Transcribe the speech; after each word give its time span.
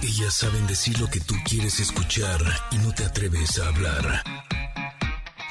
Ellas 0.00 0.32
saben 0.32 0.64
decir 0.68 1.00
lo 1.00 1.08
que 1.08 1.18
tú 1.18 1.34
quieres 1.44 1.80
escuchar 1.80 2.40
y 2.70 2.78
no 2.78 2.94
te 2.94 3.04
atreves 3.04 3.58
a 3.58 3.66
hablar. 3.68 4.22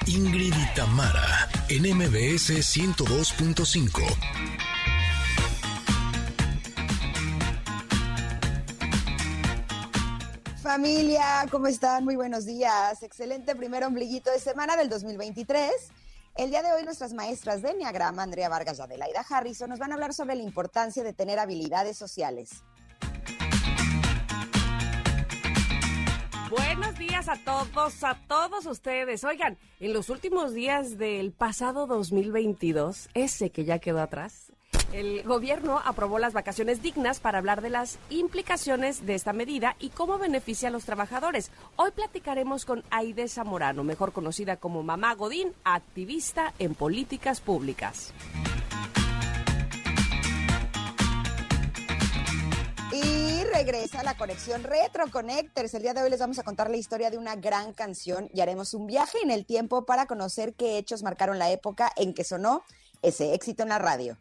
Ingrid 0.05 0.53
y 0.55 0.73
Tamara, 0.73 1.49
en 1.67 1.83
MBS 1.83 2.51
102.5. 2.51 4.01
Familia, 10.61 11.45
¿cómo 11.51 11.67
están? 11.67 12.05
Muy 12.05 12.15
buenos 12.15 12.45
días. 12.45 13.03
Excelente 13.03 13.53
primer 13.53 13.83
ombliguito 13.83 14.31
de 14.31 14.39
semana 14.39 14.77
del 14.77 14.87
2023. 14.87 15.71
El 16.35 16.51
día 16.51 16.63
de 16.63 16.71
hoy 16.71 16.83
nuestras 16.83 17.13
maestras 17.13 17.61
de 17.61 17.71
Enneagrama, 17.71 18.23
Andrea 18.23 18.47
Vargas 18.47 18.79
y 18.79 18.81
Adelaida 18.81 19.25
Harrison, 19.29 19.69
nos 19.69 19.79
van 19.79 19.91
a 19.91 19.95
hablar 19.95 20.13
sobre 20.13 20.35
la 20.35 20.43
importancia 20.43 21.03
de 21.03 21.11
tener 21.11 21.37
habilidades 21.37 21.97
sociales. 21.97 22.63
Buenos 26.49 26.97
días 26.97 27.27
a 27.27 27.35
todos, 27.35 28.03
a 28.05 28.15
todos 28.27 28.65
ustedes. 28.67 29.25
Oigan, 29.25 29.57
en 29.81 29.91
los 29.91 30.09
últimos 30.09 30.53
días 30.53 30.97
del 30.97 31.33
pasado 31.33 31.87
2022, 31.87 33.09
ese 33.13 33.49
que 33.49 33.65
ya 33.65 33.79
quedó 33.79 33.99
atrás, 33.99 34.53
el 34.93 35.23
gobierno 35.23 35.81
aprobó 35.83 36.19
las 36.19 36.31
vacaciones 36.31 36.81
dignas 36.81 37.19
para 37.19 37.39
hablar 37.39 37.61
de 37.61 37.69
las 37.69 37.99
implicaciones 38.09 39.05
de 39.05 39.15
esta 39.15 39.33
medida 39.33 39.75
y 39.79 39.89
cómo 39.89 40.17
beneficia 40.19 40.69
a 40.69 40.71
los 40.71 40.85
trabajadores. 40.85 41.51
Hoy 41.75 41.91
platicaremos 41.91 42.63
con 42.63 42.83
Aide 42.91 43.27
Zamorano, 43.27 43.83
mejor 43.83 44.13
conocida 44.13 44.55
como 44.55 44.83
Mamá 44.83 45.15
Godín, 45.15 45.51
activista 45.65 46.53
en 46.59 46.75
políticas 46.75 47.41
públicas. 47.41 48.13
Y 52.93 53.26
regresa 53.53 54.03
la 54.03 54.17
conexión 54.17 54.63
Retro 54.63 55.09
Connectors. 55.11 55.73
El 55.73 55.81
día 55.81 55.93
de 55.93 56.01
hoy 56.01 56.09
les 56.09 56.19
vamos 56.19 56.39
a 56.39 56.43
contar 56.43 56.69
la 56.69 56.77
historia 56.77 57.09
de 57.09 57.17
una 57.17 57.35
gran 57.35 57.73
canción 57.73 58.29
y 58.33 58.41
haremos 58.41 58.73
un 58.73 58.87
viaje 58.87 59.17
en 59.23 59.31
el 59.31 59.45
tiempo 59.45 59.85
para 59.85 60.05
conocer 60.05 60.53
qué 60.53 60.77
hechos 60.77 61.03
marcaron 61.03 61.39
la 61.39 61.51
época 61.51 61.91
en 61.95 62.13
que 62.13 62.23
sonó 62.23 62.63
ese 63.01 63.33
éxito 63.33 63.63
en 63.63 63.69
la 63.69 63.79
radio. 63.79 64.17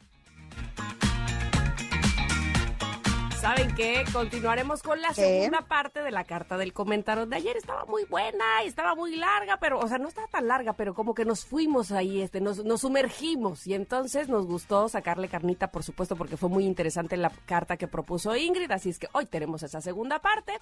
¿Saben 3.47 3.73
qué? 3.77 4.05
Continuaremos 4.13 4.83
con 4.83 5.01
la 5.01 5.15
segunda 5.15 5.61
parte 5.61 6.03
de 6.03 6.11
la 6.11 6.25
carta 6.25 6.59
del 6.59 6.73
comentario 6.73 7.27
de 7.27 7.37
ayer. 7.37 7.57
Estaba 7.57 7.85
muy 7.85 8.03
buena, 8.03 8.45
estaba 8.65 8.97
muy 8.97 9.15
larga, 9.15 9.59
pero, 9.61 9.79
o 9.79 9.87
sea, 9.87 9.99
no 9.99 10.09
estaba 10.09 10.27
tan 10.27 10.49
larga, 10.49 10.73
pero 10.73 10.95
como 10.95 11.15
que 11.15 11.25
nos 11.25 11.45
fuimos 11.45 11.93
ahí, 11.93 12.23
este, 12.23 12.41
nos, 12.41 12.65
nos 12.65 12.81
sumergimos 12.81 13.65
y 13.69 13.75
entonces 13.75 14.29
nos 14.29 14.47
gustó 14.47 14.89
sacarle 14.89 15.29
carnita, 15.29 15.71
por 15.71 15.85
supuesto, 15.85 16.17
porque 16.17 16.37
fue 16.37 16.49
muy 16.49 16.67
interesante 16.67 17.17
la 17.17 17.31
carta 17.31 17.77
que 17.77 17.87
propuso 17.87 18.35
Ingrid, 18.35 18.73
así 18.73 18.91
es 18.91 18.99
que 18.99 19.07
hoy 19.13 19.27
tenemos 19.27 19.63
esa 19.63 19.81
segunda 19.81 20.19
parte. 20.19 20.55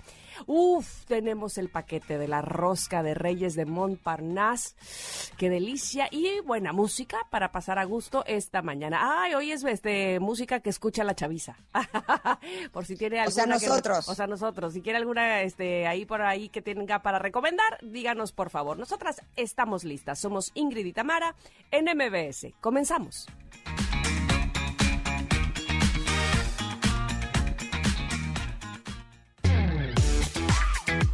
Uf, 0.45 1.07
tenemos 1.07 1.57
el 1.57 1.71
paquete 1.71 2.19
de 2.19 2.29
la 2.29 2.43
rosca 2.43 3.03
de 3.03 3.15
Reyes 3.15 3.55
de 3.55 3.65
Montparnasse. 3.65 4.75
Qué 5.39 5.49
delicia 5.49 6.09
y 6.11 6.41
buena 6.41 6.75
música 6.75 7.17
para 7.31 7.51
pasar 7.51 7.79
a 7.79 7.85
gusto 7.85 8.25
esta 8.27 8.61
mañana. 8.61 9.23
Ay, 9.23 9.33
hoy 9.33 9.53
es 9.53 9.65
este 9.65 10.21
música 10.21 10.61
que 10.61 10.69
escucha 10.69 11.03
la 11.03 11.15
chaviza. 11.15 11.57
por 12.75 12.85
si 12.85 12.97
tiene 12.97 13.21
alguna. 13.21 13.29
O 13.29 13.31
sea, 13.31 13.47
nosotros. 13.47 14.09
o 14.09 14.15
sea, 14.15 14.27
nosotros. 14.27 14.73
Si 14.75 14.83
quiere 14.83 14.99
alguna 14.99 15.43
este, 15.43 15.87
ahí 15.87 16.05
por 16.05 16.21
ahí 16.21 16.49
que 16.49 16.61
tenga 16.61 17.01
para 17.03 17.21
recomendar, 17.21 17.79
díganos 17.83 18.33
por 18.33 18.51
favor. 18.51 18.77
Nosotras 18.77 19.23
estamos 19.37 19.85
listas. 19.85 20.19
Somos 20.19 20.51
Ingrid 20.55 20.85
y 20.85 20.93
Tamara 20.93 21.37
en 21.71 21.85
MBS. 21.85 22.49
Comenzamos. 22.61 23.29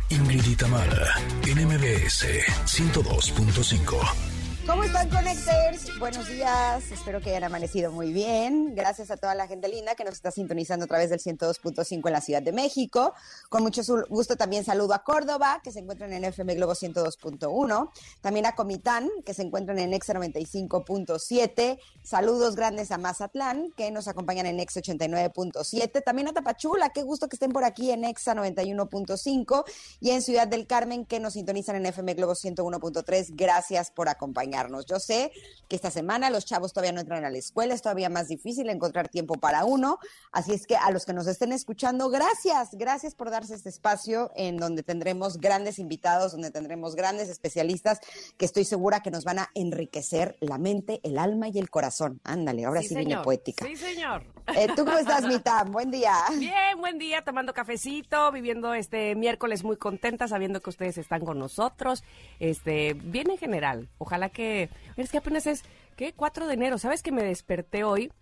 Ingrid 0.08 0.47
y 0.47 0.56
Tamara, 0.56 1.14
en 1.47 1.67
MBS 1.67 2.27
102.5. 2.64 4.39
¿Cómo 4.70 4.85
están, 4.85 5.11
Connectors? 5.11 5.98
Buenos 5.98 6.29
días. 6.29 6.92
Espero 6.92 7.20
que 7.20 7.31
hayan 7.31 7.42
amanecido 7.42 7.91
muy 7.91 8.13
bien. 8.13 8.77
Gracias 8.77 9.11
a 9.11 9.17
toda 9.17 9.35
la 9.35 9.48
gente 9.48 9.67
linda 9.67 9.97
que 9.97 10.05
nos 10.05 10.14
está 10.14 10.31
sintonizando 10.31 10.85
a 10.85 10.86
través 10.86 11.11
del 11.11 11.19
102.5 11.19 12.07
en 12.07 12.13
la 12.13 12.20
Ciudad 12.20 12.41
de 12.41 12.53
México. 12.53 13.13
Con 13.48 13.64
mucho 13.64 13.83
gusto 14.09 14.36
también 14.36 14.63
saludo 14.63 14.95
a 14.95 15.03
Córdoba, 15.03 15.61
que 15.64 15.73
se 15.73 15.80
encuentran 15.80 16.13
en 16.13 16.25
FM 16.25 16.55
Globo 16.55 16.75
102.1. 16.75 17.91
También 18.20 18.47
a 18.47 18.55
Comitán, 18.55 19.11
que 19.25 19.35
se 19.35 19.42
encuentran 19.42 19.80
en 19.80 19.92
Exa 19.92 20.14
95.7. 20.14 21.80
Saludos 22.05 22.55
grandes 22.55 22.92
a 22.92 22.98
Mazatlán, 22.98 23.73
que 23.77 23.91
nos 23.91 24.07
acompañan 24.07 24.47
en 24.47 24.61
Exa 24.61 24.83
89.7. 24.83 26.05
También 26.05 26.29
a 26.29 26.33
Tapachula, 26.33 26.91
qué 26.91 27.03
gusto 27.03 27.29
que 27.29 27.35
estén 27.35 27.51
por 27.51 27.64
aquí 27.64 27.91
en 27.91 28.05
Exa 28.05 28.36
91.5. 28.36 29.64
Y 29.98 30.11
en 30.11 30.23
Ciudad 30.23 30.47
del 30.47 30.69
Carmen, 30.69 31.07
que 31.07 31.19
nos 31.19 31.33
sintonizan 31.33 31.75
en 31.75 31.86
FM 31.86 32.14
Globo 32.14 32.35
101.3. 32.35 33.30
Gracias 33.35 33.91
por 33.91 34.09
acompañarnos. 34.09 34.60
Yo 34.69 34.98
sé 34.98 35.33
que 35.69 35.77
esta 35.77 35.91
semana 35.91 36.31
los 36.31 36.45
chavos 36.45 36.73
todavía 36.73 36.93
no 36.93 37.01
entran 37.01 37.25
a 37.25 37.31
la 37.31 37.39
escuela, 37.39 37.75
es 37.75 37.83
todavía 37.83 38.09
más 38.09 38.29
difícil 38.29 38.69
encontrar 38.69 39.09
tiempo 39.09 39.35
para 39.35 39.65
uno, 39.65 39.98
así 40.33 40.53
es 40.53 40.67
que 40.67 40.77
a 40.77 40.91
los 40.91 41.05
que 41.05 41.13
nos 41.13 41.27
estén 41.27 41.53
escuchando, 41.53 42.11
gracias, 42.11 42.71
gracias 42.73 43.15
por 43.15 43.31
darse 43.31 43.55
este 43.55 43.69
espacio 43.69 44.31
en 44.35 44.57
donde 44.57 44.83
tendremos 44.83 45.39
grandes 45.39 45.79
invitados, 45.79 46.33
donde 46.33 46.51
tendremos 46.51 46.97
grandes 46.97 47.29
especialistas 47.29 48.01
que 48.37 48.45
estoy 48.45 48.65
segura 48.65 49.01
que 49.01 49.11
nos 49.11 49.25
van 49.25 49.39
a 49.39 49.51
enriquecer 49.55 50.37
la 50.41 50.59
mente, 50.59 51.01
el 51.05 51.19
alma 51.19 51.48
y 51.48 51.59
el 51.59 51.71
corazón. 51.71 52.21
Ándale, 52.25 52.65
ahora 52.65 52.83
sí, 52.83 52.89
sí 52.89 52.97
viene 52.97 53.19
poética. 53.19 53.65
Sí, 53.65 53.77
señor. 53.77 54.25
Eh, 54.57 54.67
¿Tú 54.75 54.85
cómo 54.85 54.98
estás, 54.98 55.25
Mitam? 55.25 55.71
Buen 55.73 55.91
día. 55.91 56.15
Bien, 56.37 56.81
buen 56.81 56.98
día, 56.98 57.23
tomando 57.23 57.55
cafecito, 57.55 58.33
viviendo 58.33 58.75
este 58.75 59.15
miércoles 59.15 59.63
muy 59.63 59.77
contenta, 59.77 60.27
sabiendo 60.27 60.61
que 60.61 60.71
ustedes 60.71 60.98
están 60.98 61.25
con 61.25 61.39
nosotros. 61.39 62.03
Este, 62.41 62.95
bien 62.95 63.31
en 63.31 63.39
general. 63.39 63.89
Ojalá 63.98 64.29
que 64.31 64.49
es 64.96 65.11
que 65.11 65.18
apenas 65.18 65.46
es, 65.46 65.62
¿qué? 65.96 66.12
4 66.12 66.46
de 66.46 66.55
enero. 66.55 66.78
¿Sabes 66.78 67.02
que 67.02 67.12
me 67.12 67.22
desperté 67.22 67.84
hoy 67.84 68.12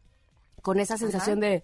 con 0.63 0.81
esa 0.81 0.99
sensación 0.99 1.41
de, 1.41 1.63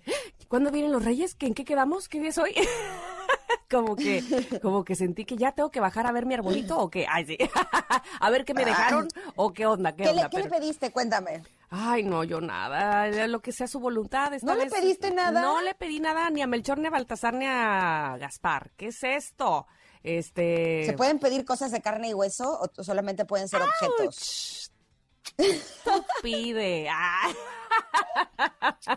¿cuándo 0.49 0.71
vienen 0.71 0.93
los 0.93 1.05
reyes? 1.05 1.37
¿En 1.41 1.55
qué 1.55 1.65
quedamos? 1.65 2.09
¿Qué 2.09 2.21
día 2.21 2.31
es 2.31 2.39
hoy? 2.39 2.55
como 3.71 3.97
que, 3.97 4.23
como 4.63 4.85
que 4.85 4.95
sentí 4.95 5.25
que 5.25 5.37
ya 5.37 5.53
tengo 5.53 5.71
que 5.71 5.81
bajar 5.81 6.07
a 6.07 6.13
ver 6.13 6.27
mi 6.27 6.35
arbolito 6.35 6.79
o 6.79 6.91
qué. 6.91 7.07
Ay, 7.09 7.27
sí. 7.27 7.39
a 8.21 8.31
ver 8.31 8.45
qué 8.45 8.55
me 8.55 8.65
dejaron 8.65 9.09
o 9.37 9.53
qué 9.53 9.67
onda, 9.67 9.93
qué, 9.93 10.05
¿Qué, 10.05 10.11
onda. 10.11 10.23
Le, 10.25 10.31
¿qué 10.31 10.43
le 10.43 10.49
pediste? 10.49 10.91
Cuéntame. 10.91 11.43
Ay, 11.71 12.05
no, 12.05 12.23
yo 12.23 12.41
nada, 12.41 13.09
lo 13.27 13.41
que 13.41 13.51
sea 13.51 13.67
su 13.67 13.81
voluntad. 13.81 14.33
Esta 14.33 14.47
¿No 14.47 14.55
le 14.55 14.71
pediste 14.71 15.11
nada? 15.11 15.41
No 15.41 15.61
le 15.61 15.75
pedí 15.75 15.99
nada 15.99 16.31
ni 16.31 16.41
a 16.41 16.47
Melchor, 16.47 16.79
ni 16.79 16.87
a 16.87 16.91
Baltasar, 16.91 17.35
ni 17.35 17.47
a 17.47 18.17
Gaspar. 18.21 18.71
¿Qué 18.77 18.89
es 18.89 19.03
esto? 19.03 19.67
Este... 20.05 20.85
¿Se 20.85 20.93
pueden 20.93 21.19
pedir 21.19 21.45
cosas 21.47 21.73
de 21.73 21.81
carne 21.81 22.11
y 22.11 22.15
hueso 22.15 22.61
o 22.61 22.85
solamente 22.85 23.25
pueden 23.25 23.49
ser 23.49 23.63
objetos? 23.63 24.71
Tú 25.37 26.05
pide. 26.23 26.89
Ah. 26.91 27.33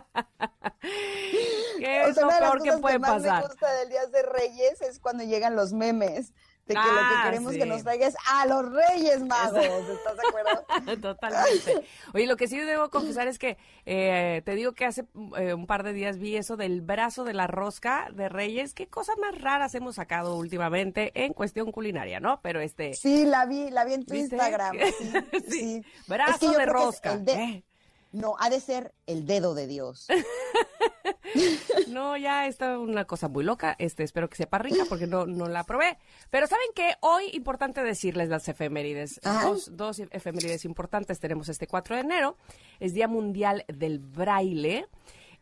¿Qué 1.78 2.02
es 2.02 2.10
o 2.10 2.14
sea, 2.14 2.22
lo 2.22 2.28
una 2.28 2.34
de 2.34 2.40
las 2.40 2.50
peor 2.50 2.62
que 2.62 2.68
cosas 2.68 2.80
puede 2.80 2.94
que 2.94 2.98
más 2.98 3.10
pasar? 3.10 3.42
me 3.42 3.48
gusta 3.48 3.74
del 3.74 3.88
Día 3.88 4.06
de 4.06 4.22
Reyes 4.22 4.82
es 4.82 5.00
cuando 5.00 5.24
llegan 5.24 5.56
los 5.56 5.72
memes 5.72 6.34
de 6.68 6.74
que 6.74 6.80
lo 6.80 6.80
Ah, 7.00 7.10
que 7.22 7.30
queremos 7.30 7.52
sí. 7.54 7.58
que 7.58 7.66
nos 7.66 7.82
traiga 7.82 8.06
es 8.06 8.14
a 8.30 8.46
los 8.46 8.70
Reyes 8.72 9.22
Magos. 9.22 9.64
¿Estás 9.64 10.16
de 10.16 10.28
acuerdo? 10.28 11.00
Totalmente. 11.00 11.84
Oye, 12.14 12.26
lo 12.26 12.36
que 12.36 12.46
sí 12.46 12.58
debo 12.58 12.90
confesar 12.90 13.26
es 13.26 13.38
que 13.38 13.56
eh, 13.86 14.42
te 14.44 14.54
digo 14.54 14.72
que 14.72 14.84
hace 14.84 15.04
eh, 15.38 15.54
un 15.54 15.66
par 15.66 15.82
de 15.82 15.92
días 15.92 16.18
vi 16.18 16.36
eso 16.36 16.56
del 16.56 16.82
brazo 16.82 17.24
de 17.24 17.34
la 17.34 17.46
rosca 17.46 18.08
de 18.12 18.28
Reyes. 18.28 18.74
Qué 18.74 18.86
cosas 18.88 19.16
más 19.18 19.40
raras 19.40 19.74
hemos 19.74 19.96
sacado 19.96 20.36
últimamente 20.36 21.10
en 21.14 21.32
cuestión 21.32 21.72
culinaria, 21.72 22.20
¿no? 22.20 22.40
Pero 22.42 22.60
este. 22.60 22.94
Sí, 22.94 23.24
la 23.24 23.46
vi, 23.46 23.70
la 23.70 23.84
vi 23.84 23.94
en 23.94 24.04
tu 24.04 24.12
¿Viste? 24.12 24.36
Instagram. 24.36 24.76
Sí, 24.98 25.12
Sí. 25.48 25.50
sí. 25.50 25.82
Brazo 26.06 26.32
Es 26.32 26.38
que 26.38 26.46
yo 26.46 26.58
de 26.58 26.66
rosca. 26.66 27.18
No, 28.12 28.36
ha 28.38 28.48
de 28.50 28.60
ser 28.60 28.94
el 29.06 29.26
dedo 29.26 29.54
de 29.54 29.66
Dios. 29.66 30.06
No, 31.88 32.16
ya 32.16 32.46
está 32.46 32.78
una 32.78 33.04
cosa 33.04 33.28
muy 33.28 33.44
loca. 33.44 33.76
Este, 33.78 34.02
espero 34.02 34.28
que 34.28 34.36
sepa 34.36 34.58
rica 34.58 34.84
porque 34.88 35.06
no, 35.06 35.26
no 35.26 35.46
la 35.46 35.64
probé. 35.64 35.98
Pero 36.30 36.46
¿saben 36.46 36.66
qué? 36.74 36.94
Hoy 37.00 37.24
importante 37.32 37.82
decirles 37.82 38.28
las 38.28 38.48
efemérides. 38.48 39.20
Ajá. 39.24 39.46
Dos, 39.48 39.76
dos 39.76 39.98
efemérides 40.10 40.64
importantes 40.64 41.20
tenemos 41.20 41.48
este 41.48 41.66
4 41.66 41.96
de 41.96 42.02
enero. 42.02 42.36
Es 42.80 42.94
Día 42.94 43.08
Mundial 43.08 43.64
del 43.68 43.98
Braille. 43.98 44.86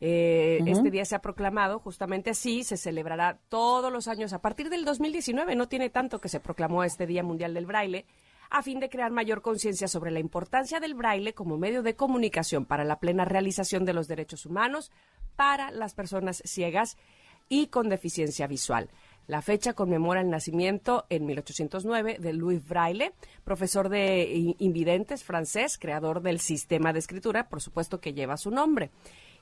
Eh, 0.01 0.61
Este 0.67 0.91
día 0.91 1.05
se 1.05 1.15
ha 1.15 1.21
proclamado 1.21 1.79
justamente 1.79 2.31
así, 2.31 2.65
se 2.65 2.77
celebrará 2.77 3.39
todos 3.49 3.91
los 3.93 4.09
años 4.09 4.33
a 4.35 4.41
partir 4.43 4.69
del 4.69 4.85
2019, 4.85 5.57
no 5.57 5.69
tiene 5.69 5.89
tanto 5.89 6.21
que 6.21 6.29
se 6.29 6.39
proclamó 6.39 6.85
este 6.85 7.07
Día 7.07 7.23
Mundial 7.23 7.55
del 7.55 7.65
Braille, 7.65 8.05
a 8.51 8.63
fin 8.63 8.81
de 8.81 8.89
crear 8.89 9.11
mayor 9.11 9.43
conciencia 9.43 9.89
sobre 9.89 10.11
la 10.11 10.21
importancia 10.21 10.81
del 10.81 10.95
braille 10.95 11.35
como 11.35 11.59
medio 11.59 11.83
de 11.83 11.97
comunicación 11.97 12.65
para 12.65 12.85
la 12.85 12.99
plena 12.99 13.25
realización 13.25 13.85
de 13.85 13.93
los 13.93 14.09
derechos 14.09 14.47
humanos 14.47 14.91
para 15.37 15.71
las 15.71 15.95
personas 15.95 16.43
ciegas 16.45 16.97
y 17.49 17.69
con 17.69 17.89
deficiencia 17.89 18.47
visual. 18.47 18.91
La 19.27 19.43
fecha 19.43 19.73
conmemora 19.73 20.21
el 20.21 20.31
nacimiento 20.31 21.05
en 21.09 21.27
1809 21.27 22.19
de 22.21 22.33
Louis 22.33 22.67
Braille, 22.67 23.13
profesor 23.45 23.89
de 23.89 24.55
invidentes 24.59 25.25
francés, 25.25 25.79
creador 25.79 26.23
del 26.23 26.39
sistema 26.39 26.93
de 26.93 27.01
escritura, 27.01 27.49
por 27.49 27.61
supuesto 27.61 28.01
que 28.01 28.15
lleva 28.15 28.37
su 28.37 28.51
nombre. 28.51 28.91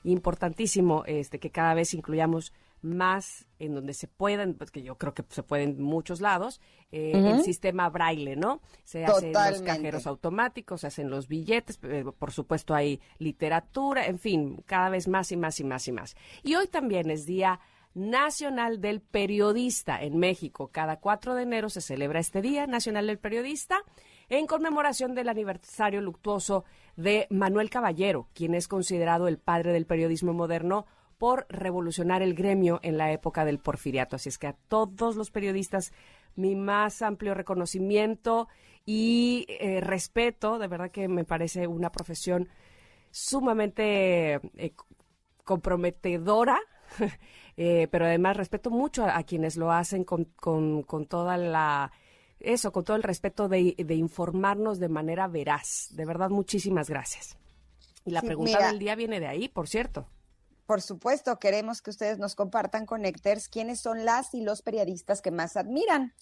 importantísimo 0.03 1.03
este, 1.07 1.39
que 1.39 1.49
cada 1.49 1.73
vez 1.73 1.95
incluyamos 1.95 2.53
más 2.85 3.47
en 3.57 3.73
donde 3.73 3.93
se 3.93 4.07
puedan, 4.07 4.53
porque 4.53 4.83
yo 4.83 4.97
creo 4.97 5.13
que 5.13 5.23
se 5.27 5.43
pueden 5.43 5.71
en 5.71 5.81
muchos 5.81 6.21
lados, 6.21 6.61
eh, 6.91 7.11
el 7.15 7.43
sistema 7.43 7.89
braille, 7.89 8.35
¿no? 8.35 8.61
Se 8.83 9.05
hacen 9.05 9.33
los 9.33 9.61
cajeros 9.61 10.07
automáticos, 10.07 10.81
se 10.81 10.87
hacen 10.87 11.09
los 11.09 11.27
billetes, 11.27 11.79
eh, 11.83 12.05
por 12.17 12.31
supuesto 12.31 12.75
hay 12.75 13.01
literatura, 13.17 14.05
en 14.05 14.19
fin, 14.19 14.63
cada 14.65 14.89
vez 14.89 15.07
más 15.07 15.31
y 15.31 15.37
más 15.37 15.59
y 15.59 15.63
más 15.63 15.87
y 15.87 15.91
más. 15.91 16.15
Y 16.43 16.55
hoy 16.55 16.67
también 16.67 17.09
es 17.09 17.25
Día 17.25 17.59
Nacional 17.95 18.81
del 18.81 19.01
Periodista 19.01 20.01
en 20.01 20.17
México. 20.17 20.69
Cada 20.71 20.99
4 20.99 21.33
de 21.33 21.43
enero 21.43 21.69
se 21.69 21.81
celebra 21.81 22.19
este 22.19 22.41
Día 22.41 22.67
Nacional 22.67 23.07
del 23.07 23.17
Periodista 23.17 23.81
en 24.29 24.47
conmemoración 24.47 25.15
del 25.15 25.29
aniversario 25.29 26.01
luctuoso 26.01 26.65
de 26.97 27.25
Manuel 27.29 27.69
Caballero, 27.69 28.27
quien 28.33 28.53
es 28.53 28.67
considerado 28.67 29.27
el 29.27 29.37
padre 29.37 29.71
del 29.71 29.85
periodismo 29.85 30.33
moderno 30.33 30.85
por 31.17 31.45
revolucionar 31.49 32.21
el 32.21 32.33
gremio 32.33 32.79
en 32.83 32.97
la 32.97 33.11
época 33.11 33.45
del 33.45 33.59
porfiriato. 33.59 34.15
Así 34.15 34.29
es 34.29 34.37
que 34.37 34.47
a 34.47 34.55
todos 34.67 35.15
los 35.15 35.31
periodistas 35.31 35.93
mi 36.35 36.55
más 36.55 37.01
amplio 37.01 37.33
reconocimiento 37.33 38.47
y 38.85 39.45
eh, 39.47 39.81
respeto, 39.81 40.59
de 40.59 40.67
verdad 40.67 40.91
que 40.91 41.07
me 41.07 41.23
parece 41.23 41.67
una 41.67 41.91
profesión 41.91 42.49
sumamente 43.09 44.35
eh, 44.57 44.73
comprometedora, 45.43 46.59
eh, 47.57 47.87
pero 47.89 48.05
además 48.05 48.37
respeto 48.37 48.69
mucho 48.69 49.05
a, 49.05 49.23
quienes 49.23 49.55
lo 49.55 49.71
hacen 49.71 50.03
con, 50.03 50.25
con, 50.35 51.05
toda 51.07 51.37
la 51.37 51.91
eso, 52.39 52.71
con 52.71 52.83
todo 52.83 52.97
el 52.97 53.03
respeto 53.03 53.47
de, 53.47 53.75
informarnos 53.77 54.79
de 54.79 54.89
manera 54.89 55.27
veraz. 55.27 55.87
De 55.91 56.05
verdad, 56.05 56.29
muchísimas 56.29 56.89
gracias. 56.89 57.37
Y 58.03 58.11
la 58.11 58.21
pregunta 58.21 58.67
del 58.67 58.77
día 58.77 58.93
viene 58.95 59.19
de 59.19 59.27
ahí, 59.27 59.47
por 59.47 59.67
cierto 59.67 60.07
por 60.65 60.81
supuesto, 60.81 61.37
queremos 61.37 61.81
que 61.81 61.91
ustedes 61.91 62.17
nos 62.17 62.35
compartan, 62.35 62.85
Connectors, 62.85 63.49
quiénes 63.49 63.79
son 63.79 64.05
las 64.05 64.33
y 64.33 64.41
los 64.41 64.61
periodistas 64.61 65.21
que 65.21 65.31
más 65.31 65.57
admiran. 65.57 66.13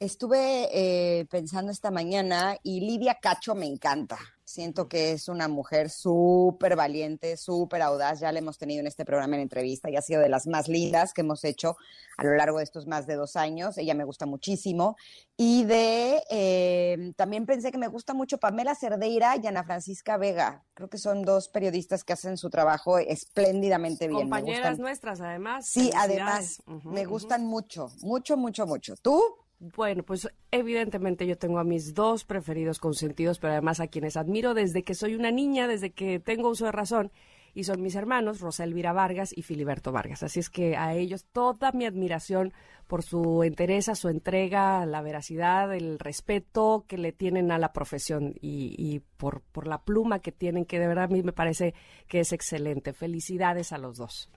Estuve 0.00 0.68
eh, 0.72 1.26
pensando 1.26 1.70
esta 1.70 1.90
mañana 1.90 2.56
y 2.62 2.80
Lidia 2.80 3.18
Cacho 3.20 3.54
me 3.54 3.66
encanta. 3.66 4.18
Siento 4.54 4.88
que 4.88 5.10
es 5.10 5.28
una 5.28 5.48
mujer 5.48 5.90
súper 5.90 6.76
valiente, 6.76 7.36
súper 7.36 7.82
audaz. 7.82 8.20
Ya 8.20 8.30
la 8.30 8.38
hemos 8.38 8.56
tenido 8.56 8.78
en 8.78 8.86
este 8.86 9.04
programa 9.04 9.34
en 9.34 9.42
entrevista 9.42 9.90
y 9.90 9.96
ha 9.96 10.00
sido 10.00 10.20
de 10.20 10.28
las 10.28 10.46
más 10.46 10.68
lindas 10.68 11.12
que 11.12 11.22
hemos 11.22 11.42
hecho 11.42 11.76
a 12.16 12.22
lo 12.22 12.36
largo 12.36 12.58
de 12.58 12.64
estos 12.64 12.86
más 12.86 13.08
de 13.08 13.16
dos 13.16 13.34
años. 13.34 13.76
Ella 13.78 13.94
me 13.94 14.04
gusta 14.04 14.26
muchísimo. 14.26 14.96
Y 15.36 15.64
de, 15.64 16.22
eh, 16.30 17.12
también 17.16 17.46
pensé 17.46 17.72
que 17.72 17.78
me 17.78 17.88
gusta 17.88 18.14
mucho 18.14 18.38
Pamela 18.38 18.76
Cerdeira 18.76 19.36
y 19.42 19.44
Ana 19.44 19.64
Francisca 19.64 20.18
Vega. 20.18 20.62
Creo 20.74 20.88
que 20.88 20.98
son 20.98 21.24
dos 21.24 21.48
periodistas 21.48 22.04
que 22.04 22.12
hacen 22.12 22.36
su 22.36 22.48
trabajo 22.48 22.98
espléndidamente 22.98 24.06
bien. 24.06 24.20
Compañeras 24.20 24.78
nuestras, 24.78 25.20
además. 25.20 25.66
Sí, 25.66 25.90
además, 25.96 26.62
me 26.84 27.06
gustan 27.06 27.44
mucho, 27.44 27.88
mucho, 28.02 28.36
mucho, 28.36 28.68
mucho. 28.68 28.94
¿Tú? 29.02 29.20
Bueno, 29.58 30.02
pues 30.02 30.28
evidentemente 30.50 31.26
yo 31.26 31.38
tengo 31.38 31.58
a 31.58 31.64
mis 31.64 31.94
dos 31.94 32.24
preferidos 32.24 32.78
consentidos, 32.78 33.38
pero 33.38 33.52
además 33.52 33.80
a 33.80 33.86
quienes 33.86 34.16
admiro 34.16 34.52
desde 34.52 34.82
que 34.82 34.94
soy 34.94 35.14
una 35.14 35.30
niña, 35.30 35.66
desde 35.66 35.92
que 35.92 36.20
tengo 36.20 36.50
uso 36.50 36.66
de 36.66 36.72
razón, 36.72 37.12
y 37.54 37.64
son 37.64 37.80
mis 37.80 37.94
hermanos, 37.94 38.40
Rosa 38.40 38.64
Elvira 38.64 38.92
Vargas 38.92 39.32
y 39.34 39.42
Filiberto 39.42 39.92
Vargas. 39.92 40.24
Así 40.24 40.40
es 40.40 40.50
que 40.50 40.76
a 40.76 40.94
ellos 40.94 41.24
toda 41.32 41.70
mi 41.70 41.86
admiración 41.86 42.52
por 42.88 43.04
su 43.04 43.44
entereza, 43.44 43.94
su 43.94 44.08
entrega, 44.08 44.84
la 44.86 45.02
veracidad, 45.02 45.72
el 45.72 46.00
respeto 46.00 46.84
que 46.88 46.98
le 46.98 47.12
tienen 47.12 47.52
a 47.52 47.58
la 47.58 47.72
profesión 47.72 48.34
y, 48.40 48.74
y 48.76 49.00
por, 49.16 49.40
por 49.40 49.68
la 49.68 49.82
pluma 49.82 50.18
que 50.18 50.32
tienen, 50.32 50.64
que 50.64 50.80
de 50.80 50.88
verdad 50.88 51.04
a 51.04 51.08
mí 51.08 51.22
me 51.22 51.32
parece 51.32 51.74
que 52.08 52.20
es 52.20 52.32
excelente. 52.32 52.92
Felicidades 52.92 53.72
a 53.72 53.78
los 53.78 53.98
dos. 53.98 54.28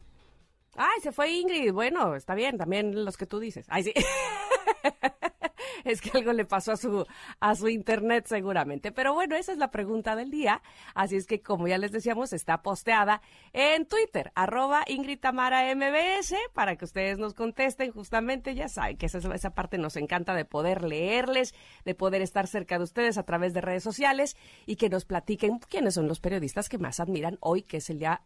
Ay, 0.76 1.02
se 1.02 1.12
fue 1.12 1.32
Ingrid. 1.32 1.74
Bueno, 1.74 2.16
está 2.16 2.36
bien, 2.36 2.58
también 2.58 3.04
los 3.04 3.18
que 3.18 3.26
tú 3.26 3.40
dices. 3.40 3.66
Ay, 3.70 3.84
sí. 3.84 3.94
es 5.86 6.02
que 6.02 6.18
algo 6.18 6.34
le 6.34 6.46
pasó 6.46 6.74
a 6.74 6.78
su, 6.78 7.06
a 7.40 7.56
su 7.56 7.70
internet 7.70 8.26
seguramente. 8.28 8.92
Pero 8.92 9.14
bueno, 9.14 9.36
esa 9.36 9.52
es 9.52 9.58
la 9.58 9.72
pregunta 9.72 10.16
del 10.16 10.30
día. 10.30 10.62
Así 10.94 11.16
es 11.16 11.26
que, 11.26 11.42
como 11.42 11.68
ya 11.68 11.78
les 11.78 11.92
decíamos, 11.92 12.34
está 12.34 12.62
posteada 12.62 13.22
en 13.54 13.86
Twitter, 13.86 14.32
arroba 14.36 14.84
Ingrid 14.88 15.20
MBS, 15.26 16.36
para 16.54 16.76
que 16.76 16.86
ustedes 16.86 17.18
nos 17.18 17.34
contesten 17.34 17.92
justamente. 17.92 18.56
Ya 18.56 18.70
saben 18.70 18.98
que 18.98 19.08
esa, 19.08 19.20
esa 19.34 19.50
parte 19.52 19.78
nos 19.78 19.96
encanta 19.96 20.34
de 20.34 20.46
poder 20.46 20.84
leerles, 20.84 21.54
de 21.86 21.96
poder 21.96 22.22
estar 22.22 22.48
cerca 22.48 22.78
de 22.78 22.84
ustedes 22.84 23.18
a 23.18 23.24
través 23.24 23.54
de 23.54 23.62
redes 23.62 23.84
sociales 23.84 24.36
y 24.66 24.76
que 24.76 24.90
nos 24.90 25.06
platiquen 25.06 25.60
quiénes 25.60 25.96
son 25.96 26.08
los 26.08 26.20
periodistas 26.20 26.70
que 26.70 26.78
más 26.78 27.00
admiran 27.00 27.38
hoy, 27.42 27.64
que 27.64 27.78
es 27.78 27.90
el 27.90 28.00
día 28.00 28.22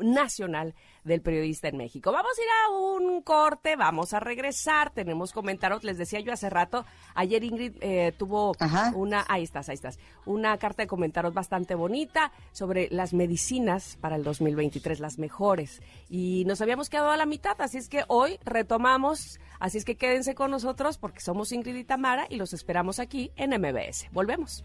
nacional 0.00 0.74
del 1.04 1.22
periodista 1.22 1.68
en 1.68 1.76
México. 1.76 2.12
Vamos 2.12 2.32
a 2.38 2.42
ir 2.42 2.48
a 2.48 2.70
un 2.70 3.22
corte, 3.22 3.76
vamos 3.76 4.12
a 4.12 4.20
regresar, 4.20 4.90
tenemos 4.90 5.32
comentarios, 5.32 5.84
les 5.84 5.98
decía 5.98 6.20
yo 6.20 6.32
hace 6.32 6.50
rato, 6.50 6.84
ayer 7.14 7.44
Ingrid 7.44 7.76
eh, 7.80 8.12
tuvo 8.18 8.52
una, 8.94 9.24
ahí 9.28 9.44
estás, 9.44 9.68
ahí 9.68 9.74
estás, 9.74 9.98
una 10.24 10.58
carta 10.58 10.82
de 10.82 10.86
comentarios 10.88 11.32
bastante 11.32 11.74
bonita 11.74 12.32
sobre 12.52 12.88
las 12.90 13.14
medicinas 13.14 13.96
para 14.00 14.16
el 14.16 14.24
2023, 14.24 15.00
las 15.00 15.18
mejores, 15.18 15.80
y 16.08 16.44
nos 16.46 16.60
habíamos 16.60 16.90
quedado 16.90 17.10
a 17.10 17.16
la 17.16 17.26
mitad, 17.26 17.60
así 17.60 17.78
es 17.78 17.88
que 17.88 18.04
hoy 18.08 18.38
retomamos, 18.44 19.38
así 19.60 19.78
es 19.78 19.84
que 19.84 19.96
quédense 19.96 20.34
con 20.34 20.50
nosotros 20.50 20.98
porque 20.98 21.20
somos 21.20 21.52
Ingrid 21.52 21.76
y 21.76 21.84
Tamara 21.84 22.26
y 22.28 22.36
los 22.36 22.52
esperamos 22.52 22.98
aquí 22.98 23.30
en 23.36 23.50
MBS. 23.50 24.08
Volvemos. 24.12 24.64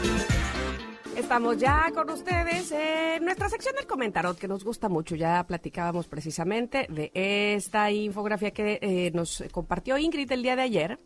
Estamos 1.21 1.57
ya 1.59 1.91
con 1.93 2.09
ustedes 2.09 2.71
en 2.71 3.23
nuestra 3.23 3.47
sección 3.47 3.75
del 3.75 3.85
comentarot 3.85 4.37
que 4.37 4.47
nos 4.47 4.65
gusta 4.65 4.89
mucho. 4.89 5.15
Ya 5.15 5.41
platicábamos 5.43 6.07
precisamente 6.07 6.87
de 6.89 7.11
esta 7.13 7.91
infografía 7.91 8.51
que 8.51 8.79
eh, 8.81 9.11
nos 9.13 9.43
compartió 9.51 9.99
Ingrid 9.99 10.31
el 10.31 10.41
día 10.41 10.55
de 10.55 10.63
ayer 10.63 10.99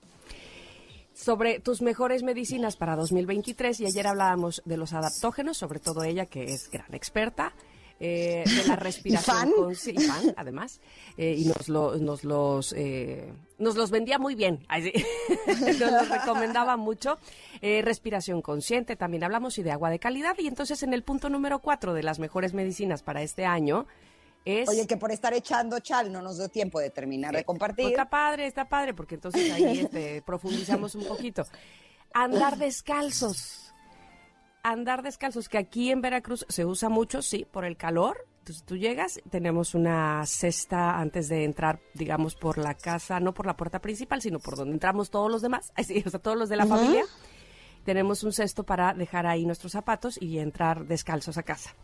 sobre 1.14 1.60
tus 1.60 1.82
mejores 1.82 2.24
medicinas 2.24 2.78
para 2.78 2.96
2023 2.96 3.82
y 3.82 3.86
ayer 3.88 4.08
hablábamos 4.08 4.62
de 4.66 4.78
los 4.78 4.94
adaptógenos, 4.94 5.58
sobre 5.58 5.80
todo 5.80 6.04
ella 6.04 6.26
que 6.26 6.46
es 6.46 6.72
gran 6.72 6.94
experta. 6.94 7.54
Eh, 8.08 8.44
de 8.46 8.68
la 8.68 8.76
respiración 8.76 9.52
con, 9.52 9.76
sí, 9.76 9.96
fan, 9.98 10.34
además. 10.38 10.80
Eh, 11.18 11.36
y 11.40 11.46
nos, 11.46 11.70
nos 11.70 12.24
los 12.24 12.74
eh, 12.78 13.34
nos 13.58 13.76
los 13.76 13.90
vendía 13.90 14.20
muy 14.20 14.36
bien 14.36 14.66
nos 15.48 15.80
los 15.80 16.10
recomendaba 16.10 16.78
mucho. 16.78 17.18
Respiración 17.62 18.44
consciente 18.44 18.96
también 18.96 19.24
hablamos 19.24 19.58
y 19.58 19.64
de 19.64 19.72
agua 19.72 19.90
de 19.90 19.98
calidad. 19.98 20.36
Y 20.38 20.48
entonces 20.48 20.84
en 20.84 20.94
el 20.94 21.04
punto 21.04 21.30
número 21.30 21.60
cuatro 21.60 21.94
de 21.94 22.04
las 22.04 22.20
mejores 22.20 22.54
medicinas 22.54 23.02
para 23.02 23.24
este 23.24 23.46
año 23.46 23.88
es... 24.44 24.70
Oye, 24.70 24.86
que 24.86 24.98
por 24.98 25.12
estar 25.12 25.34
echando 25.34 25.80
chal 25.80 26.12
no 26.12 26.22
nos 26.22 26.38
dio 26.38 26.50
tiempo 26.50 26.80
de 26.80 26.92
terminar 26.92 27.36
de 27.36 27.44
compartir. 27.44 27.88
está 27.88 28.08
padre, 28.08 28.46
está 28.46 28.70
padre, 28.70 28.94
porque 28.94 29.16
entonces 29.16 29.52
ahí 29.52 29.80
este, 29.80 30.22
profundizamos 30.22 30.94
un 30.94 31.06
poquito. 31.06 31.44
Andar 32.14 32.58
descalzos 32.58 33.65
andar 34.72 35.04
descalzos, 35.04 35.48
que 35.48 35.58
aquí 35.58 35.92
en 35.92 36.02
Veracruz 36.02 36.46
se 36.50 36.66
usa 36.66 36.90
mucho, 36.90 37.22
sí, 37.22 37.46
por 37.50 37.66
el 37.66 37.78
calor. 37.78 38.26
Entonces 38.40 38.64
tú 38.64 38.78
llegas, 38.78 39.20
tenemos 39.30 39.76
una 39.76 40.26
cesta 40.26 41.00
antes 41.00 41.30
de 41.30 41.44
entrar, 41.44 41.80
digamos, 41.94 42.36
por 42.36 42.58
la 42.58 42.74
casa, 42.74 43.20
no 43.20 43.34
por 43.34 43.46
la 43.46 43.56
puerta 43.56 43.80
principal, 43.80 44.22
sino 44.22 44.40
por 44.40 44.56
donde 44.56 44.74
entramos 44.74 45.10
todos 45.10 45.32
los 45.32 45.42
demás, 45.42 45.72
así, 45.76 46.04
o 46.06 46.10
sea, 46.10 46.20
todos 46.20 46.38
los 46.38 46.50
de 46.50 46.58
la 46.58 46.66
familia. 46.66 47.04
Tenemos 47.84 48.24
un 48.24 48.34
cesto 48.34 48.64
para 48.64 48.96
dejar 48.96 49.28
ahí 49.28 49.46
nuestros 49.46 49.72
zapatos 49.72 50.20
y 50.20 50.40
entrar 50.40 50.86
descalzos 50.86 51.38
a 51.38 51.44
casa. 51.44 51.76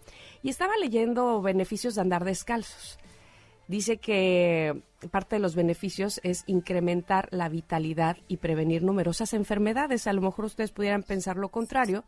Y 0.41 0.49
estaba 0.49 0.75
leyendo 0.77 1.41
beneficios 1.41 1.93
de 1.93 2.01
andar 2.01 2.25
descalzos. 2.25 2.97
Dice 3.67 3.97
que 3.97 4.81
parte 5.11 5.35
de 5.35 5.39
los 5.39 5.53
beneficios 5.53 6.19
es 6.23 6.43
incrementar 6.47 7.27
la 7.31 7.47
vitalidad 7.47 8.17
y 8.27 8.37
prevenir 8.37 8.81
numerosas 8.81 9.33
enfermedades. 9.33 10.07
A 10.07 10.13
lo 10.13 10.21
mejor 10.21 10.45
ustedes 10.45 10.71
pudieran 10.71 11.03
pensar 11.03 11.37
lo 11.37 11.49
contrario, 11.49 12.03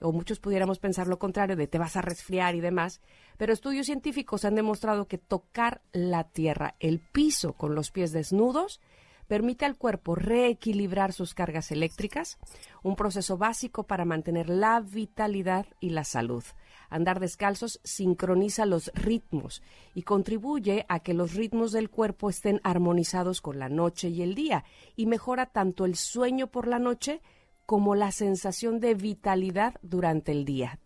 o 0.00 0.12
muchos 0.12 0.40
pudiéramos 0.40 0.78
pensar 0.78 1.06
lo 1.06 1.18
contrario, 1.18 1.56
de 1.56 1.66
te 1.66 1.78
vas 1.78 1.96
a 1.96 2.02
resfriar 2.02 2.54
y 2.54 2.60
demás, 2.60 3.00
pero 3.36 3.52
estudios 3.52 3.86
científicos 3.86 4.44
han 4.44 4.54
demostrado 4.54 5.06
que 5.06 5.18
tocar 5.18 5.80
la 5.92 6.24
tierra, 6.24 6.74
el 6.80 7.00
piso 7.00 7.52
con 7.52 7.74
los 7.74 7.90
pies 7.90 8.12
desnudos, 8.12 8.80
permite 9.28 9.66
al 9.66 9.76
cuerpo 9.76 10.14
reequilibrar 10.14 11.12
sus 11.12 11.34
cargas 11.34 11.70
eléctricas, 11.70 12.38
un 12.82 12.96
proceso 12.96 13.36
básico 13.36 13.84
para 13.84 14.04
mantener 14.04 14.48
la 14.48 14.80
vitalidad 14.80 15.66
y 15.80 15.90
la 15.90 16.04
salud. 16.04 16.42
Andar 16.90 17.20
descalzos 17.20 17.80
sincroniza 17.84 18.64
los 18.64 18.90
ritmos 18.94 19.62
y 19.94 20.02
contribuye 20.02 20.86
a 20.88 21.00
que 21.00 21.12
los 21.12 21.34
ritmos 21.34 21.72
del 21.72 21.90
cuerpo 21.90 22.30
estén 22.30 22.60
armonizados 22.64 23.42
con 23.42 23.58
la 23.58 23.68
noche 23.68 24.08
y 24.08 24.22
el 24.22 24.34
día 24.34 24.64
y 24.96 25.04
mejora 25.04 25.46
tanto 25.46 25.84
el 25.84 25.96
sueño 25.96 26.46
por 26.46 26.66
la 26.66 26.78
noche 26.78 27.20
como 27.68 27.94
la 27.94 28.12
sensación 28.12 28.80
de 28.80 28.94
vitalidad 28.94 29.74
durante 29.82 30.32
el 30.32 30.46
día. 30.46 30.80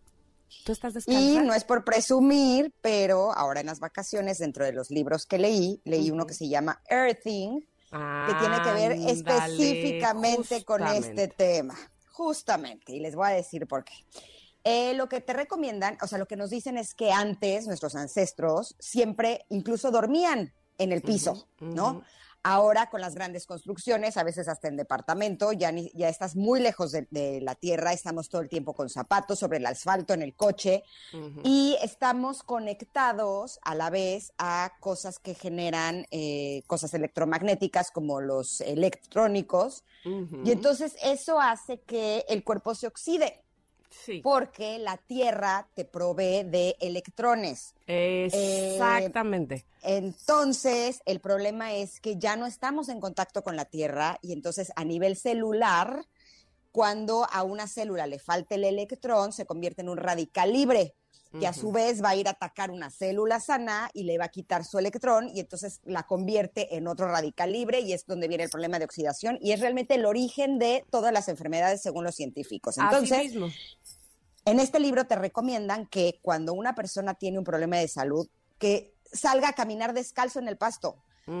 ¿Tú 0.65 0.73
estás 0.73 0.93
descansando? 0.93 1.41
Y 1.41 1.47
no 1.47 1.53
es 1.53 1.63
por 1.63 1.85
presumir, 1.85 2.73
pero 2.81 3.31
ahora 3.31 3.61
en 3.61 3.67
las 3.67 3.79
vacaciones, 3.79 4.39
dentro 4.39 4.65
de 4.65 4.73
los 4.73 4.91
libros 4.91 5.25
que 5.25 5.37
leí, 5.37 5.79
leí 5.85 6.11
uno 6.11 6.25
que 6.25 6.33
se 6.33 6.49
llama 6.49 6.81
Earthing, 6.89 7.61
que 7.61 8.33
tiene 8.37 8.61
que 8.61 8.73
ver 8.73 8.91
específicamente 8.91 10.65
con 10.65 10.85
este 10.87 11.29
tema. 11.29 11.73
Justamente, 12.11 12.91
y 12.91 12.99
les 12.99 13.15
voy 13.15 13.29
a 13.29 13.31
decir 13.31 13.65
por 13.65 13.85
qué. 13.85 13.93
Eh, 14.65 14.93
lo 14.93 15.07
que 15.07 15.21
te 15.21 15.31
recomiendan, 15.31 15.97
o 16.01 16.07
sea, 16.07 16.17
lo 16.17 16.27
que 16.27 16.35
nos 16.35 16.49
dicen 16.49 16.77
es 16.77 16.93
que 16.93 17.13
antes 17.13 17.65
nuestros 17.65 17.95
ancestros 17.95 18.75
siempre 18.77 19.45
incluso 19.47 19.89
dormían 19.89 20.53
en 20.77 20.91
el 20.91 21.01
piso, 21.01 21.47
¿no? 21.61 22.03
Ahora 22.45 22.89
con 22.89 22.99
las 22.99 23.15
grandes 23.15 23.45
construcciones, 23.45 24.17
a 24.17 24.23
veces 24.23 24.49
hasta 24.49 24.67
en 24.67 24.75
departamento, 24.75 25.53
ya, 25.53 25.71
ya 25.93 26.09
estás 26.09 26.35
muy 26.35 26.59
lejos 26.59 26.91
de, 26.91 27.39
la 27.41 27.55
tierra, 27.55 27.93
estamos 27.93 28.27
todo 28.27 28.41
el 28.41 28.49
tiempo 28.49 28.73
con 28.73 28.89
zapatos 28.89 29.39
sobre 29.39 29.59
el 29.59 29.65
asfalto, 29.65 30.13
en 30.13 30.21
el 30.21 30.35
coche, 30.35 30.83
y 31.43 31.77
estamos 31.81 32.43
conectados 32.43 33.59
a 33.63 33.75
la 33.75 33.89
vez 33.89 34.33
a 34.37 34.73
cosas 34.81 35.19
que 35.19 35.35
generan 35.35 36.05
eh, 36.11 36.63
cosas 36.67 36.93
electromagnéticas 36.93 37.91
como 37.91 38.19
los 38.19 38.59
electrónicos, 38.59 39.83
y 40.03 40.51
entonces 40.51 40.97
eso 41.01 41.39
hace 41.39 41.79
que 41.79 42.25
el 42.27 42.43
cuerpo 42.43 42.75
se 42.75 42.87
oxide. 42.87 43.42
Porque 44.21 44.79
la 44.79 44.97
Tierra 44.97 45.67
te 45.75 45.85
provee 45.85 46.43
de 46.43 46.75
electrones. 46.79 47.73
Exactamente. 47.87 49.55
Eh, 49.55 49.97
entonces, 49.97 51.01
el 51.05 51.19
problema 51.19 51.73
es 51.73 51.99
que 51.99 52.17
ya 52.17 52.35
no 52.35 52.45
estamos 52.45 52.89
en 52.89 52.99
contacto 52.99 53.43
con 53.43 53.55
la 53.55 53.65
Tierra 53.65 54.17
y 54.21 54.33
entonces 54.33 54.71
a 54.75 54.83
nivel 54.83 55.15
celular, 55.15 56.05
cuando 56.71 57.27
a 57.31 57.43
una 57.43 57.67
célula 57.67 58.07
le 58.07 58.19
falta 58.19 58.55
el 58.55 58.63
electrón, 58.63 59.33
se 59.33 59.45
convierte 59.45 59.81
en 59.81 59.89
un 59.89 59.97
radical 59.97 60.53
libre 60.53 60.95
que 61.39 61.47
a 61.47 61.53
su 61.53 61.71
vez 61.71 62.03
va 62.03 62.09
a 62.09 62.15
ir 62.15 62.27
a 62.27 62.31
atacar 62.31 62.69
una 62.69 62.89
célula 62.91 63.39
sana 63.39 63.89
y 63.93 64.03
le 64.03 64.17
va 64.17 64.25
a 64.25 64.29
quitar 64.29 64.63
su 64.63 64.77
electrón 64.77 65.29
y 65.33 65.39
entonces 65.39 65.79
la 65.83 66.03
convierte 66.03 66.75
en 66.75 66.87
otro 66.87 67.07
radical 67.07 67.51
libre 67.51 67.79
y 67.79 67.93
es 67.93 68.05
donde 68.05 68.27
viene 68.27 68.43
el 68.43 68.49
problema 68.49 68.77
de 68.77 68.85
oxidación 68.85 69.39
y 69.41 69.51
es 69.51 69.59
realmente 69.59 69.95
el 69.95 70.05
origen 70.05 70.59
de 70.59 70.85
todas 70.91 71.11
las 71.11 71.27
enfermedades 71.29 71.81
según 71.81 72.03
los 72.03 72.15
científicos. 72.15 72.77
Entonces, 72.77 73.33
en 74.45 74.59
este 74.59 74.79
libro 74.79 75.05
te 75.05 75.15
recomiendan 75.15 75.87
que 75.87 76.19
cuando 76.21 76.53
una 76.53 76.75
persona 76.75 77.13
tiene 77.13 77.39
un 77.39 77.45
problema 77.45 77.77
de 77.77 77.87
salud, 77.87 78.27
que 78.57 78.93
salga 79.11 79.49
a 79.49 79.53
caminar 79.53 79.93
descalzo 79.93 80.39
en 80.39 80.47
el 80.47 80.57
pasto. 80.57 80.97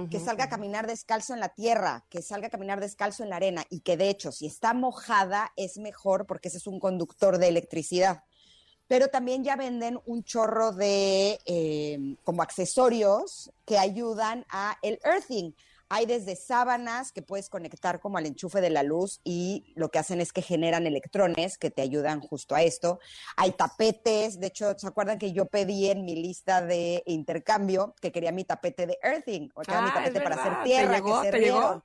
que 0.09 0.21
salga 0.21 0.45
a 0.45 0.49
caminar 0.49 0.87
descalzo 0.87 1.33
en 1.33 1.41
la 1.41 1.49
tierra, 1.49 2.05
que 2.09 2.21
salga 2.21 2.47
a 2.47 2.49
caminar 2.49 2.79
descalzo 2.79 3.21
en 3.21 3.29
la 3.29 3.35
arena 3.35 3.65
y 3.69 3.81
que 3.81 3.97
de 3.97 4.09
hecho 4.09 4.31
si 4.31 4.45
está 4.45 4.73
mojada 4.73 5.51
es 5.57 5.77
mejor 5.77 6.25
porque 6.25 6.47
ese 6.47 6.57
es 6.57 6.67
un 6.67 6.79
conductor 6.79 7.37
de 7.37 7.49
electricidad 7.49 8.23
pero 8.87 9.07
también 9.07 9.43
ya 9.43 9.55
venden 9.55 9.99
un 10.05 10.23
chorro 10.23 10.71
de 10.71 11.39
eh, 11.45 12.15
como 12.23 12.41
accesorios 12.41 13.51
que 13.65 13.77
ayudan 13.77 14.45
a 14.49 14.77
el 14.81 14.99
earthing. 15.03 15.53
Hay 15.95 16.07
desde 16.07 16.35
sábanas 16.35 17.11
que 17.11 17.21
puedes 17.21 17.49
conectar 17.49 17.99
como 17.99 18.17
al 18.17 18.25
enchufe 18.25 18.61
de 18.61 18.71
la 18.71 18.81
luz 18.81 19.21
y 19.23 19.71
lo 19.75 19.89
que 19.89 19.99
hacen 19.99 20.21
es 20.21 20.33
que 20.33 20.41
generan 20.41 20.87
electrones 20.87 21.59
que 21.59 21.69
te 21.69 21.83
ayudan 21.83 22.19
justo 22.19 22.55
a 22.55 22.63
esto. 22.63 22.99
Hay 23.37 23.51
tapetes, 23.51 24.39
de 24.39 24.47
hecho, 24.47 24.73
¿se 24.75 24.87
acuerdan 24.87 25.19
que 25.19 25.33
yo 25.33 25.45
pedí 25.45 25.91
en 25.91 26.03
mi 26.03 26.15
lista 26.15 26.63
de 26.63 27.03
intercambio 27.05 27.93
que 28.01 28.11
quería 28.11 28.31
mi 28.31 28.43
tapete 28.43 28.87
de 28.87 28.97
earthing? 29.03 29.49
O 29.53 29.63
sea, 29.63 29.83
mi 29.83 29.89
ah, 29.89 29.93
tapete 29.93 30.21
para 30.21 30.35
hacer 30.35 30.63
tierra. 30.63 30.99
que 30.99 31.13
se 31.25 31.31
¿Te 31.31 31.39
llegó? 31.39 31.83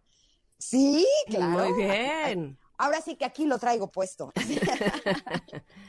Sí, 0.56 1.06
claro. 1.26 1.50
Muy 1.50 1.72
bien. 1.74 2.58
Ahora 2.78 3.02
sí 3.02 3.14
que 3.14 3.26
aquí 3.26 3.44
lo 3.44 3.58
traigo 3.58 3.90
puesto. 3.90 4.32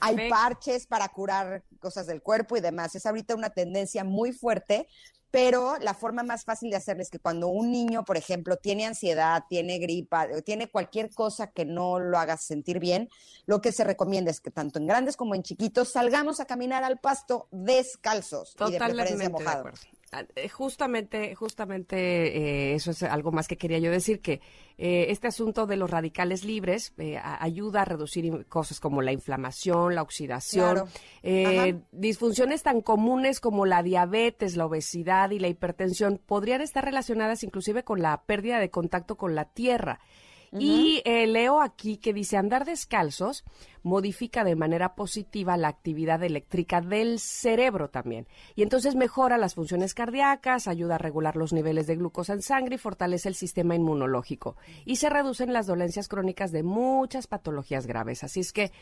Hay 0.00 0.28
parches 0.28 0.86
para 0.86 1.08
curar 1.08 1.64
cosas 1.78 2.06
del 2.06 2.22
cuerpo 2.22 2.56
y 2.56 2.60
demás. 2.60 2.94
Es 2.94 3.06
ahorita 3.06 3.34
una 3.34 3.50
tendencia 3.50 4.04
muy 4.04 4.32
fuerte, 4.32 4.88
pero 5.30 5.76
la 5.80 5.94
forma 5.94 6.22
más 6.22 6.44
fácil 6.44 6.70
de 6.70 6.76
hacerlo 6.76 7.02
es 7.02 7.10
que 7.10 7.18
cuando 7.18 7.48
un 7.48 7.70
niño, 7.70 8.04
por 8.04 8.16
ejemplo, 8.16 8.56
tiene 8.56 8.86
ansiedad, 8.86 9.44
tiene 9.48 9.78
gripa, 9.78 10.28
tiene 10.44 10.70
cualquier 10.70 11.10
cosa 11.10 11.48
que 11.48 11.64
no 11.64 11.98
lo 11.98 12.18
haga 12.18 12.36
sentir 12.36 12.78
bien, 12.78 13.10
lo 13.44 13.60
que 13.60 13.72
se 13.72 13.84
recomienda 13.84 14.30
es 14.30 14.40
que 14.40 14.50
tanto 14.50 14.78
en 14.78 14.86
grandes 14.86 15.16
como 15.16 15.34
en 15.34 15.42
chiquitos 15.42 15.92
salgamos 15.92 16.40
a 16.40 16.46
caminar 16.46 16.84
al 16.84 16.98
pasto 16.98 17.48
descalzos 17.50 18.56
y 18.66 18.72
de 18.72 18.78
preferencia 18.78 19.28
mojados. 19.28 19.80
Eh, 19.84 19.88
justamente, 20.52 21.34
justamente 21.34 21.96
eh, 21.96 22.74
eso 22.74 22.90
es 22.90 23.02
algo 23.02 23.32
más 23.32 23.48
que 23.48 23.56
quería 23.56 23.78
yo 23.78 23.90
decir, 23.90 24.20
que 24.20 24.40
eh, 24.78 25.06
este 25.10 25.28
asunto 25.28 25.66
de 25.66 25.76
los 25.76 25.90
radicales 25.90 26.44
libres 26.44 26.92
ayuda 27.22 27.82
a 27.82 27.84
reducir 27.84 28.46
cosas 28.46 28.80
como 28.80 29.02
la 29.02 29.12
inflamación, 29.12 29.94
la 29.94 30.02
oxidación, 30.02 30.84
disfunciones 31.92 32.62
tan 32.62 32.80
comunes 32.80 33.40
como 33.40 33.66
la 33.66 33.82
diabetes, 33.82 34.56
la 34.56 34.66
obesidad 34.66 35.30
y 35.30 35.38
la 35.38 35.48
hipertensión 35.48 36.20
podrían 36.24 36.60
estar 36.60 36.84
relacionadas 36.84 37.42
inclusive 37.42 37.84
con 37.84 38.00
la 38.00 38.22
pérdida 38.22 38.58
de 38.58 38.70
contacto 38.70 39.16
con 39.16 39.34
la 39.34 39.46
tierra. 39.46 40.00
Y 40.52 41.02
eh, 41.04 41.26
leo 41.26 41.60
aquí 41.60 41.98
que 41.98 42.12
dice 42.12 42.36
andar 42.36 42.64
descalzos 42.64 43.44
modifica 43.82 44.42
de 44.42 44.56
manera 44.56 44.94
positiva 44.94 45.56
la 45.56 45.68
actividad 45.68 46.22
eléctrica 46.22 46.80
del 46.80 47.20
cerebro 47.20 47.88
también. 47.88 48.26
Y 48.54 48.62
entonces 48.62 48.96
mejora 48.96 49.38
las 49.38 49.54
funciones 49.54 49.94
cardíacas, 49.94 50.66
ayuda 50.66 50.96
a 50.96 50.98
regular 50.98 51.36
los 51.36 51.52
niveles 51.52 51.86
de 51.86 51.96
glucosa 51.96 52.32
en 52.32 52.42
sangre 52.42 52.76
y 52.76 52.78
fortalece 52.78 53.28
el 53.28 53.34
sistema 53.34 53.74
inmunológico. 53.74 54.56
Y 54.84 54.96
se 54.96 55.10
reducen 55.10 55.52
las 55.52 55.66
dolencias 55.66 56.08
crónicas 56.08 56.52
de 56.52 56.62
muchas 56.62 57.26
patologías 57.26 57.86
graves. 57.86 58.24
Así 58.24 58.40
es 58.40 58.52
que 58.52 58.72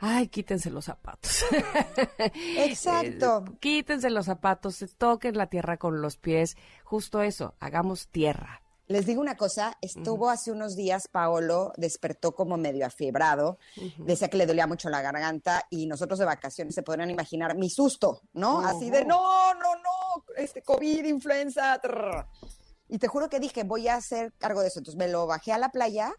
ay, 0.00 0.28
quítense 0.28 0.70
los 0.70 0.86
zapatos. 0.86 1.44
Exacto. 2.56 3.44
Eh, 3.46 3.56
quítense 3.60 4.10
los 4.10 4.26
zapatos, 4.26 4.84
toquen 4.96 5.36
la 5.36 5.48
tierra 5.48 5.76
con 5.76 6.00
los 6.00 6.16
pies, 6.16 6.56
justo 6.84 7.22
eso, 7.22 7.54
hagamos 7.60 8.08
tierra. 8.08 8.62
Les 8.88 9.04
digo 9.04 9.20
una 9.20 9.36
cosa, 9.36 9.76
estuvo 9.82 10.30
hace 10.30 10.50
unos 10.50 10.74
días, 10.74 11.08
Paolo 11.08 11.74
despertó 11.76 12.34
como 12.34 12.56
medio 12.56 12.86
afiebrado, 12.86 13.58
decía 13.98 14.28
que 14.28 14.38
le 14.38 14.46
dolía 14.46 14.66
mucho 14.66 14.88
la 14.88 15.02
garganta 15.02 15.66
y 15.68 15.86
nosotros 15.86 16.18
de 16.18 16.24
vacaciones 16.24 16.74
se 16.74 16.82
podrían 16.82 17.10
imaginar 17.10 17.54
mi 17.54 17.68
susto, 17.68 18.22
¿no? 18.32 18.60
Así 18.60 18.88
de, 18.88 19.04
no, 19.04 19.52
no, 19.54 19.74
no, 19.76 20.24
este 20.36 20.62
COVID, 20.62 21.04
influenza. 21.04 21.80
Y 22.88 22.98
te 22.98 23.08
juro 23.08 23.28
que 23.28 23.40
dije, 23.40 23.62
voy 23.62 23.88
a 23.88 23.96
hacer 23.96 24.32
cargo 24.38 24.62
de 24.62 24.68
eso. 24.68 24.80
Entonces 24.80 24.98
me 24.98 25.08
lo 25.08 25.26
bajé 25.26 25.52
a 25.52 25.58
la 25.58 25.68
playa 25.68 26.14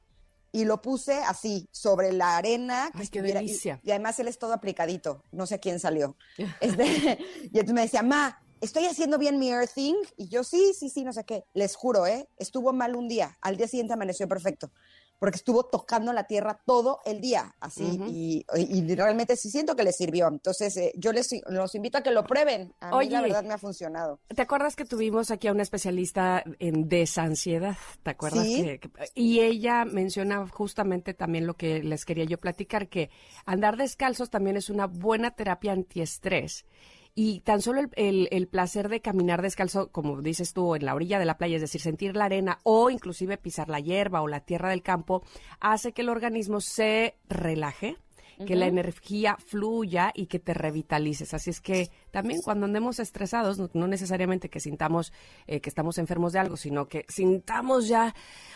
y 0.51 0.65
lo 0.65 0.81
puse 0.81 1.15
así, 1.23 1.67
sobre 1.71 2.13
la 2.13 2.37
arena. 2.37 2.91
Ay, 2.93 3.07
qué 3.07 3.21
delicia. 3.21 3.79
Y, 3.83 3.91
además 3.91 4.19
él 4.19 4.27
es 4.27 4.37
todo 4.37 4.53
aplicadito, 4.53 5.23
no 5.31 5.45
sé 5.47 5.59
quién 5.59 5.79
salió. 5.79 6.15
Este, 6.61 7.17
y 7.51 7.57
entonces 7.57 7.73
me 7.73 7.81
decía, 7.81 8.03
ma, 8.03 8.39
estoy 8.61 8.85
haciendo 8.85 9.17
bien 9.17 9.39
mi 9.39 9.49
earthing. 9.49 9.95
Y 10.17 10.27
yo, 10.29 10.43
sí, 10.43 10.73
sí, 10.77 10.89
sí, 10.89 11.03
no 11.03 11.13
sé 11.13 11.23
qué. 11.23 11.45
Les 11.53 11.75
juro, 11.75 12.05
¿eh? 12.05 12.27
Estuvo 12.37 12.73
mal 12.73 12.95
un 12.95 13.07
día. 13.07 13.37
Al 13.41 13.57
día 13.57 13.67
siguiente 13.67 13.93
amaneció 13.93 14.27
perfecto. 14.27 14.71
Porque 15.19 15.35
estuvo 15.35 15.65
tocando 15.65 16.13
la 16.13 16.27
tierra 16.27 16.61
todo 16.65 17.01
el 17.03 17.19
día, 17.19 17.53
así. 17.59 17.99
y, 18.07 18.95
realmente 18.95 19.35
sí 19.35 19.49
siento 19.49 19.75
que 19.75 19.83
les 19.83 19.97
sirvió. 19.97 20.29
Entonces, 20.29 20.77
eh, 20.77 20.93
yo 20.95 21.11
les 21.11 21.29
los 21.49 21.75
invito 21.75 21.97
a 21.97 22.01
que 22.01 22.11
lo 22.11 22.23
prueben. 22.23 22.73
A 22.79 22.97
mí, 22.97 23.09
la 23.09 23.21
verdad, 23.21 23.43
me 23.43 23.53
ha 23.53 23.57
funcionado. 23.57 24.21
¿Te 24.33 24.41
acuerdas 24.41 24.77
que 24.77 24.85
tuvimos 24.85 25.29
aquí 25.29 25.49
a 25.49 25.51
una 25.51 25.63
especialista 25.63 26.41
en 26.59 26.87
desansiedad? 26.87 27.75
¿Te 28.01 28.11
acuerdas? 28.11 28.47
y 29.13 29.41
ella 29.41 29.83
menciona 29.83 30.47
justamente 30.47 31.13
también 31.13 31.45
lo 31.45 31.55
que 31.55 31.83
les 31.83 32.05
quería 32.05 32.23
yo 32.23 32.39
platicar, 32.39 32.87
que 32.87 33.09
andar 33.45 33.75
descalzos 33.75 34.29
también 34.29 34.55
es 34.55 34.69
una 34.69 34.87
buena 34.87 35.31
terapia 35.31 35.73
antiestrés 35.73 36.65
y 37.15 37.41
tan 37.41 37.61
solo 37.61 37.81
el, 37.95 38.47
placer 38.47 38.89
de 38.89 39.01
caminar 39.01 39.41
descalzo, 39.41 39.91
como 39.91 40.21
dices 40.21 40.53
tú, 40.53 40.75
en 40.75 40.85
la 40.85 40.95
orilla 40.95 41.19
de 41.19 41.25
la 41.25 41.37
playa, 41.37 41.55
es 41.55 41.61
decir, 41.61 41.81
sentir 41.81 42.15
la 42.15 42.25
arena 42.25 42.59
o 42.63 42.89
inclusive 42.89 43.37
pisar 43.37 43.69
la 43.69 43.79
hierba 43.79 44.21
o 44.21 44.27
la 44.27 44.39
tierra 44.39 44.69
del 44.69 44.81
campo, 44.81 45.23
hace 45.59 45.91
que 45.91 46.01
el 46.01 46.09
organismo 46.09 46.61
se 46.61 47.15
relaje 47.27 47.97
que 48.45 48.55
la 48.55 48.67
energía 48.67 49.37
fluya 49.37 50.11
y 50.13 50.27
que 50.27 50.39
te 50.39 50.53
revitalices. 50.53 51.33
Así 51.33 51.49
es 51.49 51.61
que 51.61 51.89
también 52.11 52.41
cuando 52.41 52.65
andemos 52.65 52.99
estresados, 52.99 53.59
no, 53.73 53.87
necesariamente 53.87 54.49
que 54.49 54.59
sintamos 54.59 55.11
eh, 55.47 55.59
que 55.59 55.69
estamos 55.69 55.97
enfermos 55.97 56.33
de 56.33 56.39
algo, 56.39 56.57
sino 56.57 56.87
que 56.87 57.05
sintamos 57.09 57.87
ya 57.87 58.15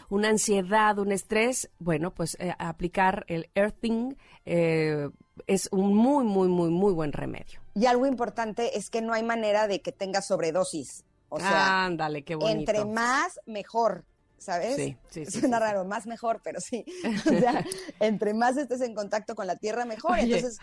una 0.10 0.30
ansiedad, 0.30 0.98
un 1.00 1.12
estrés, 1.12 1.70
bueno, 1.80 2.14
pues 2.14 2.38
eh, 2.40 2.54
aplicar 2.58 3.26
el 3.28 3.50
earthing 3.56 4.16
eh, 4.46 5.10
es 5.48 5.68
un 5.72 5.96
muy, 5.96 6.26
muy, 6.26 6.48
muy, 6.48 6.70
muy 6.70 6.94
buen 6.94 7.12
remedio. 7.12 7.62
Y 7.76 7.86
algo 7.88 8.06
importante 8.06 8.78
es 8.78 8.90
que 8.90 9.02
no 9.02 9.14
hay 9.14 9.24
manera 9.24 9.68
de 9.68 9.82
que 9.82 9.92
tenga 9.92 10.22
sobredosis. 10.22 11.06
O 11.30 11.40
sea, 11.40 11.86
Ándale, 11.86 12.24
qué 12.24 12.36
bonito. 12.36 12.60
entre 12.60 12.86
más, 12.86 13.40
mejor. 13.48 14.06
¿Sabes? 14.44 14.76
Sí, 14.76 14.98
sí, 15.10 15.26
sí 15.26 15.40
Suena 15.40 15.60
raro, 15.60 15.86
más 15.86 16.06
mejor, 16.06 16.42
pero 16.44 16.60
sí. 16.60 16.86
O 17.34 17.40
sea, 17.40 17.66
entre 18.00 18.34
más 18.34 18.58
estés 18.58 18.82
en 18.82 18.94
contacto 18.94 19.36
con 19.36 19.48
la 19.48 19.56
Tierra, 19.56 19.86
mejor. 19.86 20.20
Entonces, 20.20 20.60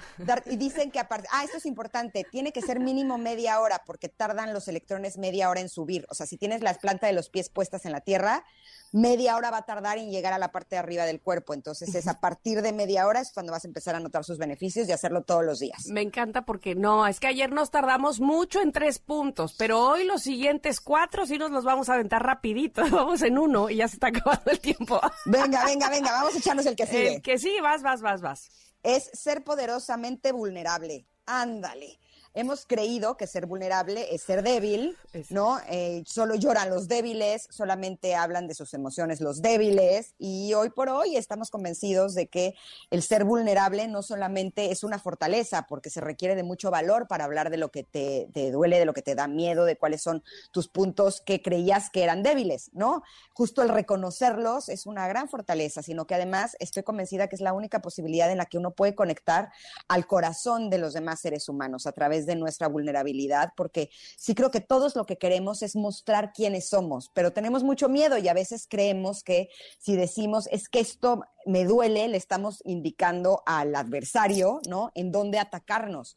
y 0.47 0.57
dicen 0.57 0.91
que 0.91 0.99
aparte, 0.99 1.29
ah, 1.33 1.45
esto 1.45 1.59
es 1.59 1.67
importante, 1.67 2.25
tiene 2.31 2.53
que 2.53 2.63
ser 2.63 2.81
mínimo 2.81 3.19
media 3.19 3.61
hora, 3.61 3.83
porque 3.87 4.09
tardan 4.09 4.53
los 4.53 4.69
electrones 4.69 5.19
media 5.19 5.51
hora 5.51 5.61
en 5.61 5.69
subir. 5.69 6.07
O 6.11 6.15
sea, 6.15 6.27
si 6.27 6.37
tienes 6.37 6.63
las 6.63 6.79
plantas 6.79 7.09
de 7.09 7.15
los 7.15 7.31
pies 7.31 7.49
puestas 7.49 7.85
en 7.87 7.93
la 7.93 8.01
Tierra, 8.01 8.45
media 8.93 9.37
hora 9.37 9.51
va 9.51 9.59
a 9.59 9.67
tardar 9.67 9.99
en 9.99 10.11
llegar 10.11 10.33
a 10.33 10.39
la 10.39 10.53
parte 10.53 10.77
de 10.77 10.81
arriba 10.81 11.05
del 11.05 11.21
cuerpo. 11.21 11.55
Entonces, 11.55 11.95
es 11.95 12.09
a 12.09 12.21
partir 12.21 12.63
de 12.63 12.73
media 12.73 13.07
hora 13.07 13.21
es 13.21 13.33
cuando 13.33 13.53
vas 13.53 13.65
a 13.65 13.69
empezar 13.69 13.95
a 13.95 14.01
notar 14.01 14.25
sus 14.25 14.39
beneficios 14.39 14.89
y 14.89 14.93
hacerlo 14.93 15.23
todos 15.23 15.45
los 15.45 15.59
días. 15.59 15.87
Me 15.87 16.03
encanta 16.03 16.45
porque 16.45 16.75
no, 16.75 17.07
es 17.07 17.21
que 17.21 17.27
ayer 17.27 17.53
nos 17.53 17.71
tardamos 17.71 18.21
mucho 18.21 18.61
en 18.61 18.73
tres 18.73 18.99
puntos, 18.99 19.55
pero 19.59 19.81
hoy 19.81 20.05
los 20.05 20.23
siguientes 20.23 20.81
cuatro 20.81 21.27
sí 21.27 21.39
nos 21.39 21.51
los 21.51 21.65
vamos 21.65 21.89
a 21.89 21.95
aventar 21.95 22.25
rapidito. 22.25 22.83
Vamos 22.91 23.23
en 23.23 23.39
uno 23.39 23.71
y 23.71 23.77
ya 23.77 23.89
se 23.89 23.95
está 23.95 24.09
acabando 24.09 24.51
el 24.51 24.61
tiempo. 24.61 25.01
Venga, 25.25 25.65
venga, 25.65 25.89
venga, 25.91 26.13
vamos 26.13 26.35
a 26.35 26.39
echarnos 26.39 26.67
el 26.67 26.77
que 26.77 26.87
sigue. 26.87 27.15
El 27.15 27.23
que 27.23 27.39
sí, 27.39 27.59
vas, 27.63 27.83
vas, 27.83 28.03
vas, 28.03 28.21
vas. 28.21 28.51
Es 28.83 29.11
ser 29.15 29.43
poderosamente 29.43 30.33
vulnerable. 30.33 31.07
Ándale 31.27 31.99
hemos 32.35 32.65
creído 32.65 33.17
que 33.17 33.27
ser 33.27 33.47
vulnerable 33.47 34.15
es 34.15 34.23
ser 34.23 34.43
débil, 34.43 34.97
¿no? 35.31 35.59
Eh, 35.69 36.05
solo 36.07 36.37
lloran 36.37 36.71
los 36.71 36.87
débiles, 36.87 37.49
solamente 37.51 38.15
hablan 38.15 38.47
de 38.47 38.55
sus 38.55 38.73
emociones 38.73 39.21
los 39.21 39.43
débiles 39.43 40.15
y 40.19 40.55
hoy 40.55 40.71
por 40.71 40.89
hoy 40.89 41.17
estamos 41.17 41.51
convencidos 41.51 42.15
de 42.15 42.29
que 42.29 42.55
el 42.91 43.03
ser 43.03 43.25
vulnerable 43.25 43.89
no 43.89 44.03
solamente 44.03 44.71
es 44.71 44.85
una 44.85 44.99
fortaleza, 44.99 45.67
porque 45.69 45.91
se 45.91 46.01
requiere 46.01 46.37
de 46.37 46.43
mucho 46.45 46.71
valor 46.71 47.09
para 47.09 47.25
hablar 47.25 47.51
de 47.51 47.57
lo 47.57 47.71
que 47.71 47.83
te, 47.83 48.29
te 48.33 48.51
duele, 48.53 48.79
de 48.79 48.85
lo 48.85 48.95
que 48.95 49.03
te 49.03 49.15
da 49.15 49.27
miedo, 49.27 49.65
de 49.65 49.77
cuáles 49.77 50.03
son 50.03 50.23
tus 50.53 50.69
puntos 50.69 51.21
que 51.21 51.43
creías 51.43 51.91
que 51.91 52.05
eran 52.05 52.23
débiles, 52.23 52.71
¿no? 52.73 53.03
Justo 53.33 53.63
el 53.63 53.69
reconocerlos 53.71 54.69
es 54.69 54.87
una 54.87 55.09
gran 55.09 55.29
fortaleza, 55.29 55.83
sino 55.83 56.07
que 56.07 56.15
además 56.15 56.57
estoy 56.61 56.85
convencida 56.85 57.29
que 57.29 57.37
es 57.37 57.43
la 57.43 57.53
única 57.53 57.83
posibilidad 57.83 58.31
en 58.31 58.39
la 58.39 58.47
que 58.47 58.59
uno 58.59 58.71
puede 58.71 58.95
conectar 58.95 59.51
al 59.89 60.07
corazón 60.07 60.71
de 60.71 60.79
los 60.79 60.93
demás 60.93 61.21
seres 61.21 61.49
humanos 61.49 61.87
a 61.87 61.93
través 61.93 62.20
de 62.27 62.37
nuestra 62.37 62.69
vulnerabilidad, 62.69 63.53
porque 63.57 63.91
sí 64.17 64.35
creo 64.35 64.51
que 64.51 64.61
todos 64.61 64.97
lo 64.97 65.07
que 65.07 65.19
queremos 65.19 65.63
es 65.63 65.77
mostrar 65.77 66.33
quiénes 66.33 66.69
somos, 66.69 67.11
pero 67.15 67.33
tenemos 67.33 67.63
mucho 67.63 67.89
miedo 67.89 68.19
y 68.19 68.29
a 68.29 68.35
veces 68.35 68.67
creemos 68.69 69.23
que 69.23 69.49
si 69.79 69.97
decimos 69.97 70.49
es 70.51 70.69
que 70.69 70.81
esto 70.81 71.23
me 71.47 71.65
duele, 71.65 72.09
le 72.09 72.17
estamos 72.17 72.63
indicando 72.65 73.43
al 73.47 73.75
adversario, 73.75 74.61
¿no? 74.69 74.91
En 74.95 75.11
dónde 75.11 75.39
atacarnos. 75.39 76.17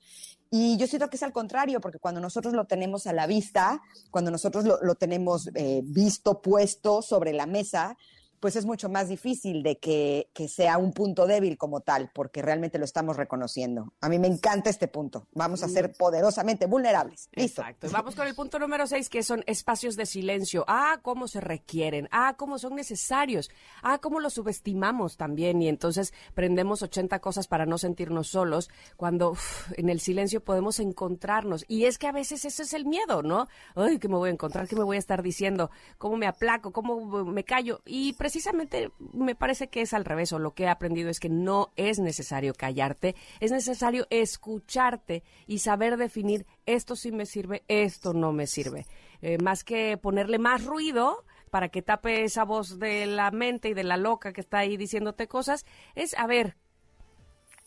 Y 0.56 0.78
yo 0.78 0.86
siento 0.86 1.10
que 1.10 1.16
es 1.16 1.24
al 1.24 1.34
contrario, 1.34 1.82
porque 1.82 1.98
cuando 1.98 2.22
nosotros 2.22 2.54
lo 2.54 2.66
tenemos 2.66 3.08
a 3.08 3.14
la 3.14 3.26
vista, 3.26 3.82
cuando 4.12 4.30
nosotros 4.30 4.66
lo, 4.66 4.96
tenemos 4.96 5.50
eh, 5.56 5.82
visto, 5.84 6.42
puesto 6.42 7.02
sobre 7.02 7.34
la 7.34 7.48
mesa, 7.48 7.98
pues 8.44 8.58
es 8.58 8.66
mucho 8.66 8.90
más 8.90 9.08
difícil 9.08 9.64
de 9.64 9.78
que, 9.78 10.28
sea 10.50 10.78
un 10.78 10.92
punto 10.92 11.28
débil 11.28 11.58
como 11.58 11.80
tal, 11.80 12.12
porque 12.14 12.42
realmente 12.42 12.78
lo 12.78 12.84
estamos 12.84 13.16
reconociendo. 13.16 13.94
A 14.02 14.10
mí 14.10 14.20
me 14.20 14.28
encanta 14.28 14.70
este 14.70 14.90
punto. 14.90 15.28
Vamos 15.32 15.64
a 15.64 15.70
ser 15.70 15.92
mm. 15.92 15.94
poderosamente 15.94 16.66
vulnerables. 16.66 17.30
Listo. 17.32 17.62
Exacto. 17.62 17.88
Vamos 17.90 18.16
con 18.16 18.28
el 18.28 18.36
punto 18.36 18.60
número 18.60 18.86
seis, 18.86 19.08
que 19.08 19.24
son 19.24 19.46
espacios 19.48 19.96
de 19.96 20.06
silencio. 20.06 20.66
Ah, 20.68 21.00
cómo 21.02 21.30
se 21.30 21.40
requieren. 21.40 22.10
Ah, 22.12 22.36
cómo 22.38 22.60
son 22.60 22.76
necesarios. 22.76 23.50
Ah, 23.82 24.00
cómo 24.00 24.20
los 24.20 24.34
subestimamos 24.34 25.16
también. 25.16 25.62
Y 25.62 25.70
entonces 25.70 26.14
prendemos 26.34 26.82
80 26.82 27.20
cosas 27.20 27.48
para 27.48 27.66
no 27.66 27.78
sentirnos 27.78 28.28
solos, 28.28 28.70
cuando 28.98 29.38
en 29.78 29.88
el 29.88 30.02
silencio 30.02 30.44
podemos 30.44 30.82
encontrarnos. 30.82 31.64
Y 31.70 31.86
es 31.86 31.98
que 31.98 32.08
a 32.08 32.12
veces 32.12 32.44
ese 32.44 32.64
es 32.64 32.74
el 32.74 32.86
miedo, 32.86 33.24
¿no? 33.24 33.48
Ay, 33.74 34.00
¿qué 34.00 34.10
me 34.10 34.18
voy 34.18 34.32
a 34.32 34.34
encontrar? 34.34 34.68
¿Qué 34.68 34.76
me 34.76 34.84
voy 34.84 34.98
a 34.98 35.00
estar 35.00 35.24
diciendo? 35.24 35.72
¿Cómo 35.98 36.18
me 36.18 36.28
aplaco? 36.28 36.74
¿Cómo 36.74 37.24
me 37.24 37.46
callo? 37.46 37.80
Y 37.86 38.12
precisamente 38.34 38.90
me 39.14 39.36
parece 39.36 39.68
que 39.68 39.82
es 39.82 39.94
al 39.94 40.06
revés, 40.06 40.34
o 40.34 40.40
lo 40.40 40.56
que 40.56 40.64
he 40.64 40.68
aprendido 40.68 41.12
es 41.12 41.20
que 41.20 41.30
no 41.30 41.72
es 41.76 42.00
necesario 42.00 42.56
callarte, 42.56 43.16
es 43.40 43.52
necesario 43.52 44.08
escucharte 44.10 45.22
y 45.46 45.60
saber 45.60 45.98
definir 45.98 46.48
esto 46.66 46.96
sí 46.96 47.12
me 47.12 47.28
sirve, 47.28 47.62
esto 47.68 48.12
no 48.16 48.34
me 48.34 48.48
sirve. 48.48 48.88
Eh, 49.22 49.38
más 49.38 49.64
que 49.64 49.98
ponerle 49.98 50.40
más 50.40 50.66
ruido 50.66 51.26
para 51.52 51.70
que 51.70 51.84
tape 51.84 52.24
esa 52.24 52.44
voz 52.44 52.80
de 52.80 53.06
la 53.06 53.30
mente 53.30 53.70
y 53.70 53.76
de 53.76 53.84
la 53.84 53.98
loca 53.98 54.34
que 54.34 54.42
está 54.42 54.58
ahí 54.58 54.78
diciéndote 54.78 55.28
cosas, 55.28 55.64
es 55.94 56.18
a 56.18 56.26
ver, 56.26 56.58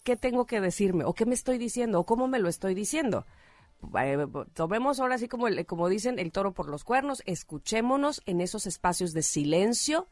¿qué 0.02 0.16
tengo 0.16 0.46
que 0.46 0.60
decirme? 0.60 1.04
¿O 1.04 1.14
qué 1.14 1.26
me 1.26 1.34
estoy 1.34 1.58
diciendo? 1.58 2.00
¿O 2.00 2.06
cómo 2.06 2.26
me 2.26 2.40
lo 2.40 2.48
estoy 2.48 2.74
diciendo? 2.74 3.24
Eh, 4.00 4.26
tomemos 4.52 4.98
ahora 4.98 5.14
así 5.14 5.28
como, 5.28 5.46
como 5.64 5.88
dicen 5.88 6.18
el 6.18 6.32
toro 6.32 6.54
por 6.54 6.68
los 6.68 6.82
cuernos, 6.82 7.22
escuchémonos 7.24 8.20
en 8.26 8.40
esos 8.40 8.66
espacios 8.66 9.12
de 9.12 9.22
silencio 9.22 10.08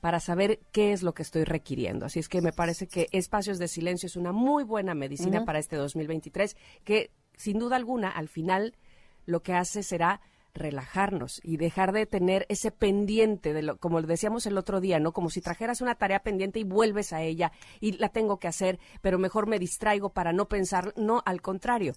para 0.00 0.20
saber 0.20 0.60
qué 0.72 0.92
es 0.92 1.02
lo 1.02 1.14
que 1.14 1.22
estoy 1.22 1.44
requiriendo. 1.44 2.06
Así 2.06 2.18
es 2.18 2.28
que 2.28 2.42
me 2.42 2.52
parece 2.52 2.86
que 2.86 3.08
espacios 3.12 3.58
de 3.58 3.68
silencio 3.68 4.06
es 4.06 4.16
una 4.16 4.32
muy 4.32 4.64
buena 4.64 4.94
medicina 4.94 5.44
para 5.44 5.58
este 5.58 5.76
2023 5.76 6.56
que 6.84 7.10
sin 7.36 7.58
duda 7.58 7.76
alguna 7.76 8.10
al 8.10 8.28
final 8.28 8.74
lo 9.24 9.42
que 9.42 9.54
hace 9.54 9.82
será 9.82 10.20
relajarnos 10.56 11.40
y 11.44 11.56
dejar 11.56 11.92
de 11.92 12.06
tener 12.06 12.46
ese 12.48 12.70
pendiente 12.70 13.52
de 13.52 13.62
lo, 13.62 13.78
como 13.78 14.02
decíamos 14.02 14.46
el 14.46 14.58
otro 14.58 14.80
día, 14.80 14.98
¿no? 14.98 15.12
Como 15.12 15.30
si 15.30 15.40
trajeras 15.40 15.80
una 15.80 15.94
tarea 15.94 16.20
pendiente 16.20 16.58
y 16.58 16.64
vuelves 16.64 17.12
a 17.12 17.22
ella 17.22 17.52
y 17.80 17.92
la 17.92 18.08
tengo 18.08 18.38
que 18.38 18.48
hacer, 18.48 18.78
pero 19.00 19.18
mejor 19.18 19.46
me 19.46 19.58
distraigo 19.58 20.10
para 20.10 20.32
no 20.32 20.48
pensar, 20.48 20.92
no, 20.96 21.22
al 21.24 21.42
contrario. 21.42 21.94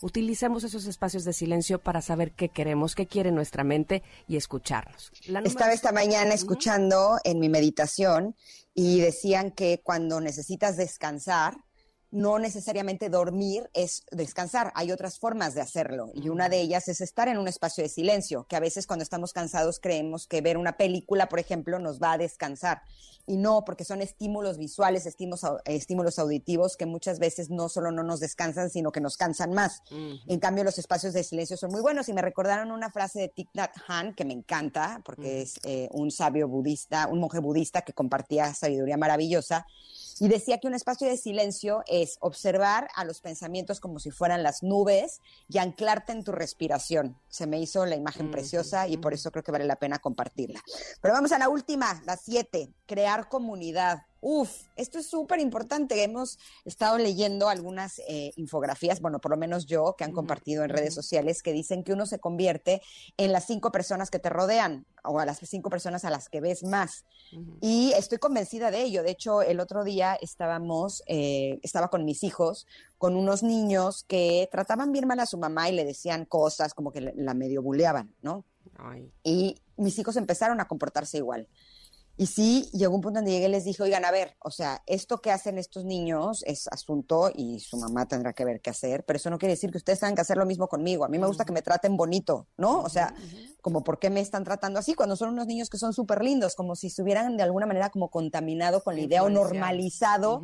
Utilicemos 0.00 0.64
esos 0.64 0.86
espacios 0.86 1.24
de 1.24 1.32
silencio 1.32 1.78
para 1.78 2.00
saber 2.00 2.32
qué 2.32 2.48
queremos, 2.48 2.94
qué 2.94 3.06
quiere 3.06 3.32
nuestra 3.32 3.64
mente 3.64 4.02
y 4.26 4.36
escucharnos. 4.36 5.12
Estaba 5.44 5.72
esta 5.72 5.92
mañana 5.92 6.34
escuchando 6.34 7.18
en 7.24 7.38
mi 7.38 7.48
meditación 7.48 8.36
y 8.74 9.00
decían 9.00 9.50
que 9.50 9.80
cuando 9.82 10.20
necesitas 10.20 10.76
descansar, 10.76 11.56
no 12.16 12.38
necesariamente 12.38 13.10
dormir 13.10 13.68
es 13.74 14.04
descansar, 14.10 14.72
hay 14.74 14.90
otras 14.90 15.18
formas 15.18 15.54
de 15.54 15.60
hacerlo 15.60 16.10
y 16.14 16.30
una 16.30 16.48
de 16.48 16.62
ellas 16.62 16.88
es 16.88 17.02
estar 17.02 17.28
en 17.28 17.36
un 17.36 17.46
espacio 17.46 17.84
de 17.84 17.90
silencio, 17.90 18.46
que 18.48 18.56
a 18.56 18.60
veces 18.60 18.86
cuando 18.86 19.02
estamos 19.02 19.34
cansados 19.34 19.78
creemos 19.78 20.26
que 20.26 20.40
ver 20.40 20.56
una 20.56 20.78
película, 20.78 21.28
por 21.28 21.40
ejemplo, 21.40 21.78
nos 21.78 22.00
va 22.02 22.12
a 22.12 22.18
descansar 22.18 22.80
y 23.26 23.36
no, 23.36 23.64
porque 23.66 23.84
son 23.84 24.00
estímulos 24.00 24.56
visuales, 24.56 25.04
estímulos, 25.04 25.42
estímulos 25.66 26.18
auditivos 26.18 26.78
que 26.78 26.86
muchas 26.86 27.18
veces 27.18 27.50
no 27.50 27.68
solo 27.68 27.90
no 27.90 28.02
nos 28.02 28.20
descansan, 28.20 28.70
sino 28.70 28.92
que 28.92 29.00
nos 29.00 29.16
cansan 29.16 29.52
más. 29.52 29.82
En 29.90 30.38
cambio, 30.38 30.64
los 30.64 30.78
espacios 30.78 31.12
de 31.12 31.24
silencio 31.24 31.56
son 31.56 31.72
muy 31.72 31.82
buenos 31.82 32.08
y 32.08 32.12
me 32.12 32.22
recordaron 32.22 32.70
una 32.70 32.90
frase 32.90 33.20
de 33.20 33.28
Thich 33.28 33.50
Nhat 33.52 33.72
Hanh 33.88 34.14
que 34.14 34.24
me 34.24 34.32
encanta 34.32 35.02
porque 35.04 35.42
es 35.42 35.58
eh, 35.64 35.88
un 35.92 36.12
sabio 36.12 36.48
budista, 36.48 37.08
un 37.08 37.18
monje 37.18 37.40
budista 37.40 37.82
que 37.82 37.92
compartía 37.92 38.54
sabiduría 38.54 38.96
maravillosa 38.96 39.66
y 40.18 40.28
decía 40.28 40.58
que 40.58 40.66
un 40.66 40.74
espacio 40.74 41.08
de 41.08 41.16
silencio 41.16 41.82
es 41.86 42.16
observar 42.20 42.88
a 42.94 43.04
los 43.04 43.20
pensamientos 43.20 43.80
como 43.80 43.98
si 43.98 44.10
fueran 44.10 44.42
las 44.42 44.62
nubes 44.62 45.20
y 45.48 45.58
anclarte 45.58 46.12
en 46.12 46.24
tu 46.24 46.32
respiración. 46.32 47.16
Se 47.28 47.46
me 47.46 47.60
hizo 47.60 47.84
la 47.86 47.96
imagen 47.96 48.30
preciosa 48.30 48.88
y 48.88 48.96
por 48.96 49.12
eso 49.12 49.30
creo 49.30 49.42
que 49.42 49.52
vale 49.52 49.66
la 49.66 49.76
pena 49.76 49.98
compartirla. 49.98 50.60
Pero 51.00 51.14
vamos 51.14 51.32
a 51.32 51.38
la 51.38 51.48
última, 51.48 52.02
la 52.06 52.16
siete, 52.16 52.70
crear 52.86 53.28
comunidad. 53.28 54.02
Uf, 54.20 54.62
esto 54.76 54.98
es 54.98 55.06
súper 55.06 55.40
importante. 55.40 56.02
Hemos 56.02 56.38
estado 56.64 56.98
leyendo 56.98 57.48
algunas 57.48 58.00
eh, 58.08 58.32
infografías, 58.36 59.00
bueno, 59.00 59.20
por 59.20 59.30
lo 59.30 59.36
menos 59.36 59.66
yo, 59.66 59.94
que 59.96 60.04
han 60.04 60.12
compartido 60.12 60.64
en 60.64 60.70
redes 60.70 60.94
sociales, 60.94 61.42
que 61.42 61.52
dicen 61.52 61.84
que 61.84 61.92
uno 61.92 62.06
se 62.06 62.18
convierte 62.18 62.82
en 63.18 63.32
las 63.32 63.46
cinco 63.46 63.70
personas 63.70 64.10
que 64.10 64.18
te 64.18 64.30
rodean 64.30 64.86
o 65.04 65.20
a 65.20 65.26
las 65.26 65.38
cinco 65.38 65.70
personas 65.70 66.04
a 66.04 66.10
las 66.10 66.28
que 66.28 66.40
ves 66.40 66.64
más. 66.64 67.04
Y 67.60 67.92
estoy 67.92 68.18
convencida 68.18 68.70
de 68.70 68.82
ello. 68.82 69.02
De 69.02 69.10
hecho, 69.10 69.42
el 69.42 69.60
otro 69.60 69.84
día 69.84 70.18
estábamos, 70.20 71.02
eh, 71.06 71.60
estaba 71.62 71.88
con 71.88 72.04
mis 72.04 72.24
hijos, 72.24 72.66
con 72.98 73.16
unos 73.16 73.42
niños 73.42 74.04
que 74.08 74.48
trataban 74.50 74.92
bien 74.92 75.06
mal 75.06 75.20
a 75.20 75.26
su 75.26 75.38
mamá 75.38 75.68
y 75.68 75.72
le 75.72 75.84
decían 75.84 76.24
cosas 76.24 76.74
como 76.74 76.90
que 76.90 77.00
la 77.00 77.34
medio 77.34 77.62
buleaban, 77.62 78.14
¿no? 78.22 78.44
Y 79.22 79.60
mis 79.76 79.98
hijos 79.98 80.16
empezaron 80.16 80.60
a 80.60 80.66
comportarse 80.66 81.18
igual. 81.18 81.48
Y 82.18 82.26
sí, 82.26 82.70
llegó 82.72 82.94
un 82.94 83.02
punto 83.02 83.18
donde 83.18 83.30
llegué 83.30 83.46
y 83.46 83.50
les 83.50 83.64
dije, 83.64 83.82
oigan, 83.82 84.04
a 84.06 84.10
ver, 84.10 84.36
o 84.42 84.50
sea, 84.50 84.82
esto 84.86 85.20
que 85.20 85.30
hacen 85.30 85.58
estos 85.58 85.84
niños 85.84 86.42
es 86.46 86.66
asunto 86.68 87.30
y 87.34 87.60
su 87.60 87.76
mamá 87.76 88.06
tendrá 88.08 88.32
que 88.32 88.44
ver 88.44 88.62
qué 88.62 88.70
hacer, 88.70 89.04
pero 89.04 89.18
eso 89.18 89.28
no 89.28 89.38
quiere 89.38 89.52
decir 89.52 89.70
que 89.70 89.76
ustedes 89.76 90.00
tengan 90.00 90.14
que 90.14 90.22
hacer 90.22 90.38
lo 90.38 90.46
mismo 90.46 90.66
conmigo. 90.68 91.04
A 91.04 91.08
mí 91.08 91.18
me 91.18 91.26
gusta 91.26 91.44
que 91.44 91.52
me 91.52 91.60
traten 91.60 91.96
bonito, 91.96 92.48
¿no? 92.56 92.80
O 92.80 92.88
sea, 92.88 93.14
como 93.60 93.84
por 93.84 93.98
qué 93.98 94.08
me 94.08 94.20
están 94.20 94.44
tratando 94.44 94.78
así 94.78 94.94
cuando 94.94 95.14
son 95.16 95.30
unos 95.30 95.46
niños 95.46 95.68
que 95.68 95.76
son 95.76 95.92
súper 95.92 96.24
lindos, 96.24 96.54
como 96.54 96.74
si 96.74 96.86
estuvieran 96.86 97.36
de 97.36 97.42
alguna 97.42 97.66
manera 97.66 97.90
como 97.90 98.10
contaminado 98.10 98.82
con 98.82 98.96
la 98.96 99.02
idea 99.02 99.22
o 99.22 99.28
normalizado 99.28 100.42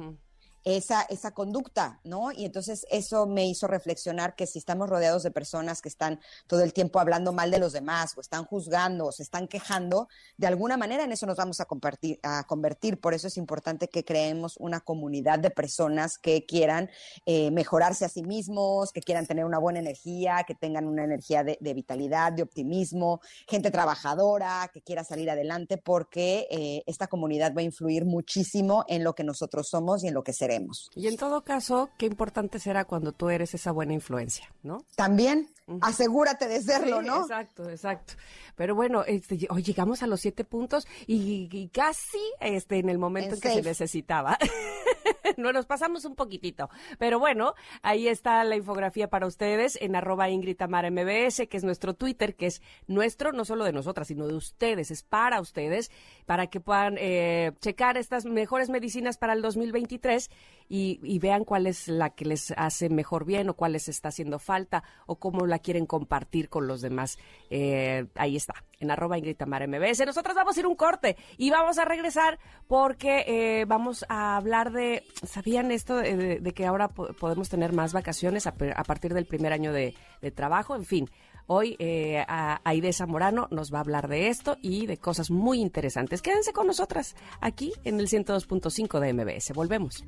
esa, 0.65 1.03
esa 1.03 1.33
conducta, 1.33 2.01
¿no? 2.05 2.31
Y 2.33 2.45
entonces 2.45 2.87
eso 2.91 3.27
me 3.27 3.47
hizo 3.47 3.67
reflexionar 3.67 4.37
que 4.37 4.47
si 4.47 4.59
estamos 4.59 4.89
rodeados 4.89 5.23
de 5.23 5.31
personas 5.31 5.83
que 5.83 5.89
están 5.89 6.21
todo 6.47 6.63
el 6.63 6.73
tiempo 6.73 7.01
hablando 7.01 7.33
mal 7.33 7.51
de 7.51 7.59
los 7.59 7.73
demás, 7.73 8.17
o 8.17 8.21
están 8.21 8.45
juzgando, 8.45 9.07
o 9.07 9.13
se 9.13 9.23
están 9.23 9.49
quejando, 9.49 10.09
de 10.37 10.47
alguna 10.47 10.77
manera 10.77 11.05
en 11.05 11.13
eso 11.13 11.27
nos 11.27 11.37
vamos 11.37 11.61
a, 11.61 11.65
compartir, 11.65 12.21
a 12.23 12.45
convertir. 12.45 13.01
Por 13.01 13.15
eso 13.15 13.27
es 13.27 13.37
importante 13.37 13.89
que 13.89 14.05
creemos 14.05 14.57
una 14.59 14.81
comunidad 14.81 15.39
de 15.39 15.51
personas 15.51 16.19
que 16.19 16.47
quieran 16.47 16.91
eh, 17.27 17.51
mejorarse 17.51 18.05
a 18.05 18.09
sí 18.09 18.23
mismos, 18.23 18.93
que 18.93 19.01
quieran 19.01 19.27
tener 19.27 19.45
una 19.45 19.59
buena 19.59 19.81
energía, 19.81 20.45
que 20.47 20.55
tengan 20.55 20.87
una 20.87 21.05
energía 21.05 21.43
de, 21.45 21.75
vitalidad, 21.75 22.33
de 22.33 22.43
optimismo, 22.43 23.21
gente 23.49 23.71
trabajadora, 23.71 24.71
que 24.73 24.83
quiera 24.83 25.05
salir 25.05 25.31
adelante, 25.31 25.79
porque 25.79 26.47
eh, 26.51 26.83
esta 26.87 27.07
comunidad 27.07 27.55
va 27.57 27.61
a 27.61 27.65
influir 27.65 28.05
muchísimo 28.05 28.85
en 28.89 29.05
lo 29.05 29.15
que 29.15 29.25
nosotros 29.25 29.69
somos 29.69 30.05
y 30.05 30.09
en 30.09 30.15
lo 30.15 30.23
que 30.23 30.33
seremos. 30.33 30.52
Y 30.95 31.09
en 31.09 31.17
todo 31.17 31.43
caso, 31.43 31.91
qué 31.99 32.07
importante 32.07 32.59
será 32.59 32.85
cuando 32.85 33.13
tú 33.13 33.31
eres 33.31 33.55
esa 33.55 33.73
buena 33.73 33.93
influencia, 33.93 34.53
¿no? 34.63 34.85
También, 34.97 35.49
asegúrate 35.81 36.49
de 36.49 36.61
serlo, 36.63 37.03
¿no? 37.03 37.23
Exacto, 37.23 37.69
exacto. 37.69 38.15
Pero 38.57 38.75
bueno, 38.75 39.05
este, 39.05 39.47
hoy 39.51 39.63
llegamos 39.63 40.03
a 40.03 40.07
los 40.07 40.21
siete 40.21 40.45
puntos 40.45 40.87
y, 41.07 41.69
casi 41.69 42.19
este, 42.41 42.79
en 42.79 42.89
el 42.89 42.99
momento 42.99 43.35
en, 43.35 43.41
que 43.41 43.55
se 43.55 43.63
necesitaba. 43.63 44.39
no 45.37 45.53
nos 45.53 45.67
pasamos 45.67 46.05
un 46.05 46.15
poquitito. 46.15 46.71
Pero 46.99 47.19
bueno, 47.19 47.55
ahí 47.83 48.09
está 48.09 48.43
la 48.45 48.57
infografía 48.57 49.09
para 49.09 49.27
ustedes 49.27 49.79
en 49.81 49.97
arroba 49.97 50.31
Ingrid 50.31 50.61
MBS, 50.63 51.49
que 51.49 51.57
es 51.57 51.65
nuestro 51.65 51.95
Twitter, 51.95 52.35
que 52.35 52.47
es 52.47 52.63
nuestro, 52.87 53.33
no 53.33 53.45
solo 53.45 53.65
de 53.65 53.73
nosotras, 53.73 54.09
sino 54.09 54.27
de 54.27 54.35
ustedes, 54.35 54.91
es 54.91 55.03
para 55.03 55.41
ustedes, 55.41 55.91
para 56.27 56.47
que 56.47 56.61
puedan 56.61 56.97
eh, 56.99 57.53
checar 57.61 57.97
estas 57.97 58.25
mejores 58.25 58.71
medicinas 58.71 59.19
para 59.19 59.33
el 59.33 59.43
2023 59.43 60.31
y, 60.69 61.01
y, 61.03 61.19
vean 61.19 61.45
cuál 61.45 61.67
es 61.67 61.89
la 61.89 62.11
que 62.11 62.25
les 62.25 62.53
hace 62.57 62.89
mejor 62.89 63.25
bien 63.25 63.49
o 63.51 63.55
cuál 63.55 63.73
les 63.73 63.89
está 63.89 64.09
haciendo 64.09 64.39
falta 64.39 64.85
o 65.07 65.17
cómo 65.17 65.47
la 65.47 65.59
quieren 65.59 65.87
compartir 65.87 66.49
con 66.49 66.67
los 66.67 66.81
demás. 66.81 67.19
Eh, 67.51 68.07
ahí 68.15 68.37
está, 68.37 68.55
en 68.83 68.91
arroba 68.91 69.19
Ingrid 69.19 69.37
MBS. 69.41 70.05
Nosotros 70.05 70.35
vamos 70.35 70.57
a 70.57 70.61
ir 70.61 70.67
un 70.67 70.75
corte 70.75 71.17
y 71.39 71.51
vamos 71.51 71.79
a 71.79 71.85
regresar 71.85 72.39
porque 72.67 73.25
eh, 73.27 73.65
vamos 73.67 74.05
a 74.09 74.37
hablar 74.37 74.73
de 74.73 75.05
¿Sabían 75.23 75.71
esto 75.71 75.97
de, 75.97 76.53
que 76.55 76.67
ahora 76.67 76.89
podemos 76.89 77.49
tener 77.49 77.73
más 77.73 77.93
vacaciones 77.93 78.47
a, 78.47 78.53
partir 78.53 79.15
del 79.15 79.27
primer 79.27 79.53
año 79.53 79.73
de, 79.73 79.95
trabajo? 80.35 80.75
En 80.75 80.85
fin, 80.85 81.11
hoy 81.47 81.77
eh, 81.79 82.25
Aide 82.65 82.93
Zamorano 82.93 83.49
nos 83.51 83.73
va 83.73 83.79
a 83.79 83.83
hablar 83.83 84.09
de 84.09 84.29
esto 84.29 84.57
y 84.61 84.87
de 84.87 84.99
cosas 84.99 85.31
muy 85.31 85.61
interesantes. 85.61 86.23
Quédense 86.23 86.53
con 86.53 86.67
nosotras 86.67 87.15
aquí 87.41 87.73
en 87.85 88.01
el 88.01 88.09
102.5 88.09 89.01
de 89.01 89.13
MBS. 89.13 89.53
Volvemos. 89.55 90.05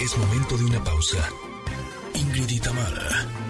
Es 0.00 0.18
momento 0.18 0.56
de 0.56 0.64
una 0.64 0.82
pausa. 0.82 1.28
Ingrid 2.14 2.50
y 2.50 2.60
Tamara 2.60 3.49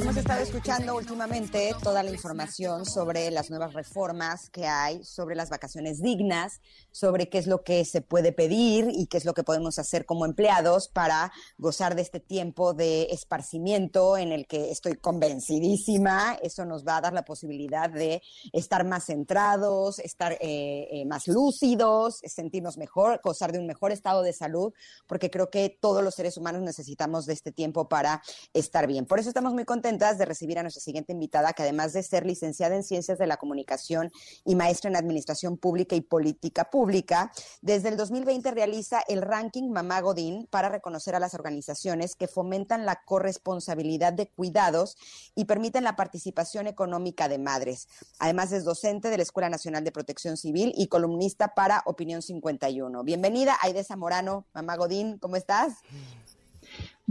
Hemos 0.00 0.16
estado 0.16 0.40
escuchando 0.40 0.96
últimamente 0.96 1.72
toda 1.82 2.02
la 2.02 2.10
información 2.10 2.86
sobre 2.86 3.30
las 3.30 3.50
nuevas 3.50 3.74
reformas 3.74 4.48
que 4.48 4.66
hay, 4.66 5.04
sobre 5.04 5.36
las 5.36 5.50
vacaciones 5.50 6.00
dignas, 6.00 6.62
sobre 6.90 7.28
qué 7.28 7.36
es 7.36 7.46
lo 7.46 7.62
que 7.62 7.84
se 7.84 8.00
puede 8.00 8.32
pedir 8.32 8.88
y 8.90 9.08
qué 9.08 9.18
es 9.18 9.26
lo 9.26 9.34
que 9.34 9.44
podemos 9.44 9.78
hacer 9.78 10.06
como 10.06 10.24
empleados 10.24 10.88
para 10.88 11.30
gozar 11.58 11.96
de 11.96 12.02
este 12.02 12.18
tiempo 12.18 12.72
de 12.72 13.08
esparcimiento 13.10 14.16
en 14.16 14.32
el 14.32 14.46
que 14.46 14.70
estoy 14.70 14.94
convencidísima, 14.94 16.38
eso 16.42 16.64
nos 16.64 16.82
va 16.86 16.96
a 16.96 17.02
dar 17.02 17.12
la 17.12 17.26
posibilidad 17.26 17.90
de 17.90 18.22
estar 18.54 18.86
más 18.86 19.04
centrados, 19.04 19.98
estar 19.98 20.32
eh, 20.40 20.88
eh, 20.92 21.04
más 21.04 21.28
lúcidos, 21.28 22.20
sentirnos 22.24 22.78
mejor, 22.78 23.20
gozar 23.22 23.52
de 23.52 23.58
un 23.58 23.66
mejor 23.66 23.92
estado 23.92 24.22
de 24.22 24.32
salud, 24.32 24.72
porque 25.06 25.30
creo 25.30 25.50
que 25.50 25.78
todos 25.78 26.02
los 26.02 26.14
seres 26.14 26.38
humanos 26.38 26.62
necesitamos 26.62 27.26
de 27.26 27.34
este 27.34 27.52
tiempo 27.52 27.86
para 27.86 28.22
estar 28.54 28.86
bien. 28.86 29.04
Por 29.04 29.18
eso 29.18 29.28
estamos 29.28 29.52
muy 29.52 29.66
contentos 29.66 29.89
de 29.98 30.24
recibir 30.24 30.56
a 30.56 30.62
nuestra 30.62 30.80
siguiente 30.80 31.12
invitada, 31.12 31.52
que 31.52 31.62
además 31.62 31.92
de 31.92 32.04
ser 32.04 32.24
licenciada 32.24 32.76
en 32.76 32.84
Ciencias 32.84 33.18
de 33.18 33.26
la 33.26 33.38
Comunicación 33.38 34.12
y 34.44 34.54
maestra 34.54 34.88
en 34.88 34.94
Administración 34.94 35.56
Pública 35.56 35.96
y 35.96 36.00
Política 36.00 36.70
Pública, 36.70 37.32
desde 37.60 37.88
el 37.88 37.96
2020 37.96 38.52
realiza 38.52 39.02
el 39.08 39.20
ranking 39.20 39.68
Mamá 39.70 40.00
Godín 40.00 40.46
para 40.48 40.68
reconocer 40.68 41.16
a 41.16 41.18
las 41.18 41.34
organizaciones 41.34 42.14
que 42.14 42.28
fomentan 42.28 42.86
la 42.86 43.02
corresponsabilidad 43.04 44.12
de 44.12 44.28
cuidados 44.28 44.96
y 45.34 45.46
permiten 45.46 45.82
la 45.82 45.96
participación 45.96 46.68
económica 46.68 47.28
de 47.28 47.38
madres. 47.38 47.88
Además 48.20 48.52
es 48.52 48.62
docente 48.62 49.10
de 49.10 49.16
la 49.16 49.24
Escuela 49.24 49.50
Nacional 49.50 49.82
de 49.82 49.90
Protección 49.90 50.36
Civil 50.36 50.72
y 50.76 50.86
columnista 50.86 51.48
para 51.54 51.82
Opinión 51.84 52.22
51. 52.22 53.02
Bienvenida, 53.02 53.58
Aide 53.60 53.82
Zamorano, 53.82 54.46
Mamá 54.54 54.76
Godín, 54.76 55.18
¿cómo 55.18 55.34
estás? 55.34 55.78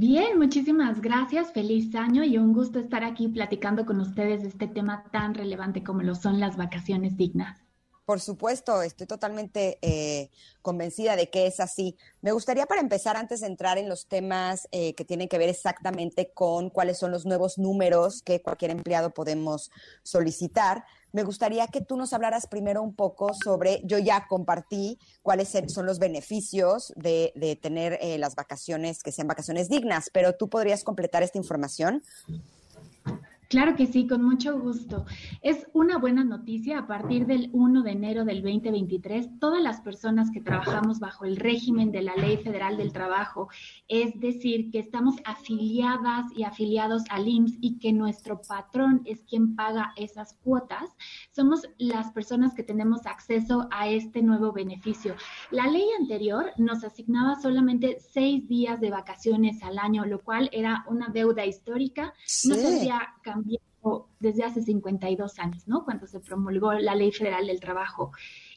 Bien, 0.01 0.39
muchísimas 0.39 1.01
gracias, 1.01 1.51
feliz 1.51 1.93
año 1.93 2.23
y 2.23 2.37
un 2.37 2.53
gusto 2.53 2.79
estar 2.79 3.03
aquí 3.03 3.27
platicando 3.27 3.85
con 3.85 3.99
ustedes 3.99 4.43
de 4.43 4.47
este 4.47 4.65
tema 4.65 5.03
tan 5.11 5.33
relevante 5.33 5.83
como 5.83 6.03
lo 6.03 6.15
son 6.15 6.39
las 6.39 6.55
vacaciones 6.55 7.17
dignas. 7.17 7.59
Por 8.05 8.21
supuesto, 8.21 8.81
estoy 8.81 9.07
totalmente 9.07 9.77
eh, 9.81 10.29
convencida 10.61 11.17
de 11.17 11.29
que 11.29 11.47
es 11.47 11.59
así. 11.59 11.97
Me 12.21 12.31
gustaría 12.31 12.65
para 12.65 12.79
empezar, 12.79 13.17
antes 13.17 13.41
de 13.41 13.47
entrar 13.47 13.77
en 13.77 13.89
los 13.89 14.07
temas 14.07 14.69
eh, 14.71 14.95
que 14.95 15.03
tienen 15.03 15.27
que 15.27 15.37
ver 15.37 15.49
exactamente 15.49 16.31
con 16.33 16.69
cuáles 16.69 16.97
son 16.97 17.11
los 17.11 17.25
nuevos 17.25 17.57
números 17.57 18.21
que 18.21 18.41
cualquier 18.41 18.71
empleado 18.71 19.09
podemos 19.09 19.69
solicitar, 20.03 20.85
me 21.11 21.23
gustaría 21.23 21.67
que 21.67 21.81
tú 21.81 21.97
nos 21.97 22.13
hablaras 22.13 22.47
primero 22.47 22.81
un 22.81 22.93
poco 22.93 23.33
sobre, 23.33 23.81
yo 23.83 23.97
ya 23.97 24.27
compartí 24.27 24.99
cuáles 25.21 25.49
son 25.67 25.85
los 25.85 25.99
beneficios 25.99 26.93
de, 26.95 27.59
tener 27.61 27.97
eh, 28.01 28.17
las 28.17 28.35
vacaciones 28.35 29.03
que 29.03 29.11
sean 29.11 29.27
vacaciones 29.27 29.69
dignas, 29.69 30.09
pero 30.13 30.35
tú 30.35 30.49
podrías 30.49 30.83
completar 30.83 31.23
esta 31.23 31.37
información. 31.37 32.03
Claro 33.49 33.75
que 33.75 33.87
sí, 33.87 34.05
con 34.05 34.23
mucho 34.23 34.59
gusto. 34.59 35.05
Es 35.41 35.65
una 35.73 35.97
buena 35.97 36.23
noticia. 36.23 36.77
A 36.77 36.85
partir 36.85 37.25
del 37.25 37.49
1 37.51 37.81
de 37.81 37.91
enero 37.91 38.23
del 38.23 38.43
2023, 38.43 39.39
todas 39.39 39.59
las 39.59 39.81
personas 39.81 40.29
que 40.29 40.39
trabajamos 40.39 40.99
bajo 40.99 41.25
el 41.25 41.35
régimen 41.35 41.91
de 41.91 42.03
la 42.03 42.15
Ley 42.15 42.37
Federal 42.37 42.77
del 42.77 42.93
Trabajo, 42.93 43.49
es 43.87 44.19
decir, 44.19 44.69
que 44.69 44.77
estamos 44.77 45.15
afiliadas 45.25 46.25
y 46.35 46.43
afiliados 46.43 47.01
al 47.09 47.27
IMSS 47.27 47.57
y 47.59 47.79
que 47.79 47.91
nuestro 47.91 48.39
patrón 48.39 49.01
es 49.05 49.23
quien 49.23 49.55
paga 49.55 49.93
esas 49.95 50.33
cuotas, 50.43 50.95
somos 51.31 51.67
las 51.79 52.11
personas 52.11 52.53
que 52.53 52.61
tenemos 52.61 53.07
acceso 53.07 53.67
a 53.71 53.89
este 53.89 54.21
nuevo 54.21 54.51
beneficio. 54.51 55.15
La 55.49 55.65
ley 55.65 55.87
anterior 55.99 56.51
nos 56.57 56.83
asignaba 56.83 57.41
solamente 57.41 57.97
seis 57.99 58.47
días 58.47 58.79
de 58.79 58.91
vacaciones 58.91 59.63
al 59.63 59.79
año, 59.79 60.05
lo 60.05 60.19
cual 60.19 60.51
era 60.53 60.85
una 60.87 61.07
deuda 61.07 61.47
histórica. 61.47 62.13
No 62.45 62.53
se 62.53 62.79
desde 64.19 64.43
hace 64.43 64.61
52 64.61 65.39
años, 65.39 65.67
¿no? 65.67 65.85
Cuando 65.85 66.07
se 66.07 66.19
promulgó 66.19 66.73
la 66.73 66.95
Ley 66.95 67.11
Federal 67.11 67.47
del 67.47 67.59
Trabajo. 67.59 68.11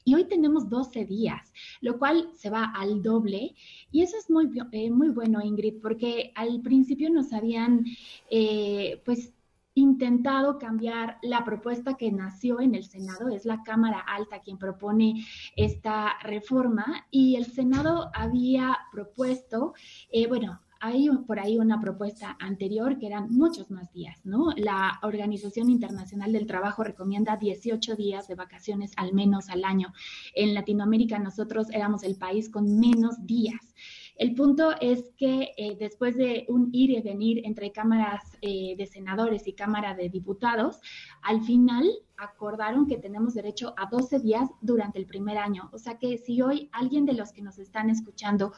Y 0.04 0.14
hoy 0.14 0.24
tenemos 0.24 0.68
12 0.68 1.04
días, 1.04 1.52
lo 1.80 1.98
cual 1.98 2.30
se 2.35 2.50
va 2.50 2.64
al 2.64 3.02
doble. 3.02 3.54
Y 3.92 4.02
eso 4.02 4.16
es 4.16 4.28
muy, 4.30 4.50
eh, 4.72 4.90
muy 4.90 5.11
bueno, 5.11 5.40
Ingrid, 5.40 5.80
porque 5.80 6.32
al 6.35 6.61
principio 6.61 7.08
nos 7.11 7.32
habían, 7.32 7.85
eh, 8.30 9.00
pues, 9.04 9.32
intentado 9.74 10.58
cambiar 10.58 11.18
la 11.22 11.44
propuesta 11.44 11.94
que 11.94 12.12
nació 12.12 12.61
en 12.61 12.74
el 12.74 12.85
Senado, 12.85 13.28
es 13.30 13.46
la 13.46 13.62
Cámara 13.62 14.00
Alta 14.00 14.40
quien 14.40 14.58
propone 14.58 15.24
esta 15.56 16.18
reforma 16.22 17.06
y 17.11 17.37
el 17.37 17.46
Senado 17.46 18.11
había 18.12 18.76
propuesto, 18.92 19.72
eh, 20.11 20.26
bueno, 20.26 20.61
hay 20.85 21.09
por 21.29 21.38
ahí 21.38 21.59
una 21.59 21.81
propuesta 21.81 22.37
anterior 22.40 22.99
que 22.99 23.07
eran 23.07 23.31
muchos 23.31 23.71
más 23.71 23.92
días, 23.92 24.18
¿no? 24.25 24.51
La 24.57 24.99
Organización 25.03 25.71
Internacional 25.71 26.33
del 26.33 26.49
Trabajo 26.49 26.83
recomienda 26.83 27.37
18 27.37 27.95
días 27.95 28.27
de 28.27 28.35
vacaciones 28.35 28.90
al 28.97 29.12
menos 29.12 29.49
al 29.49 29.64
año. 29.64 29.92
En 30.35 30.55
Latinoamérica 30.55 31.21
nosotros 31.21 31.68
éramos 31.71 32.03
el 32.03 32.16
país 32.16 32.51
con 32.51 32.81
menos 32.81 33.25
días. 33.25 33.75
El 34.16 34.35
punto 34.35 34.73
es 34.81 35.12
que 35.16 35.53
eh, 35.57 35.77
después 35.79 36.16
de 36.16 36.47
un 36.49 36.71
ir 36.73 36.90
y 36.90 37.01
venir 37.01 37.42
entre 37.45 37.71
cámaras 37.71 38.37
eh, 38.40 38.75
de 38.77 38.87
senadores 38.87 39.47
y 39.47 39.53
cámara 39.53 39.95
de 39.95 40.09
diputados, 40.09 40.81
al 41.23 41.42
final 41.42 41.88
acordaron 42.16 42.88
que 42.88 42.99
tenemos 42.99 43.35
derecho 43.35 43.73
a 43.77 43.88
12 43.88 44.18
días 44.18 44.51
durante 44.61 44.99
el 44.99 45.07
primer 45.07 45.38
año. 45.38 45.71
O 45.73 45.79
sea 45.79 45.99
que 45.99 46.18
si 46.18 46.42
hoy 46.42 46.68
alguien 46.73 47.07
de 47.07 47.14
los 47.14 47.33
que 47.33 47.42
nos 47.42 47.59
están 47.59 47.88
escuchando 47.88 48.53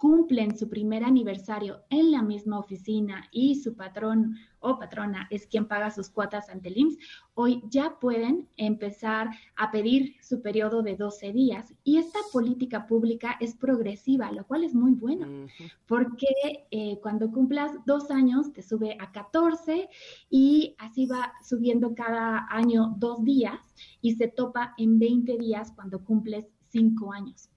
cumplen 0.00 0.56
su 0.56 0.66
primer 0.70 1.04
aniversario 1.04 1.82
en 1.90 2.10
la 2.10 2.22
misma 2.22 2.58
oficina 2.58 3.28
y 3.32 3.56
su 3.56 3.76
patrón 3.76 4.34
o 4.58 4.78
patrona 4.78 5.28
es 5.30 5.46
quien 5.46 5.68
paga 5.68 5.90
sus 5.90 6.08
cuotas 6.08 6.48
ante 6.48 6.70
el 6.70 6.78
IMSS, 6.78 6.98
hoy 7.34 7.62
ya 7.68 7.98
pueden 8.00 8.48
empezar 8.56 9.28
a 9.56 9.70
pedir 9.70 10.16
su 10.22 10.40
periodo 10.40 10.82
de 10.82 10.96
12 10.96 11.34
días. 11.34 11.74
Y 11.84 11.98
esta 11.98 12.18
política 12.32 12.86
pública 12.86 13.36
es 13.40 13.54
progresiva, 13.54 14.32
lo 14.32 14.46
cual 14.46 14.64
es 14.64 14.74
muy 14.74 14.92
bueno, 14.92 15.46
porque 15.86 16.28
eh, 16.70 16.98
cuando 17.02 17.30
cumplas 17.30 17.72
dos 17.84 18.10
años 18.10 18.54
te 18.54 18.62
sube 18.62 18.96
a 19.00 19.12
14 19.12 19.90
y 20.30 20.76
así 20.78 21.04
va 21.04 21.34
subiendo 21.46 21.94
cada 21.94 22.46
año 22.48 22.94
dos 22.96 23.22
días 23.22 23.60
y 24.00 24.14
se 24.14 24.28
topa 24.28 24.72
en 24.78 24.98
20 24.98 25.36
días 25.36 25.72
cuando 25.72 26.02
cumples 26.02 26.46
cinco 26.70 27.12
años. 27.12 27.50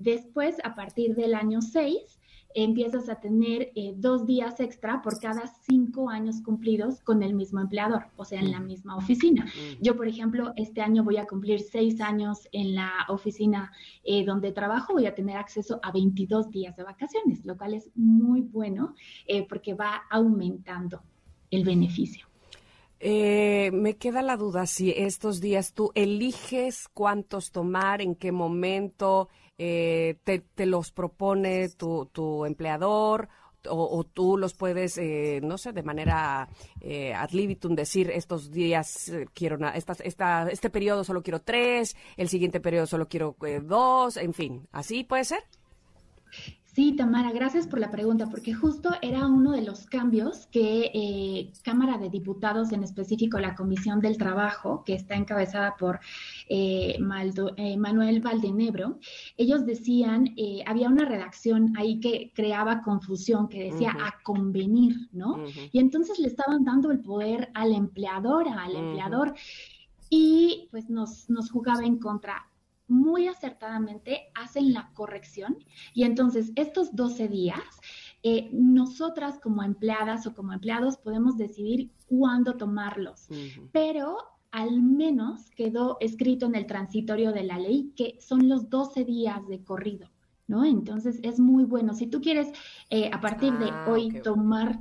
Después, 0.00 0.56
a 0.64 0.74
partir 0.74 1.14
del 1.14 1.34
año 1.34 1.60
6, 1.60 2.20
empiezas 2.54 3.10
a 3.10 3.20
tener 3.20 3.70
eh, 3.74 3.92
dos 3.96 4.26
días 4.26 4.58
extra 4.60 5.02
por 5.02 5.20
cada 5.20 5.46
cinco 5.68 6.08
años 6.08 6.40
cumplidos 6.42 7.00
con 7.02 7.22
el 7.22 7.34
mismo 7.34 7.60
empleador, 7.60 8.06
o 8.16 8.24
sea, 8.24 8.40
en 8.40 8.50
la 8.50 8.60
misma 8.60 8.96
oficina. 8.96 9.46
Yo, 9.78 9.96
por 9.96 10.08
ejemplo, 10.08 10.54
este 10.56 10.80
año 10.80 11.04
voy 11.04 11.18
a 11.18 11.26
cumplir 11.26 11.60
seis 11.60 12.00
años 12.00 12.48
en 12.52 12.74
la 12.74 12.92
oficina 13.08 13.72
eh, 14.02 14.24
donde 14.24 14.52
trabajo, 14.52 14.94
voy 14.94 15.04
a 15.04 15.14
tener 15.14 15.36
acceso 15.36 15.80
a 15.82 15.92
22 15.92 16.50
días 16.50 16.74
de 16.76 16.82
vacaciones, 16.82 17.44
lo 17.44 17.58
cual 17.58 17.74
es 17.74 17.90
muy 17.94 18.40
bueno 18.40 18.94
eh, 19.26 19.46
porque 19.46 19.74
va 19.74 20.02
aumentando 20.10 21.02
el 21.50 21.62
beneficio. 21.62 22.26
me 23.02 23.96
queda 23.98 24.22
la 24.22 24.38
duda 24.38 24.64
si 24.64 24.90
estos 24.90 25.42
días 25.42 25.74
tú 25.74 25.90
eliges 25.94 26.88
cuántos 26.94 27.52
tomar, 27.52 28.00
en 28.00 28.14
qué 28.14 28.32
momento, 28.32 29.28
eh, 29.62 30.16
te, 30.24 30.64
los 30.64 30.90
propone 30.90 31.68
tu, 31.68 32.06
tu 32.06 32.46
empleador 32.46 33.28
o, 33.68 34.04
tú 34.04 34.38
los 34.38 34.54
puedes, 34.54 34.96
eh, 34.96 35.40
no 35.42 35.58
sé, 35.58 35.72
de 35.72 35.82
manera 35.82 36.48
eh, 36.80 37.12
ad 37.12 37.30
libitum 37.32 37.74
decir 37.74 38.10
estos 38.10 38.50
días 38.50 39.10
eh, 39.10 39.26
quiero 39.34 39.58
esta, 39.74 39.94
esta, 40.02 40.48
este 40.48 40.70
periodo 40.70 41.04
solo 41.04 41.22
quiero 41.22 41.42
tres, 41.42 41.94
el 42.16 42.30
siguiente 42.30 42.60
periodo 42.60 42.86
solo 42.86 43.06
quiero 43.06 43.36
dos, 43.62 44.16
en 44.16 44.32
fin, 44.32 44.66
¿así 44.72 45.04
puede 45.04 45.24
ser? 45.26 45.40
Sí, 46.72 46.94
Tamara, 46.94 47.32
gracias 47.32 47.66
por 47.66 47.80
la 47.80 47.90
pregunta, 47.90 48.28
porque 48.30 48.54
justo 48.54 48.90
era 49.02 49.26
uno 49.26 49.50
de 49.50 49.62
los 49.62 49.86
cambios 49.86 50.46
que 50.46 50.92
eh, 50.94 51.52
Cámara 51.64 51.98
de 51.98 52.10
Diputados, 52.10 52.70
en 52.70 52.84
específico 52.84 53.40
la 53.40 53.56
Comisión 53.56 53.98
del 54.00 54.16
Trabajo, 54.16 54.84
que 54.84 54.94
está 54.94 55.16
encabezada 55.16 55.74
por 55.76 55.98
eh, 56.48 56.96
eh, 56.96 57.76
Manuel 57.76 58.20
Valdenebro, 58.20 59.00
ellos 59.36 59.66
decían, 59.66 60.32
había 60.64 60.88
una 60.88 61.04
redacción 61.06 61.72
ahí 61.76 61.98
que 61.98 62.30
creaba 62.36 62.82
confusión, 62.82 63.48
que 63.48 63.72
decía 63.72 63.90
a 63.90 64.22
convenir, 64.22 65.08
¿no? 65.12 65.42
Y 65.72 65.80
entonces 65.80 66.20
le 66.20 66.28
estaban 66.28 66.64
dando 66.64 66.92
el 66.92 67.00
poder 67.00 67.50
al 67.54 67.74
empleador, 67.74 68.48
al 68.48 68.76
empleador, 68.76 69.34
y 70.08 70.68
pues 70.70 70.88
nos, 70.88 71.28
nos 71.28 71.50
jugaba 71.50 71.84
en 71.84 71.98
contra 71.98 72.49
muy 72.90 73.28
acertadamente 73.28 74.30
hacen 74.34 74.72
la 74.72 74.90
corrección. 74.94 75.56
Y 75.94 76.04
entonces 76.04 76.52
estos 76.56 76.94
12 76.94 77.28
días, 77.28 77.60
eh, 78.22 78.50
nosotras 78.52 79.38
como 79.40 79.62
empleadas 79.62 80.26
o 80.26 80.34
como 80.34 80.52
empleados 80.52 80.98
podemos 80.98 81.38
decidir 81.38 81.90
cuándo 82.06 82.56
tomarlos, 82.56 83.28
pero 83.72 84.18
al 84.50 84.82
menos 84.82 85.50
quedó 85.50 85.96
escrito 86.00 86.46
en 86.46 86.56
el 86.56 86.66
transitorio 86.66 87.32
de 87.32 87.44
la 87.44 87.58
ley 87.58 87.92
que 87.96 88.18
son 88.20 88.48
los 88.48 88.68
12 88.68 89.04
días 89.04 89.46
de 89.46 89.62
corrido, 89.62 90.08
¿no? 90.48 90.64
Entonces 90.64 91.20
es 91.22 91.38
muy 91.38 91.64
bueno. 91.64 91.94
Si 91.94 92.08
tú 92.08 92.20
quieres 92.20 92.48
eh, 92.90 93.10
a 93.12 93.20
partir 93.20 93.56
de 93.58 93.70
ah, 93.70 93.86
hoy 93.88 94.20
tomar 94.22 94.80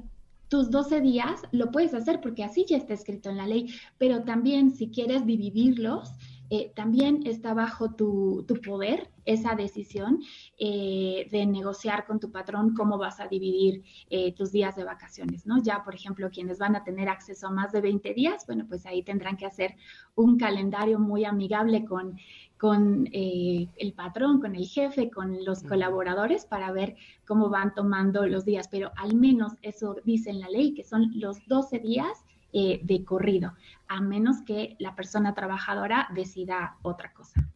tus 0.50 0.72
12 0.72 1.02
días, 1.02 1.43
lo 1.52 1.72
puedes 1.72 1.93
hacer 1.93 2.19
porque 2.22 2.43
así 2.43 2.65
ya 2.67 2.78
está 2.78 2.93
escrito 2.93 3.30
en 3.30 3.38
la 3.38 3.45
ley, 3.45 3.72
pero 4.00 4.24
también 4.24 4.72
si 4.72 4.89
quieres 4.89 5.26
dividirlos, 5.26 6.12
eh, 6.52 6.72
también 6.76 7.22
está 7.26 7.54
bajo 7.54 7.92
tu, 7.92 8.46
poder 8.66 9.12
esa 9.26 9.54
decisión 9.54 10.20
eh, 10.58 11.28
de 11.32 11.46
negociar 11.46 12.08
con 12.08 12.20
tu 12.20 12.32
patrón 12.32 12.74
cómo 12.74 12.98
vas 12.98 13.20
a 13.20 13.28
dividir 13.28 13.84
eh, 14.10 14.34
tus 14.34 14.52
días 14.52 14.76
de 14.76 14.84
vacaciones, 14.84 15.46
¿no? 15.46 15.62
Ya, 15.62 15.84
por 15.84 15.94
ejemplo, 15.94 16.32
quienes 16.32 16.58
van 16.58 16.76
a 16.76 16.84
tener 16.84 17.08
acceso 17.08 17.48
a 17.48 17.52
más 17.52 17.72
de 17.72 17.82
20 17.82 18.16
días, 18.16 18.46
bueno, 18.48 18.66
pues 18.68 18.88
ahí 18.88 19.04
tendrán 19.04 19.38
que 19.38 19.46
hacer 19.46 19.76
un 20.16 20.40
calendario 20.40 21.00
muy 21.00 21.24
amigable 21.24 21.86
con, 21.86 22.18
con 22.58 23.08
el 23.14 23.94
patrón, 23.96 24.42
con 24.42 24.56
el 24.56 24.66
jefe, 24.66 25.12
con 25.12 25.46
los 25.46 25.62
colaboradores 25.62 26.46
para 26.46 26.72
ver 26.72 26.96
cómo 27.28 27.50
van 27.50 27.76
tomando 27.76 28.26
los 28.26 28.44
días, 28.44 28.68
pero 28.70 28.92
al 28.96 29.16
menos 29.16 29.54
eso 29.62 29.98
dice 30.04 30.32
en 30.32 30.40
la 30.40 30.50
ley, 30.50 30.74
que 30.74 30.84
son 30.84 31.12
los 31.14 31.38
12 31.48 31.78
días 31.80 32.26
eh, 32.54 32.80
de 32.84 33.04
corrido, 33.04 33.54
a 33.88 34.02
menos 34.02 34.38
que 34.46 34.76
la 34.80 34.96
persona 34.96 35.34
trabajadora 35.34 36.08
decida 36.14 36.78
otra 36.82 37.14
cosa. 37.14 37.50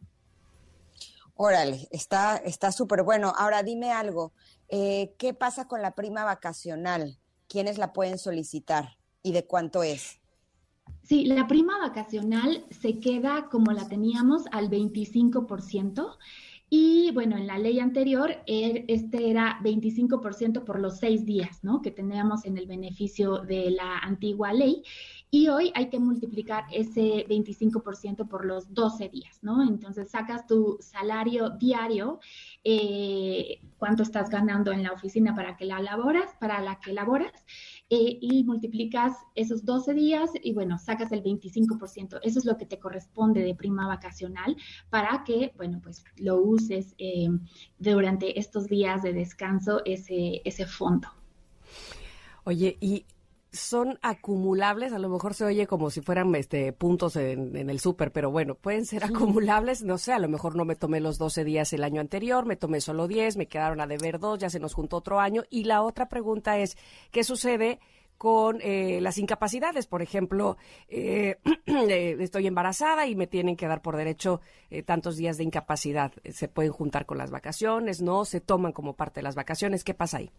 Órale, 1.36 1.88
está 1.90 2.70
súper 2.70 3.02
bueno. 3.02 3.32
Ahora 3.36 3.62
dime 3.64 3.90
algo, 3.90 4.32
eh, 4.68 5.14
¿qué 5.18 5.34
pasa 5.34 5.66
con 5.66 5.82
la 5.82 5.94
prima 5.94 6.24
vacacional? 6.24 7.18
¿Quiénes 7.48 7.78
la 7.78 7.92
pueden 7.92 8.18
solicitar 8.18 8.96
y 9.22 9.32
de 9.32 9.46
cuánto 9.46 9.82
es? 9.82 10.20
Sí, 11.02 11.26
la 11.26 11.46
prima 11.46 11.78
vacacional 11.78 12.64
se 12.70 12.98
queda 12.98 13.48
como 13.50 13.72
la 13.72 13.88
teníamos 13.88 14.44
al 14.52 14.70
25%. 14.70 16.16
Y 16.76 17.12
bueno, 17.12 17.36
en 17.36 17.46
la 17.46 17.56
ley 17.56 17.78
anterior, 17.78 18.42
er, 18.48 18.84
este 18.88 19.30
era 19.30 19.60
25% 19.62 20.64
por 20.64 20.80
los 20.80 20.98
seis 20.98 21.24
días, 21.24 21.62
¿no? 21.62 21.80
Que 21.80 21.92
teníamos 21.92 22.46
en 22.46 22.58
el 22.58 22.66
beneficio 22.66 23.38
de 23.38 23.70
la 23.70 23.98
antigua 23.98 24.52
ley. 24.52 24.82
Y 25.34 25.48
hoy 25.48 25.72
hay 25.74 25.88
que 25.90 25.98
multiplicar 25.98 26.64
ese 26.70 27.26
25% 27.26 28.28
por 28.28 28.44
los 28.44 28.72
12 28.72 29.08
días, 29.08 29.40
¿no? 29.42 29.64
Entonces 29.64 30.08
sacas 30.12 30.46
tu 30.46 30.78
salario 30.78 31.50
diario, 31.50 32.20
eh, 32.62 33.58
cuánto 33.76 34.04
estás 34.04 34.30
ganando 34.30 34.70
en 34.70 34.84
la 34.84 34.92
oficina 34.92 35.34
para 35.34 35.56
que 35.56 35.64
la 35.64 35.80
laboras, 35.80 36.36
para 36.38 36.60
la 36.60 36.78
que 36.78 36.92
laboras, 36.92 37.32
eh, 37.90 38.16
y 38.20 38.44
multiplicas 38.44 39.16
esos 39.34 39.64
12 39.64 39.94
días 39.94 40.30
y 40.40 40.52
bueno, 40.52 40.78
sacas 40.78 41.10
el 41.10 41.24
25%. 41.24 42.20
Eso 42.22 42.38
es 42.38 42.44
lo 42.44 42.56
que 42.56 42.66
te 42.66 42.78
corresponde 42.78 43.42
de 43.42 43.56
prima 43.56 43.88
vacacional 43.88 44.56
para 44.88 45.24
que, 45.24 45.52
bueno, 45.56 45.80
pues 45.82 46.04
lo 46.16 46.36
uses 46.36 46.94
eh, 46.98 47.28
durante 47.80 48.38
estos 48.38 48.68
días 48.68 49.02
de 49.02 49.12
descanso, 49.12 49.82
ese, 49.84 50.42
ese 50.44 50.64
fondo. 50.64 51.08
Oye, 52.44 52.76
y 52.80 53.04
son 53.54 53.98
acumulables, 54.02 54.92
a 54.92 54.98
lo 54.98 55.08
mejor 55.08 55.34
se 55.34 55.44
oye 55.44 55.66
como 55.66 55.90
si 55.90 56.00
fueran 56.00 56.34
este 56.34 56.72
puntos 56.72 57.16
en, 57.16 57.56
el 57.56 57.80
súper, 57.80 58.10
pero 58.10 58.30
bueno, 58.30 58.56
pueden 58.56 58.84
ser 58.84 59.04
acumulables, 59.04 59.82
no 59.82 59.96
sé, 59.96 60.12
a 60.12 60.18
lo 60.18 60.28
mejor 60.28 60.56
no 60.56 60.64
me 60.64 60.74
tomé 60.74 61.00
los 61.00 61.18
12 61.18 61.44
días 61.44 61.72
el 61.72 61.84
año 61.84 62.00
anterior, 62.00 62.46
me 62.46 62.56
tomé 62.56 62.80
solo 62.80 63.06
10, 63.06 63.36
me 63.36 63.46
quedaron 63.46 63.80
a 63.80 63.86
deber 63.86 64.18
dos, 64.18 64.40
ya 64.40 64.50
se 64.50 64.58
nos 64.58 64.74
juntó 64.74 64.96
otro 64.96 65.20
año. 65.20 65.44
Y 65.50 65.64
la 65.64 65.82
otra 65.82 66.08
pregunta 66.08 66.58
es, 66.58 66.76
¿qué 67.12 67.22
sucede 67.22 67.78
con 68.18 68.58
eh, 68.60 69.00
las 69.00 69.18
incapacidades? 69.18 69.86
Por 69.86 70.02
ejemplo, 70.02 70.56
eh, 70.88 71.36
eh, 71.66 72.16
estoy 72.18 72.48
embarazada 72.48 73.06
y 73.06 73.14
me 73.14 73.28
tienen 73.28 73.56
que 73.56 73.68
dar 73.68 73.82
por 73.82 73.96
derecho 73.96 74.40
tantos 74.84 75.16
días 75.16 75.36
de 75.36 75.44
incapacidad. 75.44 76.12
¿Se 76.32 76.48
pueden 76.48 76.72
juntar 76.72 77.06
con 77.06 77.18
las 77.18 77.30
vacaciones? 77.30 78.02
¿No? 78.02 78.24
¿Se 78.24 78.40
toman 78.40 78.72
como 78.72 78.94
parte 78.94 79.20
de 79.20 79.24
las 79.24 79.36
vacaciones? 79.36 79.84
¿Qué 79.84 79.94
pasa 79.94 80.18
ahí? 80.18 80.32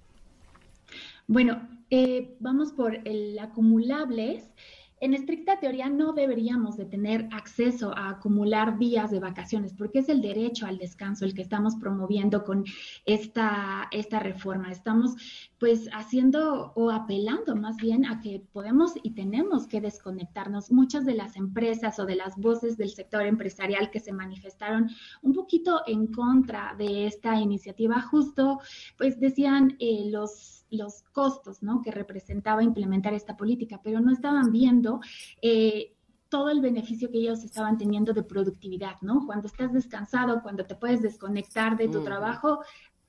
Bueno, 1.27 1.67
eh, 1.89 2.35
vamos 2.39 2.71
por 2.71 2.99
el 3.07 3.39
acumulables. 3.39 4.53
En 5.01 5.13
estricta 5.13 5.59
teoría 5.59 5.89
no 5.89 6.13
deberíamos 6.13 6.77
de 6.77 6.85
tener 6.85 7.27
acceso 7.31 7.91
a 7.97 8.09
acumular 8.09 8.77
días 8.77 9.11
de 9.11 9.19
vacaciones 9.19 9.73
porque 9.73 9.99
es 9.99 10.09
el 10.09 10.21
derecho 10.21 10.67
al 10.67 10.77
descanso 10.77 11.25
el 11.25 11.33
que 11.33 11.41
estamos 11.41 11.75
promoviendo 11.75 12.43
con 12.45 12.63
esta, 13.05 13.87
esta 13.91 14.19
reforma. 14.19 14.71
Estamos 14.71 15.15
pues 15.59 15.89
haciendo 15.93 16.71
o 16.75 16.91
apelando 16.91 17.55
más 17.55 17.75
bien 17.77 18.05
a 18.05 18.21
que 18.21 18.41
podemos 18.53 18.93
y 19.03 19.11
tenemos 19.11 19.67
que 19.67 19.81
desconectarnos. 19.81 20.71
Muchas 20.71 21.05
de 21.05 21.15
las 21.15 21.35
empresas 21.35 21.99
o 21.99 22.05
de 22.05 22.15
las 22.15 22.37
voces 22.37 22.77
del 22.77 22.91
sector 22.91 23.25
empresarial 23.25 23.89
que 23.89 23.99
se 23.99 24.13
manifestaron 24.13 24.89
un 25.23 25.33
poquito 25.33 25.81
en 25.87 26.07
contra 26.07 26.75
de 26.77 27.07
esta 27.07 27.39
iniciativa 27.39 27.99
justo 28.01 28.59
pues 28.97 29.19
decían 29.19 29.75
eh, 29.79 30.09
los 30.09 30.64
los 30.69 31.03
costos 31.11 31.61
¿no? 31.61 31.81
que 31.81 31.91
representaba 31.91 32.63
implementar 32.63 33.13
esta 33.13 33.37
política, 33.37 33.79
pero 33.83 33.99
no 33.99 34.11
estaban 34.11 34.51
viendo 34.51 34.99
eh, 35.41 35.93
todo 36.29 36.49
el 36.49 36.61
beneficio 36.61 37.09
que 37.11 37.19
ellos 37.19 37.43
estaban 37.43 37.77
teniendo 37.77 38.13
de 38.13 38.23
productividad, 38.23 38.99
¿no? 39.01 39.25
Cuando 39.25 39.47
estás 39.47 39.71
descansado, 39.71 40.41
cuando 40.41 40.65
te 40.65 40.75
puedes 40.75 41.01
desconectar 41.01 41.77
de 41.77 41.87
tu 41.87 42.03
trabajo, 42.03 42.59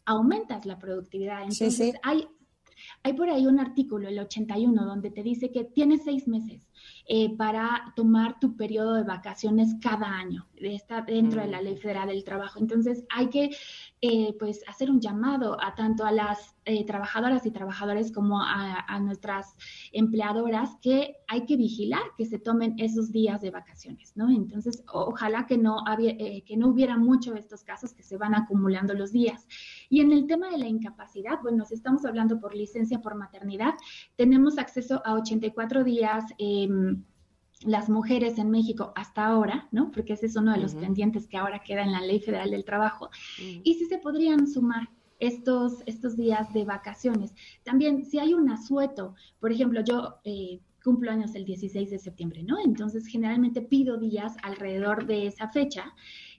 aumentas 0.04 0.66
la 0.66 0.78
productividad. 0.78 1.42
Entonces, 1.42 1.94
Hay, 2.02 2.28
hay 3.02 3.12
por 3.14 3.28
ahí 3.30 3.46
un 3.46 3.58
artículo, 3.58 4.06
el 4.06 4.18
81, 4.18 4.84
donde 4.84 5.10
te 5.10 5.22
dice 5.22 5.50
que 5.50 5.64
tienes 5.64 6.04
seis 6.04 6.28
meses 6.28 6.68
eh, 7.08 7.36
para 7.36 7.92
tomar 7.94 8.40
tu 8.40 8.56
periodo 8.56 8.94
de 8.94 9.04
vacaciones 9.04 9.76
cada 9.80 10.06
año. 10.06 10.46
Está 10.56 11.02
dentro 11.02 11.40
de 11.40 11.46
la 11.46 11.60
Ley 11.60 11.76
Federal 11.76 12.08
del 12.08 12.24
Trabajo. 12.24 12.58
Entonces, 12.58 13.04
hay 13.10 13.28
que 13.28 13.50
eh, 14.00 14.34
pues 14.38 14.62
hacer 14.66 14.90
un 14.90 15.00
llamado 15.00 15.56
a 15.62 15.74
tanto 15.74 16.04
a 16.04 16.10
las 16.10 16.56
eh, 16.64 16.84
trabajadoras 16.84 17.46
y 17.46 17.50
trabajadores 17.50 18.10
como 18.10 18.40
a, 18.42 18.98
nuestras 19.00 19.54
empleadoras 19.92 20.70
que 20.82 21.16
hay 21.28 21.44
que 21.44 21.56
vigilar 21.56 22.00
que 22.16 22.24
se 22.24 22.38
tomen 22.38 22.74
esos 22.78 23.12
días 23.12 23.40
de 23.40 23.50
vacaciones, 23.50 24.16
¿no? 24.16 24.30
Entonces, 24.30 24.82
ojalá 24.92 25.46
que 25.46 25.58
no, 25.58 25.84
que 25.96 26.56
no 26.56 26.68
hubiera 26.68 26.96
mucho 26.96 27.34
de 27.34 27.40
estos 27.40 27.62
casos 27.62 27.92
que 27.92 28.02
se 28.02 28.16
van 28.16 28.34
acumulando 28.34 28.94
los 28.94 29.12
días. 29.12 29.46
Y 29.88 30.00
en 30.00 30.10
el 30.12 30.26
tema 30.26 30.50
de 30.50 30.58
la 30.58 30.66
incapacidad, 30.66 31.40
bueno, 31.42 31.64
si 31.64 31.74
estamos 31.74 32.04
hablando 32.04 32.40
por 32.40 32.54
licencia 32.54 33.00
por 33.00 33.14
maternidad, 33.14 33.74
tenemos 34.16 34.58
acceso 34.58 35.02
a 35.04 35.14
84 35.14 35.84
días. 35.84 36.24
Las 37.62 37.88
mujeres 37.88 38.38
en 38.38 38.50
México 38.50 38.92
hasta 38.96 39.26
ahora, 39.26 39.68
¿no? 39.72 39.90
Porque 39.90 40.12
ese 40.12 40.26
es 40.26 40.36
uno 40.36 40.52
de 40.52 40.58
los 40.58 40.74
pendientes 40.74 41.26
que 41.26 41.38
ahora 41.38 41.62
queda 41.62 41.82
en 41.82 41.92
la 41.92 42.00
Ley 42.00 42.20
Federal 42.20 42.50
del 42.50 42.64
Trabajo. 42.64 43.10
Y 43.38 43.74
si 43.74 43.86
se 43.86 43.98
podrían 43.98 44.46
sumar 44.46 44.88
estos, 45.18 45.82
estos 45.86 46.16
días 46.16 46.52
de 46.52 46.64
vacaciones. 46.64 47.34
También, 47.64 48.04
si 48.04 48.18
hay 48.18 48.34
un 48.34 48.50
asueto, 48.50 49.14
por 49.40 49.52
ejemplo, 49.52 49.80
yo 49.82 50.16
eh, 50.24 50.60
cumplo 50.84 51.10
años 51.10 51.34
el 51.34 51.44
16 51.44 51.90
de 51.90 51.98
septiembre, 51.98 52.42
¿no? 52.42 52.58
Entonces, 52.62 53.06
generalmente 53.06 53.62
pido 53.62 53.96
días 53.96 54.36
alrededor 54.42 55.06
de 55.06 55.26
esa 55.26 55.48
fecha 55.48 55.94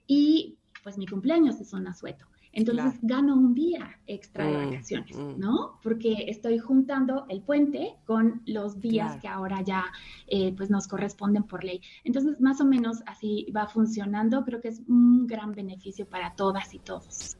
y 0.05 0.57
pues 0.83 0.97
mi 0.97 1.07
cumpleaños 1.07 1.59
es 1.59 1.73
un 1.73 1.87
asueto. 1.87 2.25
Entonces 2.51 2.99
gano 3.01 3.35
un 3.35 3.53
día 3.53 3.99
extra 4.07 4.45
de 4.45 4.57
mm, 4.57 4.69
vacaciones, 4.71 5.15
mm. 5.15 5.39
¿no? 5.39 5.79
Porque 5.83 6.25
estoy 6.27 6.57
juntando 6.57 7.25
el 7.29 7.41
puente 7.41 7.95
con 8.05 8.41
los 8.45 8.79
días 8.79 9.19
que 9.21 9.27
ahora 9.27 9.61
ya 9.61 9.85
eh, 10.27 10.53
pues 10.55 10.69
nos 10.69 10.87
corresponden 10.87 11.43
por 11.43 11.63
ley. 11.63 11.81
Entonces, 12.03 12.39
más 12.41 12.59
o 12.61 12.65
menos 12.65 13.03
así 13.05 13.47
va 13.55 13.67
funcionando. 13.67 14.43
Creo 14.43 14.61
que 14.61 14.69
es 14.69 14.81
un 14.87 15.27
gran 15.27 15.51
beneficio 15.51 16.07
para 16.07 16.35
todas 16.35 16.73
y 16.73 16.79
todos. 16.79 17.37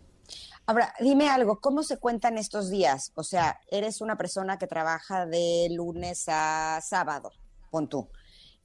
Ahora, 0.65 0.93
dime 0.99 1.29
algo, 1.29 1.61
¿cómo 1.61 1.81
se 1.81 1.97
cuentan 1.97 2.37
estos 2.37 2.69
días? 2.69 3.13
O 3.15 3.23
sea, 3.23 3.57
eres 3.71 4.01
una 4.01 4.17
persona 4.17 4.57
que 4.57 4.67
trabaja 4.67 5.25
de 5.25 5.69
lunes 5.71 6.25
a 6.27 6.81
sábado, 6.81 7.31
pon 7.71 7.87
tú. 7.87 8.09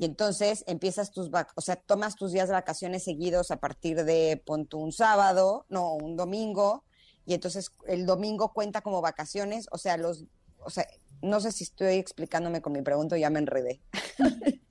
Y 0.02 0.04
entonces 0.04 0.64
empiezas 0.66 1.12
tus, 1.12 1.30
o 1.54 1.60
sea, 1.60 1.76
tomas 1.76 2.16
tus 2.16 2.32
días 2.32 2.48
de 2.48 2.54
vacaciones 2.54 3.04
seguidos 3.04 3.52
a 3.52 3.58
partir 3.58 4.04
de, 4.04 4.42
pon 4.44 4.68
un 4.72 4.90
sábado, 4.90 5.64
no, 5.68 5.92
un 5.94 6.16
domingo, 6.16 6.82
y 7.24 7.34
entonces 7.34 7.70
el 7.86 8.04
domingo 8.04 8.52
cuenta 8.52 8.80
como 8.80 9.00
vacaciones, 9.00 9.68
o 9.70 9.78
sea, 9.78 9.96
los, 9.96 10.24
o 10.58 10.70
sea, 10.70 10.88
no 11.22 11.40
sé 11.40 11.52
si 11.52 11.64
estoy 11.64 11.94
explicándome 11.94 12.60
con 12.60 12.72
mi 12.72 12.82
pregunta, 12.82 13.16
ya 13.16 13.30
me 13.30 13.38
enredé. 13.38 13.80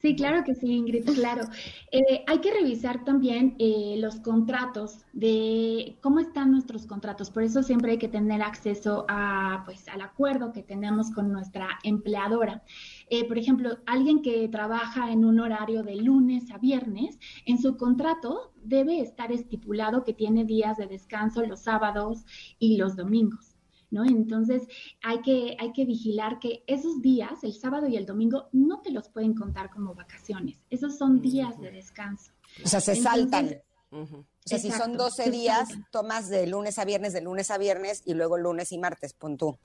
Sí, 0.02 0.16
claro 0.16 0.44
que 0.44 0.56
sí, 0.56 0.66
Ingrid, 0.66 1.06
claro. 1.14 1.44
Eh, 1.92 2.24
hay 2.26 2.40
que 2.40 2.52
revisar 2.52 3.06
también 3.06 3.56
eh, 3.60 3.98
los 4.00 4.20
contratos 4.20 5.06
de 5.14 5.96
cómo 6.02 6.20
están 6.20 6.52
nuestros 6.52 6.88
contratos. 6.88 7.30
Por 7.30 7.44
eso 7.44 7.62
siempre 7.62 7.92
hay 7.92 7.98
que 8.00 8.08
tener 8.08 8.42
acceso 8.42 9.06
a, 9.08 9.62
pues, 9.66 9.88
al 9.90 10.02
acuerdo 10.02 10.54
que 10.54 10.64
tenemos 10.64 11.12
con 11.12 11.32
nuestra 11.32 11.68
empleadora. 11.84 12.64
Eh, 13.12 13.28
por 13.28 13.38
ejemplo, 13.38 13.78
alguien 13.86 14.24
que 14.24 14.48
trabaja 14.48 15.12
en 15.12 15.24
un 15.24 15.40
horario 15.40 15.84
de 15.84 15.96
lunes 15.98 16.50
a 16.50 16.58
viernes, 16.58 17.20
en 17.46 17.60
su 17.60 17.78
contrato 17.78 18.54
debe 18.64 19.02
estar 19.02 19.32
estipulado 19.32 20.04
que 20.04 20.14
tiene 20.14 20.46
días 20.46 20.78
de 20.78 20.88
descanso 20.88 21.46
los 21.46 21.60
sábados 21.60 22.26
y 22.58 22.78
los 22.78 22.96
domingos. 22.96 23.51
¿No? 23.92 24.04
Entonces 24.06 24.64
hay 25.04 25.22
que, 25.22 25.56
hay 25.60 25.72
que 25.74 25.86
vigilar 25.86 26.40
que 26.40 26.64
esos 26.66 27.02
días, 27.02 27.44
el 27.44 27.54
sábado 27.54 27.88
y 27.88 27.98
el 27.98 28.06
domingo, 28.06 28.48
no 28.52 28.82
te 28.82 28.92
los 28.92 29.10
pueden 29.10 29.36
contar 29.36 29.70
como 29.70 29.94
vacaciones. 29.94 30.58
Esos 30.70 30.98
son 30.98 31.22
días 31.22 31.60
de 31.60 31.72
descanso. 31.72 32.32
O 32.64 32.68
sea, 32.68 32.82
se 32.82 32.96
saltan. 32.96 33.62
O 33.92 34.08
sea, 34.46 34.58
si 34.58 34.72
son 34.72 34.98
12 34.98 35.30
días, 35.30 35.70
tomas 35.92 36.30
de 36.30 36.48
lunes 36.48 36.80
a 36.80 36.86
viernes, 36.86 37.14
de 37.14 37.22
lunes 37.22 37.52
a 37.52 37.58
viernes 37.58 38.02
y 38.06 38.14
luego 38.14 38.38
lunes 38.38 38.72
y 38.72 38.78
martes, 38.78 39.14
pon 39.14 39.38
tú. 39.38 39.58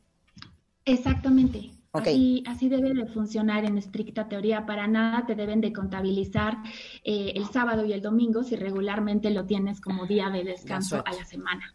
Exactamente. 0.85 1.71
Así, 1.93 2.45
así, 2.47 2.69
debe 2.69 2.93
de 2.93 3.07
funcionar 3.07 3.65
en 3.65 3.79
estricta 3.79 4.29
teoría. 4.29 4.67
Para 4.67 4.87
nada 4.87 5.25
te 5.27 5.35
deben 5.35 5.63
de 5.63 5.73
contabilizar 5.73 6.59
eh, 7.05 7.33
el 7.35 7.47
sábado 7.47 7.87
y 7.87 7.93
el 7.95 8.03
domingo 8.03 8.43
si 8.43 8.55
regularmente 8.57 9.31
lo 9.31 9.47
tienes 9.47 9.81
como 9.81 10.07
día 10.07 10.29
de 10.29 10.45
descanso 10.45 11.03
a 11.07 11.13
la 11.13 11.25
semana. 11.25 11.75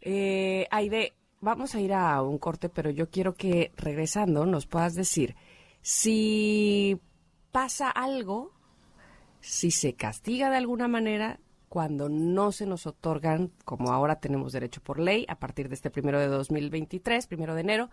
eh, 0.00 0.66
Aide, 0.70 1.12
vamos 1.42 1.74
a 1.74 1.80
ir 1.80 1.92
a 1.92 2.22
un 2.22 2.38
corte, 2.38 2.70
pero 2.70 2.88
yo 2.88 3.10
quiero 3.10 3.34
que 3.34 3.72
regresando 3.76 4.46
nos 4.46 4.66
puedas 4.66 4.94
decir 4.94 5.34
si 5.82 6.98
pasa 7.50 7.90
algo, 7.90 8.52
si 9.40 9.70
se 9.70 9.94
castiga 9.94 10.48
de 10.48 10.56
alguna 10.56 10.88
manera 10.88 11.40
cuando 11.68 12.08
no 12.08 12.52
se 12.52 12.66
nos 12.66 12.86
otorgan, 12.86 13.50
como 13.64 13.92
ahora 13.92 14.20
tenemos 14.20 14.52
derecho 14.52 14.80
por 14.82 15.00
ley, 15.00 15.26
a 15.28 15.38
partir 15.38 15.68
de 15.68 15.74
este 15.74 15.90
primero 15.90 16.20
de 16.20 16.28
2023, 16.28 17.26
primero 17.26 17.54
de 17.54 17.62
enero, 17.62 17.90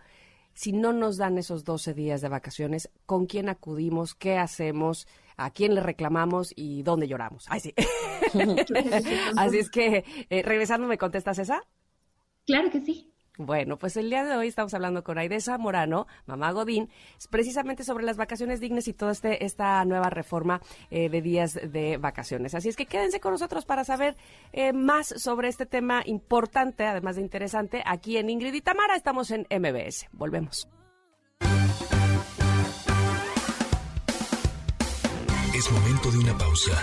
si 0.52 0.72
no 0.72 0.92
nos 0.92 1.16
dan 1.16 1.38
esos 1.38 1.64
12 1.64 1.94
días 1.94 2.20
de 2.20 2.28
vacaciones, 2.28 2.90
¿con 3.06 3.26
quién 3.26 3.48
acudimos? 3.48 4.14
¿Qué 4.14 4.36
hacemos? 4.36 5.08
¿A 5.36 5.50
quién 5.50 5.74
le 5.74 5.80
reclamamos? 5.80 6.52
¿Y 6.54 6.82
dónde 6.82 7.08
lloramos? 7.08 7.46
Ay, 7.48 7.60
sí. 7.60 7.74
Así 9.36 9.58
es 9.58 9.70
que, 9.70 10.04
eh, 10.28 10.42
regresando, 10.42 10.86
¿me 10.86 10.98
contestas 10.98 11.38
esa? 11.38 11.62
Claro 12.46 12.70
que 12.70 12.80
sí. 12.80 13.09
Bueno, 13.40 13.78
pues 13.78 13.96
el 13.96 14.10
día 14.10 14.22
de 14.22 14.36
hoy 14.36 14.48
estamos 14.48 14.74
hablando 14.74 15.02
con 15.02 15.16
Aidesa 15.16 15.56
Morano, 15.56 16.06
mamá 16.26 16.52
Godín, 16.52 16.90
precisamente 17.30 17.84
sobre 17.84 18.04
las 18.04 18.18
vacaciones 18.18 18.60
dignas 18.60 18.86
y 18.86 18.92
toda 18.92 19.12
este, 19.12 19.46
esta 19.46 19.82
nueva 19.86 20.10
reforma 20.10 20.60
eh, 20.90 21.08
de 21.08 21.22
días 21.22 21.54
de 21.54 21.96
vacaciones. 21.96 22.54
Así 22.54 22.68
es 22.68 22.76
que 22.76 22.84
quédense 22.84 23.18
con 23.18 23.32
nosotros 23.32 23.64
para 23.64 23.82
saber 23.84 24.14
eh, 24.52 24.74
más 24.74 25.06
sobre 25.16 25.48
este 25.48 25.64
tema 25.64 26.02
importante, 26.04 26.84
además 26.84 27.16
de 27.16 27.22
interesante, 27.22 27.82
aquí 27.86 28.18
en 28.18 28.28
Ingrid 28.28 28.52
y 28.52 28.60
Tamara. 28.60 28.94
Estamos 28.94 29.30
en 29.30 29.46
MBS. 29.50 30.08
Volvemos. 30.12 30.68
Es 35.54 35.72
momento 35.72 36.10
de 36.10 36.18
una 36.18 36.36
pausa. 36.36 36.82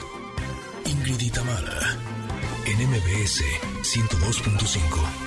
Ingrid 0.86 1.22
y 1.22 1.30
Tamara 1.30 1.98
en 2.66 2.90
MBS 2.90 3.44
102.5. 3.84 5.27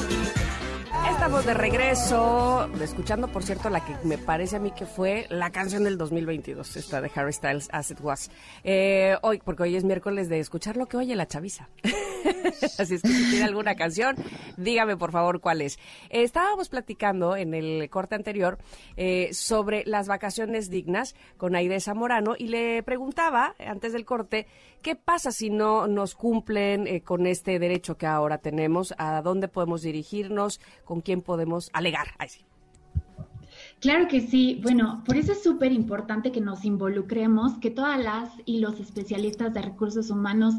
Estamos 1.09 1.45
de 1.45 1.53
regreso, 1.53 2.69
escuchando, 2.81 3.27
por 3.27 3.43
cierto, 3.43 3.69
la 3.69 3.83
que 3.85 3.95
me 4.03 4.17
parece 4.17 4.57
a 4.57 4.59
mí 4.59 4.71
que 4.71 4.85
fue 4.85 5.25
la 5.29 5.51
canción 5.51 5.83
del 5.83 5.97
2022, 5.97 6.75
esta 6.77 7.01
de 7.01 7.11
Harry 7.15 7.33
Styles, 7.33 7.69
As 7.71 7.91
It 7.91 7.99
Was. 8.01 8.31
Eh, 8.63 9.15
hoy, 9.21 9.39
porque 9.43 9.63
hoy 9.63 9.75
es 9.75 9.83
miércoles 9.83 10.29
de 10.29 10.39
escuchar 10.39 10.77
lo 10.77 10.87
que 10.87 10.97
oye 10.97 11.15
la 11.15 11.27
chaviza. 11.27 11.69
Así 12.79 12.95
es 12.95 13.01
que 13.01 13.09
si 13.09 13.29
tiene 13.29 13.45
alguna 13.45 13.75
canción, 13.75 14.15
dígame 14.57 14.97
por 14.97 15.11
favor 15.11 15.41
cuál 15.41 15.61
es. 15.61 15.79
estábamos 16.09 16.69
platicando 16.69 17.35
en 17.35 17.53
el 17.53 17.89
corte 17.89 18.15
anterior 18.15 18.57
eh, 18.97 19.29
sobre 19.33 19.83
las 19.85 20.07
vacaciones 20.07 20.69
dignas 20.69 21.15
con 21.37 21.55
Aide 21.55 21.79
Zamorano 21.79 22.35
y 22.37 22.47
le 22.47 22.83
preguntaba, 22.83 23.55
antes 23.59 23.93
del 23.93 24.05
corte, 24.05 24.47
¿qué 24.81 24.95
pasa 24.95 25.31
si 25.31 25.49
no 25.49 25.87
nos 25.87 26.15
cumplen 26.15 26.87
eh, 26.87 27.01
con 27.01 27.27
este 27.27 27.59
derecho 27.59 27.97
que 27.97 28.05
ahora 28.07 28.39
tenemos? 28.39 28.93
¿A 28.97 29.21
dónde 29.21 29.47
podemos 29.47 29.81
dirigirnos? 29.81 30.59
¿Con 30.83 31.01
quién 31.01 31.21
podemos 31.21 31.69
alegar. 31.73 32.07
Claro 33.79 34.07
que 34.07 34.21
sí. 34.21 34.59
Bueno, 34.61 35.03
por 35.05 35.17
eso 35.17 35.31
es 35.31 35.41
súper 35.41 35.71
importante 35.71 36.31
que 36.31 36.41
nos 36.41 36.65
involucremos, 36.65 37.57
que 37.57 37.71
todas 37.71 37.99
las 37.99 38.29
y 38.45 38.59
los 38.59 38.79
especialistas 38.79 39.53
de 39.53 39.61
recursos 39.61 40.09
humanos 40.09 40.55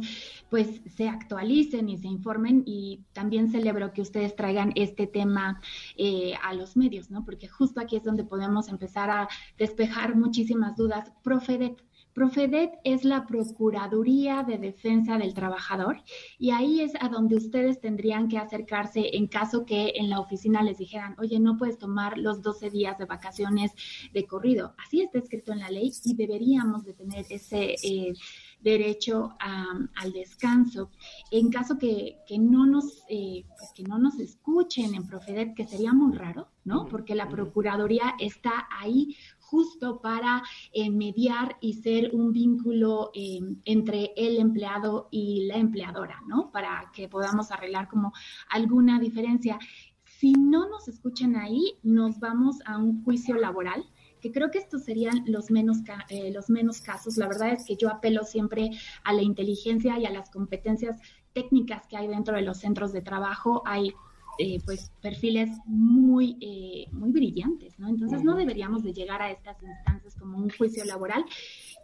pues 0.51 0.83
se 0.97 1.09
actualicen 1.09 1.89
y 1.89 1.99
se 1.99 2.09
informen 2.09 2.63
y 2.67 3.05
también 3.13 3.51
celebro 3.51 3.93
que 3.93 4.03
ustedes 4.03 4.37
traigan 4.37 4.73
este 4.75 5.07
tema 5.07 5.61
eh, 5.97 6.35
a 6.43 6.53
los 6.53 6.77
medios, 6.77 7.11
¿no? 7.11 7.25
Porque 7.25 7.49
justo 7.49 7.81
aquí 7.81 7.97
es 7.97 8.05
donde 8.05 8.25
podemos 8.25 8.69
empezar 8.69 9.09
a 9.09 9.29
despejar 9.57 10.15
muchísimas 10.17 10.77
dudas. 10.77 11.13
Profedet, 11.23 11.83
Profedet 12.14 12.72
es 12.85 13.05
la 13.05 13.27
Procuraduría 13.27 14.42
de 14.42 14.59
Defensa 14.59 15.18
del 15.18 15.35
Trabajador 15.35 16.03
y 16.38 16.51
ahí 16.51 16.81
es 16.81 16.92
a 17.01 17.09
donde 17.09 17.37
ustedes 17.37 17.81
tendrían 17.81 18.29
que 18.29 18.38
acercarse 18.38 19.16
en 19.16 19.27
caso 19.27 19.64
que 19.64 19.92
en 19.96 20.11
la 20.11 20.20
oficina 20.20 20.62
les 20.62 20.79
dijeran, 20.79 21.16
oye, 21.18 21.40
no 21.40 21.57
puedes 21.57 21.79
tomar 21.79 22.18
los 22.18 22.42
12 22.42 22.70
días 22.70 22.98
de 22.98 23.07
vacaciones 23.07 23.72
de 24.12 24.27
corrido. 24.27 24.75
Así 24.85 25.01
está 25.01 25.18
escrito 25.18 25.53
en 25.53 25.61
la 25.61 25.70
ley 25.70 25.92
y 26.05 26.14
deberíamos 26.14 26.85
de 26.85 26.92
tener 26.92 27.25
ese... 27.31 27.75
Eh, 27.83 28.14
derecho 28.62 29.37
al 29.40 30.12
descanso. 30.12 30.90
En 31.31 31.51
caso 31.51 31.79
que, 31.79 32.18
no 32.38 32.66
nos, 32.66 33.03
eh, 33.09 33.44
pues 33.59 33.72
que 33.75 33.83
no 33.83 33.98
nos 33.98 34.18
escuchen 34.18 34.94
en 34.94 35.07
Profedet, 35.07 35.55
que 35.55 35.66
sería 35.66 35.92
muy 35.92 36.16
raro, 36.16 36.48
¿no? 36.64 36.87
Porque 36.87 37.14
la 37.14 37.29
Procuraduría 37.29 38.14
está 38.18 38.68
ahí 38.81 39.16
justo 39.53 40.01
para 40.01 40.43
eh, 40.73 40.88
mediar 40.91 41.59
y 41.61 41.75
ser 41.75 42.15
un 42.15 42.33
vínculo 42.33 43.11
eh, 43.15 43.38
entre 43.67 44.15
el 44.17 44.38
empleado 44.38 45.09
y 45.11 45.45
la 45.45 45.57
empleadora, 45.57 46.23
¿no? 46.27 46.51
Para 46.51 46.91
que 46.95 47.07
podamos 47.07 47.53
arreglar 47.53 47.87
como 47.87 48.15
alguna 48.49 48.99
diferencia. 48.99 49.59
Si 50.05 50.33
no 50.33 50.71
nos 50.71 50.88
escuchan 50.88 51.37
ahí, 51.37 51.79
nos 51.83 52.19
vamos 52.19 52.61
a 52.65 52.79
un 52.79 53.05
juicio 53.05 53.35
laboral 53.37 53.85
que 54.23 54.33
creo 54.33 54.51
que 54.51 54.59
estos 54.59 54.85
serían 54.85 55.23
los 55.27 55.51
menos, 55.51 55.79
eh, 56.09 56.33
los 56.33 56.49
menos 56.49 56.81
casos. 56.81 57.19
La 57.19 57.29
verdad 57.29 57.53
es 57.53 57.67
que 57.67 57.77
yo 57.77 57.91
apelo 57.91 58.25
siempre 58.25 58.71
a 59.05 59.12
la 59.12 59.20
inteligencia 59.20 59.99
y 59.99 60.07
a 60.07 60.11
las 60.11 60.31
competencias 60.31 60.97
técnicas 61.35 61.87
que 61.89 61.99
hay 61.99 62.09
dentro 62.09 62.37
de 62.37 62.43
los 62.43 62.59
centros 62.59 62.93
de 62.93 63.03
trabajo. 63.03 63.62
Hay 63.66 63.93
eh, 64.39 64.61
pues 64.64 64.91
perfiles 65.01 65.51
muy, 65.66 66.37
eh, 66.41 66.87
muy 66.93 67.11
brillantes, 67.11 67.78
¿no? 67.78 67.89
Entonces 67.89 68.22
no 68.22 68.35
deberíamos 68.35 68.83
de 68.83 68.93
llegar 68.93 69.22
a 69.22 69.30
estas 69.30 69.62
instancias 69.62 70.14
como 70.16 70.39
un 70.39 70.51
juicio 70.51 70.85
laboral. 70.85 71.24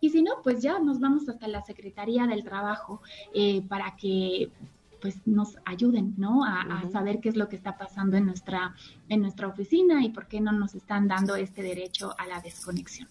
Y 0.00 0.10
si 0.10 0.22
no, 0.22 0.42
pues 0.42 0.62
ya 0.62 0.78
nos 0.78 1.00
vamos 1.00 1.28
hasta 1.28 1.48
la 1.48 1.62
Secretaría 1.62 2.26
del 2.26 2.44
Trabajo 2.44 3.02
para 3.68 3.96
que 3.96 4.50
pues 5.00 5.26
nos 5.26 5.56
ayuden, 5.64 6.14
¿no? 6.16 6.44
A, 6.44 6.88
saber 6.92 7.20
qué 7.20 7.28
es 7.28 7.36
lo 7.36 7.48
que 7.48 7.56
está 7.56 7.76
pasando 7.76 8.16
en 8.16 8.26
nuestra, 8.26 8.74
en 9.08 9.20
nuestra 9.20 9.48
oficina 9.48 10.04
y 10.04 10.10
por 10.10 10.26
qué 10.26 10.40
no 10.40 10.52
nos 10.52 10.74
están 10.74 11.08
dando 11.08 11.36
este 11.36 11.62
derecho 11.62 12.14
a 12.18 12.26
la 12.26 12.40
desconexión. 12.40 13.08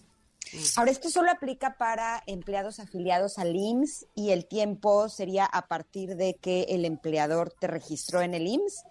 Ahora, 0.76 0.90
esto 0.90 1.10
solo 1.10 1.30
aplica 1.30 1.76
para 1.76 2.22
empleados 2.26 2.80
afiliados 2.80 3.38
al 3.38 3.54
IMSS 3.54 4.06
y 4.14 4.30
el 4.30 4.46
tiempo 4.46 5.08
sería 5.10 5.44
a 5.44 5.66
partir 5.68 6.16
de 6.16 6.36
que 6.40 6.62
el 6.70 6.86
empleador 6.86 7.52
te 7.58 7.66
registró 7.66 8.22
en 8.22 8.34
el 8.34 8.46
IMSS. 8.46 8.84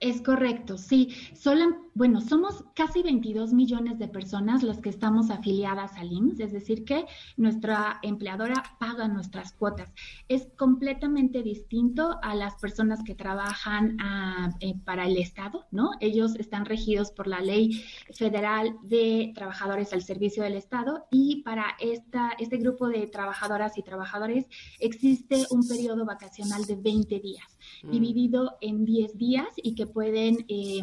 Es 0.00 0.22
correcto, 0.22 0.78
sí. 0.78 1.08
Solo, 1.34 1.90
bueno, 1.94 2.20
somos 2.20 2.64
casi 2.74 3.02
22 3.02 3.52
millones 3.52 3.98
de 3.98 4.06
personas 4.06 4.62
las 4.62 4.80
que 4.80 4.90
estamos 4.90 5.28
afiliadas 5.30 5.96
al 5.96 6.12
IMSS, 6.12 6.40
es 6.40 6.52
decir, 6.52 6.84
que 6.84 7.06
nuestra 7.36 7.98
empleadora 8.02 8.62
paga 8.78 9.08
nuestras 9.08 9.52
cuotas. 9.52 9.92
Es 10.28 10.46
completamente 10.56 11.42
distinto 11.42 12.20
a 12.22 12.36
las 12.36 12.54
personas 12.56 13.02
que 13.02 13.16
trabajan 13.16 13.96
ah, 14.00 14.50
eh, 14.60 14.74
para 14.84 15.06
el 15.06 15.16
Estado, 15.16 15.66
¿no? 15.72 15.90
Ellos 15.98 16.36
están 16.36 16.64
regidos 16.64 17.10
por 17.10 17.26
la 17.26 17.40
Ley 17.40 17.84
Federal 18.12 18.76
de 18.84 19.32
Trabajadores 19.34 19.92
al 19.92 20.02
Servicio 20.02 20.44
del 20.44 20.54
Estado 20.54 21.08
y 21.10 21.42
para 21.42 21.76
esta, 21.80 22.36
este 22.38 22.58
grupo 22.58 22.88
de 22.88 23.08
trabajadoras 23.08 23.76
y 23.78 23.82
trabajadores 23.82 24.46
existe 24.78 25.44
un 25.50 25.66
periodo 25.66 26.04
vacacional 26.04 26.64
de 26.66 26.76
20 26.76 27.18
días, 27.18 27.57
mm. 27.82 27.90
dividido 27.90 28.56
en 28.60 28.84
10 28.84 29.16
días 29.16 29.48
y 29.56 29.74
que 29.74 29.86
pueden 29.86 30.44
eh, 30.48 30.82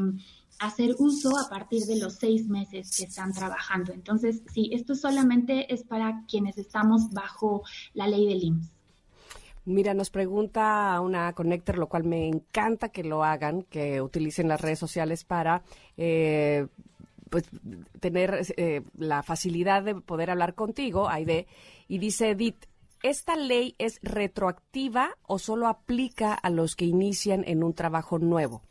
hacer 0.59 0.95
uso 0.99 1.37
a 1.37 1.49
partir 1.49 1.83
de 1.83 1.99
los 1.99 2.15
seis 2.15 2.47
meses 2.47 2.97
que 2.97 3.05
están 3.05 3.33
trabajando. 3.33 3.93
Entonces, 3.93 4.41
sí, 4.53 4.69
esto 4.73 4.95
solamente 4.95 5.73
es 5.73 5.83
para 5.83 6.23
quienes 6.27 6.57
estamos 6.57 7.11
bajo 7.11 7.63
la 7.93 8.07
ley 8.07 8.25
del 8.27 8.43
IMSS. 8.43 8.71
Mira, 9.65 9.95
nos 9.95 10.11
pregunta 10.11 10.99
una 11.01 11.33
connector, 11.33 11.79
lo 11.79 11.87
cual 11.87 12.03
me 12.03 12.27
encanta 12.27 12.89
que 12.89 13.03
lo 13.03 13.23
hagan, 13.23 13.63
que 13.63 13.99
utilicen 13.99 14.47
las 14.47 14.61
redes 14.61 14.77
sociales 14.77 15.23
para 15.23 15.63
eh, 15.97 16.67
pues 17.31 17.45
tener 17.99 18.41
eh, 18.57 18.83
la 18.97 19.23
facilidad 19.23 19.81
de 19.81 19.95
poder 19.95 20.29
hablar 20.29 20.53
contigo, 20.53 21.09
Aide, 21.09 21.47
y 21.87 21.97
dice 21.97 22.29
Edith, 22.29 22.65
¿esta 23.05 23.35
ley 23.35 23.75
es 23.77 23.99
retroactiva 24.01 25.15
o 25.27 25.37
solo 25.37 25.67
aplica 25.67 26.33
a 26.33 26.49
los 26.49 26.75
que 26.75 26.85
inician 26.85 27.43
en 27.45 27.63
un 27.63 27.75
trabajo 27.75 28.17
nuevo? 28.17 28.63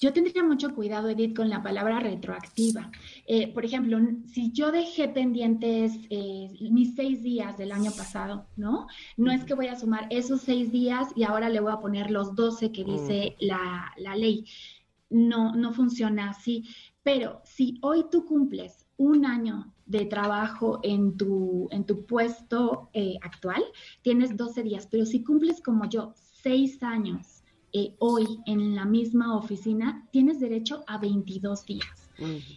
Yo 0.00 0.12
tendría 0.12 0.42
mucho 0.42 0.74
cuidado, 0.74 1.08
Edith, 1.08 1.36
con 1.36 1.48
la 1.48 1.62
palabra 1.62 2.00
retroactiva. 2.00 2.90
Eh, 3.26 3.52
por 3.54 3.64
ejemplo, 3.64 3.98
si 4.26 4.50
yo 4.50 4.72
dejé 4.72 5.08
pendientes 5.08 5.92
eh, 6.10 6.50
mis 6.72 6.96
seis 6.96 7.22
días 7.22 7.56
del 7.56 7.70
año 7.70 7.92
pasado, 7.92 8.46
¿no? 8.56 8.88
No 9.16 9.30
es 9.30 9.44
que 9.44 9.54
voy 9.54 9.68
a 9.68 9.78
sumar 9.78 10.08
esos 10.10 10.40
seis 10.40 10.72
días 10.72 11.08
y 11.14 11.22
ahora 11.22 11.48
le 11.48 11.60
voy 11.60 11.72
a 11.72 11.78
poner 11.80 12.10
los 12.10 12.34
doce 12.34 12.72
que 12.72 12.82
dice 12.82 13.36
la, 13.38 13.94
ley. 14.16 14.44
No, 15.08 15.54
no 15.54 15.72
funciona 15.72 16.30
así. 16.30 16.64
Pero 17.04 17.40
si 17.44 17.78
hoy 17.80 18.06
tú 18.10 18.26
cumples 18.26 18.83
un 18.96 19.26
año 19.26 19.72
de 19.86 20.06
trabajo 20.06 20.80
en 20.82 21.16
tu, 21.16 21.68
en 21.70 21.84
tu 21.84 22.06
puesto 22.06 22.90
eh, 22.92 23.16
actual, 23.22 23.62
tienes 24.02 24.36
12 24.36 24.62
días. 24.62 24.88
Pero 24.90 25.04
si 25.06 25.22
cumples 25.22 25.60
como 25.60 25.88
yo 25.88 26.14
seis 26.16 26.82
años 26.82 27.42
eh, 27.72 27.94
hoy 27.98 28.26
en 28.46 28.74
la 28.74 28.84
misma 28.84 29.36
oficina, 29.36 30.06
tienes 30.10 30.40
derecho 30.40 30.84
a 30.86 30.98
22 30.98 31.66
días. 31.66 32.03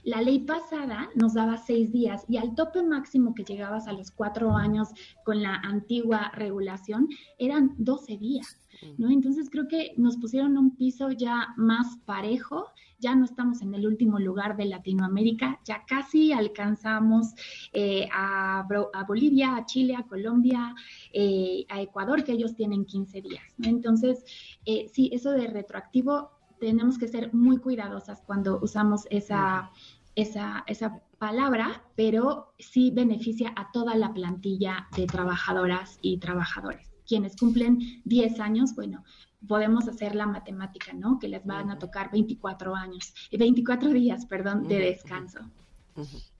La 0.03 0.21
ley 0.21 0.39
pasada 0.39 1.09
nos 1.15 1.33
daba 1.33 1.57
seis 1.57 1.91
días 1.91 2.25
y 2.27 2.37
al 2.37 2.55
tope 2.55 2.83
máximo 2.83 3.33
que 3.33 3.43
llegabas 3.43 3.87
a 3.87 3.93
los 3.93 4.11
cuatro 4.11 4.55
años 4.55 4.89
con 5.23 5.41
la 5.41 5.55
antigua 5.55 6.31
regulación 6.33 7.07
eran 7.37 7.73
12 7.77 8.17
días, 8.17 8.59
¿no? 8.97 9.09
Entonces 9.09 9.49
creo 9.49 9.67
que 9.67 9.93
nos 9.97 10.17
pusieron 10.17 10.57
un 10.57 10.75
piso 10.75 11.11
ya 11.11 11.53
más 11.57 11.97
parejo 12.05 12.67
ya 12.99 13.15
no 13.15 13.25
estamos 13.25 13.61
en 13.61 13.73
el 13.75 13.85
último 13.85 14.19
lugar 14.19 14.57
de 14.57 14.65
Latinoamérica, 14.65 15.59
ya 15.63 15.83
casi 15.85 16.31
alcanzamos 16.31 17.33
eh, 17.73 18.07
a, 18.11 18.67
Bolivia, 19.07 19.55
a 19.55 19.65
Chile, 19.65 19.95
a 19.95 20.03
Colombia, 20.03 20.73
eh, 21.13 21.65
a 21.69 21.81
Ecuador, 21.81 22.23
que 22.23 22.31
ellos 22.31 22.55
tienen 22.55 22.85
15 22.85 23.21
días. 23.21 23.43
Entonces, 23.63 24.25
eh, 24.65 24.87
sí, 24.91 25.09
eso 25.13 25.31
de 25.31 25.47
retroactivo, 25.47 26.31
tenemos 26.59 26.97
que 26.97 27.07
ser 27.07 27.33
muy 27.33 27.57
cuidadosas 27.57 28.21
cuando 28.25 28.59
usamos 28.61 29.07
esa, 29.09 29.71
esa, 30.15 30.63
esa 30.67 31.01
palabra, 31.17 31.83
pero 31.95 32.53
sí 32.59 32.91
beneficia 32.91 33.53
a 33.55 33.71
toda 33.71 33.95
la 33.95 34.13
plantilla 34.13 34.87
de 34.95 35.07
trabajadoras 35.07 35.97
y 36.01 36.19
trabajadores. 36.19 36.87
Quienes 37.07 37.35
cumplen 37.37 37.79
10 38.05 38.39
años, 38.39 38.75
bueno, 38.75 39.03
podemos 39.47 39.87
hacer 39.87 40.15
la 40.15 40.25
matemática, 40.25 40.93
¿no? 40.93 41.19
Que 41.19 41.27
les 41.27 41.45
van 41.45 41.69
a 41.69 41.79
tocar 41.79 42.11
24 42.11 42.75
años, 42.75 43.13
24 43.31 43.89
días, 43.91 44.25
perdón, 44.25 44.67
de 44.67 44.79
descanso. 44.79 45.39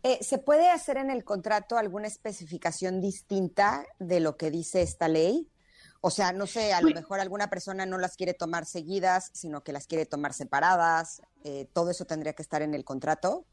Eh, 0.03 0.19
¿Se 0.21 0.37
puede 0.37 0.69
hacer 0.69 0.97
en 0.97 1.09
el 1.09 1.23
contrato 1.23 1.77
alguna 1.77 2.07
especificación 2.07 3.01
distinta 3.01 3.85
de 3.99 4.19
lo 4.19 4.37
que 4.37 4.51
dice 4.51 4.81
esta 4.81 5.07
ley? 5.07 5.47
O 6.01 6.09
sea, 6.09 6.31
no 6.31 6.47
sé, 6.47 6.73
a 6.73 6.81
lo 6.81 6.89
mejor 6.89 7.19
alguna 7.19 7.49
persona 7.49 7.85
no 7.85 7.97
las 7.97 8.15
quiere 8.15 8.33
tomar 8.33 8.65
seguidas, 8.65 9.29
sino 9.33 9.63
que 9.63 9.73
las 9.73 9.87
quiere 9.87 10.05
tomar 10.05 10.33
separadas. 10.33 11.21
Eh, 11.43 11.67
¿Todo 11.73 11.91
eso 11.91 12.05
tendría 12.05 12.33
que 12.33 12.43
estar 12.43 12.61
en 12.61 12.73
el 12.73 12.85
contrato? 12.85 13.45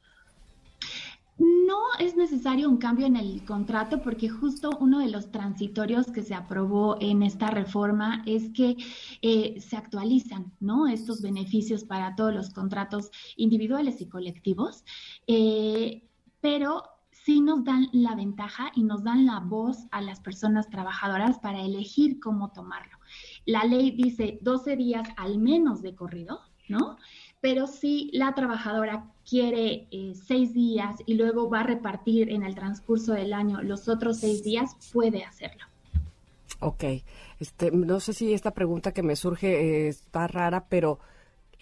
No 1.36 1.78
es 1.98 2.16
necesario 2.16 2.68
un 2.68 2.76
cambio 2.76 3.06
en 3.06 3.16
el 3.16 3.44
contrato 3.44 4.02
porque 4.02 4.28
justo 4.28 4.70
uno 4.78 5.00
de 5.00 5.08
los 5.08 5.32
transitorios 5.32 6.06
que 6.06 6.22
se 6.22 6.32
aprobó 6.32 6.96
en 7.00 7.24
esta 7.24 7.50
reforma 7.50 8.22
es 8.24 8.50
que 8.50 8.76
eh, 9.20 9.60
se 9.60 9.76
actualizan 9.76 10.52
¿no? 10.60 10.86
estos 10.86 11.22
beneficios 11.22 11.82
para 11.82 12.14
todos 12.14 12.32
los 12.32 12.50
contratos 12.50 13.10
individuales 13.36 14.00
y 14.00 14.06
colectivos, 14.06 14.84
eh, 15.26 16.04
pero 16.40 16.84
sí 17.24 17.40
nos 17.40 17.64
dan 17.64 17.88
la 17.92 18.14
ventaja 18.14 18.70
y 18.74 18.82
nos 18.82 19.02
dan 19.02 19.24
la 19.24 19.40
voz 19.40 19.86
a 19.90 20.02
las 20.02 20.20
personas 20.20 20.68
trabajadoras 20.68 21.38
para 21.38 21.62
elegir 21.62 22.20
cómo 22.20 22.50
tomarlo. 22.52 22.98
La 23.46 23.64
ley 23.64 23.92
dice 23.92 24.38
12 24.42 24.76
días 24.76 25.08
al 25.16 25.38
menos 25.38 25.80
de 25.80 25.94
corrido, 25.94 26.40
¿no? 26.68 26.98
Pero 27.40 27.66
si 27.66 28.10
la 28.12 28.34
trabajadora 28.34 29.10
quiere 29.28 29.88
eh, 29.90 30.12
seis 30.14 30.52
días 30.52 30.96
y 31.06 31.14
luego 31.14 31.48
va 31.48 31.60
a 31.60 31.64
repartir 31.64 32.30
en 32.30 32.42
el 32.42 32.54
transcurso 32.54 33.14
del 33.14 33.32
año 33.32 33.62
los 33.62 33.88
otros 33.88 34.18
seis 34.18 34.42
días, 34.44 34.76
puede 34.92 35.24
hacerlo. 35.24 35.64
Ok, 36.60 36.84
este, 37.40 37.70
no 37.70 38.00
sé 38.00 38.12
si 38.12 38.34
esta 38.34 38.52
pregunta 38.52 38.92
que 38.92 39.02
me 39.02 39.16
surge 39.16 39.86
eh, 39.86 39.88
está 39.88 40.26
rara, 40.26 40.66
pero 40.68 40.98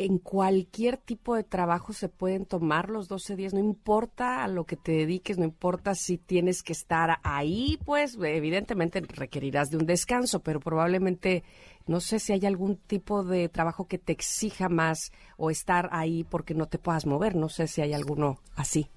en 0.05 0.19
cualquier 0.19 0.97
tipo 0.97 1.35
de 1.35 1.45
trabajo 1.45 1.93
se 1.93 2.09
pueden 2.09 2.45
tomar 2.45 2.91
los 2.91 3.09
12 3.09 3.37
días, 3.37 3.55
no 3.55 3.61
importa 3.61 4.43
a 4.43 4.49
lo 4.49 4.65
que 4.65 4.77
te 4.77 4.93
dediques, 4.93 5.39
no 5.39 5.45
importa 5.45 5.95
si 5.95 6.19
tienes 6.19 6.63
que 6.63 6.73
estar 6.73 7.19
ahí, 7.23 7.79
pues 7.85 8.19
evidentemente 8.21 9.01
requerirás 9.01 9.71
de 9.71 9.77
un 9.77 9.87
descanso, 9.87 10.41
pero 10.41 10.61
probablemente 10.61 11.45
no 11.87 12.01
sé 12.01 12.19
si 12.19 12.33
hay 12.33 12.47
algún 12.47 12.77
tipo 12.77 13.25
de 13.25 13.49
trabajo 13.49 13.87
que 13.87 13.99
te 13.99 14.13
exija 14.13 14.69
más 14.69 15.13
o 15.37 15.51
estar 15.51 15.89
ahí 15.93 16.25
porque 16.25 16.55
no 16.55 16.67
te 16.67 16.79
puedas 16.79 17.07
mover, 17.07 17.37
no 17.37 17.49
sé 17.49 17.67
si 17.67 17.81
hay 17.81 17.93
alguno 17.93 18.39
así. 18.57 18.89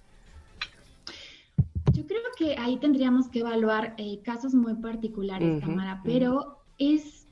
Yo 1.94 2.06
creo 2.06 2.22
que 2.38 2.56
ahí 2.58 2.78
tendríamos 2.78 3.30
que 3.30 3.40
evaluar 3.40 3.96
eh, 3.98 4.20
casos 4.24 4.54
muy 4.54 4.76
particulares, 4.76 5.62
Tamara, 5.62 6.02
pero 6.04 6.64
es 6.78 7.25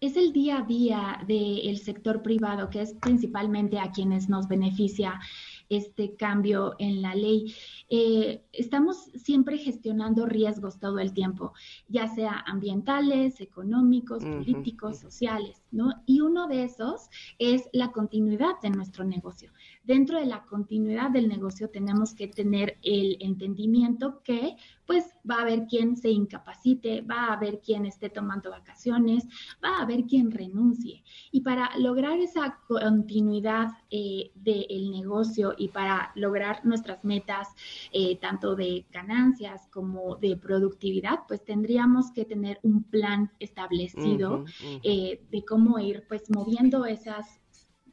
es 0.00 0.16
el 0.16 0.32
día 0.32 0.58
a 0.58 0.62
día 0.62 1.20
del 1.26 1.78
sector 1.78 2.22
privado, 2.22 2.70
que 2.70 2.82
es 2.82 2.94
principalmente 2.94 3.78
a 3.78 3.90
quienes 3.90 4.28
nos 4.28 4.48
beneficia 4.48 5.20
este 5.68 6.14
cambio 6.16 6.76
en 6.78 7.02
la 7.02 7.14
ley. 7.14 7.54
Eh, 7.90 8.42
estamos 8.52 9.10
siempre 9.14 9.58
gestionando 9.58 10.26
riesgos 10.26 10.78
todo 10.78 10.98
el 10.98 11.12
tiempo, 11.12 11.52
ya 11.88 12.08
sea 12.08 12.44
ambientales, 12.46 13.40
económicos, 13.40 14.24
políticos, 14.24 14.98
sociales, 14.98 15.62
¿no? 15.70 16.02
Y 16.06 16.20
uno 16.20 16.46
de 16.46 16.64
esos 16.64 17.08
es 17.38 17.68
la 17.72 17.92
continuidad 17.92 18.60
de 18.62 18.70
nuestro 18.70 19.04
negocio. 19.04 19.52
Dentro 19.88 20.20
de 20.20 20.26
la 20.26 20.44
continuidad 20.44 21.10
del 21.12 21.28
negocio 21.28 21.70
tenemos 21.70 22.12
que 22.12 22.28
tener 22.28 22.76
el 22.82 23.16
entendimiento 23.20 24.22
que 24.22 24.54
pues 24.84 25.06
va 25.28 25.36
a 25.36 25.42
haber 25.42 25.66
quien 25.66 25.96
se 25.96 26.10
incapacite, 26.10 27.00
va 27.00 27.28
a 27.28 27.32
haber 27.32 27.60
quien 27.60 27.86
esté 27.86 28.10
tomando 28.10 28.50
vacaciones, 28.50 29.26
va 29.64 29.78
a 29.78 29.82
haber 29.84 30.04
quien 30.04 30.30
renuncie. 30.30 31.02
Y 31.32 31.40
para 31.40 31.70
lograr 31.78 32.18
esa 32.18 32.58
continuidad 32.68 33.68
eh, 33.90 34.30
del 34.34 34.90
negocio 34.90 35.54
y 35.56 35.68
para 35.68 36.12
lograr 36.16 36.66
nuestras 36.66 37.02
metas, 37.02 37.48
eh, 37.90 38.18
tanto 38.18 38.56
de 38.56 38.84
ganancias 38.92 39.68
como 39.68 40.16
de 40.16 40.36
productividad, 40.36 41.20
pues 41.26 41.42
tendríamos 41.46 42.10
que 42.12 42.26
tener 42.26 42.58
un 42.62 42.82
plan 42.82 43.32
establecido 43.40 44.44
eh, 44.82 45.22
de 45.30 45.44
cómo 45.46 45.78
ir 45.78 46.04
pues 46.06 46.28
moviendo 46.28 46.84
esas 46.84 47.40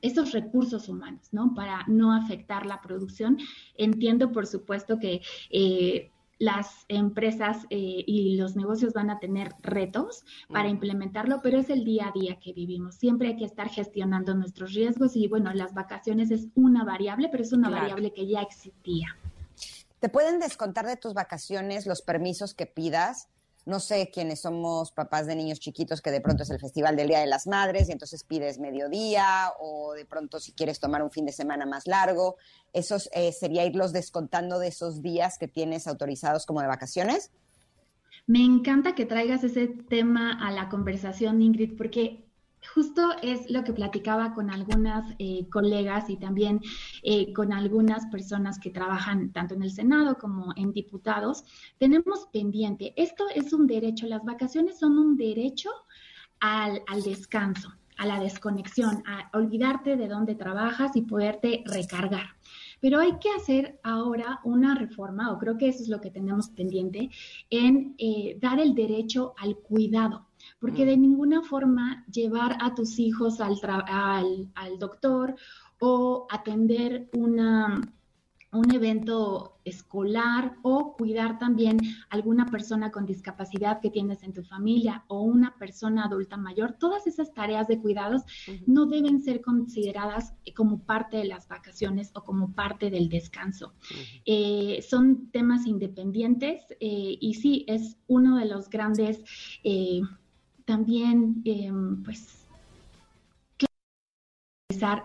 esos 0.06 0.32
recursos 0.32 0.90
humanos, 0.90 1.30
¿no? 1.32 1.54
Para 1.54 1.84
no 1.88 2.14
afectar 2.14 2.66
la 2.66 2.82
producción. 2.82 3.38
Entiendo, 3.78 4.32
por 4.32 4.48
supuesto, 4.48 5.00
que 5.00 5.22
las 6.38 6.86
empresas 6.90 7.66
eh, 7.70 8.04
y 8.06 8.36
los 8.36 8.56
negocios 8.56 8.94
van 8.94 9.10
a 9.10 9.20
tener 9.20 9.54
retos 9.62 10.26
para 10.50 10.68
implementarlo, 10.68 11.42
pero 11.42 11.60
es 11.60 11.70
el 11.70 11.86
día 11.86 12.10
a 12.10 12.12
día 12.12 12.40
que 12.40 12.54
vivimos. 12.54 12.96
Siempre 12.96 13.30
hay 13.30 13.38
que 13.38 13.46
estar 13.46 13.70
gestionando 13.70 14.36
nuestros 14.36 14.74
riesgos 14.74 15.16
y 15.16 15.28
bueno, 15.28 15.54
las 15.54 15.74
vacaciones 15.74 16.32
es 16.32 16.48
una 16.56 16.84
variable, 16.84 17.30
pero 17.30 17.44
es 17.44 17.54
una 17.54 17.70
variable 17.70 18.12
que 18.12 18.28
ya 18.28 18.42
existía. 18.42 19.18
¿Te 20.00 20.10
pueden 20.10 20.40
descontar 20.40 20.86
de 20.86 20.98
tus 20.98 21.14
vacaciones 21.14 21.88
los 21.88 22.02
permisos 22.02 22.54
que 22.54 22.66
pidas? 22.66 23.30
No 23.66 23.80
sé 23.80 24.12
quiénes 24.14 24.42
somos 24.42 24.92
papás 24.92 25.26
de 25.26 25.36
niños 25.36 25.60
chiquitos 25.60 26.02
que 26.02 26.12
de 26.12 26.22
pronto 26.22 26.44
es 26.44 26.50
el 26.52 26.60
festival 26.60 26.96
del 26.96 27.08
Día 27.08 27.20
de 27.20 27.26
las 27.26 27.48
Madres 27.48 27.90
y 27.90 27.92
entonces 27.92 28.24
pides 28.24 28.60
mediodía 28.60 29.52
o 29.60 29.94
de 29.94 30.06
pronto 30.06 30.40
si 30.40 30.52
quieres 30.52 30.80
tomar 30.80 31.02
un 31.02 31.12
fin 31.12 31.26
de 31.26 31.32
semana 31.32 31.66
más 31.66 31.88
largo, 31.88 32.36
eso 32.74 32.98
eh, 33.14 33.32
sería 33.32 33.66
irlos 33.66 33.92
descontando 33.92 34.60
de 34.60 34.68
esos 34.68 35.02
días 35.02 35.38
que 35.38 35.48
tienes 35.48 35.88
autorizados 35.88 36.46
como 36.46 36.62
de 36.62 36.68
vacaciones. 36.68 37.32
Me 38.28 38.44
encanta 38.44 38.96
que 38.96 39.06
traigas 39.06 39.44
ese 39.44 39.68
tema 39.68 40.32
a 40.46 40.52
la 40.52 40.70
conversación, 40.70 41.42
Ingrid, 41.42 41.78
porque 41.78 42.25
justo 42.74 43.12
es 43.22 43.50
lo 43.50 43.64
que 43.64 43.74
platicaba 43.74 44.34
con 44.34 44.50
algunas 44.50 45.14
eh, 45.20 45.48
colegas 45.50 46.10
y 46.10 46.18
también 46.18 46.62
eh, 47.04 47.34
con 47.34 47.54
algunas 47.54 48.06
personas 48.08 48.60
que 48.60 48.70
trabajan 48.70 49.32
tanto 49.32 49.54
en 49.56 49.64
el 49.64 49.72
Senado 49.72 50.18
como 50.18 50.54
en 50.56 50.72
diputados. 50.72 51.44
Tenemos 51.78 52.28
pendiente, 52.32 52.94
esto 52.96 53.26
es 53.34 53.54
un 53.54 53.68
derecho, 53.68 54.08
las 54.08 54.24
vacaciones 54.24 54.80
son 54.80 54.98
un 54.98 55.18
derecho 55.18 55.70
al, 56.40 56.82
al 56.88 57.04
descanso, 57.04 57.74
a 57.98 58.06
la 58.06 58.20
desconexión, 58.20 59.04
a 59.06 59.30
olvidarte 59.38 59.96
de 59.96 60.08
dónde 60.08 60.36
trabajas 60.36 60.96
y 60.96 61.02
poderte 61.02 61.64
recargar. 61.66 62.36
Pero 62.82 63.00
hay 63.00 63.18
que 63.20 63.30
hacer 63.32 63.80
ahora 63.84 64.40
una 64.44 64.76
reforma, 64.76 65.32
o 65.32 65.40
creo 65.40 65.58
que 65.58 65.70
eso 65.70 65.82
es 65.82 65.90
lo 65.90 66.02
que 66.02 66.12
tenemos 66.12 66.50
pendiente, 66.50 67.10
en 67.50 67.96
eh, 67.98 68.38
dar 68.40 68.60
el 68.60 68.76
derecho 68.76 69.34
al 69.38 69.58
cuidado 69.58 70.28
porque 70.66 70.84
mm. 70.84 70.88
de 70.88 70.98
ninguna 70.98 71.42
forma 71.44 72.04
llevar 72.12 72.58
a 72.60 72.74
tus 72.74 72.98
hijos 72.98 73.40
al, 73.40 73.56
al, 74.56 74.80
doctor 74.80 75.36
o 75.80 76.26
atender 76.32 77.08
una, 77.14 77.80
un 78.52 78.72
evento 78.74 79.60
escolar 79.64 80.56
o 80.64 80.96
cuidar 80.98 81.38
también 81.38 81.78
alguna 82.10 82.48
persona 82.48 82.90
con 82.92 83.06
discapacidad 83.06 83.80
que 83.80 83.92
tienes 83.92 84.24
en 84.24 84.34
tu 84.34 84.42
familia 84.42 85.04
o 85.08 85.22
una 85.22 85.56
persona 85.56 86.06
adulta 86.06 86.36
mayor, 86.36 86.74
todas 86.80 87.06
esas 87.06 87.32
tareas 87.32 87.68
de 87.68 87.80
cuidados 87.80 88.24
no 88.66 88.88
deben 88.88 89.22
ser 89.22 89.42
consideradas 89.42 90.34
como 90.56 90.80
parte 90.80 91.18
de 91.18 91.26
las 91.26 91.48
vacaciones 91.48 92.10
o 92.16 92.24
como 92.24 92.54
parte 92.54 92.90
del 92.90 93.08
descanso. 93.08 93.76
Eh, 94.26 94.84
son 94.88 95.30
temas 95.30 95.68
independientes 95.68 96.64
eh, 96.80 97.18
y 97.22 97.36
sí, 97.36 97.66
es 97.68 97.98
uno 98.08 98.38
de 98.38 98.46
los 98.46 98.68
grandes... 98.68 99.24
Eh, 99.64 100.02
también, 100.66 101.42
em, 101.46 102.04
pues, 102.04 102.45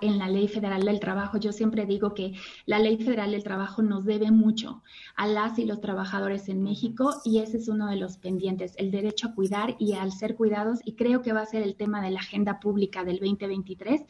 en 0.01 0.19
la 0.19 0.29
Ley 0.29 0.49
Federal 0.49 0.83
del 0.85 1.01
Trabajo. 1.01 1.39
Yo 1.39 1.53
siempre 1.53 1.85
digo 1.85 2.15
que 2.15 2.33
la 2.67 2.79
Ley 2.79 2.97
Federal 2.97 3.31
del 3.33 3.45
Trabajo 3.45 3.83
nos 3.83 4.05
debe 4.05 4.31
mucho 4.31 4.83
a 5.17 5.27
las 5.27 5.59
y 5.59 5.65
los 5.65 5.81
trabajadores 5.81 6.49
en 6.49 6.63
México 6.63 7.21
y 7.25 7.39
ese 7.39 7.59
es 7.59 7.69
uno 7.69 7.87
de 7.89 7.97
los 7.97 8.17
pendientes, 8.17 8.73
el 8.79 8.91
derecho 8.91 9.29
a 9.29 9.35
cuidar 9.35 9.77
y 9.79 9.93
al 9.93 10.13
ser 10.13 10.35
cuidados 10.35 10.81
y 10.85 10.95
creo 10.95 11.23
que 11.23 11.33
va 11.33 11.43
a 11.43 11.47
ser 11.47 11.63
el 11.63 11.77
tema 11.77 12.03
de 12.03 12.11
la 12.11 12.21
agenda 12.21 12.59
pública 12.59 13.05
del 13.05 13.19
2023 13.19 14.03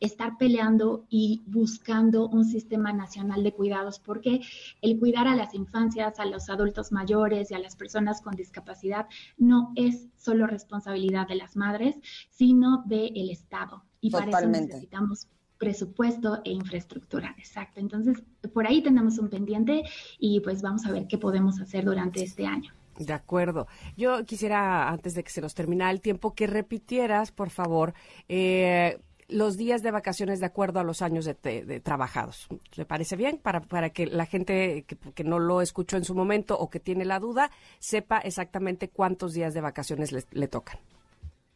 estar 0.00 0.38
peleando 0.38 1.04
y 1.10 1.42
buscando 1.46 2.28
un 2.28 2.44
sistema 2.44 2.92
nacional 2.92 3.42
de 3.42 3.52
cuidados, 3.52 4.00
porque 4.00 4.40
el 4.82 4.98
cuidar 4.98 5.28
a 5.28 5.36
las 5.36 5.54
infancias, 5.54 6.18
a 6.18 6.26
los 6.26 6.48
adultos 6.48 6.90
mayores 6.90 7.50
y 7.50 7.54
a 7.54 7.58
las 7.58 7.76
personas 7.76 8.20
con 8.20 8.34
discapacidad 8.34 9.06
no 9.36 9.72
es 9.76 10.08
solo 10.16 10.46
responsabilidad 10.46 11.28
de 11.28 11.36
las 11.36 11.56
madres, 11.56 11.96
sino 12.30 12.82
del 12.86 13.30
Estado. 13.30 13.84
Y 14.02 14.10
para 14.10 14.30
eso 14.30 14.48
necesitamos 14.48 15.26
presupuesto 15.56 16.40
e 16.44 16.50
infraestructura. 16.50 17.34
Exacto. 17.38 17.78
Entonces, 17.78 18.20
por 18.52 18.66
ahí 18.66 18.82
tenemos 18.82 19.16
un 19.18 19.28
pendiente 19.30 19.84
y 20.18 20.40
pues 20.40 20.60
vamos 20.60 20.84
a 20.84 20.90
ver 20.90 21.06
qué 21.06 21.18
podemos 21.18 21.60
hacer 21.60 21.84
durante 21.84 22.20
este 22.22 22.44
año. 22.44 22.72
De 22.98 23.12
acuerdo. 23.12 23.68
Yo 23.96 24.24
quisiera, 24.24 24.90
antes 24.90 25.14
de 25.14 25.22
que 25.22 25.30
se 25.30 25.40
nos 25.40 25.54
termine 25.54 25.88
el 25.88 26.00
tiempo, 26.00 26.34
que 26.34 26.48
repitieras, 26.48 27.30
por 27.30 27.50
favor, 27.50 27.94
eh, 28.28 29.00
los 29.28 29.56
días 29.56 29.82
de 29.82 29.92
vacaciones 29.92 30.40
de 30.40 30.46
acuerdo 30.46 30.80
a 30.80 30.84
los 30.84 31.00
años 31.00 31.24
de, 31.24 31.80
trabajados. 31.80 32.48
¿Le 32.74 32.84
parece 32.84 33.14
bien? 33.14 33.38
Para, 33.38 33.60
para 33.60 33.90
que 33.90 34.06
la 34.06 34.26
gente 34.26 34.84
que, 34.84 35.24
no 35.24 35.38
lo 35.38 35.62
escuchó 35.62 35.96
en 35.96 36.04
su 36.04 36.14
momento 36.14 36.58
o 36.58 36.70
que 36.70 36.80
tiene 36.80 37.04
la 37.04 37.20
duda 37.20 37.50
sepa 37.78 38.18
exactamente 38.18 38.88
cuántos 38.88 39.32
días 39.32 39.54
de 39.54 39.60
vacaciones 39.60 40.12
le, 40.12 40.24
le 40.32 40.48
tocan. 40.48 40.78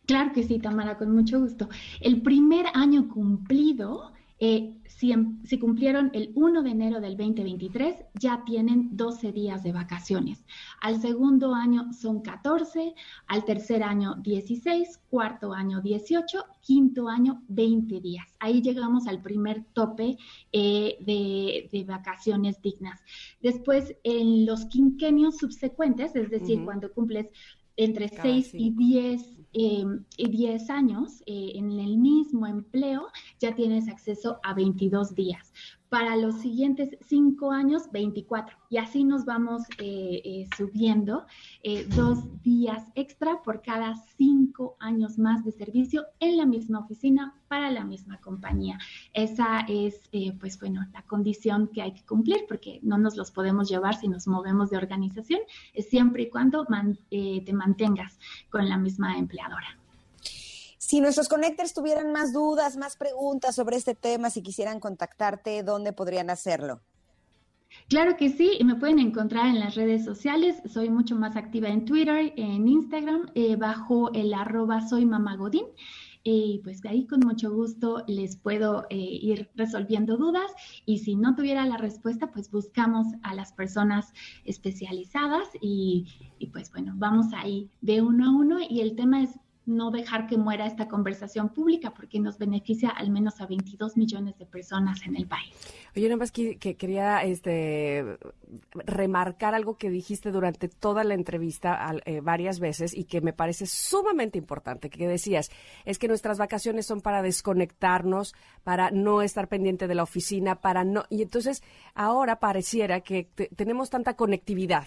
Claro 0.06 0.32
que 0.32 0.44
sí, 0.44 0.58
Tamara, 0.58 0.98
con 0.98 1.14
mucho 1.14 1.40
gusto. 1.40 1.68
El 2.00 2.22
primer 2.22 2.66
año 2.74 3.08
cumplido 3.08 4.12
eh, 4.38 4.74
si, 4.86 5.58
cumplieron 5.58 6.10
el 6.12 6.32
1 6.34 6.62
de 6.62 6.70
enero 6.70 7.00
del 7.00 7.16
2023, 7.16 7.96
ya 8.14 8.44
tienen 8.44 8.94
12 8.94 9.32
días 9.32 9.62
de 9.62 9.72
vacaciones. 9.72 10.44
Al 10.80 11.00
segundo 11.00 11.54
año 11.54 11.92
son 11.92 12.20
14, 12.20 12.94
al 13.28 13.44
tercer 13.44 13.82
año 13.82 14.16
16, 14.16 15.00
cuarto 15.08 15.54
año 15.54 15.80
18, 15.80 16.44
quinto 16.60 17.08
año 17.08 17.42
20 17.48 18.00
días. 18.00 18.26
Ahí 18.38 18.60
llegamos 18.60 19.06
al 19.06 19.22
primer 19.22 19.64
tope 19.72 20.18
eh, 20.52 20.98
de, 21.00 21.84
vacaciones 21.86 22.60
dignas. 22.60 23.00
Después, 23.40 23.96
en 24.02 24.44
los 24.44 24.66
quinquenios 24.66 25.38
subsecuentes, 25.38 26.14
es 26.14 26.30
decir, 26.30 26.62
cuando 26.64 26.92
cumples 26.92 27.28
entre 27.76 28.08
6 28.08 28.50
y 28.54 28.70
10 28.70 29.36
10 29.52 30.68
em, 30.68 30.76
años 30.76 31.22
eh, 31.26 31.52
en 31.54 31.72
el 31.80 31.96
mismo 31.96 32.46
empleo, 32.46 33.06
ya 33.40 33.54
tienes 33.54 33.88
acceso 33.88 34.38
a 34.42 34.52
22 34.52 35.14
días. 35.14 35.52
Para 35.88 36.16
los 36.16 36.36
siguientes 36.40 36.96
5 37.06 37.52
años, 37.52 37.90
24. 37.92 38.56
Y 38.70 38.78
así 38.78 39.04
nos 39.04 39.24
vamos 39.24 39.62
eh, 39.78 40.20
eh, 40.24 40.48
subiendo 40.56 41.26
dos 41.94 42.18
días 42.42 42.82
extra 42.94 43.42
por 43.42 43.62
cada 43.62 43.94
5 44.16 44.76
años 44.80 45.18
más 45.18 45.44
de 45.44 45.52
servicio 45.52 46.04
en 46.20 46.36
la 46.36 46.46
misma 46.46 46.80
oficina 46.80 47.34
para 47.48 47.70
la 47.70 47.84
misma 47.84 48.18
compañía. 48.20 48.78
Esa 49.14 49.60
es, 49.68 50.00
pues 50.40 50.58
bueno, 50.58 50.86
la 50.92 51.02
condición 51.02 51.68
que 51.68 51.82
hay 51.82 51.92
que 51.92 52.04
cumplir 52.04 52.44
porque 52.48 52.80
no 52.82 52.98
nos 52.98 53.16
los 53.16 53.30
podemos 53.30 53.68
llevar 53.68 53.96
si 53.96 54.08
nos 54.08 54.26
movemos 54.26 54.70
de 54.70 54.76
organización, 54.76 55.40
siempre 55.88 56.24
y 56.24 56.30
cuando 56.30 56.66
te 57.10 57.52
mantengas 57.52 58.18
con 58.50 58.68
la 58.68 58.76
misma 58.76 59.18
empleadora. 59.18 59.85
Si 60.86 61.00
nuestros 61.00 61.28
connectors 61.28 61.74
tuvieran 61.74 62.12
más 62.12 62.32
dudas, 62.32 62.76
más 62.76 62.96
preguntas 62.96 63.56
sobre 63.56 63.74
este 63.74 63.96
tema, 63.96 64.30
si 64.30 64.40
quisieran 64.40 64.78
contactarte, 64.78 65.64
¿dónde 65.64 65.92
podrían 65.92 66.30
hacerlo? 66.30 66.80
Claro 67.88 68.16
que 68.16 68.30
sí, 68.30 68.52
me 68.64 68.76
pueden 68.76 69.00
encontrar 69.00 69.46
en 69.46 69.58
las 69.58 69.74
redes 69.74 70.04
sociales. 70.04 70.62
Soy 70.72 70.88
mucho 70.88 71.16
más 71.16 71.34
activa 71.34 71.70
en 71.70 71.86
Twitter, 71.86 72.32
en 72.36 72.68
Instagram, 72.68 73.32
eh, 73.34 73.56
bajo 73.56 74.12
el 74.12 74.32
arroba 74.32 74.80
soy 74.86 75.06
mamagodín. 75.06 75.66
Y 76.22 76.60
pues 76.62 76.84
ahí 76.84 77.04
con 77.04 77.18
mucho 77.18 77.52
gusto 77.52 78.04
les 78.06 78.36
puedo 78.36 78.86
eh, 78.88 78.96
ir 78.96 79.50
resolviendo 79.56 80.16
dudas 80.16 80.52
y 80.84 80.98
si 80.98 81.16
no 81.16 81.34
tuviera 81.34 81.66
la 81.66 81.78
respuesta, 81.78 82.30
pues 82.30 82.48
buscamos 82.48 83.08
a 83.24 83.34
las 83.34 83.52
personas 83.52 84.12
especializadas 84.44 85.48
y 85.60 86.06
pues 86.52 86.70
bueno, 86.70 86.92
vamos 86.94 87.26
ahí 87.32 87.70
de 87.80 88.02
uno 88.02 88.26
a 88.26 88.30
uno 88.30 88.58
y 88.60 88.80
el 88.80 88.94
tema 88.94 89.22
es 89.22 89.30
no 89.66 89.90
dejar 89.90 90.26
que 90.26 90.38
muera 90.38 90.64
esta 90.66 90.88
conversación 90.88 91.48
pública 91.48 91.92
porque 91.92 92.20
nos 92.20 92.38
beneficia 92.38 92.88
al 92.90 93.10
menos 93.10 93.40
a 93.40 93.46
22 93.46 93.96
millones 93.96 94.38
de 94.38 94.46
personas 94.46 95.02
en 95.04 95.16
el 95.16 95.26
país. 95.26 95.54
Oye, 95.94 96.06
nada 96.06 96.18
más 96.18 96.30
que, 96.30 96.56
quería 96.56 97.22
este, 97.24 98.04
remarcar 98.72 99.54
algo 99.54 99.76
que 99.76 99.90
dijiste 99.90 100.30
durante 100.30 100.68
toda 100.68 101.04
la 101.04 101.14
entrevista 101.14 101.94
eh, 102.04 102.20
varias 102.20 102.60
veces 102.60 102.94
y 102.96 103.04
que 103.04 103.20
me 103.20 103.32
parece 103.32 103.66
sumamente 103.66 104.38
importante, 104.38 104.88
que 104.88 105.08
decías, 105.08 105.50
es 105.84 105.98
que 105.98 106.08
nuestras 106.08 106.38
vacaciones 106.38 106.86
son 106.86 107.00
para 107.00 107.22
desconectarnos, 107.22 108.34
para 108.62 108.90
no 108.90 109.22
estar 109.22 109.48
pendiente 109.48 109.88
de 109.88 109.94
la 109.94 110.04
oficina, 110.04 110.60
para 110.60 110.84
no... 110.84 111.04
Y 111.10 111.22
entonces 111.22 111.62
ahora 111.94 112.38
pareciera 112.38 113.00
que 113.00 113.28
tenemos 113.56 113.90
tanta 113.90 114.14
conectividad 114.14 114.86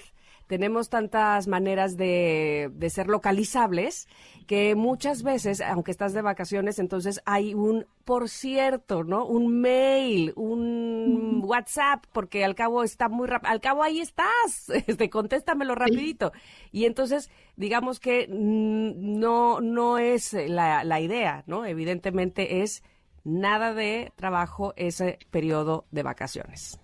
tenemos 0.50 0.90
tantas 0.90 1.48
maneras 1.48 1.96
de, 1.96 2.72
de, 2.74 2.90
ser 2.90 3.08
localizables 3.08 4.08
que 4.48 4.74
muchas 4.74 5.22
veces, 5.22 5.62
aunque 5.62 5.92
estás 5.92 6.12
de 6.14 6.24
vacaciones, 6.24 6.80
entonces 6.80 7.22
hay 7.26 7.54
un 7.54 7.86
por 8.04 8.30
cierto, 8.30 9.04
¿no? 9.04 9.28
Un 9.28 9.62
mail, 9.62 10.34
un 10.36 11.44
WhatsApp, 11.46 12.04
porque 12.12 12.44
al 12.44 12.56
cabo 12.56 12.84
está 12.84 13.10
muy 13.10 13.28
rápido, 13.28 13.52
al 13.52 13.62
cabo 13.62 13.84
ahí 13.84 14.00
estás, 14.00 14.70
este, 14.88 15.12
contéstamelo 15.12 15.76
rapidito. 15.76 16.32
Y 16.72 16.86
entonces, 16.86 17.30
digamos 17.56 18.00
que 18.00 18.26
no, 18.28 19.62
no 19.62 20.00
es 20.00 20.34
la, 20.34 20.84
la 20.84 21.00
idea, 21.00 21.44
¿no? 21.46 21.68
Evidentemente 21.68 22.64
es 22.64 22.82
nada 23.24 23.76
de 23.76 24.12
trabajo 24.16 24.74
ese 24.78 25.20
periodo 25.30 25.86
de 25.92 26.02
vacaciones. 26.02 26.80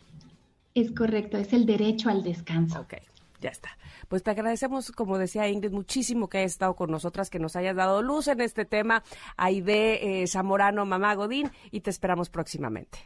Es 0.76 0.92
correcto, 0.92 1.40
es 1.40 1.52
el 1.52 1.66
derecho 1.66 2.10
al 2.10 2.22
descanso. 2.22 2.82
Ok. 2.82 2.94
Ya 3.42 3.50
está. 3.50 3.70
Pues 4.08 4.24
te 4.24 4.32
agradecemos, 4.32 4.92
como 4.92 5.18
decía 5.18 5.48
Ingrid, 5.50 5.72
muchísimo 5.72 6.30
que 6.30 6.40
hayas 6.40 6.54
estado 6.54 6.76
con 6.76 6.92
nosotras, 6.92 7.30
que 7.30 7.40
nos 7.40 7.56
hayas 7.56 7.76
dado 7.76 8.02
luz 8.02 8.28
en 8.28 8.42
este 8.42 8.66
tema. 8.66 9.04
Aide 9.38 10.22
eh, 10.24 10.28
Zamorano, 10.28 10.86
Mamá 10.86 11.16
Godín, 11.16 11.52
y 11.72 11.82
te 11.82 11.90
esperamos 11.90 12.30
próximamente. 12.30 13.00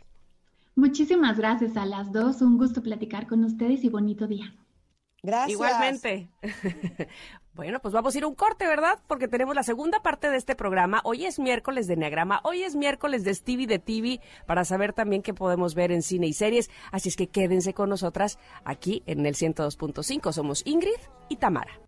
Muchísimas 0.76 1.38
gracias 1.38 1.76
a 1.78 1.86
las 1.86 2.12
dos. 2.12 2.42
Un 2.42 2.58
gusto 2.58 2.82
platicar 2.82 3.28
con 3.28 3.44
ustedes 3.44 3.84
y 3.84 3.90
bonito 3.90 4.28
día. 4.28 4.54
Gracias. 5.22 5.52
Igualmente. 5.52 6.30
Bueno, 7.60 7.82
pues 7.82 7.94
vamos 7.94 8.16
a 8.16 8.18
ir 8.18 8.24
a 8.24 8.28
un 8.28 8.36
corte, 8.36 8.66
¿verdad? 8.66 9.00
Porque 9.06 9.28
tenemos 9.28 9.54
la 9.54 9.64
segunda 9.64 10.02
parte 10.02 10.30
de 10.30 10.38
este 10.38 10.56
programa. 10.56 11.02
Hoy 11.04 11.26
es 11.26 11.40
miércoles 11.40 11.88
de 11.88 11.98
Neagrama, 11.98 12.40
hoy 12.46 12.64
es 12.64 12.78
miércoles 12.78 13.26
de 13.26 13.36
Stevie 13.36 13.68
de 13.68 13.80
TV, 13.80 14.22
para 14.46 14.64
saber 14.64 14.94
también 14.94 15.22
qué 15.22 15.34
podemos 15.34 15.76
ver 15.76 15.92
en 15.92 16.02
cine 16.02 16.28
y 16.28 16.32
series. 16.32 16.72
Así 16.94 17.10
es 17.10 17.18
que 17.18 17.28
quédense 17.28 17.74
con 17.74 17.90
nosotras 17.90 18.40
aquí 18.64 19.04
en 19.08 19.26
el 19.26 19.36
102.5. 19.36 20.32
Somos 20.32 20.66
Ingrid 20.66 21.02
y 21.28 21.36
Tamara. 21.36 21.82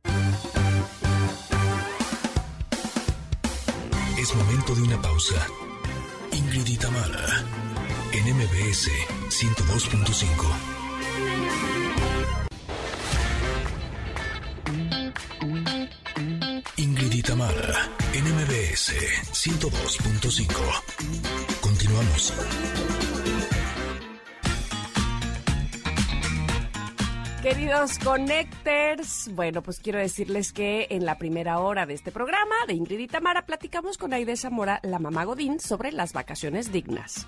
Es 4.19 4.35
momento 4.35 4.75
de 4.75 4.81
una 4.81 5.01
pausa. 5.01 5.47
Ingrid 6.33 6.67
y 6.67 6.75
Tamara, 6.75 7.45
en 8.11 8.35
MBS 8.35 8.89
102.5. 9.29 10.70
y 17.21 17.23
Tamara, 17.23 17.89
NMBS 18.13 18.93
102.5. 19.31 21.61
Continuamos. 21.61 22.33
Queridos 27.43 27.99
Connectors, 27.99 29.29
bueno, 29.33 29.61
pues 29.61 29.79
quiero 29.79 29.99
decirles 29.99 30.51
que 30.51 30.87
en 30.89 31.05
la 31.05 31.17
primera 31.17 31.59
hora 31.59 31.85
de 31.85 31.93
este 31.93 32.11
programa 32.11 32.55
de 32.67 32.73
Ingrid 32.73 32.99
y 32.99 33.07
Tamara 33.07 33.45
platicamos 33.45 33.97
con 33.97 34.13
Aide 34.13 34.35
Zamora, 34.35 34.79
la 34.83 34.99
mamá 34.99 35.23
Godín, 35.25 35.59
sobre 35.59 35.91
las 35.91 36.13
vacaciones 36.13 36.71
dignas. 36.71 37.27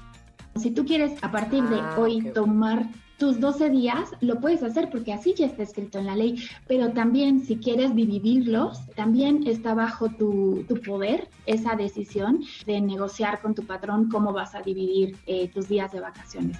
Si 0.56 0.72
tú 0.72 0.86
quieres 0.86 1.24
a 1.24 1.32
partir 1.32 1.64
de 1.66 1.80
ah, 1.80 1.96
hoy 1.98 2.22
tomar 2.34 2.86
tus 3.18 3.39
12 3.39 3.70
días, 3.70 4.09
lo 4.22 4.39
puedes 4.39 4.64
hacer 4.64 4.89
porque 4.89 5.14
así 5.14 5.34
ya 5.34 5.45
está 5.45 5.64
escrito 5.64 5.99
en 5.99 6.07
la 6.07 6.16
ley, 6.16 6.43
pero 6.68 6.91
también 6.91 7.45
si 7.45 7.57
quieres 7.57 7.95
dividirlos, 7.95 8.80
también 8.95 9.47
está 9.47 9.74
bajo 9.74 10.09
tu, 10.09 10.66
poder 10.86 11.30
esa 11.45 11.76
decisión 11.76 12.43
de 12.66 12.82
negociar 12.82 13.41
con 13.41 13.55
tu 13.55 13.66
patrón 13.66 14.09
cómo 14.09 14.34
vas 14.34 14.55
a 14.55 14.61
dividir 14.61 15.18
eh, 15.26 15.47
tus 15.49 15.68
días 15.70 15.91
de 15.91 15.99
vacaciones. 15.99 16.57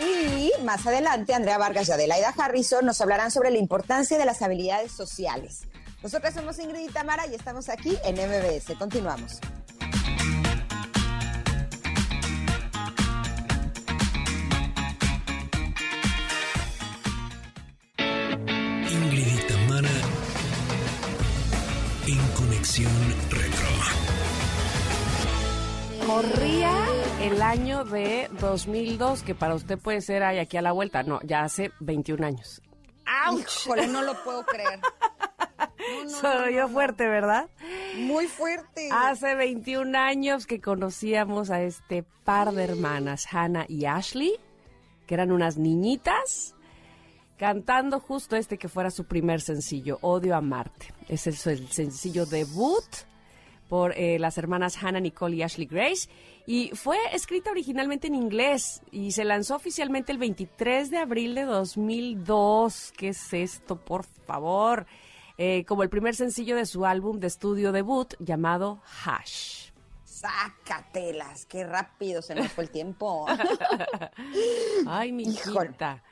Y 0.00 0.50
más 0.64 0.86
adelante, 0.86 1.34
Andrea 1.34 1.58
Vargas 1.58 1.88
y 1.88 1.92
Adelaida 1.92 2.34
Harrison 2.36 2.84
nos 2.86 3.00
hablarán 3.00 3.30
sobre 3.30 3.50
la 3.50 3.58
importancia 3.58 4.18
de 4.18 4.24
las 4.24 4.42
habilidades 4.42 4.92
sociales. 4.92 5.66
Nosotras 6.02 6.34
somos 6.34 6.58
Ingrid 6.58 6.88
y 6.88 6.92
Tamara 6.92 7.26
y 7.26 7.34
estamos 7.34 7.68
aquí 7.68 7.96
en 8.04 8.14
MBS. 8.14 8.76
Continuamos. 8.78 9.40
Retro. 22.76 23.66
Corría 26.06 26.74
el 27.22 27.40
año 27.40 27.84
de 27.84 28.28
2002, 28.40 29.22
que 29.22 29.34
para 29.34 29.54
usted 29.54 29.78
puede 29.78 30.02
ser 30.02 30.22
ahí 30.22 30.38
aquí 30.38 30.58
a 30.58 30.62
la 30.62 30.72
vuelta. 30.72 31.02
No, 31.02 31.18
ya 31.22 31.44
hace 31.44 31.72
21 31.80 32.26
años. 32.26 32.60
¡Auch! 33.26 33.40
Híjole, 33.64 33.86
no 33.86 34.02
lo 34.02 34.22
puedo 34.22 34.44
creer. 34.44 34.80
Soy 36.20 36.56
yo 36.56 36.68
fuerte, 36.68 37.08
¿verdad? 37.08 37.48
Muy 37.96 38.26
fuerte. 38.26 38.90
Hace 38.92 39.34
21 39.34 39.98
años 39.98 40.46
que 40.46 40.60
conocíamos 40.60 41.50
a 41.50 41.62
este 41.62 42.04
par 42.24 42.52
de 42.52 42.64
hermanas, 42.64 43.26
Hannah 43.32 43.64
y 43.66 43.86
Ashley, 43.86 44.34
que 45.06 45.14
eran 45.14 45.32
unas 45.32 45.56
niñitas 45.56 46.54
cantando 47.38 48.00
justo 48.00 48.36
este 48.36 48.58
que 48.58 48.68
fuera 48.68 48.90
su 48.90 49.04
primer 49.04 49.40
sencillo, 49.40 49.98
Odio 50.02 50.36
a 50.36 50.40
Marte. 50.40 50.92
Es 51.08 51.26
el 51.26 51.36
sencillo 51.36 52.26
debut 52.26 52.84
por 53.68 53.92
eh, 53.96 54.18
las 54.18 54.38
hermanas 54.38 54.82
Hannah 54.82 55.00
Nicole 55.00 55.36
y 55.36 55.42
Ashley 55.42 55.66
Grace 55.66 56.08
y 56.46 56.70
fue 56.70 56.96
escrita 57.12 57.50
originalmente 57.50 58.08
en 58.08 58.14
inglés 58.14 58.82
y 58.90 59.12
se 59.12 59.24
lanzó 59.24 59.56
oficialmente 59.56 60.10
el 60.10 60.18
23 60.18 60.90
de 60.90 60.98
abril 60.98 61.34
de 61.34 61.44
2002. 61.44 62.92
¿Qué 62.96 63.08
es 63.08 63.32
esto, 63.32 63.76
por 63.76 64.04
favor? 64.26 64.86
Eh, 65.36 65.64
como 65.66 65.84
el 65.84 65.90
primer 65.90 66.16
sencillo 66.16 66.56
de 66.56 66.66
su 66.66 66.84
álbum 66.84 67.20
de 67.20 67.28
estudio 67.28 67.70
debut 67.70 68.14
llamado 68.18 68.80
Hash. 69.04 69.70
Sácatelas, 70.04 71.46
qué 71.46 71.64
rápido 71.64 72.22
se 72.22 72.34
nos 72.34 72.50
fue 72.50 72.64
el 72.64 72.70
tiempo. 72.70 73.26
Ay, 74.86 75.12
mi 75.12 75.24
hijita. 75.24 76.02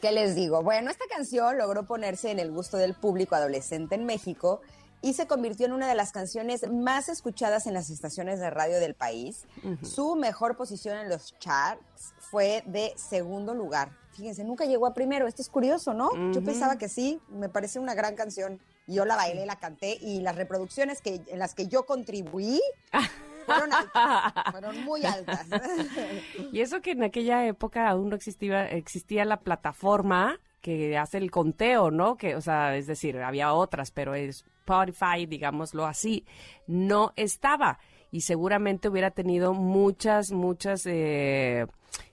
¿Qué 0.00 0.12
les 0.12 0.34
digo? 0.34 0.62
Bueno, 0.62 0.90
esta 0.90 1.04
canción 1.10 1.58
logró 1.58 1.84
ponerse 1.84 2.30
en 2.30 2.38
el 2.38 2.50
gusto 2.50 2.76
del 2.76 2.94
público 2.94 3.34
adolescente 3.34 3.94
en 3.94 4.04
México 4.04 4.60
y 5.02 5.14
se 5.14 5.26
convirtió 5.26 5.66
en 5.66 5.72
una 5.72 5.88
de 5.88 5.94
las 5.94 6.12
canciones 6.12 6.70
más 6.70 7.08
escuchadas 7.08 7.66
en 7.66 7.74
las 7.74 7.90
estaciones 7.90 8.38
de 8.38 8.50
radio 8.50 8.78
del 8.80 8.94
país. 8.94 9.46
Su 9.82 10.14
mejor 10.14 10.56
posición 10.56 10.98
en 10.98 11.08
los 11.08 11.38
charts 11.38 12.14
fue 12.18 12.62
de 12.66 12.92
segundo 12.96 13.54
lugar. 13.54 13.90
Fíjense, 14.12 14.44
nunca 14.44 14.66
llegó 14.66 14.86
a 14.86 14.94
primero. 14.94 15.26
Esto 15.26 15.40
es 15.40 15.48
curioso, 15.48 15.94
¿no? 15.94 16.10
Yo 16.32 16.42
pensaba 16.44 16.76
que 16.76 16.88
sí, 16.88 17.20
me 17.28 17.48
parece 17.48 17.78
una 17.78 17.94
gran 17.94 18.14
canción. 18.14 18.60
Yo 18.86 19.04
la 19.04 19.16
bailé, 19.16 19.46
la 19.46 19.58
canté 19.58 19.96
y 20.00 20.20
las 20.20 20.36
reproducciones 20.36 21.00
que, 21.00 21.22
en 21.26 21.38
las 21.38 21.54
que 21.54 21.66
yo 21.66 21.86
contribuí 21.86 22.60
fueron 23.50 23.72
altas, 23.72 24.32
fueron 24.52 24.84
muy 24.84 25.04
altas. 25.04 25.46
y 26.52 26.60
eso 26.60 26.80
que 26.80 26.92
en 26.92 27.02
aquella 27.02 27.46
época 27.46 27.88
aún 27.88 28.10
no 28.10 28.16
existía, 28.16 28.68
existía 28.68 29.24
la 29.24 29.40
plataforma 29.40 30.40
que 30.60 30.98
hace 30.98 31.18
el 31.18 31.30
conteo, 31.30 31.90
¿no? 31.90 32.16
Que, 32.16 32.36
o 32.36 32.40
sea, 32.40 32.76
es 32.76 32.86
decir, 32.86 33.18
había 33.18 33.52
otras, 33.52 33.90
pero 33.90 34.14
Spotify, 34.14 35.26
digámoslo 35.26 35.86
así, 35.86 36.24
no 36.66 37.12
estaba. 37.16 37.78
Y 38.10 38.22
seguramente 38.22 38.88
hubiera 38.88 39.10
tenido 39.10 39.54
muchas, 39.54 40.32
muchas, 40.32 40.84
eh, 40.86 41.66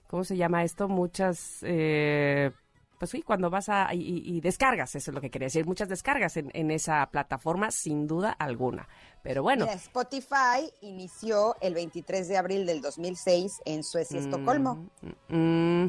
¿cómo 0.06 0.24
se 0.24 0.36
llama 0.36 0.64
esto? 0.64 0.88
Muchas... 0.88 1.58
Eh, 1.62 2.52
pues 2.98 3.12
sí, 3.12 3.22
cuando 3.22 3.48
vas 3.48 3.68
a 3.68 3.88
y, 3.94 4.40
descargas, 4.40 4.94
eso 4.94 5.10
es 5.10 5.14
lo 5.14 5.20
que 5.20 5.30
quería 5.30 5.46
decir, 5.46 5.66
muchas 5.66 5.88
descargas 5.88 6.36
en, 6.36 6.70
esa 6.70 7.08
plataforma, 7.10 7.70
sin 7.70 8.06
duda 8.06 8.32
alguna. 8.32 8.88
Pero 9.22 9.42
bueno. 9.42 9.66
Spotify 9.66 10.70
inició 10.80 11.56
el 11.60 11.74
23 11.74 12.28
de 12.28 12.36
abril 12.36 12.66
del 12.66 12.80
2006 12.80 13.62
en 13.64 13.84
Suecia, 13.84 14.18
Estocolmo. 14.18 14.90
Mm, 15.28 15.86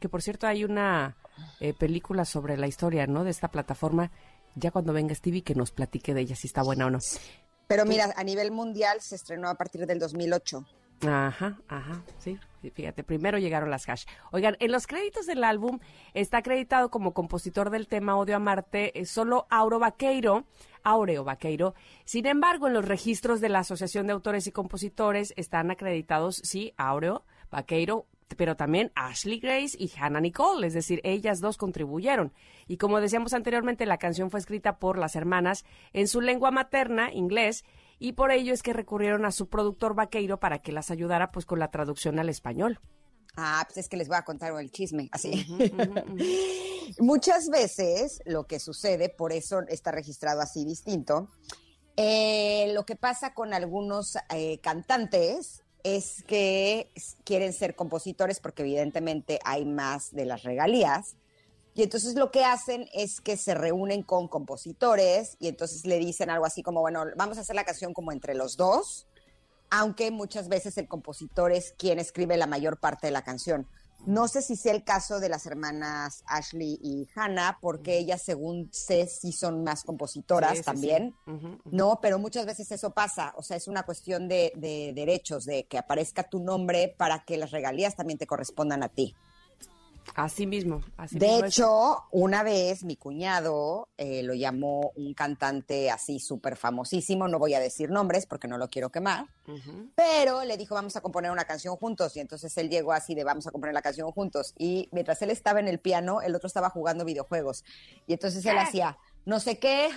que 0.00 0.08
por 0.08 0.22
cierto 0.22 0.46
hay 0.46 0.64
una 0.64 1.16
eh, 1.60 1.72
película 1.72 2.24
sobre 2.24 2.56
la 2.56 2.66
historia, 2.66 3.06
¿no? 3.06 3.24
De 3.24 3.30
esta 3.30 3.48
plataforma. 3.48 4.10
Ya 4.54 4.70
cuando 4.70 4.92
venga 4.92 5.14
Stevie 5.14 5.42
que 5.42 5.54
nos 5.54 5.70
platique 5.70 6.14
de 6.14 6.22
ella 6.22 6.36
si 6.36 6.48
está 6.48 6.62
buena 6.62 6.86
o 6.86 6.90
no. 6.90 6.98
Pero 7.68 7.84
mira, 7.84 8.12
a 8.16 8.24
nivel 8.24 8.50
mundial 8.50 9.00
se 9.00 9.14
estrenó 9.14 9.48
a 9.48 9.54
partir 9.54 9.86
del 9.86 9.98
2008. 9.98 10.64
Ajá, 11.06 11.58
ajá, 11.68 12.02
sí. 12.18 12.38
Fíjate, 12.74 13.04
primero 13.04 13.38
llegaron 13.38 13.70
las 13.70 13.88
hash. 13.88 14.04
Oigan, 14.32 14.56
en 14.58 14.72
los 14.72 14.88
créditos 14.88 15.26
del 15.26 15.44
álbum 15.44 15.78
está 16.12 16.38
acreditado 16.38 16.90
como 16.90 17.14
compositor 17.14 17.70
del 17.70 17.86
tema 17.86 18.16
Odio 18.16 18.34
a 18.34 18.40
Marte 18.40 18.98
eh, 18.98 19.06
solo 19.06 19.46
Auro 19.48 19.78
Vaqueiro, 19.78 20.44
Aureo 20.82 21.22
Vaqueiro. 21.22 21.74
Sin 22.04 22.26
embargo, 22.26 22.66
en 22.66 22.74
los 22.74 22.84
registros 22.84 23.40
de 23.40 23.48
la 23.48 23.60
Asociación 23.60 24.08
de 24.08 24.12
Autores 24.12 24.48
y 24.48 24.52
Compositores 24.52 25.32
están 25.36 25.70
acreditados, 25.70 26.40
sí, 26.42 26.72
Aureo 26.76 27.24
Vaqueiro, 27.50 28.06
pero 28.36 28.56
también 28.56 28.92
Ashley 28.94 29.38
Grace 29.38 29.76
y 29.78 29.90
Hannah 29.96 30.20
Nicole, 30.20 30.66
es 30.66 30.74
decir, 30.74 31.00
ellas 31.04 31.40
dos 31.40 31.56
contribuyeron. 31.56 32.32
Y 32.66 32.76
como 32.76 33.00
decíamos 33.00 33.34
anteriormente, 33.34 33.86
la 33.86 33.98
canción 33.98 34.30
fue 34.30 34.40
escrita 34.40 34.78
por 34.78 34.98
las 34.98 35.16
hermanas 35.16 35.64
en 35.92 36.08
su 36.08 36.20
lengua 36.20 36.50
materna, 36.50 37.12
inglés, 37.12 37.64
y 37.98 38.12
por 38.12 38.30
ello 38.30 38.52
es 38.52 38.62
que 38.62 38.72
recurrieron 38.72 39.24
a 39.24 39.32
su 39.32 39.48
productor 39.48 39.94
vaqueiro 39.94 40.38
para 40.38 40.60
que 40.60 40.72
las 40.72 40.90
ayudara 40.90 41.30
pues 41.30 41.46
con 41.46 41.58
la 41.58 41.70
traducción 41.70 42.18
al 42.18 42.28
español. 42.28 42.80
Ah, 43.36 43.62
pues 43.66 43.78
es 43.78 43.88
que 43.88 43.96
les 43.96 44.08
voy 44.08 44.16
a 44.16 44.24
contar 44.24 44.52
el 44.58 44.70
chisme, 44.70 45.08
así. 45.12 45.46
Muchas 46.98 47.48
veces 47.50 48.20
lo 48.24 48.46
que 48.46 48.58
sucede, 48.58 49.08
por 49.08 49.32
eso 49.32 49.60
está 49.68 49.92
registrado 49.92 50.40
así 50.40 50.64
distinto, 50.64 51.28
eh, 51.96 52.72
lo 52.74 52.84
que 52.84 52.96
pasa 52.96 53.34
con 53.34 53.52
algunos 53.52 54.16
eh, 54.30 54.58
cantantes 54.60 55.64
es 55.82 56.22
que 56.24 56.90
quieren 57.24 57.52
ser 57.52 57.74
compositores 57.74 58.40
porque 58.40 58.62
evidentemente 58.62 59.38
hay 59.44 59.64
más 59.64 60.12
de 60.12 60.24
las 60.24 60.42
regalías 60.42 61.16
y 61.78 61.84
entonces 61.84 62.16
lo 62.16 62.32
que 62.32 62.44
hacen 62.44 62.88
es 62.92 63.20
que 63.20 63.36
se 63.36 63.54
reúnen 63.54 64.02
con 64.02 64.26
compositores 64.26 65.36
y 65.38 65.46
entonces 65.46 65.86
le 65.86 66.00
dicen 66.00 66.28
algo 66.28 66.44
así 66.44 66.60
como, 66.60 66.80
bueno, 66.80 67.04
vamos 67.16 67.38
a 67.38 67.42
hacer 67.42 67.54
la 67.54 67.62
canción 67.62 67.94
como 67.94 68.10
entre 68.10 68.34
los 68.34 68.56
dos, 68.56 69.06
aunque 69.70 70.10
muchas 70.10 70.48
veces 70.48 70.76
el 70.76 70.88
compositor 70.88 71.52
es 71.52 71.72
quien 71.78 72.00
escribe 72.00 72.36
la 72.36 72.48
mayor 72.48 72.80
parte 72.80 73.06
de 73.06 73.12
la 73.12 73.22
canción. 73.22 73.68
No 74.06 74.26
sé 74.26 74.42
si 74.42 74.56
sea 74.56 74.72
el 74.72 74.82
caso 74.82 75.20
de 75.20 75.28
las 75.28 75.46
hermanas 75.46 76.24
Ashley 76.26 76.80
y 76.82 77.08
Hannah, 77.14 77.58
porque 77.60 77.96
ellas, 77.96 78.22
según 78.22 78.68
sé, 78.72 79.06
sí 79.06 79.30
son 79.30 79.62
más 79.62 79.84
compositoras 79.84 80.62
también, 80.62 81.14
¿no? 81.64 82.00
Pero 82.02 82.18
muchas 82.18 82.44
veces 82.44 82.72
eso 82.72 82.90
pasa, 82.90 83.32
o 83.36 83.42
sea, 83.44 83.56
es 83.56 83.68
una 83.68 83.84
cuestión 83.84 84.26
de, 84.26 84.52
de 84.56 84.92
derechos, 84.96 85.44
de 85.44 85.68
que 85.68 85.78
aparezca 85.78 86.24
tu 86.24 86.40
nombre 86.40 86.92
para 86.98 87.22
que 87.24 87.36
las 87.36 87.52
regalías 87.52 87.94
también 87.94 88.18
te 88.18 88.26
correspondan 88.26 88.82
a 88.82 88.88
ti. 88.88 89.14
Así 90.14 90.46
mismo. 90.46 90.82
de 91.10 91.38
hecho, 91.38 92.04
una 92.10 92.42
vez 92.42 92.84
mi 92.84 92.96
cuñado 92.96 93.88
eh, 93.96 94.22
lo 94.22 94.34
llamó 94.34 94.92
un 94.96 95.14
cantante 95.14 95.90
así 95.90 96.18
súper 96.18 96.56
famosísimo, 96.56 97.28
no 97.28 97.38
voy 97.38 97.54
a 97.54 97.60
decir 97.60 97.90
nombres 97.90 98.26
porque 98.26 98.48
no 98.48 98.58
lo 98.58 98.68
quiero 98.68 98.90
quemar, 98.90 99.26
pero 99.94 100.44
le 100.44 100.56
dijo 100.56 100.74
vamos 100.74 100.96
a 100.96 101.00
componer 101.00 101.30
una 101.30 101.44
canción 101.44 101.76
juntos 101.76 102.16
y 102.16 102.20
entonces 102.20 102.56
él 102.58 102.68
llegó 102.68 102.92
así 102.92 103.14
de 103.14 103.24
vamos 103.24 103.46
a 103.46 103.50
componer 103.50 103.74
la 103.74 103.82
canción 103.82 104.10
juntos 104.12 104.54
y 104.58 104.88
mientras 104.92 105.22
él 105.22 105.30
estaba 105.30 105.60
en 105.60 105.68
el 105.68 105.78
piano, 105.78 106.20
el 106.22 106.34
otro 106.34 106.46
estaba 106.46 106.70
jugando 106.70 107.04
videojuegos. 107.04 107.64
Y 108.06 108.12
entonces 108.14 108.44
él 108.46 108.58
hacía 108.58 108.98
no 109.28 109.40
sé 109.40 109.58
qué, 109.58 109.90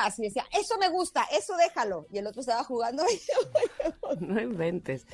así 0.00 0.20
decía, 0.20 0.44
eso 0.52 0.76
me 0.78 0.90
gusta, 0.90 1.24
eso 1.32 1.56
déjalo. 1.56 2.06
Y 2.12 2.18
el 2.18 2.26
otro 2.26 2.42
estaba 2.42 2.62
jugando. 2.64 3.02
no 4.20 4.38
inventes. 4.38 5.06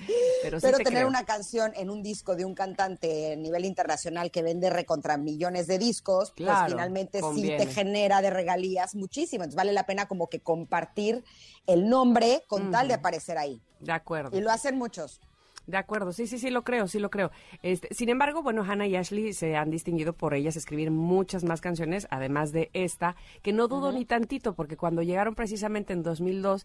Pero, 0.43 0.59
sí 0.59 0.67
pero 0.67 0.79
tener 0.79 1.07
una 1.07 1.25
canción 1.25 1.73
en 1.77 1.89
un 1.89 2.03
disco 2.03 2.35
de 2.35 2.45
un 2.45 2.57
cantante 2.57 3.35
a 3.35 3.37
nivel 3.37 3.65
internacional 3.65 4.33
que 4.33 4.43
vende 4.43 4.71
recontra 4.71 5.19
millones 5.19 5.69
de 5.69 5.79
discos, 5.79 6.33
pues 6.37 6.51
finalmente 6.67 7.21
sí 7.33 7.43
te 7.43 7.67
genera 7.67 8.21
de 8.21 8.31
regalías 8.31 8.97
muchísimo. 8.97 9.45
Entonces 9.45 9.57
vale 9.57 9.73
la 9.73 9.87
pena 9.87 10.09
como 10.09 10.27
que 10.27 10.41
compartir 10.41 11.23
el 11.69 11.89
nombre 11.89 12.43
con 12.49 12.73
tal 12.73 12.89
de 12.89 12.95
aparecer 12.95 13.39
ahí. 13.39 13.63
De 13.79 13.93
acuerdo. 13.93 14.37
Y 14.37 14.41
lo 14.41 14.51
hacen 14.51 14.79
muchos. 14.79 15.21
De 15.67 15.77
acuerdo, 15.77 16.13
sí, 16.13 16.27
sí, 16.27 16.39
sí, 16.39 16.51
lo 16.51 16.63
creo, 16.63 16.89
sí 16.89 16.99
lo 16.99 17.11
creo. 17.11 17.31
Este, 17.63 17.93
sin 17.95 18.09
embargo, 18.09 18.43
bueno, 18.43 18.65
Hannah 18.65 18.87
y 18.87 18.97
Ashley 18.97 19.33
se 19.33 19.57
han 19.57 19.71
distinguido 19.71 20.13
por 20.13 20.35
ellas 20.35 20.57
escribir 20.57 20.91
muchas 20.91 21.45
más 21.45 21.61
canciones, 21.61 22.09
además 22.11 22.53
de 22.53 22.71
esta, 22.73 23.15
que 23.43 23.53
no 23.53 23.69
dudo 23.69 23.93
ni 23.93 24.05
tantito, 24.05 24.55
porque 24.55 24.77
cuando 24.77 25.03
llegaron 25.03 25.35
precisamente 25.35 25.93
en 25.93 26.03
2002, 26.03 26.65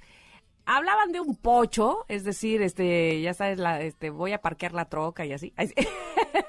hablaban 0.66 1.12
de 1.12 1.20
un 1.20 1.36
pocho, 1.36 2.06
es 2.08 2.24
decir, 2.24 2.62
este, 2.62 3.22
ya 3.22 3.34
sabes, 3.34 3.60
la, 3.60 3.82
este, 3.82 4.10
voy 4.10 4.34
a 4.34 4.42
parquear 4.42 4.74
la 4.74 4.86
troca 4.86 5.26
y 5.26 5.34
así. 5.34 5.54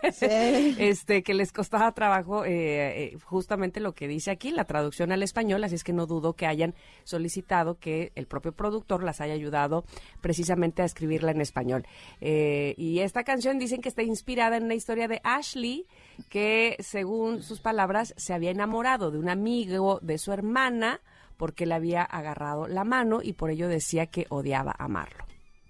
Este, 0.03 1.23
que 1.23 1.35
les 1.35 1.53
costaba 1.53 1.93
trabajo 1.93 2.45
eh, 2.45 3.15
eh, 3.15 3.19
justamente 3.25 3.81
lo 3.81 3.93
que 3.93 4.09
dice 4.09 4.31
aquí, 4.31 4.51
la 4.51 4.65
traducción 4.65 5.11
al 5.13 5.23
español, 5.23 5.63
así 5.65 5.75
es 5.75 5.85
que 5.85 5.93
no 5.93 6.07
dudo 6.07 6.35
que 6.35 6.47
hayan 6.47 6.75
solicitado 7.05 7.79
que 7.79 8.13
el 8.15 8.27
propio 8.27 8.53
productor 8.53 9.03
las 9.03 9.21
haya 9.21 9.35
ayudado 9.35 9.85
precisamente 10.21 10.83
a 10.83 10.85
escribirla 10.85 11.33
en 11.33 11.41
español. 11.41 11.87
Eh, 12.21 12.75
y 12.77 13.01
esta 13.01 13.25
canción 13.25 13.59
dicen 13.59 13.81
que 13.81 13.89
está 13.89 14.03
inspirada 14.03 14.57
en 14.57 14.69
la 14.69 14.75
historia 14.75 15.09
de 15.09 15.21
Ashley, 15.25 15.87
que 16.29 16.77
según 16.81 17.43
sus 17.43 17.61
palabras 17.61 18.15
se 18.17 18.33
había 18.33 18.51
enamorado 18.51 19.11
de 19.11 19.19
un 19.19 19.29
amigo 19.29 19.99
de 20.03 20.19
su 20.19 20.33
hermana, 20.33 21.01
porque 21.37 21.67
le 21.67 21.75
había 21.75 22.03
agarrado 22.03 22.69
la 22.69 22.85
mano 22.85 23.21
y 23.23 23.33
por 23.33 23.51
ello 23.51 23.69
decía 23.69 24.07
que 24.07 24.27
odiaba 24.31 24.75
amarlo. 24.79 25.25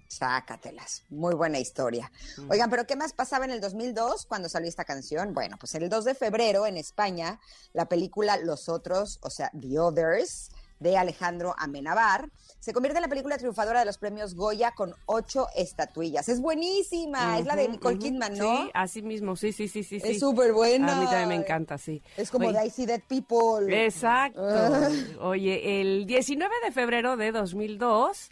Sácatelas. 0.07 1.03
Muy 1.09 1.35
buena 1.35 1.59
historia. 1.59 2.11
Mm. 2.37 2.51
Oigan, 2.51 2.69
pero 2.69 2.87
¿qué 2.87 2.95
más 2.95 3.13
pasaba 3.13 3.45
en 3.45 3.51
el 3.51 3.61
2002 3.61 4.25
cuando 4.25 4.49
salió 4.49 4.69
esta 4.69 4.85
canción? 4.85 5.33
Bueno, 5.33 5.57
pues 5.59 5.75
el 5.75 5.89
2 5.89 6.05
de 6.05 6.15
febrero 6.15 6.65
en 6.65 6.77
España, 6.77 7.39
la 7.73 7.87
película 7.87 8.37
Los 8.37 8.69
Otros, 8.69 9.19
o 9.21 9.29
sea, 9.29 9.51
The 9.59 9.79
Others, 9.79 10.49
de 10.79 10.97
Alejandro 10.97 11.55
Amenabar. 11.57 12.29
Se 12.59 12.73
convierte 12.73 12.97
en 12.97 13.03
la 13.03 13.07
película 13.07 13.37
triunfadora 13.37 13.79
de 13.79 13.85
los 13.85 13.97
premios 13.97 14.35
Goya 14.35 14.71
con 14.71 14.93
ocho 15.05 15.47
estatuillas. 15.55 16.29
Es 16.29 16.39
buenísima, 16.39 17.39
es 17.39 17.45
la 17.45 17.55
de 17.55 17.67
Nicole 17.69 17.97
Kidman, 17.97 18.37
¿no? 18.37 18.57
Sí, 18.57 18.71
así 18.73 19.01
mismo, 19.01 19.35
sí, 19.35 19.51
sí, 19.51 19.67
sí, 19.67 19.83
sí. 19.83 19.99
Es 20.03 20.19
súper 20.19 20.53
buena. 20.53 20.97
A 20.97 20.99
mí 20.99 21.05
también 21.05 21.29
me 21.29 21.35
encanta, 21.35 21.77
sí. 21.77 22.01
Es 22.15 22.29
como 22.29 22.51
de 22.51 22.65
I 22.65 22.69
See 22.69 22.85
Dead 22.85 23.01
People. 23.07 23.85
Exacto. 23.85 24.41
Ah. 24.43 24.89
Oye, 25.21 25.81
el 25.81 26.05
19 26.05 26.53
de 26.65 26.71
febrero 26.71 27.17
de 27.17 27.31
2002... 27.31 28.31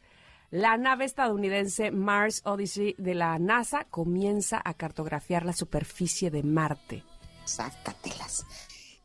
La 0.51 0.77
nave 0.77 1.05
estadounidense 1.05 1.91
Mars 1.91 2.41
Odyssey 2.45 2.95
de 2.97 3.13
la 3.15 3.37
NASA 3.39 3.85
comienza 3.89 4.61
a 4.63 4.75
cartografiar 4.75 5.43
la 5.43 5.51
superficie 5.51 6.31
de 6.31 6.43
Marte. 6.43 7.03
Sácatelas. 7.43 8.45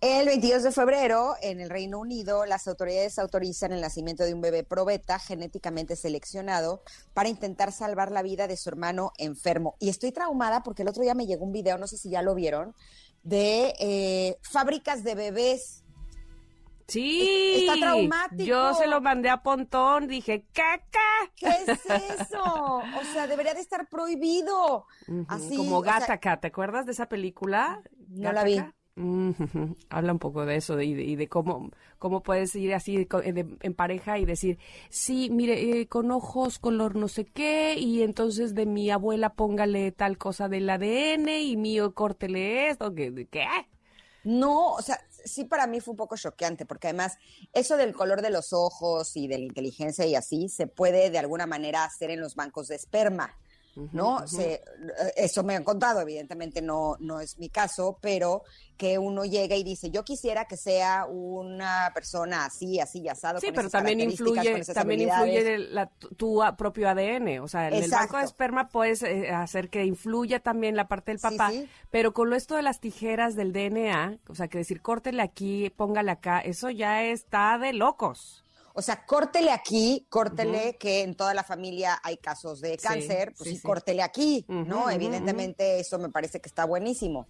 El 0.01 0.25
22 0.25 0.63
de 0.63 0.73
febrero, 0.73 1.35
en 1.43 1.61
el 1.61 1.69
Reino 1.69 1.99
Unido, 1.99 2.47
las 2.47 2.67
autoridades 2.67 3.19
autorizan 3.19 3.73
el 3.73 3.83
nacimiento 3.83 4.25
de 4.25 4.33
un 4.33 4.41
bebé 4.41 4.65
probeta 4.65 5.19
genéticamente 5.19 5.95
seleccionado 5.95 6.83
para 7.13 7.29
intentar 7.29 7.71
salvar 7.71 8.11
la 8.11 8.23
vida 8.23 8.49
de 8.49 8.57
su 8.57 8.71
hermano 8.71 9.13
enfermo. 9.19 9.77
Y 9.79 9.91
estoy 9.91 10.11
traumada 10.11 10.63
porque 10.63 10.83
el 10.83 10.89
otro 10.89 11.03
día 11.03 11.15
me 11.15 11.27
llegó 11.27 11.45
un 11.45 11.53
video, 11.53 11.77
no 11.77 11.87
sé 11.87 11.99
si 11.99 12.09
ya 12.09 12.23
lo 12.23 12.35
vieron, 12.35 12.75
de 13.25 13.75
eh, 13.79 14.39
fábricas 14.41 15.05
de 15.05 15.15
bebés. 15.15 15.85
Sí, 16.89 17.67
está 17.69 17.75
traumático. 17.79 18.43
Yo 18.43 18.73
se 18.73 18.87
lo 18.87 19.03
mandé 19.03 19.29
a 19.29 19.43
Pontón, 19.43 20.09
dije, 20.09 20.47
¡caca! 20.55 20.99
¿Qué 21.37 21.47
es 21.47 22.21
eso? 22.21 22.43
O 22.43 23.05
sea, 23.13 23.27
debería 23.27 23.53
de 23.53 23.61
estar 23.61 23.87
prohibido. 23.87 24.87
Así, 25.29 25.59
Como 25.59 25.83
Gataca, 25.83 26.41
¿te 26.41 26.47
acuerdas 26.49 26.87
de 26.87 26.93
esa 26.93 27.07
película? 27.07 27.83
No 28.09 28.33
la 28.33 28.45
vi. 28.45 28.61
Habla 29.89 30.13
un 30.13 30.19
poco 30.19 30.45
de 30.45 30.57
eso 30.57 30.81
y 30.81 31.17
de, 31.17 31.29
cómo, 31.29 31.71
cómo 31.99 32.23
puedes 32.23 32.55
ir 32.55 32.75
así 32.75 33.09
en 33.23 33.75
pareja 33.75 34.19
y 34.19 34.25
decir, 34.25 34.59
sí, 34.91 35.31
mire, 35.31 35.81
eh, 35.81 35.87
con 35.87 36.11
ojos 36.11 36.59
color 36.59 36.97
no 36.97 37.09
sé 37.09 37.25
qué, 37.25 37.77
y 37.79 38.03
entonces 38.03 38.55
de 38.55 38.67
mi 38.67 38.91
abuela 38.91 39.35
póngale 39.35 39.93
tal 39.93 40.19
cosa 40.19 40.49
del 40.49 40.69
ADN 40.69 41.29
y 41.29 41.57
mío 41.57 41.95
córtele 41.95 42.69
esto, 42.69 42.95
¿qué? 42.95 43.27
¿qué? 43.31 43.47
No, 44.23 44.73
o 44.73 44.83
sea, 44.83 45.01
sí 45.25 45.45
para 45.45 45.67
mí 45.67 45.81
fue 45.81 45.93
un 45.93 45.97
poco 45.97 46.17
choqueante, 46.17 46.67
porque 46.67 46.89
además 46.89 47.17
eso 47.53 47.77
del 47.77 47.95
color 47.95 48.21
de 48.21 48.31
los 48.31 48.53
ojos 48.53 49.17
y 49.17 49.29
de 49.29 49.39
la 49.39 49.45
inteligencia 49.45 50.05
y 50.07 50.15
así 50.15 50.49
se 50.49 50.67
puede 50.67 51.11
de 51.11 51.19
alguna 51.19 51.47
manera 51.47 51.85
hacer 51.85 52.11
en 52.11 52.21
los 52.21 52.35
bancos 52.35 52.69
de 52.69 52.77
esperma. 52.77 53.35
¿No? 53.93 54.27
Se, 54.27 54.63
eso 55.17 55.43
me 55.43 55.57
han 55.57 55.65
contado, 55.65 56.01
evidentemente 56.01 56.63
no, 56.63 56.97
no 57.01 57.21
es 57.21 57.39
mi 57.39 57.49
caso, 57.49 57.99
pero 58.01 58.43
que 58.81 58.99
uno 58.99 59.27
llega 59.27 59.57
y 59.57 59.63
dice, 59.63 59.91
yo 59.91 60.05
quisiera 60.05 60.47
que 60.47 60.57
sea 60.57 61.05
una 61.05 61.91
persona 61.93 62.47
así, 62.47 62.81
así, 62.81 63.07
asado. 63.09 63.39
Sí, 63.39 63.49
pero 63.55 63.69
también 63.69 64.01
influye, 64.01 64.65
también 64.73 65.03
influye 65.03 65.69
tu, 66.17 66.43
propio 66.57 66.89
ADN, 66.89 67.41
o 67.41 67.49
sea, 67.49 67.69
en 67.69 67.75
el 67.75 67.91
banco 67.91 68.17
de 68.17 68.25
esperma 68.25 68.69
puedes 68.69 69.03
eh, 69.03 69.31
hacer 69.33 69.69
que 69.69 69.85
influya 69.85 70.41
también 70.41 70.77
la 70.77 70.89
parte 70.89 71.11
del 71.11 71.21
papá, 71.21 71.53
pero 71.91 72.15
con 72.15 72.31
lo 72.31 72.37
esto 72.37 72.57
de 72.57 72.63
las 72.63 72.81
tijeras 72.81 73.37
del 73.37 73.53
DNA, 73.53 74.19
o 74.29 74.35
sea, 74.35 74.49
que 74.49 74.57
decir, 74.57 74.81
córtele 74.81 75.21
aquí, 75.21 75.69
póngale 75.77 76.11
acá, 76.11 76.41
eso 76.41 76.71
ya 76.71 77.05
está 77.05 77.59
de 77.59 77.75
locos. 77.75 78.45
O 78.75 78.83
sea, 78.83 79.05
córtele 79.05 79.51
aquí, 79.51 80.07
córtele 80.09 80.77
que 80.79 81.03
en 81.03 81.15
toda 81.17 81.35
la 81.35 81.43
familia 81.43 82.01
hay 82.03 82.19
casos 82.19 82.61
de 82.61 82.77
cáncer, 82.77 83.35
pues 83.37 83.51
sí, 83.51 83.61
córtele 83.61 84.03
aquí, 84.03 84.45
¿no? 84.49 84.91
Evidentemente 84.91 85.81
eso 85.81 85.99
me 85.99 86.09
parece 86.09 86.41
que 86.41 86.49
está 86.49 86.65
buenísimo. 86.65 87.29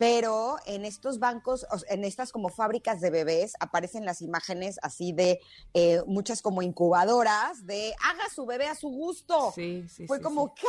Pero 0.00 0.56
en 0.64 0.86
estos 0.86 1.18
bancos, 1.18 1.66
en 1.90 2.04
estas 2.04 2.32
como 2.32 2.48
fábricas 2.48 3.02
de 3.02 3.10
bebés, 3.10 3.52
aparecen 3.60 4.06
las 4.06 4.22
imágenes 4.22 4.78
así 4.80 5.12
de 5.12 5.40
eh, 5.74 6.00
muchas 6.06 6.40
como 6.40 6.62
incubadoras 6.62 7.66
de 7.66 7.92
haga 8.02 8.24
su 8.34 8.46
bebé 8.46 8.66
a 8.66 8.74
su 8.74 8.88
gusto. 8.88 9.52
Sí, 9.54 9.84
sí. 9.90 10.06
Fue 10.06 10.22
como, 10.22 10.54
¿qué? 10.54 10.62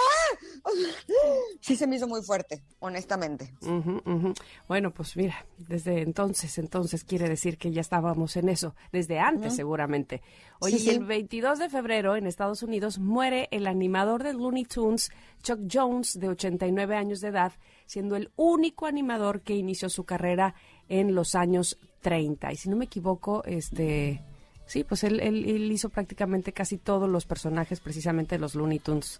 Sí 1.61 1.77
se 1.77 1.87
me 1.87 1.95
hizo 1.95 2.09
muy 2.09 2.21
fuerte, 2.23 2.61
honestamente. 2.79 3.53
Bueno, 4.67 4.91
pues 4.91 5.15
mira, 5.15 5.45
desde 5.57 6.01
entonces, 6.01 6.57
entonces 6.57 7.05
quiere 7.05 7.29
decir 7.29 7.57
que 7.57 7.71
ya 7.71 7.79
estábamos 7.79 8.35
en 8.35 8.49
eso, 8.49 8.75
desde 8.91 9.19
antes 9.19 9.55
seguramente. 9.55 10.21
Oye, 10.59 10.91
el 10.91 11.05
22 11.05 11.57
de 11.57 11.69
febrero 11.69 12.17
en 12.17 12.27
Estados 12.27 12.63
Unidos 12.63 12.99
muere 12.99 13.47
el 13.51 13.65
animador 13.65 14.23
de 14.23 14.33
Looney 14.33 14.65
Tunes, 14.65 15.09
Chuck 15.41 15.61
Jones, 15.71 16.19
de 16.19 16.27
89 16.27 16.95
años 16.95 17.21
de 17.21 17.29
edad, 17.29 17.53
siendo 17.91 18.15
el 18.15 18.31
único 18.37 18.85
animador 18.85 19.41
que 19.41 19.53
inició 19.53 19.89
su 19.89 20.05
carrera 20.05 20.55
en 20.87 21.13
los 21.13 21.35
años 21.35 21.77
30. 21.99 22.53
Y 22.53 22.55
si 22.55 22.69
no 22.69 22.77
me 22.77 22.85
equivoco, 22.85 23.43
este... 23.43 24.23
Sí, 24.65 24.85
pues 24.85 25.03
él, 25.03 25.69
hizo 25.69 25.89
prácticamente 25.89 26.53
casi 26.53 26.77
todos 26.77 27.09
los 27.09 27.25
personajes 27.25 27.81
precisamente 27.81 28.35
de 28.35 28.39
los 28.39 28.55
Looney 28.55 28.79
Tunes. 28.79 29.19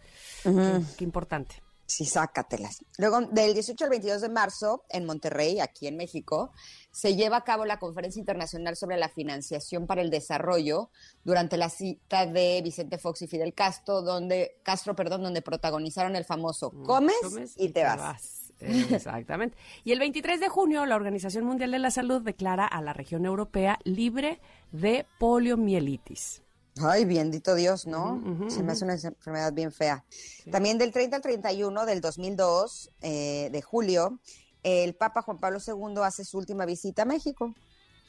qué, 0.98 1.04
importante. 1.04 1.62
Sí, 1.86 2.06
sácatelas. 2.06 2.86
Luego, 2.98 3.20
del 3.20 3.54
18 3.54 3.84
al 3.84 3.90
22 3.90 4.22
de 4.22 4.30
marzo, 4.30 4.86
en 4.88 5.06
Monterrey, 5.06 5.60
aquí 5.60 5.88
en 5.88 5.98
México, 5.98 6.54
se 6.90 7.18
lleva 7.18 7.36
a 7.36 7.44
cabo 7.44 7.66
la 7.66 7.80
Conferencia 7.80 8.22
Internacional 8.22 8.78
sobre 8.78 8.96
la 8.96 9.10
Financiación 9.10 9.86
para 9.88 10.02
el 10.02 10.10
Desarrollo 10.10 10.90
durante 11.26 11.58
la 11.58 11.70
cita 11.70 12.26
de 12.26 12.62
Vicente 12.64 12.98
Fox 12.98 13.24
y 13.24 13.28
Fidel 13.28 13.54
Castro, 13.54 14.02
donde, 14.02 14.62
Castro, 14.64 14.96
perdón, 14.96 15.24
donde 15.24 15.42
protagonizaron 15.42 16.16
el 16.16 16.24
famoso 16.24 16.72
mm, 16.72 16.86
Comes, 16.86 17.56
y 17.58 17.68
te 17.74 17.84
vas. 17.84 18.41
Exactamente. 18.92 19.58
Y 19.84 19.92
el 19.92 20.00
23 20.00 20.40
de 20.40 20.50
junio, 20.50 20.86
la 20.86 20.96
Organización 20.96 21.46
Mundial 21.46 21.72
de 21.72 21.80
la 21.80 21.92
Salud 21.92 22.22
declara 22.22 22.66
a 22.66 22.82
la 22.82 22.94
región 22.94 23.26
europea 23.26 23.80
libre 23.84 24.40
de 24.72 25.06
poliomielitis. 25.20 26.42
Ay, 26.82 27.06
bendito 27.06 27.54
Dios, 27.54 27.86
¿no? 27.86 28.22
Se 28.50 28.64
me 28.64 28.72
hace 28.72 28.86
una 28.86 28.94
enfermedad 28.94 29.52
bien 29.52 29.72
fea. 29.72 30.06
También 30.50 30.78
del 30.78 30.92
30 30.92 31.18
al 31.18 31.22
31 31.22 31.86
del 31.86 32.00
2002, 32.00 32.92
eh, 33.02 33.50
de 33.52 33.62
julio, 33.62 34.20
el 34.64 34.96
Papa 34.96 35.22
Juan 35.22 35.40
Pablo 35.40 35.60
II 35.66 36.02
hace 36.04 36.24
su 36.24 36.38
última 36.38 36.66
visita 36.66 37.02
a 37.02 37.06
México. 37.06 37.54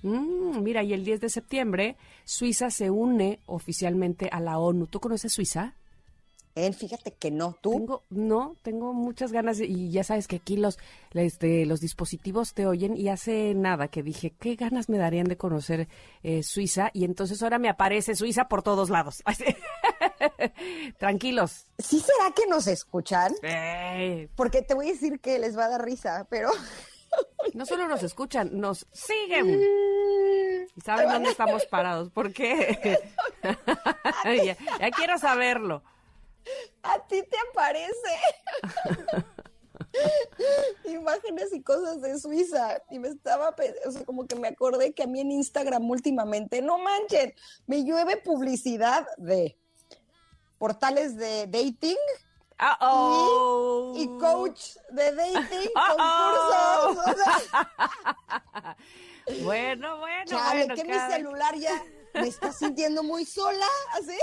Mm, 0.02 0.62
mira, 0.62 0.82
y 0.82 0.92
el 0.92 1.04
10 1.04 1.20
de 1.20 1.28
septiembre, 1.28 1.96
Suiza 2.24 2.70
se 2.70 2.90
une 2.90 3.40
oficialmente 3.46 4.28
a 4.30 4.40
la 4.40 4.58
ONU. 4.58 4.86
¿Tú 4.86 5.00
conoces 5.00 5.32
Suiza? 5.32 5.74
Fíjate 6.54 7.12
que 7.12 7.30
no, 7.30 7.56
tú. 7.60 7.72
Tengo, 7.72 8.02
no, 8.10 8.56
tengo 8.62 8.92
muchas 8.92 9.32
ganas 9.32 9.60
y 9.60 9.90
ya 9.90 10.04
sabes 10.04 10.28
que 10.28 10.36
aquí 10.36 10.56
los, 10.56 10.78
este, 11.14 11.64
los 11.66 11.80
dispositivos 11.80 12.52
te 12.54 12.66
oyen 12.66 12.96
y 12.96 13.08
hace 13.08 13.54
nada 13.54 13.88
que 13.88 14.02
dije, 14.02 14.34
qué 14.38 14.56
ganas 14.56 14.88
me 14.88 14.98
darían 14.98 15.26
de 15.26 15.36
conocer 15.36 15.88
eh, 16.22 16.42
Suiza 16.42 16.90
y 16.92 17.04
entonces 17.04 17.42
ahora 17.42 17.58
me 17.58 17.68
aparece 17.68 18.14
Suiza 18.14 18.48
por 18.48 18.62
todos 18.62 18.90
lados. 18.90 19.22
Tranquilos. 20.98 21.66
¿Sí 21.78 22.00
será 22.00 22.32
que 22.34 22.46
nos 22.46 22.66
escuchan? 22.66 23.32
Porque 24.34 24.62
te 24.62 24.74
voy 24.74 24.88
a 24.88 24.92
decir 24.92 25.20
que 25.20 25.38
les 25.38 25.56
va 25.56 25.66
a 25.66 25.70
dar 25.70 25.84
risa, 25.84 26.26
pero... 26.28 26.50
no 27.54 27.66
solo 27.66 27.88
nos 27.88 28.02
escuchan, 28.02 28.50
nos 28.52 28.86
siguen. 28.92 29.60
Y 30.76 30.80
saben 30.80 31.08
dónde 31.08 31.30
estamos 31.30 31.66
parados. 31.66 32.10
¿Por 32.10 32.32
qué? 32.32 32.98
ya 34.80 34.90
quiero 34.90 35.18
saberlo. 35.18 35.82
A 36.82 37.06
ti 37.06 37.22
te 37.22 37.36
aparece. 37.50 37.92
Imágenes 40.84 41.52
y 41.52 41.62
cosas 41.62 42.00
de 42.00 42.18
Suiza. 42.18 42.82
Y 42.90 42.98
me 42.98 43.08
estaba, 43.08 43.54
o 43.86 43.90
sea, 43.90 44.04
como 44.04 44.26
que 44.26 44.36
me 44.36 44.48
acordé 44.48 44.92
que 44.94 45.04
a 45.04 45.06
mí 45.06 45.20
en 45.20 45.32
Instagram 45.32 45.88
últimamente, 45.90 46.62
no 46.62 46.78
manchen, 46.78 47.34
me 47.66 47.84
llueve 47.84 48.16
publicidad 48.16 49.06
de 49.16 49.58
portales 50.58 51.16
de 51.16 51.46
dating. 51.46 51.98
y, 53.96 54.06
coach 54.18 54.76
de 54.90 55.14
dating, 55.14 55.70
concursos. 55.96 57.46
bueno, 59.44 59.98
bueno. 59.98 60.24
Chale, 60.26 60.66
bueno, 60.66 60.74
que 60.74 60.84
mi 60.84 60.98
celular 61.12 61.56
ya 61.56 61.82
me 62.14 62.28
está 62.28 62.52
sintiendo 62.52 63.02
muy 63.02 63.24
sola, 63.24 63.66
así. 63.92 64.18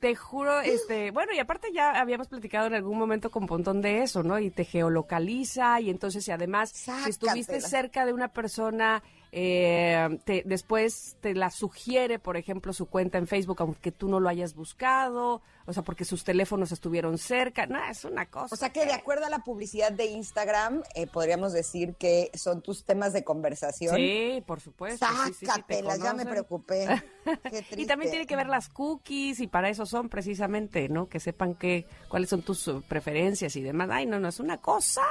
Te 0.00 0.14
juro, 0.14 0.60
este, 0.60 1.10
bueno, 1.10 1.32
y 1.32 1.38
aparte 1.38 1.68
ya 1.72 1.92
habíamos 1.92 2.28
platicado 2.28 2.66
en 2.66 2.74
algún 2.74 2.98
momento 2.98 3.30
con 3.30 3.46
Pontón 3.46 3.80
de 3.80 4.02
eso, 4.02 4.22
¿no? 4.22 4.38
Y 4.38 4.50
te 4.50 4.64
geolocaliza 4.64 5.80
y 5.80 5.90
entonces, 5.90 6.28
y 6.28 6.30
además, 6.30 6.70
si 6.74 7.08
estuviste 7.08 7.60
cerca 7.60 8.04
de 8.04 8.12
una 8.12 8.28
persona 8.28 9.02
eh, 9.36 10.20
te, 10.24 10.44
después 10.46 11.16
te 11.20 11.34
la 11.34 11.50
sugiere, 11.50 12.20
por 12.20 12.36
ejemplo, 12.36 12.72
su 12.72 12.86
cuenta 12.86 13.18
en 13.18 13.26
Facebook, 13.26 13.56
aunque 13.58 13.90
tú 13.90 14.08
no 14.08 14.20
lo 14.20 14.28
hayas 14.28 14.54
buscado, 14.54 15.42
o 15.66 15.72
sea, 15.72 15.82
porque 15.82 16.04
sus 16.04 16.22
teléfonos 16.22 16.70
estuvieron 16.70 17.18
cerca. 17.18 17.66
No, 17.66 17.84
es 17.84 18.04
una 18.04 18.26
cosa. 18.26 18.54
O 18.54 18.56
sea, 18.56 18.70
que 18.70 18.86
de 18.86 18.92
acuerdo 18.92 19.26
a 19.26 19.30
la 19.30 19.40
publicidad 19.40 19.90
de 19.90 20.04
Instagram, 20.04 20.84
eh, 20.94 21.08
podríamos 21.08 21.52
decir 21.52 21.96
que 21.96 22.30
son 22.34 22.62
tus 22.62 22.84
temas 22.84 23.12
de 23.12 23.24
conversación. 23.24 23.96
Sí, 23.96 24.40
por 24.46 24.60
supuesto. 24.60 25.04
Sácatelas, 25.04 25.98
ya 25.98 26.14
me 26.14 26.26
preocupé. 26.26 26.86
y 27.76 27.86
también 27.86 28.12
tiene 28.12 28.28
que 28.28 28.36
ver 28.36 28.46
las 28.46 28.68
cookies, 28.68 29.40
y 29.40 29.48
para 29.48 29.68
eso 29.68 29.84
son 29.84 30.08
precisamente, 30.10 30.88
¿no? 30.88 31.08
Que 31.08 31.18
sepan 31.18 31.56
que, 31.56 31.88
cuáles 32.08 32.30
son 32.30 32.42
tus 32.42 32.68
uh, 32.68 32.82
preferencias 32.82 33.56
y 33.56 33.62
demás. 33.62 33.88
Ay, 33.90 34.06
no, 34.06 34.20
no, 34.20 34.28
es 34.28 34.38
una 34.38 34.58
cosa 34.58 35.02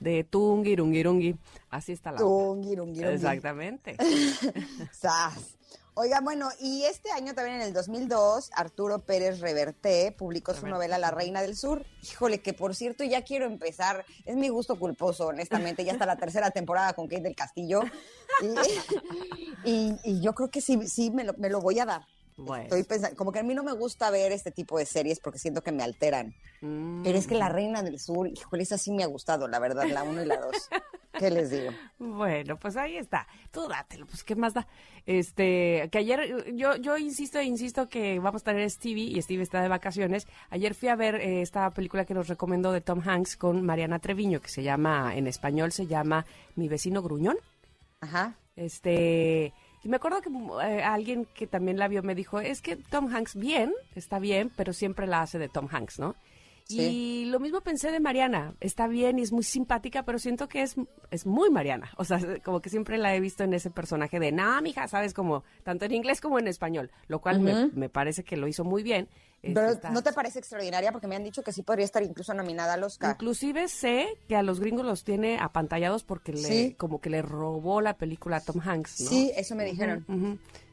de 0.00 0.24
Tungirungirungi. 0.24 1.36
Así 1.70 1.92
está 1.92 2.12
la. 2.12 2.18
Tungirungirungi. 2.18 3.14
Exactamente. 3.14 3.96
Oiga, 5.98 6.20
bueno, 6.20 6.50
y 6.60 6.82
este 6.82 7.10
año 7.10 7.32
también 7.32 7.56
en 7.56 7.62
el 7.62 7.72
2002, 7.72 8.50
Arturo 8.54 8.98
Pérez 8.98 9.40
Reverté 9.40 10.12
publicó 10.12 10.52
su 10.52 10.66
novela 10.66 10.98
La 10.98 11.10
Reina 11.10 11.40
del 11.40 11.56
Sur. 11.56 11.86
Híjole, 12.02 12.42
que 12.42 12.52
por 12.52 12.74
cierto 12.74 13.02
ya 13.02 13.22
quiero 13.22 13.46
empezar, 13.46 14.04
es 14.26 14.36
mi 14.36 14.50
gusto 14.50 14.78
culposo, 14.78 15.28
honestamente, 15.28 15.86
ya 15.86 15.92
está 15.92 16.04
la 16.04 16.18
tercera 16.18 16.50
temporada 16.50 16.92
con 16.92 17.08
Kate 17.08 17.22
del 17.22 17.34
Castillo. 17.34 17.80
Y, 19.64 20.20
yo 20.20 20.34
creo 20.34 20.50
que 20.50 20.60
sí, 20.60 20.86
sí, 20.86 21.10
me 21.10 21.24
lo, 21.24 21.32
me 21.38 21.48
lo 21.48 21.62
voy 21.62 21.78
a 21.78 21.86
dar. 21.86 22.02
Estoy 22.38 22.82
pensando, 22.84 23.16
como 23.16 23.32
que 23.32 23.38
a 23.38 23.42
mí 23.42 23.54
no 23.54 23.62
me 23.62 23.72
gusta 23.72 24.10
ver 24.10 24.30
este 24.30 24.50
tipo 24.50 24.78
de 24.78 24.84
series 24.84 25.20
porque 25.20 25.38
siento 25.38 25.62
que 25.62 25.72
me 25.72 25.82
alteran. 25.82 26.34
Pero 26.60 27.18
es 27.18 27.26
que 27.26 27.34
La 27.34 27.48
mm. 27.48 27.52
Reina 27.52 27.82
del 27.82 27.98
Sur, 27.98 28.28
híjole, 28.28 28.62
esa 28.62 28.76
sí 28.76 28.92
me 28.92 29.02
ha 29.02 29.06
gustado, 29.06 29.48
la 29.48 29.58
verdad, 29.58 29.84
la 29.86 30.02
uno 30.02 30.22
y 30.22 30.26
la 30.26 30.36
dos. 30.36 30.68
¿Qué 31.18 31.30
les 31.30 31.50
digo? 31.50 31.70
Bueno, 31.98 32.58
pues 32.58 32.76
ahí 32.76 32.98
está. 32.98 33.26
Tú 33.50 33.66
dátelo, 33.68 34.06
pues 34.06 34.22
qué 34.22 34.36
más 34.36 34.52
da. 34.52 34.66
Este, 35.06 35.88
que 35.90 35.98
ayer, 35.98 36.54
yo, 36.54 36.76
yo 36.76 36.98
insisto 36.98 37.38
e 37.38 37.44
insisto 37.44 37.88
que 37.88 38.18
vamos 38.18 38.42
a 38.42 38.44
tener 38.44 38.68
Stevie 38.70 39.16
y 39.16 39.22
Stevie 39.22 39.42
está 39.42 39.62
de 39.62 39.68
vacaciones. 39.68 40.26
Ayer 40.50 40.74
fui 40.74 40.88
a 40.88 40.96
ver 40.96 41.14
eh, 41.14 41.40
esta 41.40 41.70
película 41.70 42.04
que 42.04 42.12
nos 42.12 42.28
recomendó 42.28 42.70
de 42.72 42.82
Tom 42.82 43.00
Hanks 43.00 43.36
con 43.36 43.64
Mariana 43.64 43.98
Treviño, 43.98 44.40
que 44.40 44.48
se 44.48 44.62
llama, 44.62 45.16
en 45.16 45.26
español 45.26 45.72
se 45.72 45.86
llama 45.86 46.26
Mi 46.54 46.68
vecino 46.68 47.02
gruñón. 47.02 47.36
Ajá. 48.00 48.36
Este 48.56 49.54
y 49.86 49.88
me 49.88 49.98
acuerdo 49.98 50.20
que 50.20 50.30
eh, 50.66 50.82
alguien 50.82 51.28
que 51.32 51.46
también 51.46 51.78
la 51.78 51.86
vio 51.86 52.02
me 52.02 52.16
dijo, 52.16 52.40
es 52.40 52.60
que 52.60 52.74
Tom 52.74 53.06
Hanks 53.14 53.36
bien, 53.36 53.72
está 53.94 54.18
bien, 54.18 54.50
pero 54.56 54.72
siempre 54.72 55.06
la 55.06 55.22
hace 55.22 55.38
de 55.38 55.48
Tom 55.48 55.68
Hanks, 55.70 56.00
¿no? 56.00 56.16
Y 56.68 57.26
lo 57.26 57.38
mismo 57.38 57.60
pensé 57.60 57.92
de 57.92 58.00
Mariana, 58.00 58.56
está 58.58 58.88
bien 58.88 59.20
y 59.20 59.22
es 59.22 59.30
muy 59.30 59.44
simpática, 59.44 60.02
pero 60.02 60.18
siento 60.18 60.48
que 60.48 60.62
es, 60.62 60.74
es 61.12 61.24
muy 61.24 61.50
Mariana. 61.50 61.92
O 61.98 62.04
sea, 62.04 62.18
como 62.44 62.60
que 62.60 62.68
siempre 62.68 62.98
la 62.98 63.14
he 63.14 63.20
visto 63.20 63.44
en 63.44 63.54
ese 63.54 63.70
personaje 63.70 64.18
de, 64.18 64.32
nah, 64.32 64.60
mija, 64.60 64.88
sabes, 64.88 65.14
como 65.14 65.44
tanto 65.62 65.84
en 65.84 65.94
inglés 65.94 66.20
como 66.20 66.40
en 66.40 66.48
español, 66.48 66.90
lo 67.06 67.20
cual 67.20 67.38
me, 67.38 67.68
me, 67.72 67.88
parece 67.88 68.24
que 68.24 68.36
lo 68.36 68.48
hizo 68.48 68.64
muy 68.64 68.82
bien. 68.82 69.08
Pero 69.42 69.78
¿no 69.92 70.02
te 70.02 70.12
parece 70.12 70.38
extraordinaria? 70.38 70.92
Porque 70.92 71.06
me 71.06 71.16
han 71.16 71.22
dicho 71.22 71.42
que 71.42 71.52
sí 71.52 71.62
podría 71.62 71.84
estar 71.84 72.02
incluso 72.02 72.34
nominada 72.34 72.74
a 72.74 72.76
los 72.76 72.94
Oscar. 72.94 73.12
Inclusive 73.12 73.68
sé 73.68 74.18
que 74.28 74.36
a 74.36 74.42
los 74.42 74.60
gringos 74.60 74.84
los 74.84 75.04
tiene 75.04 75.38
apantallados 75.38 76.04
porque 76.04 76.32
le, 76.32 76.76
como 76.76 77.00
que 77.00 77.10
le 77.10 77.22
robó 77.22 77.80
la 77.80 77.96
película 77.96 78.38
a 78.38 78.40
Tom 78.40 78.60
Hanks, 78.60 79.02
¿no? 79.02 79.08
Sí, 79.08 79.32
eso 79.36 79.54
me 79.54 79.64
dijeron. 79.64 80.04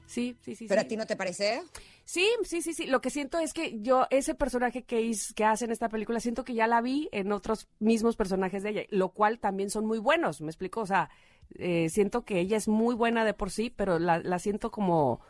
Sí, 0.05 0.37
sí, 0.41 0.55
sí. 0.55 0.67
¿Pero 0.67 0.81
a 0.81 0.83
ti 0.83 0.97
no 0.97 1.05
te 1.05 1.15
parece? 1.15 1.63
Sí, 2.05 2.27
sí, 2.43 2.61
sí, 2.61 2.73
sí. 2.73 2.85
Lo 2.85 3.01
que 3.01 3.09
siento 3.09 3.39
es 3.39 3.53
que 3.53 3.79
yo, 3.81 4.05
ese 4.09 4.35
personaje 4.35 4.83
que, 4.83 5.11
que 5.35 5.45
hace 5.45 5.65
en 5.65 5.71
esta 5.71 5.89
película, 5.89 6.19
siento 6.19 6.43
que 6.43 6.53
ya 6.53 6.67
la 6.67 6.81
vi 6.81 7.09
en 7.11 7.31
otros 7.31 7.67
mismos 7.79 8.15
personajes 8.15 8.63
de 8.63 8.69
ella, 8.69 8.81
lo 8.89 9.09
cual 9.09 9.39
también 9.39 9.69
son 9.69 9.85
muy 9.85 9.99
buenos, 9.99 10.41
¿me 10.41 10.49
explico? 10.49 10.81
O 10.81 10.85
sea, 10.85 11.09
eh, 11.55 11.89
siento 11.89 12.25
que 12.25 12.39
ella 12.39 12.57
es 12.57 12.67
muy 12.67 12.95
buena 12.95 13.25
de 13.25 13.33
por 13.33 13.49
sí, 13.49 13.69
pero 13.69 13.97
la, 13.99 14.19
la 14.19 14.39
siento 14.39 14.71
como, 14.71 15.21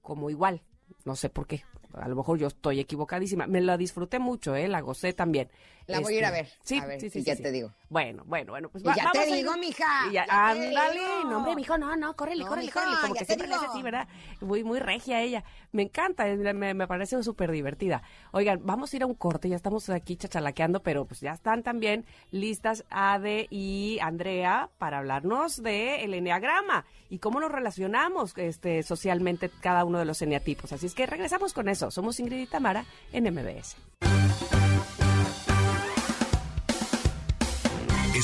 como 0.00 0.30
igual. 0.30 0.62
No 1.04 1.16
sé 1.16 1.28
por 1.28 1.46
qué. 1.46 1.62
A 1.94 2.08
lo 2.08 2.16
mejor 2.16 2.38
yo 2.38 2.48
estoy 2.48 2.80
equivocadísima. 2.80 3.46
Me 3.46 3.60
la 3.60 3.76
disfruté 3.76 4.18
mucho, 4.18 4.56
¿eh? 4.56 4.68
La 4.68 4.80
gocé 4.80 5.12
también. 5.12 5.48
La 5.86 6.00
voy 6.00 6.14
a 6.14 6.18
ir 6.18 6.24
a 6.24 6.38
este, 6.38 6.42
ver. 6.74 6.98
Sí, 6.98 7.00
sí, 7.00 7.10
sí, 7.10 7.22
ya 7.22 7.36
te 7.36 7.52
digo. 7.52 7.72
Bueno, 7.94 8.24
bueno, 8.26 8.50
bueno, 8.50 8.68
pues 8.70 8.82
ya 8.82 9.08
te 9.12 9.24
digo, 9.26 9.56
mija. 9.56 10.10
Ya, 10.10 10.26
ándale, 10.28 10.98
no, 11.26 11.36
hombre, 11.36 11.54
mijo, 11.54 11.78
no, 11.78 11.94
no, 11.94 12.16
córrele, 12.16 12.44
córrele, 12.44 12.72
córrele. 12.72 12.96
Como 13.00 13.14
que 13.14 13.24
siempre 13.24 13.46
le 13.46 13.54
así, 13.54 13.82
¿verdad? 13.82 14.08
Muy, 14.40 14.64
muy 14.64 14.80
regia 14.80 15.20
ella. 15.22 15.44
Me 15.70 15.82
encanta, 15.82 16.24
me, 16.24 16.74
me 16.74 16.88
parece 16.88 17.22
súper 17.22 17.52
divertida. 17.52 18.02
Oigan, 18.32 18.58
vamos 18.64 18.92
a 18.92 18.96
ir 18.96 19.04
a 19.04 19.06
un 19.06 19.14
corte, 19.14 19.48
ya 19.48 19.54
estamos 19.54 19.88
aquí 19.90 20.16
chachalaqueando, 20.16 20.82
pero 20.82 21.04
pues 21.04 21.20
ya 21.20 21.30
están 21.30 21.62
también 21.62 22.04
listas 22.32 22.84
Ade 22.90 23.46
y 23.48 24.00
Andrea 24.02 24.70
para 24.78 24.98
hablarnos 24.98 25.62
de 25.62 26.02
el 26.02 26.14
enneagrama 26.14 26.86
y 27.10 27.20
cómo 27.20 27.38
nos 27.38 27.52
relacionamos 27.52 28.36
este, 28.38 28.82
socialmente 28.82 29.52
cada 29.60 29.84
uno 29.84 30.00
de 30.00 30.04
los 30.04 30.20
eneatipos. 30.20 30.72
Así 30.72 30.86
es 30.86 30.96
que 30.96 31.06
regresamos 31.06 31.52
con 31.52 31.68
eso. 31.68 31.92
Somos 31.92 32.18
Ingrid 32.18 32.40
y 32.40 32.46
Tamara 32.46 32.86
en 33.12 33.32
MBS. 33.32 33.76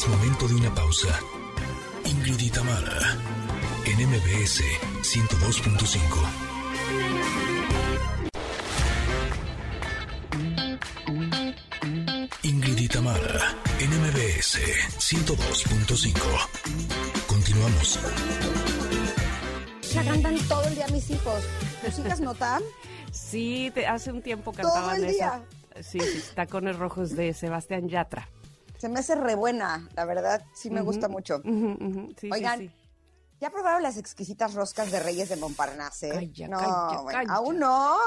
Es 0.00 0.08
momento 0.08 0.48
de 0.48 0.54
una 0.54 0.74
pausa. 0.74 1.20
Ingrid 2.06 2.40
y 2.40 2.48
Tamara, 2.48 3.18
en 3.84 4.08
MBS 4.08 4.62
102.5. 5.02 6.00
Ingrid 12.44 12.78
y 12.78 12.88
Tamara, 12.88 13.54
en 13.78 13.90
MBS 13.90 14.58
102.5. 14.96 16.18
Continuamos. 17.26 17.98
Se 19.82 20.02
cantan 20.02 20.38
todo 20.48 20.64
el 20.64 20.76
día 20.76 20.86
mis 20.88 21.10
hijos. 21.10 21.44
¿Tus 21.84 21.98
hijas 21.98 22.20
notan? 22.20 22.62
Sí, 23.12 23.70
te, 23.74 23.86
hace 23.86 24.10
un 24.10 24.22
tiempo 24.22 24.54
cantaban 24.54 24.96
todo 24.96 25.04
el 25.04 25.12
día. 25.12 25.42
Sí, 25.82 26.00
sí, 26.00 26.22
tacones 26.34 26.78
rojos 26.78 27.14
de 27.14 27.34
Sebastián 27.34 27.90
Yatra. 27.90 28.30
Se 28.80 28.88
me 28.88 29.00
hace 29.00 29.14
re 29.14 29.34
buena, 29.34 29.86
la 29.94 30.06
verdad, 30.06 30.42
sí 30.54 30.70
me 30.70 30.80
gusta 30.80 31.06
mucho. 31.06 31.42
Oigan, 32.32 32.72
¿ya 33.38 33.50
probaron 33.50 33.82
las 33.82 33.98
exquisitas 33.98 34.54
roscas 34.54 34.90
de 34.90 35.00
Reyes 35.00 35.28
de 35.28 35.36
Montparnasse? 35.36 36.32
no, 36.48 36.58
aún 37.28 37.58
no. 37.58 37.98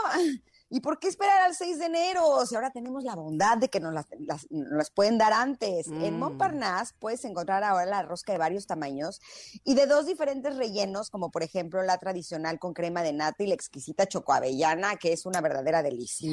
¿Y 0.73 0.79
por 0.79 0.97
qué 0.97 1.07
esperar 1.07 1.39
al 1.43 1.53
6 1.53 1.77
de 1.77 1.85
enero? 1.85 2.43
Si 2.47 2.55
ahora 2.55 2.71
tenemos 2.71 3.03
la 3.03 3.13
bondad 3.13 3.59
de 3.59 3.69
que 3.69 3.79
nos 3.79 3.93
las, 3.93 4.89
pueden 4.89 5.19
dar 5.19 5.31
antes. 5.31 5.85
En 5.85 6.15
mm. 6.15 6.17
Montparnasse 6.17 6.95
puedes 6.97 7.23
encontrar 7.25 7.63
ahora 7.63 7.85
la 7.85 8.01
rosca 8.01 8.33
de 8.33 8.39
varios 8.39 8.65
tamaños 8.65 9.21
y 9.63 9.75
de 9.75 9.85
dos 9.85 10.07
diferentes 10.07 10.55
rellenos, 10.57 11.11
como 11.11 11.29
por 11.29 11.43
ejemplo 11.43 11.83
la 11.83 11.99
tradicional 11.99 12.57
con 12.57 12.73
crema 12.73 13.03
de 13.03 13.13
nata 13.13 13.43
y 13.43 13.47
la 13.49 13.53
exquisita 13.53 14.07
chocoavellana, 14.07 14.95
que 14.95 15.13
es 15.13 15.27
una 15.27 15.41
verdadera 15.41 15.83
delicia. 15.83 16.31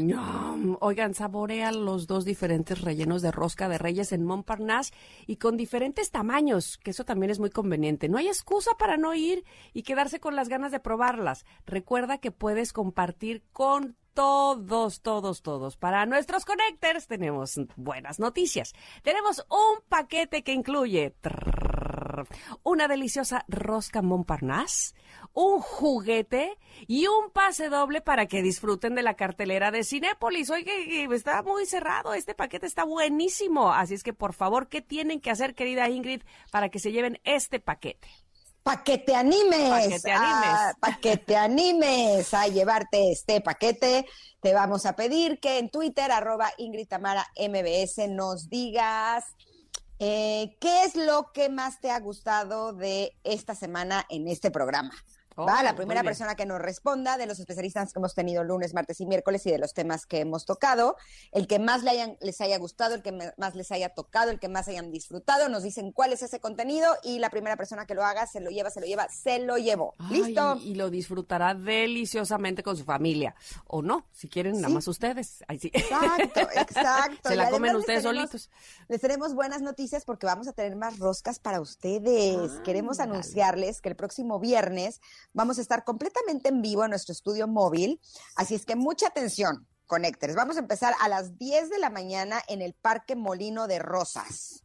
Oigan, 0.81 1.13
saborean 1.13 1.85
los 1.85 2.07
dos 2.07 2.25
diferentes 2.25 2.81
rellenos 2.81 3.21
de 3.21 3.33
rosca 3.33 3.69
de 3.69 3.77
reyes 3.77 4.11
en 4.13 4.25
Montparnasse 4.25 4.95
y 5.27 5.37
con 5.37 5.59
diferentes 5.59 6.11
tamaños, 6.11 6.79
que 6.79 6.93
eso 6.93 7.05
también 7.05 7.29
es 7.29 7.41
muy 7.41 7.51
conveniente. 7.51 8.09
No 8.09 8.17
hay 8.17 8.29
excusa 8.29 8.71
para 8.79 8.97
no 8.97 9.13
ir 9.13 9.45
y 9.75 9.83
quedarse 9.83 10.19
con 10.19 10.35
las 10.35 10.49
ganas 10.49 10.73
de 10.73 10.81
probarlas. 10.81 11.45
Recuerda 11.67 12.17
que 12.17 12.31
puedes 12.31 12.73
compartir 12.73 13.45
con 13.53 14.00
todos, 14.15 15.01
todos, 15.01 15.43
todos. 15.43 15.77
Para 15.77 16.07
nuestros 16.07 16.45
connectors 16.45 17.07
tenemos 17.07 17.61
buenas 17.77 18.19
noticias. 18.19 18.73
Tenemos 19.03 19.45
un 19.49 19.83
paquete 19.89 20.43
que 20.43 20.53
incluye 20.53 21.15
una 22.63 22.89
deliciosa 22.89 23.45
rosca 23.49 24.03
Montparnasse, 24.03 24.95
un 25.33 25.61
juguete 25.61 26.59
y 26.87 27.07
un 27.07 27.31
pase 27.31 27.69
doble 27.69 28.01
para 28.01 28.27
que 28.27 28.43
disfruten 28.43 28.95
de 28.95 29.03
la 29.03 29.15
cartelera 29.15 29.71
de 29.71 29.85
Cinépolis. 29.85 30.51
Oye, 30.51 31.09
está 31.13 31.43
muy 31.43 31.67
cerrado, 31.67 32.15
este 32.15 32.35
paquete 32.35 32.67
está 32.67 32.85
buenísimo. 32.85 33.73
Así 33.73 33.95
es 33.95 34.03
que, 34.03 34.13
por 34.13 34.35
favor, 34.35 34.69
¿qué 34.69 34.83
tienen 34.83 35.21
que 35.21 35.31
hacer, 35.31 35.55
querida 35.55 35.89
Ingrid, 35.89 36.23
para 36.51 36.69
que 36.69 36.79
se 36.79 36.93
lleven 36.93 37.21
este 37.25 37.61
paquete? 37.61 38.09
Para 38.63 38.85
que 38.85 38.99
te 38.99 39.15
animes, 39.15 40.03
para 40.81 40.99
que 41.01 41.17
te 41.17 41.37
animes 41.37 42.35
a 42.35 42.47
llevarte 42.49 43.13
este 43.13 43.41
paquete, 43.41 44.07
te 44.41 44.55
vamos 44.55 44.87
a 44.87 44.97
pedir 44.97 45.41
que 45.41 45.59
en 45.59 45.71
Twitter, 45.71 46.11
arroba 46.13 46.51
Ingrid 46.59 46.89
Tamara 46.89 47.27
MBS, 47.37 48.09
nos 48.09 48.49
digas 48.49 49.25
eh, 49.99 50.57
qué 50.61 50.85
es 50.85 50.97
lo 50.97 51.31
que 51.33 51.49
más 51.49 51.81
te 51.81 51.91
ha 51.91 52.01
gustado 52.01 52.73
de 52.73 53.17
esta 53.25 53.55
semana 53.55 54.07
en 54.09 54.29
este 54.29 54.51
programa. 54.51 54.95
Va, 55.39 55.63
la 55.63 55.75
primera 55.75 56.03
persona 56.03 56.35
que 56.35 56.47
nos 56.47 56.61
responda 56.61 57.17
de 57.17 57.27
los 57.27 57.39
especialistas 57.39 57.93
que 57.93 57.99
hemos 57.99 58.15
tenido 58.15 58.45
lunes, 58.45 58.75
martes 58.75 59.01
y 59.01 59.07
miércoles 59.07 59.47
y 59.47 59.51
de 59.51 59.59
los 59.59 59.75
temas 59.75 60.07
que 60.07 60.21
hemos 60.21 60.45
tocado, 60.45 60.97
el 61.33 61.47
que 61.47 61.59
más 61.59 61.83
le 61.83 61.91
hayan, 61.91 62.17
les 62.21 62.41
haya 62.41 62.59
gustado, 62.59 62.95
el 62.95 63.03
que 63.03 63.33
más 63.37 63.55
les 63.55 63.73
haya 63.73 63.91
tocado, 63.91 64.31
el 64.31 64.39
que 64.39 64.49
más 64.49 64.69
hayan 64.69 64.91
disfrutado, 64.91 65.49
nos 65.49 65.63
dicen 65.63 65.93
cuál 65.93 66.13
es 66.13 66.23
ese 66.23 66.41
contenido 66.41 66.95
y 67.03 67.19
la 67.19 67.31
primera 67.31 67.57
persona 67.57 67.87
que 67.87 67.95
lo 67.95 68.05
haga 68.05 68.27
se 68.27 68.41
lo 68.41 68.51
lleva, 68.51 68.71
se 68.71 68.81
lo 68.81 68.87
lleva, 68.87 69.09
se 69.09 69.39
lo 69.39 69.57
llevo. 69.57 69.95
¿Listo? 70.11 70.57
Y 70.63 70.75
lo 70.75 70.91
disfrutará 70.91 71.55
deliciosamente 71.55 72.63
con 72.63 72.77
su 72.77 72.85
familia. 72.85 73.35
O 73.67 73.83
no, 73.83 74.07
si 74.13 74.29
quieren, 74.29 74.61
nada 74.61 74.75
más 74.75 74.89
ustedes. 74.89 75.45
sí. 75.61 75.71
Exacto, 75.73 76.41
exacto. 76.55 77.29
se 77.29 77.37
la 77.37 77.51
comen 77.51 77.77
ustedes 77.77 78.03
solitos. 78.03 78.51
Les 78.89 79.01
tenemos 79.01 79.35
buenas 79.35 79.63
noticias 79.63 80.05
porque 80.05 80.27
vamos 80.27 80.49
a 80.49 80.53
tener 80.53 80.77
más 80.77 80.99
roscas 80.99 81.39
para 81.39 81.61
ustedes. 81.61 82.61
Queremos 82.65 83.01
anunciarles 83.01 83.81
que 83.81 83.89
el 83.89 83.97
próximo 83.97 84.39
viernes 84.39 85.01
Vamos 85.33 85.59
a 85.59 85.63
estar 85.63 85.85
completamente 85.85 86.49
en 86.49 86.61
vivo 86.61 86.85
en 86.85 86.91
nuestro 86.91 87.13
estudio 87.13 87.47
móvil, 87.47 88.01
así 88.37 88.55
es 88.55 88.67
que 88.67 88.77
mucha 88.77 89.07
atención, 89.09 89.69
Connectors. 89.87 90.35
Vamos 90.35 90.57
a 90.57 90.61
empezar 90.61 90.95
a 91.01 91.09
las 91.09 91.39
10 91.39 91.71
de 91.71 91.79
la 91.79 91.91
mañana 91.91 92.43
en 92.49 92.63
el 92.63 92.75
Parque 92.75 93.17
Molino 93.17 93.67
de 93.67 93.79
Rosas 93.79 94.65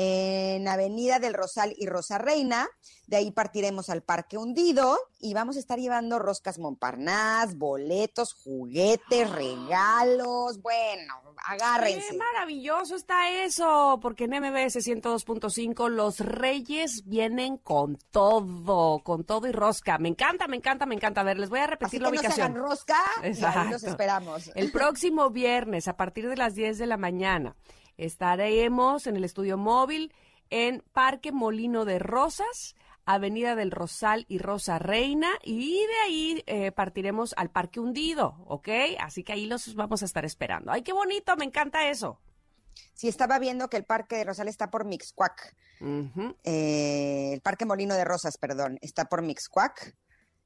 en 0.00 0.68
Avenida 0.68 1.18
del 1.18 1.34
Rosal 1.34 1.74
y 1.76 1.86
Rosa 1.86 2.18
Reina. 2.18 2.68
De 3.08 3.16
ahí 3.16 3.32
partiremos 3.32 3.90
al 3.90 4.02
Parque 4.02 4.38
Hundido 4.38 4.96
y 5.18 5.34
vamos 5.34 5.56
a 5.56 5.58
estar 5.58 5.80
llevando 5.80 6.20
roscas 6.20 6.60
Montparnasse, 6.60 7.56
boletos, 7.56 8.32
juguetes, 8.32 9.28
regalos. 9.28 10.62
Bueno, 10.62 11.14
agárrense. 11.44 12.10
¡Qué 12.10 12.16
maravilloso 12.16 12.94
está 12.94 13.28
eso! 13.42 13.98
Porque 14.00 14.24
en 14.24 14.40
MBS 14.40 14.76
102.5 14.76 15.88
los 15.88 16.20
reyes 16.20 17.02
vienen 17.04 17.56
con 17.56 17.98
todo, 18.12 19.00
con 19.02 19.24
todo 19.24 19.48
y 19.48 19.52
rosca. 19.52 19.98
Me 19.98 20.10
encanta, 20.10 20.46
me 20.46 20.58
encanta, 20.58 20.86
me 20.86 20.94
encanta. 20.94 21.22
A 21.22 21.24
ver, 21.24 21.40
les 21.40 21.50
voy 21.50 21.58
a 21.58 21.66
repetir 21.66 22.02
la 22.02 22.10
ubicación. 22.10 22.54
No 22.54 22.60
rosca 22.60 23.02
Exacto. 23.24 23.58
y 23.58 23.62
ahí 23.64 23.70
los 23.72 23.82
esperamos. 23.82 24.52
El 24.54 24.70
próximo 24.70 25.30
viernes, 25.30 25.88
a 25.88 25.96
partir 25.96 26.28
de 26.28 26.36
las 26.36 26.54
10 26.54 26.78
de 26.78 26.86
la 26.86 26.98
mañana, 26.98 27.56
Estaremos 27.98 29.08
en 29.08 29.16
el 29.16 29.24
estudio 29.24 29.58
móvil 29.58 30.14
en 30.50 30.84
Parque 30.92 31.32
Molino 31.32 31.84
de 31.84 31.98
Rosas, 31.98 32.76
Avenida 33.04 33.56
del 33.56 33.72
Rosal 33.72 34.24
y 34.28 34.38
Rosa 34.38 34.78
Reina, 34.78 35.28
y 35.42 35.84
de 35.84 35.98
ahí 36.04 36.44
eh, 36.46 36.70
partiremos 36.70 37.34
al 37.36 37.50
Parque 37.50 37.80
Hundido, 37.80 38.36
¿ok? 38.46 38.68
Así 39.00 39.24
que 39.24 39.32
ahí 39.32 39.46
los 39.46 39.74
vamos 39.74 40.02
a 40.02 40.04
estar 40.04 40.24
esperando. 40.24 40.70
¡Ay, 40.70 40.82
qué 40.82 40.92
bonito! 40.92 41.36
Me 41.36 41.44
encanta 41.44 41.90
eso. 41.90 42.20
Sí, 42.94 43.08
estaba 43.08 43.40
viendo 43.40 43.68
que 43.68 43.76
el 43.76 43.84
Parque 43.84 44.16
de 44.16 44.24
Rosal 44.24 44.46
está 44.46 44.70
por 44.70 44.84
Mixcuac. 44.84 45.56
Eh, 46.44 47.30
el 47.32 47.40
Parque 47.40 47.66
Molino 47.66 47.96
de 47.96 48.04
Rosas, 48.04 48.38
perdón, 48.38 48.78
está 48.80 49.06
por 49.06 49.22
Mixcuac. 49.22 49.96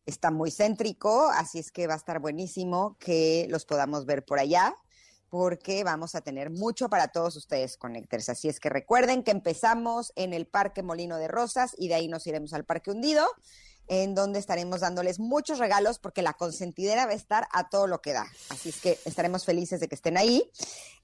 Está 0.07 0.31
muy 0.31 0.51
céntrico, 0.51 1.29
así 1.29 1.59
es 1.59 1.71
que 1.71 1.87
va 1.87 1.95
a 1.95 1.99
estar 1.99 2.19
buenísimo 2.19 2.97
que 2.99 3.47
los 3.51 3.67
podamos 3.67 4.07
ver 4.07 4.25
por 4.25 4.39
allá 4.41 4.75
porque 5.33 5.83
vamos 5.83 6.15
a 6.15 6.21
tener 6.21 6.51
mucho 6.51 6.91
para 6.91 7.09
todos 7.09 7.37
ustedes 7.37 7.79
Connectors. 7.79 8.29
Así 8.29 8.49
es 8.49 8.61
que 8.61 8.69
recuerden 8.69 9.23
que 9.23 9.31
empezamos 9.31 10.13
en 10.15 10.35
el 10.35 10.45
Parque 10.45 10.83
Molino 10.83 11.17
de 11.17 11.27
Rosas 11.27 11.75
y 11.79 11.89
de 11.89 11.95
ahí 11.95 12.07
nos 12.07 12.27
iremos 12.27 12.53
al 12.53 12.67
Parque 12.67 12.91
Hundido, 12.91 13.27
en 13.89 14.15
donde 14.15 14.39
estaremos 14.39 14.81
dándoles 14.81 15.21
muchos 15.21 15.59
regalos 15.59 15.99
porque 15.99 16.21
la 16.21 16.35
consentidera 16.35 17.07
va 17.07 17.13
a 17.13 17.15
estar 17.15 17.49
a 17.51 17.71
todo 17.71 17.87
lo 17.87 18.03
que 18.03 18.13
da. 18.13 18.27
Así 18.51 18.69
es 18.69 18.83
que 18.83 18.99
estaremos 19.07 19.47
felices 19.47 19.81
de 19.81 19.89
que 19.89 19.95
estén 19.95 20.19
ahí. 20.19 20.51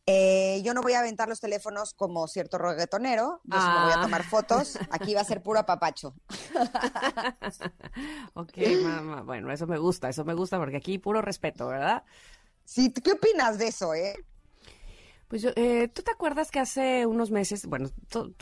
Eh, 0.05 0.61
yo 0.63 0.75
no 0.75 0.83
voy 0.83 0.93
a 0.93 1.01
aventar 1.01 1.27
los 1.27 1.41
teléfonos 1.41 1.95
como 1.95 2.29
cierto 2.29 2.59
reggaetonero, 2.59 3.41
yo 3.45 3.57
voy 3.57 3.93
a 3.93 4.03
tomar 4.03 4.25
ah. 4.27 4.29
fotos. 4.29 4.79
Aquí 4.91 5.15
va 5.15 5.23
a 5.23 5.25
ser 5.25 5.43
puro 5.43 5.59
apapacho. 5.59 6.15
ok, 8.35 8.59
mamá. 8.83 9.23
Bueno, 9.23 9.51
eso 9.51 9.67
me 9.67 9.79
gusta, 9.79 10.11
eso 10.11 10.27
me 10.27 10.35
gusta 10.35 10.59
porque 10.59 10.77
aquí 10.77 10.99
puro 10.99 11.23
respeto, 11.23 11.69
¿verdad? 11.69 12.05
Sí, 12.69 12.93
¿qué 12.93 13.13
opinas 13.13 13.57
de 13.57 13.69
eso, 13.69 13.95
eh? 13.95 14.15
Pues 15.27 15.43
eh, 15.57 15.89
tú 15.89 16.03
te 16.03 16.11
acuerdas 16.11 16.51
que 16.51 16.61
hace 16.61 17.07
unos 17.07 17.31
meses, 17.31 17.65
bueno, 17.65 17.89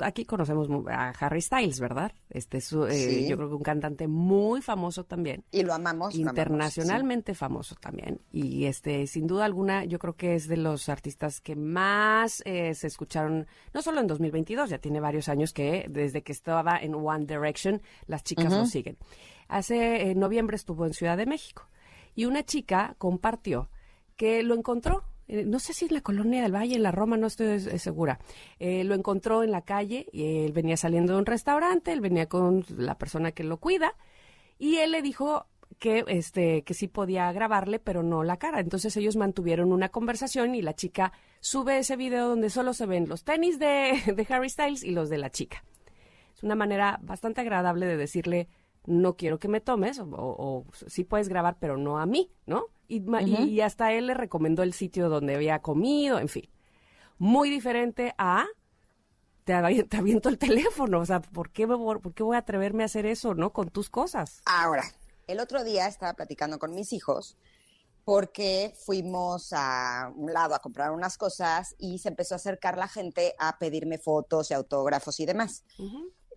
aquí 0.03 0.25
conocemos 0.25 0.69
a 0.89 1.11
Harry 1.11 1.41
Styles, 1.41 1.79
¿verdad? 1.79 2.11
Este 2.29 2.59
es, 2.59 2.73
eh, 2.73 3.29
yo 3.29 3.37
creo 3.37 3.49
que 3.49 3.55
un 3.55 3.63
cantante 3.63 4.09
muy 4.09 4.63
famoso 4.63 5.05
también. 5.05 5.45
Y 5.53 5.63
lo 5.63 5.75
amamos. 5.75 6.17
Internacionalmente 6.17 7.37
famoso 7.37 7.77
también. 7.77 8.21
Y 8.33 8.65
este, 8.65 9.07
sin 9.07 9.29
duda 9.29 9.45
alguna, 9.45 9.85
yo 9.85 10.01
creo 10.01 10.17
que 10.17 10.35
es 10.35 10.49
de 10.49 10.57
los 10.57 10.89
artistas 10.89 11.41
que 11.41 11.55
más 11.55 12.43
eh, 12.47 12.75
se 12.75 12.89
escucharon, 12.89 13.47
no 13.73 13.81
solo 13.81 14.01
en 14.01 14.09
2022, 14.09 14.71
ya 14.71 14.79
tiene 14.79 14.99
varios 14.99 15.29
años 15.29 15.53
que 15.53 15.87
desde 15.89 16.25
que 16.25 16.33
estaba 16.33 16.79
en 16.79 16.97
One 16.97 17.27
Direction, 17.27 17.81
las 18.09 18.25
chicas 18.25 18.53
lo 18.53 18.67
siguen. 18.67 18.99
Hace 19.47 20.17
noviembre 20.17 20.57
estuvo 20.57 20.85
en 20.85 20.95
Ciudad 20.95 21.17
de 21.17 21.27
México 21.27 21.69
y 22.17 22.25
una 22.25 22.45
chica 22.45 22.97
compartió 22.99 23.71
que 24.17 24.43
lo 24.43 24.55
encontró 24.55 25.05
eh, 25.29 25.45
no 25.45 25.59
sé 25.59 25.73
si 25.73 25.87
en 25.87 25.95
la 25.95 26.01
colonia 26.03 26.43
del 26.43 26.55
Valle, 26.55 26.77
en 26.77 26.83
la 26.83 26.93
Roma, 26.93 27.17
no 27.17 27.27
estoy 27.27 27.61
segura. 27.61 28.21
Eh, 28.59 28.85
lo 28.85 28.95
encontró 28.95 29.43
en 29.43 29.51
la 29.51 29.63
calle 29.63 30.07
y 30.13 30.45
él 30.45 30.53
venía 30.53 30.77
saliendo 30.77 31.15
de 31.15 31.19
un 31.19 31.27
restaurante, 31.27 31.93
él 31.93 32.01
venía 32.01 32.29
con 32.29 32.65
la 32.77 32.97
persona 32.97 33.33
que 33.33 33.45
lo 33.45 33.59
cuida 33.59 33.95
y 34.59 34.77
él 34.77 34.93
le 34.93 35.03
dijo 35.03 35.47
que 35.79 36.05
este 36.07 36.63
que 36.63 36.75
sí 36.75 36.89
podía 36.89 37.31
grabarle, 37.33 37.79
pero 37.79 38.03
no 38.03 38.23
la 38.23 38.39
cara. 38.39 38.61
Entonces 38.61 38.97
ellos 38.97 39.17
mantuvieron 39.17 39.73
una 39.73 39.89
conversación 39.89 40.55
y 40.55 40.63
la 40.63 40.75
chica 40.75 41.13
sube 41.41 41.79
ese 41.79 41.97
video 41.97 42.29
donde 42.29 42.51
solo 42.51 42.73
se 42.73 42.87
ven 42.87 43.09
los 43.09 43.25
tenis 43.25 43.59
de, 43.59 44.01
de 44.15 44.27
Harry 44.31 44.49
Styles 44.49 44.85
y 44.85 44.93
los 44.93 45.11
de 45.11 45.19
la 45.19 45.31
chica. 45.31 45.65
Es 46.37 46.43
una 46.43 46.55
manera 46.55 47.01
bastante 47.03 47.41
agradable 47.41 47.87
de 47.87 47.97
decirle 47.97 48.49
no 48.87 49.17
quiero 49.17 49.39
que 49.39 49.49
me 49.49 49.61
tomes 49.61 50.01
o, 50.01 50.65
sí 50.87 51.05
puedes 51.05 51.29
grabar, 51.29 51.57
pero 51.61 51.77
no 51.77 51.99
a 51.99 52.07
mí, 52.07 52.31
¿no? 52.47 52.67
Y, 52.89 53.61
hasta 53.61 53.93
él 53.93 54.07
le 54.07 54.15
recomendó 54.15 54.63
el 54.63 54.73
sitio 54.73 55.09
donde 55.09 55.35
había 55.35 55.61
comido, 55.61 56.19
en 56.19 56.29
fin. 56.29 56.49
Muy 57.19 57.51
diferente 57.51 58.15
a 58.17 58.47
te, 59.45 59.53
aviento 59.53 60.29
el 60.29 60.39
teléfono, 60.39 61.01
o 61.01 61.07
sea, 61.07 61.21
¿por 61.21 61.51
qué, 61.51 61.67
¿por 61.67 62.15
qué 62.15 62.23
voy 62.23 62.37
a 62.37 62.41
atreverme 62.41 62.83
a 62.83 62.87
hacer 62.87 63.07
eso, 63.07 63.35
no? 63.35 63.53
Con 63.53 63.71
tus 63.71 63.91
cosas. 63.91 64.43
Ahora, 64.45 64.85
el 65.27 65.41
otro 65.41 65.65
día 65.65 65.87
estaba 65.87 66.15
platicando 66.15 66.59
con 66.59 66.75
mis 66.75 66.93
hijos 66.93 67.37
porque 68.05 68.73
fuimos 68.85 69.53
a 69.53 70.13
un 70.15 70.33
lado 70.33 70.55
a 70.55 70.61
comprar 70.61 70.93
unas 70.93 71.19
cosas 71.19 71.75
y 71.79 71.99
se 71.99 72.09
empezó 72.09 72.35
a 72.35 72.37
acercar 72.37 72.79
la 72.79 72.87
gente 72.87 73.35
a 73.39 73.59
pedirme 73.59 73.99
fotos 73.99 74.53
y 74.53 74.55
autógrafos 74.55 75.19
y 75.19 75.27
demás 75.27 75.65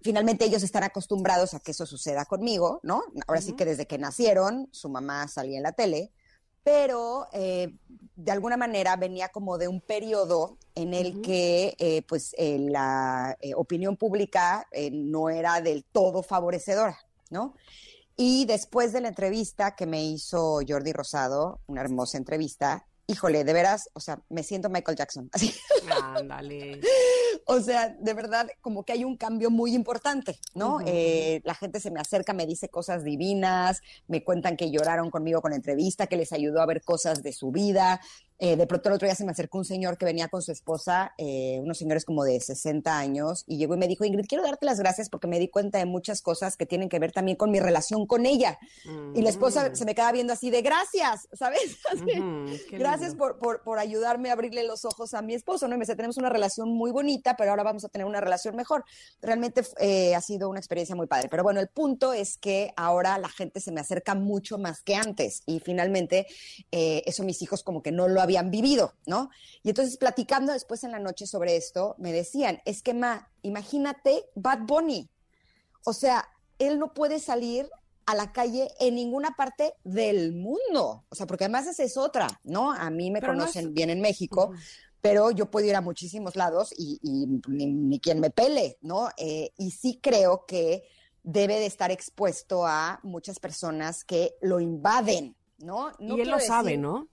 finalmente 0.02 0.46
ellos 0.46 0.64
están 0.64 0.84
acostumbrados 0.84 1.54
a 1.54 1.60
que 1.60 1.72
eso 1.72 1.86
suceda 1.86 2.26
conmigo, 2.26 2.80
¿no? 2.84 3.04
Ahora 3.28 3.42
sí 3.42 3.54
que 3.54 3.66
desde 3.66 3.88
que 3.88 3.98
nacieron, 3.98 4.70
su 4.72 4.90
mamá 4.90 5.28
salía 5.28 5.58
en 5.58 5.64
la 5.64 5.74
tele, 5.74 6.12
pero 6.64 7.28
eh, 7.34 7.76
de 8.16 8.32
alguna 8.32 8.58
manera 8.58 8.96
venía 8.96 9.30
como 9.30 9.58
de 9.58 9.68
un 9.68 9.82
periodo 9.82 10.58
en 10.76 10.94
el 10.94 11.22
que 11.22 11.76
eh, 11.80 12.04
pues 12.08 12.36
eh, 12.38 12.58
la 12.60 13.38
opinión 13.56 13.98
pública 13.98 14.68
no 14.92 15.30
era 15.30 15.62
del 15.62 15.84
todo 15.86 16.24
favorecedora, 16.24 16.98
¿no? 17.30 17.56
Y 18.16 18.46
después 18.46 18.92
de 18.92 19.02
la 19.02 19.08
entrevista 19.08 19.76
que 19.76 19.86
me 19.86 20.04
hizo 20.04 20.60
Jordi 20.68 20.92
Rosado, 20.92 21.62
una 21.68 21.82
hermosa 21.82 22.18
entrevista, 22.18 22.86
híjole, 23.08 23.46
de 23.46 23.54
veras, 23.54 23.90
o 23.94 24.02
sea, 24.02 24.22
me 24.30 24.44
siento 24.44 24.70
Michael 24.70 24.98
Jackson. 24.98 25.30
Así. 25.32 25.56
Ándale. 26.04 26.82
o 27.52 27.60
sea, 27.62 27.90
de 28.00 28.14
verdad, 28.14 28.48
como 28.62 28.84
que 28.84 28.94
hay 28.94 29.04
un 29.04 29.18
cambio 29.18 29.50
muy 29.50 29.74
importante, 29.74 30.38
¿no? 30.54 30.82
Eh, 30.86 31.42
la 31.44 31.56
gente 31.56 31.80
se 31.80 31.90
me 31.90 32.00
acerca, 32.00 32.32
me 32.32 32.46
dice 32.46 32.70
cosas 32.70 33.04
divinas, 33.04 33.82
me 34.08 34.24
cuentan 34.24 34.56
que 34.56 34.70
lloraron 34.70 35.10
conmigo 35.10 35.42
con 35.42 35.54
entrevista, 35.54 36.06
que 36.06 36.16
les 36.16 36.32
ayudó 36.32 36.62
a 36.62 36.68
ver 36.68 36.84
cosas 36.84 37.24
de 37.24 37.34
su 37.34 37.52
vida, 37.52 38.02
eh, 38.42 38.56
de 38.56 38.66
pronto 38.68 38.88
el 38.88 38.96
otro 38.96 39.06
día 39.06 39.16
se 39.16 39.26
me 39.26 39.32
acercó 39.32 39.58
un 39.58 39.66
señor 39.66 39.98
que 39.98 40.06
venía 40.06 40.30
con 40.30 40.42
su 40.42 40.54
esposa, 40.54 41.14
eh, 41.18 41.60
unos 41.62 41.78
señores 41.78 42.06
como 42.06 42.24
de 42.24 42.40
60 42.40 42.98
años, 42.98 43.44
y 43.48 43.58
llegó 43.58 43.76
y 43.76 43.78
me 43.78 43.88
dijo, 43.88 44.06
Ingrid, 44.06 44.28
quiero 44.28 44.46
darte 44.46 44.66
las 44.66 44.80
gracias 44.80 45.10
porque 45.10 45.28
me 45.28 45.40
di 45.40 45.50
cuenta 45.50 45.78
de 45.78 45.86
muchas 45.86 46.22
cosas 46.22 46.56
que 46.56 46.66
tienen 46.66 46.88
que 46.88 47.00
ver 47.00 47.12
también 47.12 47.36
con 47.36 47.52
mi 47.52 47.60
relación 47.60 48.08
con 48.08 48.26
ella. 48.26 48.58
Y 49.14 49.22
la 49.22 49.30
esposa 49.30 49.70
mm. 49.70 49.76
se 49.76 49.84
me 49.84 49.94
queda 49.94 50.14
viendo 50.14 50.32
así 50.32 50.50
de 50.52 50.62
gracias, 50.62 51.28
¿sabes? 51.34 51.80
gracias 52.72 53.14
por, 53.16 53.40
por, 53.40 53.62
por, 53.62 53.78
ayudarme 53.78 54.30
a 54.30 54.34
abrirle 54.34 54.64
los 54.64 54.86
ojos 54.86 55.14
a 55.14 55.22
mi 55.22 55.34
esposo, 55.34 55.68
¿no? 55.68 55.76
Y 55.76 55.78
me 55.78 55.84
dice, 55.84 55.98
tenemos 55.98 56.18
una 56.18 56.30
relación 56.30 56.70
muy 56.70 56.92
bonita, 56.92 57.36
pero 57.36 57.52
ahora 57.52 57.64
vamos 57.64 57.84
a 57.84 57.90
tener 57.90 58.08
una 58.08 58.22
relación 58.22 58.56
mejor. 58.56 58.86
Realmente 59.22 59.64
eh, 59.80 60.16
ha 60.16 60.22
sido 60.22 60.50
una 60.50 60.60
experiencia 60.60 60.96
muy 60.96 61.08
padre. 61.08 61.28
Pero 61.30 61.44
bueno, 61.44 61.60
el 61.60 61.68
punto 61.68 62.14
es 62.14 62.38
que 62.38 62.74
ahora 62.78 63.18
la 63.18 63.28
gente 63.28 63.60
se 63.60 63.74
me 63.74 63.82
acerca 63.82 64.16
mucho 64.16 64.58
más 64.58 64.82
que 64.82 64.96
antes 64.96 65.44
y 65.46 65.60
finalmente 65.60 66.26
eso 66.72 67.24
mis 67.24 67.42
hijos 67.42 67.64
como 67.64 67.82
que 67.82 67.92
no 67.92 68.08
lo 68.08 68.22
habían 68.30 68.52
vivido, 68.52 68.94
¿no? 69.08 69.32
Y 69.64 69.70
entonces 69.70 69.98
platicando 69.98 70.54
después 70.54 70.84
en 70.84 70.92
la 70.92 71.00
noche 71.00 71.26
sobre 71.26 71.56
esto, 71.56 71.96
me 71.98 72.14
decían, 72.14 72.62
es 72.66 72.84
que, 72.84 72.94
ma, 72.94 73.30
imagínate 73.42 74.26
Bad 74.36 74.60
Bunny. 74.68 75.10
O 75.84 75.94
sea, 75.94 76.30
él 76.60 76.78
no 76.78 76.94
puede 76.94 77.20
salir 77.20 77.68
a 78.06 78.16
la 78.16 78.32
calle 78.32 78.70
en 78.80 78.96
ninguna 78.96 79.36
parte 79.36 79.74
del 79.84 80.34
mundo. 80.34 81.06
O 81.10 81.16
sea, 81.16 81.26
porque 81.26 81.46
además 81.46 81.68
esa 81.68 81.84
es 81.84 81.98
otra, 81.98 82.28
¿no? 82.44 82.72
A 82.72 82.90
mí 82.90 83.10
me 83.10 83.22
conocen 83.22 83.74
bien 83.74 83.90
en 83.90 84.02
México, 84.02 84.52
pero 85.02 85.32
yo 85.32 85.50
puedo 85.50 85.68
ir 85.68 85.76
a 85.76 85.82
muchísimos 85.82 86.36
lados 86.36 86.74
y, 86.78 87.00
ni, 87.48 88.00
quien 88.00 88.20
me 88.20 88.30
pele, 88.30 88.78
¿no? 88.82 89.10
Eh, 89.18 89.52
y 89.58 89.72
sí 89.72 90.00
creo 90.02 90.46
que 90.46 90.84
debe 91.24 91.56
de 91.60 91.66
estar 91.66 91.92
expuesto 91.92 92.66
a 92.66 93.00
muchas 93.04 93.40
personas 93.40 94.04
que 94.04 94.36
lo 94.42 94.60
invaden, 94.60 95.36
¿no? 95.60 95.92
y 96.00 96.22
él 96.22 96.30
lo 96.30 96.40
sabe, 96.40 96.78
¿no? 96.78 97.08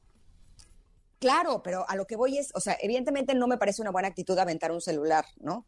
Claro, 1.19 1.62
pero 1.62 1.89
a 1.89 1.97
lo 1.97 2.07
que 2.07 2.17
voy 2.17 2.39
es, 2.39 2.51
o 2.55 2.61
sea, 2.61 2.77
evidentemente 2.81 3.35
no 3.35 3.47
me 3.47 3.59
parece 3.59 3.83
una 3.83 3.91
buena 3.91 4.09
actitud 4.09 4.39
aventar 4.39 4.71
un 4.71 4.81
celular, 4.81 5.25
¿no? 5.39 5.67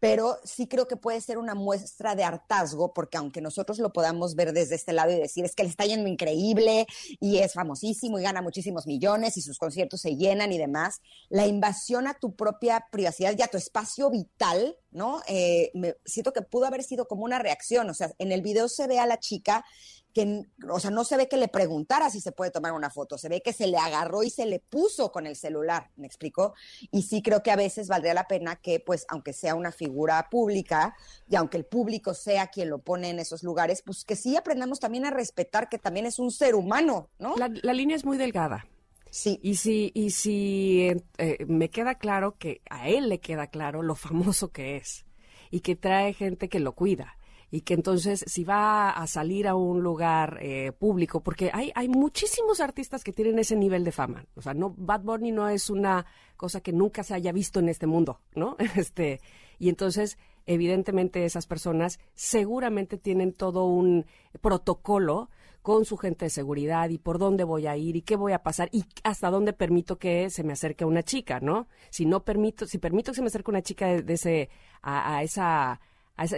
Pero 0.00 0.36
sí 0.42 0.66
creo 0.66 0.88
que 0.88 0.96
puede 0.96 1.20
ser 1.20 1.38
una 1.38 1.54
muestra 1.54 2.16
de 2.16 2.24
hartazgo, 2.24 2.92
porque 2.92 3.18
aunque 3.18 3.40
nosotros 3.40 3.78
lo 3.78 3.92
podamos 3.92 4.34
ver 4.34 4.52
desde 4.52 4.74
este 4.74 4.92
lado 4.92 5.12
y 5.12 5.14
decir 5.14 5.44
es 5.44 5.54
que 5.54 5.62
le 5.62 5.68
está 5.68 5.84
yendo 5.86 6.08
increíble 6.08 6.86
y 7.20 7.38
es 7.38 7.52
famosísimo 7.52 8.18
y 8.18 8.24
gana 8.24 8.42
muchísimos 8.42 8.88
millones 8.88 9.36
y 9.36 9.42
sus 9.42 9.58
conciertos 9.58 10.00
se 10.00 10.16
llenan 10.16 10.50
y 10.50 10.58
demás, 10.58 11.00
la 11.28 11.46
invasión 11.46 12.08
a 12.08 12.14
tu 12.14 12.34
propia 12.34 12.88
privacidad 12.90 13.32
y 13.38 13.42
a 13.42 13.46
tu 13.46 13.56
espacio 13.56 14.10
vital, 14.10 14.76
¿no? 14.90 15.22
Eh, 15.28 15.70
me, 15.74 15.94
siento 16.04 16.32
que 16.32 16.42
pudo 16.42 16.66
haber 16.66 16.82
sido 16.82 17.06
como 17.06 17.22
una 17.22 17.38
reacción, 17.38 17.88
o 17.88 17.94
sea, 17.94 18.10
en 18.18 18.32
el 18.32 18.42
video 18.42 18.68
se 18.68 18.88
ve 18.88 18.98
a 18.98 19.06
la 19.06 19.20
chica 19.20 19.64
que, 20.12 20.44
o 20.68 20.80
sea, 20.80 20.90
no 20.90 21.04
se 21.04 21.16
ve 21.16 21.28
que 21.28 21.36
le 21.36 21.48
preguntara 21.48 22.10
si 22.10 22.20
se 22.20 22.32
puede 22.32 22.50
tomar 22.50 22.72
una 22.72 22.90
foto, 22.90 23.18
se 23.18 23.28
ve 23.28 23.40
que 23.40 23.52
se 23.52 23.66
le 23.66 23.76
agarró 23.76 24.22
y 24.22 24.30
se 24.30 24.46
le 24.46 24.58
puso 24.60 25.10
con 25.10 25.26
el 25.26 25.36
celular, 25.36 25.90
¿me 25.96 26.06
explico? 26.06 26.54
Y 26.90 27.02
sí 27.02 27.22
creo 27.22 27.42
que 27.42 27.50
a 27.50 27.56
veces 27.56 27.88
valdría 27.88 28.14
la 28.14 28.28
pena 28.28 28.56
que, 28.56 28.80
pues, 28.80 29.06
aunque 29.08 29.32
sea 29.32 29.54
una 29.54 29.72
figura 29.72 30.28
pública 30.30 30.94
y 31.28 31.36
aunque 31.36 31.56
el 31.56 31.64
público 31.64 32.14
sea 32.14 32.48
quien 32.48 32.70
lo 32.70 32.78
pone 32.78 33.10
en 33.10 33.18
esos 33.18 33.42
lugares, 33.42 33.82
pues 33.82 34.04
que 34.04 34.16
sí 34.16 34.36
aprendamos 34.36 34.80
también 34.80 35.06
a 35.06 35.10
respetar 35.10 35.68
que 35.68 35.78
también 35.78 36.06
es 36.06 36.18
un 36.18 36.30
ser 36.30 36.54
humano, 36.54 37.08
¿no? 37.18 37.34
La, 37.36 37.72
línea 37.72 37.96
es 37.96 38.04
muy 38.04 38.18
delgada. 38.18 38.66
Sí. 39.10 39.38
Y 39.42 39.56
si, 39.56 39.92
y 39.94 40.10
si 40.10 40.88
eh, 41.18 41.44
me 41.46 41.70
queda 41.70 41.96
claro 41.96 42.36
que 42.38 42.62
a 42.70 42.88
él 42.88 43.08
le 43.08 43.20
queda 43.20 43.46
claro 43.46 43.82
lo 43.82 43.94
famoso 43.94 44.52
que 44.52 44.76
es 44.76 45.04
y 45.50 45.60
que 45.60 45.76
trae 45.76 46.12
gente 46.12 46.48
que 46.48 46.60
lo 46.60 46.74
cuida 46.74 47.16
y 47.52 47.60
que 47.60 47.74
entonces 47.74 48.24
si 48.26 48.44
va 48.44 48.90
a 48.90 49.06
salir 49.06 49.46
a 49.46 49.54
un 49.54 49.82
lugar 49.82 50.38
eh, 50.40 50.72
público, 50.72 51.20
porque 51.22 51.50
hay, 51.52 51.70
hay 51.74 51.86
muchísimos 51.86 52.60
artistas 52.60 53.04
que 53.04 53.12
tienen 53.12 53.38
ese 53.38 53.56
nivel 53.56 53.84
de 53.84 53.92
fama, 53.92 54.24
o 54.34 54.40
sea, 54.40 54.54
no 54.54 54.74
Bad 54.76 55.02
Bunny 55.02 55.32
no 55.32 55.48
es 55.48 55.68
una 55.68 56.06
cosa 56.38 56.62
que 56.62 56.72
nunca 56.72 57.04
se 57.04 57.12
haya 57.12 57.30
visto 57.30 57.60
en 57.60 57.68
este 57.68 57.86
mundo, 57.86 58.20
¿no? 58.34 58.56
Este, 58.74 59.20
y 59.58 59.68
entonces 59.68 60.16
evidentemente 60.46 61.26
esas 61.26 61.46
personas 61.46 62.00
seguramente 62.14 62.96
tienen 62.96 63.34
todo 63.34 63.66
un 63.66 64.06
protocolo 64.40 65.28
con 65.60 65.84
su 65.84 65.98
gente 65.98 66.24
de 66.24 66.30
seguridad 66.30 66.88
y 66.88 66.98
por 66.98 67.18
dónde 67.18 67.44
voy 67.44 67.66
a 67.66 67.76
ir 67.76 67.96
y 67.96 68.02
qué 68.02 68.16
voy 68.16 68.32
a 68.32 68.42
pasar 68.42 68.70
y 68.72 68.86
hasta 69.04 69.30
dónde 69.30 69.52
permito 69.52 69.98
que 69.98 70.30
se 70.30 70.42
me 70.42 70.54
acerque 70.54 70.86
una 70.86 71.02
chica, 71.02 71.38
¿no? 71.38 71.68
Si 71.90 72.06
no 72.06 72.24
permito, 72.24 72.66
si 72.66 72.78
permito 72.78 73.12
que 73.12 73.16
se 73.16 73.22
me 73.22 73.28
acerque 73.28 73.50
una 73.50 73.62
chica 73.62 73.86
de, 73.88 74.14
ese, 74.14 74.48
a 74.80 75.22
esa 75.22 75.80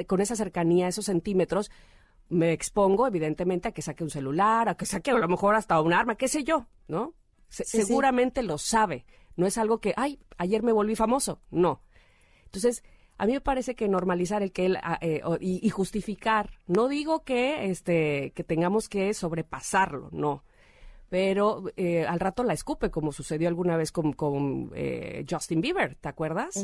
con 0.07 0.21
esa 0.21 0.37
cercanía, 0.37 0.89
esos 0.89 1.07
centímetros, 1.07 1.71
me 2.29 2.53
expongo 2.53 3.07
evidentemente 3.07 3.69
a 3.69 3.73
que 3.73 3.83
saque 3.83 4.05
un 4.05 4.11
celular, 4.11 4.69
a 4.69 4.77
que 4.77 4.87
saque 4.87 5.11
a 5.11 5.19
lo 5.19 5.29
mejor 5.29 5.55
hasta 5.55 5.81
un 5.81 5.93
arma, 5.93 6.17
qué 6.17 6.29
sé 6.29 6.45
yo, 6.45 6.67
¿no? 6.89 7.15
seguramente 7.49 8.43
lo 8.43 8.59
sabe. 8.59 9.05
No 9.37 9.47
es 9.47 9.59
algo 9.59 9.79
que, 9.79 9.95
ay, 9.97 10.19
ayer 10.39 10.63
me 10.63 10.73
volví 10.73 10.97
famoso. 10.97 11.41
No. 11.51 11.83
Entonces, 12.47 12.83
a 13.19 13.27
mí 13.27 13.33
me 13.33 13.41
parece 13.41 13.75
que 13.75 13.89
normalizar 13.89 14.43
el 14.43 14.53
que 14.53 14.67
él 14.67 14.79
ah, 14.83 14.99
eh, 15.01 15.23
y, 15.41 15.69
justificar, 15.71 16.51
no 16.67 16.89
digo 16.89 17.23
que 17.23 17.71
este 17.71 18.33
que 18.35 18.43
tengamos 18.43 18.89
que 18.89 19.15
sobrepasarlo, 19.15 20.09
no, 20.13 20.43
pero 21.09 21.65
eh, 21.77 22.05
al 22.07 22.19
rato 22.19 22.43
la 22.43 22.55
escupe 22.55 22.91
como 22.91 23.13
sucedió 23.13 23.47
alguna 23.49 23.77
vez 23.77 23.93
con, 23.93 24.13
con 24.15 24.73
eh, 24.75 25.25
Justin 25.31 25.61
Bieber, 25.61 25.95
¿te 25.95 26.09
acuerdas? 26.09 26.55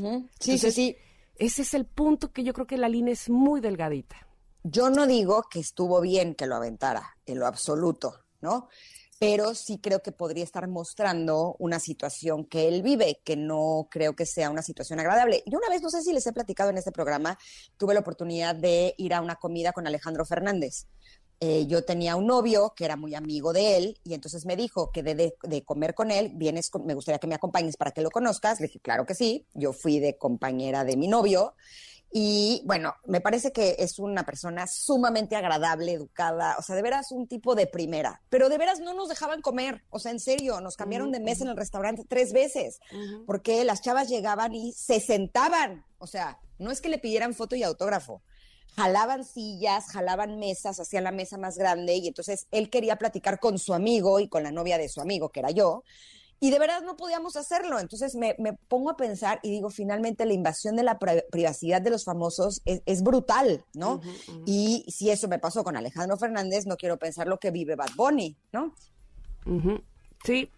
Sí, 0.41 0.59
sí, 0.59 0.73
sí. 0.73 0.97
Ese 1.41 1.63
es 1.63 1.73
el 1.73 1.87
punto 1.87 2.35
que 2.35 2.45
yo 2.45 2.53
creo 2.53 2.67
que 2.67 2.77
la 2.77 2.91
línea 2.91 3.15
es 3.15 3.31
muy 3.31 3.63
delgadita. 3.63 4.29
Yo 4.63 4.91
no 4.91 5.07
digo 5.07 5.45
que 5.51 5.59
estuvo 5.59 5.99
bien 6.03 6.35
que 6.35 6.47
lo 6.47 6.55
aventara, 6.55 7.17
en 7.25 7.39
lo 7.39 7.47
absoluto, 7.47 8.27
¿no? 8.43 8.69
Pero 9.19 9.55
sí 9.55 9.79
creo 9.79 10.03
que 10.03 10.13
podría 10.13 10.45
estar 10.45 10.69
mostrando 10.69 11.57
una 11.59 11.81
situación 11.81 12.45
que 12.45 12.69
él 12.69 12.83
vive, 12.83 13.23
que 13.25 13.37
no 13.37 13.89
creo 13.91 14.15
que 14.15 14.27
sea 14.27 14.51
una 14.51 14.61
situación 14.61 15.01
agradable. 15.01 15.43
Yo 15.47 15.57
una 15.57 15.71
vez, 15.71 15.81
no 15.81 15.89
sé 15.89 16.03
si 16.03 16.13
les 16.13 16.27
he 16.27 16.33
platicado 16.35 16.69
en 16.69 16.77
este 16.77 16.93
programa, 16.93 17.39
tuve 17.79 17.95
la 17.95 18.01
oportunidad 18.01 18.55
de 18.55 18.95
ir 18.99 19.15
a 19.15 19.23
una 19.23 19.37
comida 19.37 19.73
con 19.73 19.87
Alejandro 19.87 20.27
Fernández. 20.27 20.89
Eh, 21.41 21.67
yo 21.67 21.85
tenía 21.85 22.17
un 22.17 22.27
novio 22.27 22.75
que 22.77 22.85
era 22.85 22.97
muy 22.97 23.15
amigo 23.15 23.55
de 23.55 23.79
él 23.79 23.99
y 24.05 24.13
entonces 24.13 24.45
me 24.45 24.57
dijo 24.57 24.91
que 24.93 25.03
de, 25.03 25.35
de, 25.43 25.65
comer 25.65 25.95
con 25.95 26.11
él, 26.11 26.33
vienes, 26.35 26.71
me 26.85 26.93
gustaría 26.93 27.19
que 27.19 27.27
me 27.27 27.35
acompañes 27.35 27.79
para 27.79 27.93
que 27.93 28.03
lo 28.03 28.11
conozcas. 28.11 28.61
Le 28.61 28.67
dije, 28.67 28.81
claro 28.81 29.07
que 29.07 29.15
sí. 29.15 29.47
Yo 29.55 29.73
fui 29.73 30.01
de 30.01 30.19
compañera 30.19 30.85
de 30.85 30.97
mi 30.97 31.09
novio 31.09 31.55
Y 32.13 32.63
bueno, 32.65 32.97
me 33.07 33.21
parece 33.21 33.53
que 33.53 33.77
es 33.79 34.01
una 34.01 34.25
persona 34.25 34.67
sumamente 34.67 35.37
agradable, 35.37 35.93
educada, 35.93 36.57
o 36.59 36.63
sea, 36.63 36.75
de 36.75 36.83
veras 36.83 37.13
un 37.13 37.29
tipo 37.29 37.55
de 37.55 37.69
primera, 37.69 38.21
pero 38.29 38.49
de 38.49 38.59
veras 38.59 38.81
no 38.81 38.95
nos 38.95 39.09
dejaban 39.09 39.43
comer, 39.43 39.85
o 39.91 40.01
sea, 40.01 40.11
en 40.11 40.19
serio, 40.19 40.61
nos 40.61 40.77
cambiaron 40.77 41.13
de 41.13 41.21
mesa 41.21 41.45
en 41.45 41.51
el 41.51 41.57
restaurante 41.57 42.05
tres 42.09 42.33
veces, 42.33 42.81
porque 43.27 43.63
las 43.65 43.81
chavas 43.81 44.09
llegaban 44.09 44.53
y 44.55 44.73
se 44.73 44.99
sentaban, 44.99 45.85
o 45.99 46.09
sea, 46.09 46.41
no 46.59 46.73
es 46.73 46.81
que 46.81 46.89
le 46.89 46.99
pidieran 46.99 47.33
foto 47.33 47.55
y 47.55 47.63
autógrafo, 47.63 48.23
jalaban 48.77 49.25
sillas, 49.25 49.87
jalaban 49.87 50.39
mesas, 50.39 50.81
hacían 50.81 51.05
la 51.05 51.13
mesa 51.13 51.39
más 51.39 51.57
grande 51.57 51.97
y 51.97 52.09
entonces 52.09 52.47
él 52.51 52.71
quería 52.71 52.97
platicar 52.97 53.41
con 53.41 53.59
su 53.59 53.75
amigo 53.75 54.21
y 54.21 54.29
con 54.29 54.43
la 54.43 54.53
novia 54.53 54.79
de 54.79 54.89
su 54.89 55.01
amigo, 55.01 55.29
que 55.31 55.41
era 55.41 55.51
yo, 55.51 55.85
y 56.43 56.51
de 56.51 56.59
verdad 56.59 56.83
no 56.83 56.97
podíamos 56.97 57.37
hacerlo. 57.37 57.79
Entonces 57.79 58.15
me, 58.15 58.35
pongo 58.69 58.91
a 58.91 58.97
pensar 58.97 59.41
y 59.43 59.51
digo, 59.51 59.69
finalmente 59.69 60.25
la 60.25 60.33
invasión 60.33 60.75
de 60.75 60.83
la 60.83 60.99
privacidad 60.99 61.83
de 61.83 61.91
los 61.91 62.05
famosos 62.05 62.63
es, 62.65 63.03
brutal, 63.03 63.65
¿no? 63.75 64.01
Y 64.47 64.87
si 64.89 65.11
eso 65.11 65.29
me 65.29 65.39
pasó 65.39 65.63
con 65.63 65.77
Alejandro 65.77 66.17
Fernández, 66.17 66.67
no 66.67 66.77
quiero 66.77 66.99
pensar 66.99 67.29
lo 67.29 67.39
que 67.39 67.51
vive 67.51 67.77
Bad 67.77 67.91
Bunny, 67.95 68.37
¿no? 68.53 68.75
Sí, 70.25 70.51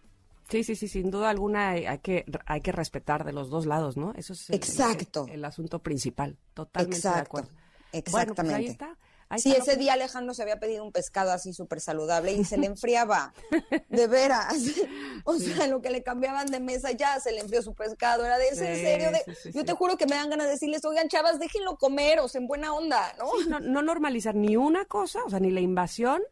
Sí, 0.53 0.65
sí, 0.65 0.77
sí, 0.77 0.87
sin 0.87 1.11
duda 1.11 1.31
alguna 1.31 1.71
hay 1.71 1.99
que, 2.01 2.27
hay 2.45 2.61
que 2.61 2.73
respetar 2.73 3.25
de 3.25 3.33
los 3.33 3.49
dos 3.49 3.65
lados, 3.65 3.97
¿no? 3.97 4.13
Eso 4.13 4.35
es 4.35 4.51
Exacto. 4.51 5.25
El, 5.31 5.47
asunto 5.47 5.79
principal, 5.79 6.37
totalmente 6.53 6.99
Exacto. 6.99 7.17
de 7.17 7.23
acuerdo. 7.23 7.62
Exactamente. 7.93 8.43
Bueno, 8.43 8.45
pues 8.45 8.55
ahí 8.55 8.67
está 8.67 8.97
sí, 9.39 9.53
ese 9.53 9.77
día 9.77 9.95
Alejandro 9.95 10.35
se 10.35 10.43
había 10.43 10.59
pedido 10.59 10.85
un 10.85 10.93
pescado 10.93 11.33
así 11.33 11.53
súper 11.53 11.81
saludable 11.81 12.33
y 12.33 12.45
se 12.45 12.57
le 12.57 12.67
enfriaba, 12.73 13.33
de 13.89 14.07
veras. 14.07 14.55
O 15.25 15.39
sea, 15.39 15.69
lo 15.69 15.81
que 15.81 15.91
le 15.91 16.03
cambiaban 16.03 16.47
de 16.49 16.59
mesa 16.59 16.91
ya 16.91 17.21
se 17.21 17.31
le 17.31 17.41
enfrió 17.41 17.63
su 17.63 17.75
pescado. 17.75 18.25
Era 18.25 18.39
de 18.39 18.49
ese, 18.49 18.73
en 18.73 18.77
serio. 18.77 19.11
De, 19.13 19.53
yo 19.53 19.65
te 19.65 19.73
juro 19.73 19.97
que 19.97 20.07
me 20.07 20.17
dan 20.17 20.31
ganas 20.31 20.47
de 20.47 20.55
decirles, 20.55 20.85
oigan, 20.85 21.09
chavas, 21.09 21.39
déjenlo 21.39 21.77
comer, 21.77 22.19
o 22.19 22.29
sea, 22.29 22.41
en 22.41 22.49
buena 22.49 22.75
onda, 22.75 23.15
¿no? 23.19 23.31
no, 23.49 23.61
no 23.61 23.83
normalizar 23.83 24.35
ni 24.35 24.57
una 24.57 24.85
cosa, 24.87 25.21
o 25.25 25.31
sea, 25.31 25.39
ni 25.39 25.51
la 25.51 25.61
invasión, 25.61 26.23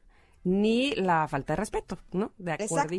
ni 0.42 0.94
la 0.94 1.28
falta 1.28 1.52
de 1.52 1.56
respeto, 1.56 1.98
¿no? 2.12 2.32
De 2.38 2.52
acuerdo. 2.52 2.96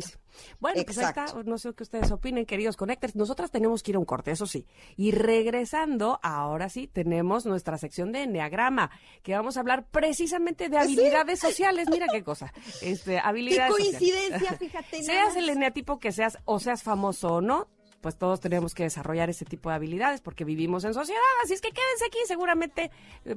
Bueno, 0.60 0.82
pues 0.84 0.98
ahí 0.98 1.04
está, 1.06 1.26
no 1.44 1.58
sé 1.58 1.74
qué 1.74 1.82
ustedes 1.82 2.10
opinen, 2.10 2.46
queridos 2.46 2.76
conectores. 2.76 3.16
Nosotras 3.16 3.50
tenemos 3.50 3.82
que 3.82 3.90
ir 3.90 3.96
a 3.96 3.98
un 3.98 4.04
corte, 4.04 4.30
eso 4.30 4.46
sí. 4.46 4.66
Y 4.96 5.10
regresando, 5.10 6.20
ahora 6.22 6.68
sí, 6.68 6.86
tenemos 6.86 7.44
nuestra 7.44 7.78
sección 7.78 8.12
de 8.12 8.22
Enneagrama, 8.22 8.90
que 9.22 9.34
vamos 9.34 9.56
a 9.56 9.60
hablar 9.60 9.86
precisamente 9.90 10.68
de 10.68 10.78
habilidades 10.78 11.40
sociales. 11.40 11.88
Mira 11.90 12.06
qué 12.10 12.22
cosa. 12.22 12.52
Este, 12.80 13.18
habilidades 13.18 13.74
Qué 13.76 13.82
coincidencia, 13.82 14.56
fíjate. 14.56 15.02
Seas 15.02 15.36
el 15.36 15.48
eneatipo 15.48 15.98
que 15.98 16.12
seas, 16.12 16.38
o 16.44 16.60
seas 16.60 16.82
famoso 16.82 17.28
o 17.28 17.40
no, 17.40 17.68
pues 18.02 18.16
todos 18.16 18.40
tenemos 18.40 18.74
que 18.74 18.82
desarrollar 18.82 19.30
ese 19.30 19.46
tipo 19.46 19.70
de 19.70 19.76
habilidades 19.76 20.20
porque 20.20 20.44
vivimos 20.44 20.84
en 20.84 20.92
sociedad, 20.92 21.20
así 21.42 21.54
es 21.54 21.62
que 21.62 21.70
quédense 21.70 22.04
aquí, 22.06 22.18
seguramente 22.26 22.90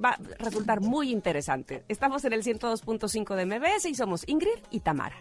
va 0.03 0.09
a 0.09 0.19
resultar 0.39 0.81
muy 0.81 1.11
interesante. 1.11 1.85
Estamos 1.87 2.25
en 2.25 2.33
el 2.33 2.43
102.5 2.43 3.35
de 3.35 3.45
MBS 3.45 3.85
y 3.85 3.95
somos 3.95 4.27
Ingrid 4.27 4.59
y 4.71 4.81
Tamara. 4.81 5.15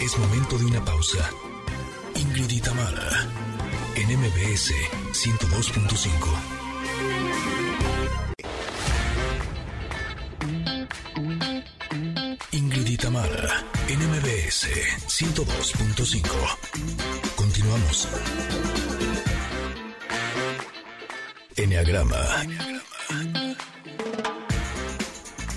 Es 0.00 0.18
momento 0.18 0.56
de 0.56 0.64
una 0.64 0.84
pausa. 0.84 1.30
Ingrid 2.14 2.50
y 2.50 2.60
Tamara 2.60 3.26
en 3.96 4.18
MBS 4.18 4.72
102.5. 5.12 6.59
Tamara, 13.10 13.64
NMBS 13.88 14.68
102.5. 15.08 16.30
Continuamos. 17.34 18.06
Enneagrama. 21.56 22.16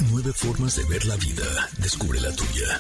Nueve 0.10 0.34
formas 0.34 0.78
de 0.78 0.84
ver 0.86 1.06
la 1.06 1.16
vida. 1.18 1.70
Descubre 1.78 2.20
la 2.20 2.36
tuya. 2.36 2.80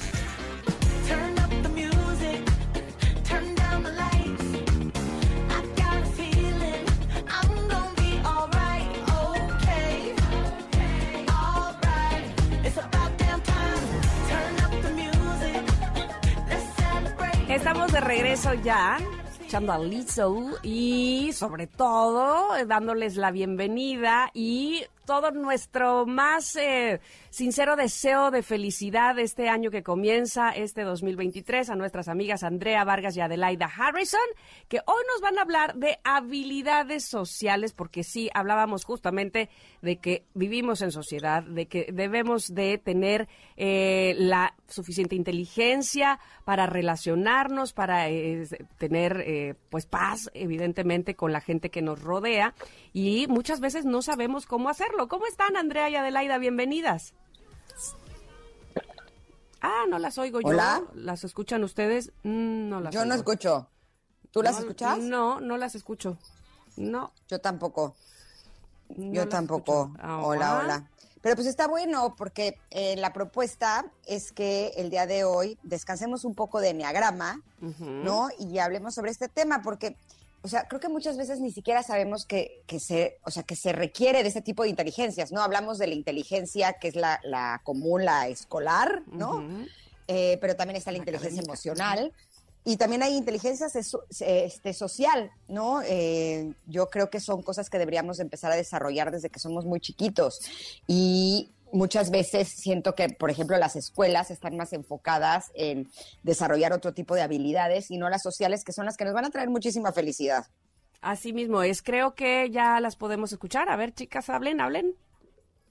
Estamos 17.53 17.91
de 17.91 18.01
regreso 18.01 18.55
ya, 18.55 18.97
echando 19.45 19.73
a 19.73 19.77
Lizzo 19.77 20.57
y 20.63 21.29
sobre 21.33 21.67
todo 21.67 22.47
dándoles 22.65 23.15
la 23.15 23.29
bienvenida 23.29 24.31
y 24.33 24.83
todo 25.05 25.31
nuestro 25.31 26.05
más 26.05 26.55
eh, 26.55 27.01
sincero 27.29 27.75
deseo 27.75 28.31
de 28.31 28.43
felicidad 28.43 29.17
este 29.19 29.49
año 29.49 29.71
que 29.71 29.83
comienza, 29.83 30.51
este 30.51 30.83
2023, 30.83 31.69
a 31.69 31.75
nuestras 31.75 32.07
amigas 32.07 32.43
Andrea 32.43 32.83
Vargas 32.83 33.15
y 33.17 33.21
Adelaida 33.21 33.65
Harrison, 33.65 34.19
que 34.67 34.79
hoy 34.85 35.03
nos 35.11 35.21
van 35.21 35.37
a 35.37 35.41
hablar 35.41 35.75
de 35.75 35.99
habilidades 36.03 37.05
sociales, 37.05 37.73
porque 37.73 38.03
sí, 38.03 38.29
hablábamos 38.33 38.85
justamente 38.85 39.49
de 39.81 39.97
que 39.97 40.25
vivimos 40.33 40.81
en 40.81 40.91
sociedad, 40.91 41.43
de 41.43 41.67
que 41.67 41.89
debemos 41.91 42.53
de 42.53 42.77
tener 42.77 43.27
eh, 43.57 44.15
la 44.17 44.55
suficiente 44.67 45.15
inteligencia 45.15 46.19
para 46.45 46.65
relacionarnos, 46.67 47.73
para 47.73 48.09
eh, 48.09 48.47
tener 48.77 49.57
pues 49.69 49.85
paz, 49.85 50.29
evidentemente, 50.33 51.15
con 51.15 51.31
la 51.31 51.41
gente 51.41 51.69
que 51.69 51.81
nos 51.81 52.01
rodea, 52.01 52.53
y 52.93 53.27
muchas 53.27 53.59
veces 53.59 53.85
no 53.85 54.01
sabemos 54.01 54.45
cómo 54.45 54.69
hacerlo 54.93 55.07
¿Cómo 55.07 55.25
están, 55.25 55.57
Andrea 55.57 55.89
y 55.89 55.95
Adelaida? 55.95 56.37
Bienvenidas. 56.37 57.13
Ah, 59.61 59.85
no 59.89 59.97
las 59.97 60.17
oigo 60.17 60.39
yo. 60.41 60.49
¿Hola? 60.49 60.83
¿Las 60.93 61.23
escuchan 61.23 61.63
ustedes? 61.63 62.11
Mm, 62.23 62.69
no 62.69 62.79
las 62.79 62.93
Yo 62.93 63.05
no 63.05 63.15
escucho. 63.15 63.69
¿Tú 64.31 64.43
las 64.43 64.59
escuchas? 64.59 64.99
No, 64.99 65.39
no 65.39 65.57
las 65.57 65.75
escucho. 65.75 66.17
No. 66.75 67.11
Yo 67.27 67.39
tampoco. 67.39 67.95
yo 68.89 69.27
tampoco. 69.27 69.93
Hola, 70.03 70.59
hola. 70.59 70.89
Pero 71.21 71.35
pues 71.35 71.47
está 71.47 71.67
bueno 71.67 72.15
porque 72.17 72.59
eh, 72.69 72.95
la 72.97 73.13
propuesta 73.13 73.85
es 74.05 74.31
que 74.31 74.73
el 74.75 74.89
día 74.89 75.07
de 75.07 75.23
hoy 75.23 75.57
descansemos 75.63 76.25
un 76.25 76.35
poco 76.35 76.59
de 76.59 76.69
enneagrama, 76.69 77.41
¿no? 77.79 78.27
Y 78.37 78.59
hablemos 78.59 78.93
sobre 78.93 79.11
este 79.11 79.29
tema 79.29 79.61
porque 79.61 79.95
o 80.43 80.47
sea, 80.49 80.67
creo 80.67 80.81
que 80.81 80.89
muchas 80.89 81.15
veces 81.15 81.39
ni 81.39 81.51
siquiera 81.51 81.83
sabemos 81.83 82.25
que, 82.25 82.63
se, 82.77 83.17
o 83.25 83.31
sea, 83.31 83.43
que 83.43 83.55
se 83.55 83.71
requiere 83.71 84.23
de 84.23 84.29
ese 84.29 84.41
tipo 84.41 84.63
de 84.63 84.69
inteligencias, 84.69 85.31
¿no? 85.31 85.41
Hablamos 85.41 85.77
de 85.77 85.87
la 85.87 85.93
inteligencia 85.93 86.73
que 86.73 86.89
es 86.89 86.95
la, 86.95 87.61
común, 87.63 88.03
la 88.03 88.27
escolar, 88.27 89.03
¿no? 89.07 89.41
Eh, 90.09 90.37
pero 90.41 90.57
también 90.57 90.75
está 90.75 90.91
la 90.91 90.97
inteligencia 90.97 91.41
emocional 91.41 92.11
y 92.65 92.75
también 92.75 93.03
hay 93.03 93.15
inteligencia 93.15 93.67
este, 93.67 94.73
social, 94.73 95.31
¿no? 95.47 95.81
Eh, 95.81 96.53
yo 96.67 96.89
creo 96.89 97.09
que 97.09 97.21
son 97.21 97.41
cosas 97.41 97.69
que 97.69 97.79
deberíamos 97.79 98.19
empezar 98.19 98.51
a 98.51 98.57
desarrollar 98.57 99.11
desde 99.11 99.29
que 99.29 99.39
somos 99.39 99.63
muy 99.63 99.79
chiquitos 99.79 100.41
y 100.87 101.51
muchas 101.73 102.11
veces 102.11 102.47
siento 102.47 102.95
que, 102.95 103.09
por 103.09 103.29
ejemplo, 103.29 103.57
las 103.57 103.75
escuelas 103.75 104.31
están 104.31 104.55
más 104.55 104.71
enfocadas 104.73 105.51
en 105.55 105.89
desarrollar 106.21 106.71
otro 106.71 106.93
tipo 106.93 107.15
de 107.15 107.21
habilidades 107.21 107.91
y 107.91 107.97
no 107.97 108.09
las 108.09 108.21
sociales, 108.21 108.63
que 108.63 108.71
son 108.71 108.85
las 108.85 108.95
que 108.95 109.05
nos 109.05 109.13
van 109.13 109.25
a 109.25 109.29
traer 109.29 109.49
muchísima 109.49 109.91
felicidad. 109.91 110.45
Así 111.01 111.33
mismo 111.33 111.63
es, 111.63 111.81
creo 111.81 112.15
que 112.15 112.49
ya 112.49 112.79
las 112.79 112.95
podemos 112.95 113.33
escuchar. 113.33 113.69
A 113.69 113.75
ver, 113.75 113.93
chicas, 113.93 114.29
hablen, 114.29 114.61
hablen. 114.61 114.95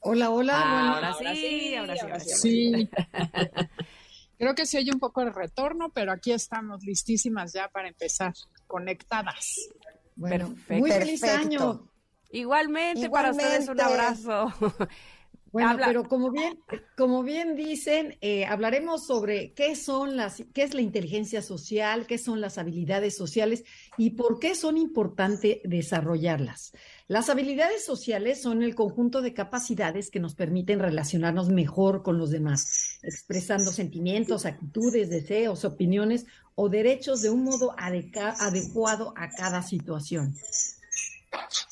Hola, 0.00 0.30
hola. 0.30 0.54
Ah, 0.56 0.94
ahora, 0.96 1.14
sí, 1.14 1.74
ahora, 1.76 1.94
sí, 1.94 2.00
ahora 2.02 2.20
sí. 2.20 2.90
creo 4.38 4.54
que 4.54 4.66
se 4.66 4.78
oye 4.78 4.90
un 4.92 4.98
poco 4.98 5.22
el 5.22 5.32
retorno, 5.32 5.90
pero 5.94 6.12
aquí 6.12 6.32
estamos 6.32 6.82
listísimas 6.82 7.52
ya 7.52 7.68
para 7.68 7.88
empezar, 7.88 8.34
conectadas. 8.66 9.70
Bueno, 10.16 10.48
Perfecto. 10.48 10.74
Muy 10.74 10.90
feliz 10.90 11.22
año. 11.22 11.88
Igualmente, 12.30 13.06
Igualmente, 13.06 13.10
para 13.10 13.30
ustedes 13.30 13.68
un 13.68 13.80
abrazo. 13.80 14.52
Bueno, 15.52 15.76
pero 15.84 16.08
como 16.08 16.30
bien, 16.30 16.58
como 16.96 17.22
bien 17.22 17.56
dicen, 17.56 18.16
eh, 18.22 18.46
hablaremos 18.46 19.06
sobre 19.06 19.52
qué 19.52 19.76
son 19.76 20.16
las, 20.16 20.42
qué 20.54 20.62
es 20.62 20.72
la 20.72 20.80
inteligencia 20.80 21.42
social, 21.42 22.06
qué 22.06 22.16
son 22.16 22.40
las 22.40 22.56
habilidades 22.56 23.14
sociales 23.16 23.62
y 23.98 24.10
por 24.10 24.38
qué 24.38 24.54
son 24.54 24.78
importantes 24.78 25.58
desarrollarlas. 25.64 26.72
Las 27.06 27.28
habilidades 27.28 27.84
sociales 27.84 28.40
son 28.40 28.62
el 28.62 28.74
conjunto 28.74 29.20
de 29.20 29.34
capacidades 29.34 30.10
que 30.10 30.20
nos 30.20 30.34
permiten 30.34 30.78
relacionarnos 30.78 31.50
mejor 31.50 32.02
con 32.02 32.16
los 32.16 32.30
demás, 32.30 32.98
expresando 33.02 33.72
sentimientos, 33.72 34.46
actitudes, 34.46 35.10
deseos, 35.10 35.66
opiniones 35.66 36.24
o 36.54 36.70
derechos 36.70 37.20
de 37.20 37.28
un 37.28 37.44
modo 37.44 37.74
adecuado 37.76 39.12
a 39.16 39.28
cada 39.28 39.62
situación. 39.62 40.34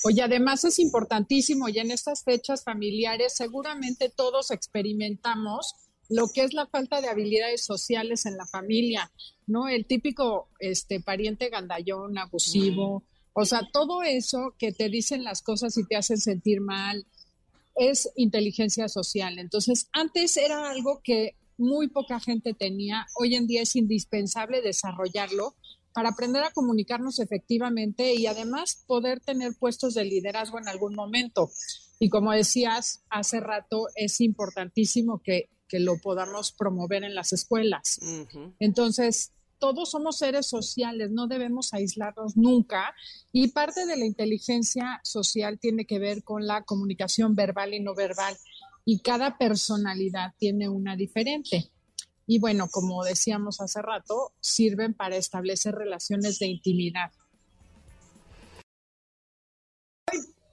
Oye, 0.04 0.22
además 0.22 0.64
es 0.64 0.78
importantísimo 0.78 1.68
y 1.68 1.78
en 1.78 1.90
estas 1.90 2.22
fechas 2.24 2.64
familiares 2.64 3.34
seguramente 3.34 4.08
todos 4.08 4.50
experimentamos 4.50 5.74
lo 6.08 6.28
que 6.28 6.42
es 6.42 6.54
la 6.54 6.66
falta 6.66 7.00
de 7.00 7.08
habilidades 7.08 7.64
sociales 7.64 8.26
en 8.26 8.36
la 8.36 8.46
familia. 8.46 9.10
¿no? 9.46 9.68
El 9.68 9.86
típico 9.86 10.48
este 10.58 11.00
pariente 11.00 11.48
gandallón, 11.48 12.18
abusivo, 12.18 13.04
o 13.32 13.44
sea, 13.44 13.68
todo 13.72 14.02
eso 14.02 14.54
que 14.58 14.72
te 14.72 14.88
dicen 14.88 15.24
las 15.24 15.42
cosas 15.42 15.76
y 15.76 15.84
te 15.84 15.96
hacen 15.96 16.18
sentir 16.18 16.60
mal 16.60 17.06
es 17.76 18.10
inteligencia 18.16 18.88
social. 18.88 19.38
Entonces, 19.38 19.88
antes 19.92 20.36
era 20.36 20.70
algo 20.70 21.00
que 21.02 21.36
muy 21.56 21.88
poca 21.88 22.20
gente 22.20 22.54
tenía, 22.54 23.06
hoy 23.16 23.36
en 23.36 23.46
día 23.46 23.62
es 23.62 23.76
indispensable 23.76 24.62
desarrollarlo 24.62 25.54
para 26.00 26.12
aprender 26.12 26.42
a 26.42 26.50
comunicarnos 26.50 27.18
efectivamente 27.18 28.14
y 28.14 28.26
además 28.26 28.84
poder 28.86 29.20
tener 29.20 29.52
puestos 29.58 29.92
de 29.92 30.06
liderazgo 30.06 30.58
en 30.58 30.66
algún 30.66 30.94
momento. 30.94 31.50
Y 31.98 32.08
como 32.08 32.32
decías 32.32 33.02
hace 33.10 33.38
rato, 33.38 33.84
es 33.96 34.22
importantísimo 34.22 35.20
que, 35.22 35.50
lo 35.72 35.98
podamos 35.98 36.52
promover 36.52 37.04
en 37.04 37.14
las 37.14 37.34
escuelas. 37.34 38.00
Entonces, 38.58 39.32
todos 39.58 39.90
somos 39.90 40.16
seres 40.16 40.46
sociales, 40.46 41.10
no 41.12 41.26
debemos 41.26 41.74
aislarnos 41.74 42.34
nunca. 42.34 42.94
Y 43.30 43.48
parte 43.48 43.84
de 43.84 43.98
la 43.98 44.06
inteligencia 44.06 45.00
social 45.04 45.58
tiene 45.60 45.84
que 45.84 45.98
ver 45.98 46.24
con 46.24 46.46
la 46.46 46.62
comunicación 46.62 47.34
verbal 47.34 47.74
y 47.74 47.80
no 47.80 47.94
verbal. 47.94 48.34
Y 48.86 49.00
cada 49.00 49.36
personalidad 49.36 50.32
tiene 50.38 50.70
una 50.70 50.96
diferente. 50.96 51.70
Y 52.32 52.38
bueno, 52.38 52.68
como 52.70 53.02
decíamos 53.02 53.60
hace 53.60 53.82
rato, 53.82 54.34
sirven 54.38 54.94
para 54.94 55.16
establecer 55.16 55.74
relaciones 55.74 56.38
de 56.38 56.46
intimidad. 56.46 57.10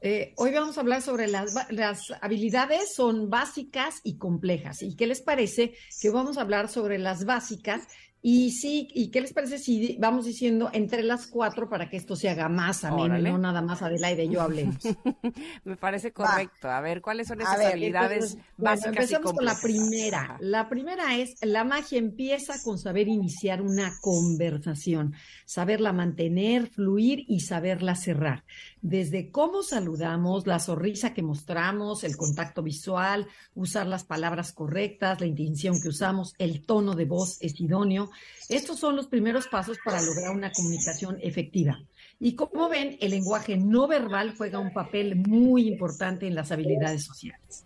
Eh, 0.01 0.33
hoy 0.37 0.51
vamos 0.53 0.75
a 0.75 0.81
hablar 0.81 1.03
sobre 1.03 1.27
las, 1.27 1.53
las, 1.69 2.11
habilidades, 2.19 2.95
son 2.95 3.29
básicas 3.29 4.01
y 4.03 4.17
complejas. 4.17 4.81
¿Y 4.81 4.95
qué 4.95 5.05
les 5.05 5.21
parece 5.21 5.75
que 6.01 6.09
vamos 6.09 6.39
a 6.39 6.41
hablar 6.41 6.67
sobre 6.67 6.97
las 6.97 7.25
básicas 7.25 7.87
y 8.21 8.51
sí, 8.51 8.87
¿y 8.93 9.09
qué 9.09 9.21
les 9.21 9.31
parece 9.31 9.59
si 9.59 9.95
vamos 9.99 10.25
diciendo 10.25 10.69
entre 10.73 11.03
las 11.03 11.27
cuatro 11.27 11.69
para 11.69 11.89
que 11.89 11.97
esto 11.97 12.15
se 12.15 12.29
haga 12.29 12.49
más 12.49 12.83
ameno, 12.83 13.17
no 13.19 13.37
nada 13.37 13.61
más 13.61 13.81
Adelaide 13.81 14.25
y 14.25 14.29
yo 14.29 14.41
hablemos? 14.41 14.77
Me 15.63 15.77
parece 15.77 16.11
correcto. 16.11 16.69
A 16.69 16.81
ver, 16.81 17.01
¿cuáles 17.01 17.27
son 17.27 17.41
esas 17.41 17.63
habilidades 17.63 18.37
básicas? 18.57 18.93
empecemos 18.93 19.33
con 19.33 19.45
la 19.45 19.55
primera. 19.61 20.37
La 20.39 20.67
primera 20.67 21.15
es, 21.15 21.35
la 21.41 21.63
magia 21.63 21.99
empieza 21.99 22.55
con 22.63 22.79
saber 22.79 23.07
iniciar 23.07 23.61
una 23.61 23.93
conversación, 24.01 25.13
saberla 25.45 25.93
mantener, 25.93 26.67
fluir 26.67 27.23
y 27.27 27.41
saberla 27.41 27.95
cerrar. 27.95 28.43
Desde 28.81 29.31
cómo 29.31 29.63
saludamos, 29.63 30.47
la 30.47 30.59
sonrisa 30.59 31.13
que 31.13 31.21
mostramos, 31.21 32.03
el 32.03 32.17
contacto 32.17 32.63
visual, 32.63 33.27
usar 33.53 33.85
las 33.85 34.03
palabras 34.03 34.53
correctas, 34.53 35.21
la 35.21 35.27
intención 35.27 35.79
que 35.81 35.89
usamos, 35.89 36.33
el 36.39 36.65
tono 36.65 36.95
de 36.95 37.05
voz 37.05 37.37
es 37.41 37.59
idóneo 37.59 38.06
estos 38.49 38.79
son 38.79 38.95
los 38.95 39.07
primeros 39.07 39.47
pasos 39.47 39.77
para 39.83 40.01
lograr 40.01 40.35
una 40.35 40.51
comunicación 40.51 41.17
efectiva. 41.21 41.79
Y 42.19 42.35
como 42.35 42.69
ven, 42.69 42.97
el 42.99 43.11
lenguaje 43.11 43.57
no 43.57 43.87
verbal 43.87 44.33
juega 44.37 44.59
un 44.59 44.73
papel 44.73 45.15
muy 45.15 45.67
importante 45.67 46.27
en 46.27 46.35
las 46.35 46.51
habilidades 46.51 47.03
sociales. 47.03 47.63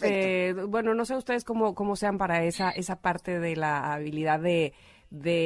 Eh, 0.00 0.54
bueno, 0.68 0.94
no 0.94 1.04
sé 1.04 1.16
ustedes 1.16 1.44
cómo, 1.44 1.74
cómo 1.74 1.96
sean 1.96 2.18
para 2.18 2.44
esa, 2.44 2.70
esa 2.70 3.00
parte 3.00 3.38
de 3.38 3.56
la 3.56 3.92
habilidad 3.92 4.40
de, 4.40 4.72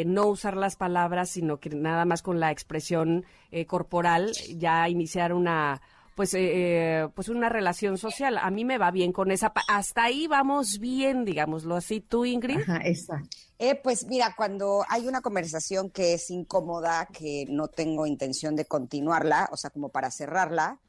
no 0.06 0.26
usar 0.26 0.56
las 0.56 0.76
palabras, 0.76 1.30
sino 1.30 1.58
que 1.58 1.70
nada 1.70 2.04
más 2.04 2.22
con 2.22 2.38
la 2.38 2.52
expresión 2.52 3.24
eh, 3.50 3.66
corporal 3.66 4.32
ya 4.56 4.88
iniciar 4.88 5.32
una, 5.32 5.82
pues, 6.16 6.32
eh, 6.32 6.40
eh, 6.40 7.08
pues 7.14 7.28
una 7.28 7.50
relación 7.50 7.98
social. 7.98 8.38
A 8.38 8.50
mí 8.50 8.64
me 8.64 8.78
va 8.78 8.90
bien 8.90 9.12
con 9.12 9.30
esa. 9.30 9.52
Hasta 9.68 10.04
ahí 10.04 10.26
vamos 10.26 10.78
bien, 10.80 11.26
digámoslo 11.26 11.76
así. 11.76 12.00
¿Tú, 12.00 12.24
Ingrid? 12.24 12.62
Ajá, 12.62 12.80
exacto. 12.84 13.28
Eh, 13.58 13.74
pues 13.74 14.06
mira, 14.06 14.34
cuando 14.34 14.82
hay 14.88 15.06
una 15.06 15.20
conversación 15.20 15.90
que 15.90 16.14
es 16.14 16.30
incómoda, 16.30 17.06
que 17.12 17.44
no 17.50 17.68
tengo 17.68 18.06
intención 18.06 18.56
de 18.56 18.64
continuarla, 18.64 19.50
o 19.52 19.58
sea, 19.58 19.68
como 19.68 19.90
para 19.90 20.10
cerrarla, 20.10 20.80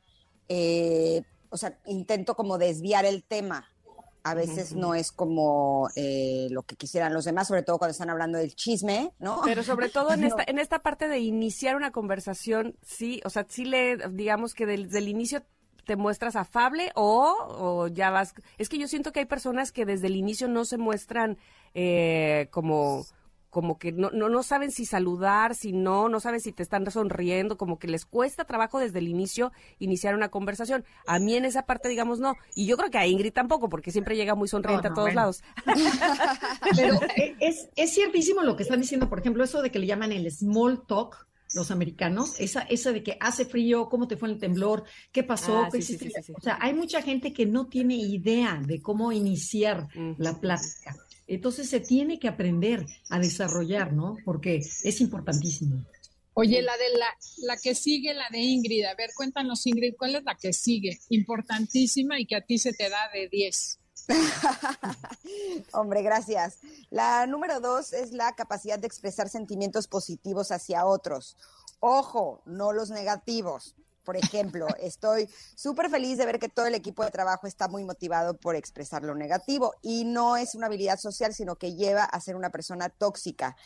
o 1.50 1.58
sea, 1.58 1.78
intento 1.86 2.36
como 2.36 2.58
desviar 2.58 3.04
el 3.04 3.26
tema 3.26 3.68
a 4.30 4.34
veces 4.34 4.76
no 4.76 4.94
es 4.94 5.12
como 5.12 5.90
eh, 5.96 6.48
lo 6.52 6.64
que 6.64 6.76
quisieran 6.76 7.14
los 7.14 7.26
demás, 7.26 7.48
sobre 7.48 7.64
todo 7.64 7.78
cuando 7.78 7.92
están 7.92 8.10
hablando 8.10 8.38
del 8.38 8.56
chisme, 8.56 9.14
¿no? 9.20 9.42
Pero 9.46 9.64
sobre 9.64 9.90
todo 9.90 10.14
en 10.14 10.24
esta, 10.24 10.44
en 10.46 10.60
esta 10.60 10.80
parte 10.80 11.08
de 11.08 11.20
iniciar 11.20 11.76
una 11.76 11.92
conversación, 11.92 12.76
sí, 12.82 13.22
o 13.24 13.30
sea, 13.30 13.46
sí 13.48 13.66
le, 13.66 13.98
digamos 14.10 14.54
que 14.54 14.66
desde 14.66 14.98
el 14.98 15.08
inicio 15.08 15.44
te 15.86 15.96
muestras 15.96 16.36
afable 16.36 16.92
o, 16.96 17.34
o, 17.48 17.88
ya 17.88 18.12
vas... 18.12 18.34
Es 18.58 18.68
que 18.68 18.78
yo 18.78 18.88
siento 18.88 19.14
que 19.14 19.22
hay 19.22 19.26
personas 19.26 19.72
que 19.72 19.86
desde 19.86 20.08
el 20.08 20.18
inicio 20.18 20.50
no 20.50 20.66
se 20.66 20.78
muestran 20.78 21.38
eh, 21.74 22.50
como 22.52 23.06
como 23.58 23.80
que 23.80 23.92
no, 23.92 24.12
no, 24.12 24.30
no 24.30 24.44
saben 24.44 24.70
si 24.70 24.86
saludar, 24.86 25.56
si 25.56 25.74
no, 25.74 26.10
no 26.10 26.20
saben 26.20 26.42
si 26.42 26.52
te 26.52 26.62
están 26.62 26.86
sonriendo, 26.92 27.58
como 27.58 27.80
que 27.80 27.88
les 27.88 28.06
cuesta 28.06 28.46
trabajo 28.46 28.78
desde 28.78 29.00
el 29.00 29.08
inicio 29.08 29.52
iniciar 29.80 30.14
una 30.14 30.30
conversación. 30.30 30.86
A 31.08 31.18
mí 31.18 31.34
en 31.34 31.44
esa 31.44 31.64
parte, 31.64 31.90
digamos, 31.90 32.20
no. 32.20 32.36
Y 32.54 32.68
yo 32.68 32.78
creo 32.78 32.92
que 32.92 33.00
a 33.00 33.08
Ingrid 33.08 33.34
tampoco, 33.34 33.68
porque 33.68 33.90
siempre 33.90 34.16
llega 34.16 34.36
muy 34.36 34.48
sonriente 34.48 34.90
a 34.90 34.94
todos 34.94 35.12
lados. 35.16 35.42
Pero 36.76 37.00
es, 37.40 37.68
es 37.76 37.94
ciertísimo 37.96 38.44
lo 38.44 38.56
que 38.56 38.62
están 38.62 38.80
diciendo, 38.80 39.10
por 39.10 39.22
ejemplo, 39.22 39.44
eso 39.44 39.64
de 39.64 39.72
que 39.72 39.80
le 39.80 39.88
llaman 39.88 40.12
el 40.12 40.32
small 40.32 40.86
talk, 40.86 41.28
los 41.56 41.72
americanos, 41.72 42.40
esa, 42.40 42.62
esa 42.62 42.92
de 42.92 43.02
que 43.02 43.18
hace 43.20 43.46
frío, 43.46 43.90
cómo 43.90 44.08
te 44.08 44.18
fue 44.18 44.30
el 44.30 44.38
temblor, 44.38 44.84
qué 45.12 45.24
pasó, 45.24 45.64
ah, 45.64 45.70
o 45.72 46.42
sea, 46.42 46.60
hay 46.62 46.76
mucha 46.76 47.02
gente 47.02 47.34
que 47.34 47.48
no 47.48 47.66
tiene 47.66 47.96
idea 47.96 48.62
de 48.64 48.80
cómo 48.84 49.12
iniciar 49.12 49.88
la 50.20 50.40
plática. 50.40 50.96
Entonces 51.28 51.70
se 51.70 51.80
tiene 51.80 52.20
que 52.20 52.28
aprender 52.28 52.86
a 53.10 53.20
desarrollar, 53.20 53.94
¿no? 53.94 54.18
Porque 54.24 54.58
es 54.58 55.02
importantísimo. 55.02 55.86
Oye, 56.40 56.62
la 56.62 56.78
de 56.78 56.90
la, 56.96 57.08
la 57.48 57.58
que 57.58 57.74
sigue, 57.74 58.14
la 58.14 58.30
de 58.30 58.38
Ingrid, 58.38 58.86
a 58.86 58.94
ver, 58.94 59.10
cuéntanos 59.16 59.66
Ingrid, 59.66 59.96
¿cuál 59.98 60.18
es 60.18 60.24
la 60.24 60.36
que 60.36 60.54
sigue? 60.54 61.00
Importantísima 61.10 62.20
y 62.20 62.28
que 62.28 62.36
a 62.36 62.42
ti 62.42 62.60
se 62.60 62.74
te 62.74 62.92
da 62.92 63.10
de 63.12 63.28
10. 63.28 63.80
Hombre, 65.74 66.04
gracias. 66.04 66.60
La 66.92 67.26
número 67.26 67.60
dos 67.60 67.92
es 67.92 68.12
la 68.12 68.36
capacidad 68.36 68.78
de 68.78 68.86
expresar 68.86 69.30
sentimientos 69.30 69.88
positivos 69.88 70.52
hacia 70.52 70.86
otros. 70.86 71.38
Ojo, 71.80 72.44
no 72.46 72.72
los 72.72 72.92
negativos. 72.92 73.76
Por 74.08 74.16
ejemplo, 74.16 74.68
estoy 74.80 75.28
súper 75.54 75.90
feliz 75.90 76.18
de 76.18 76.26
ver 76.26 76.40
que 76.40 76.48
todo 76.48 76.66
el 76.66 76.76
equipo 76.76 77.04
de 77.04 77.12
trabajo 77.12 77.46
está 77.46 77.68
muy 77.68 77.84
motivado 77.84 78.38
por 78.38 78.56
expresar 78.56 79.04
lo 79.04 79.16
negativo 79.16 79.74
y 79.82 80.06
no 80.06 80.38
es 80.38 80.56
una 80.56 80.68
habilidad 80.68 80.98
social, 80.98 81.34
sino 81.34 81.58
que 81.58 81.76
lleva 81.76 82.06
a 82.06 82.22
ser 82.22 82.38
una 82.38 82.50
persona 82.50 82.88
tóxica 82.88 83.58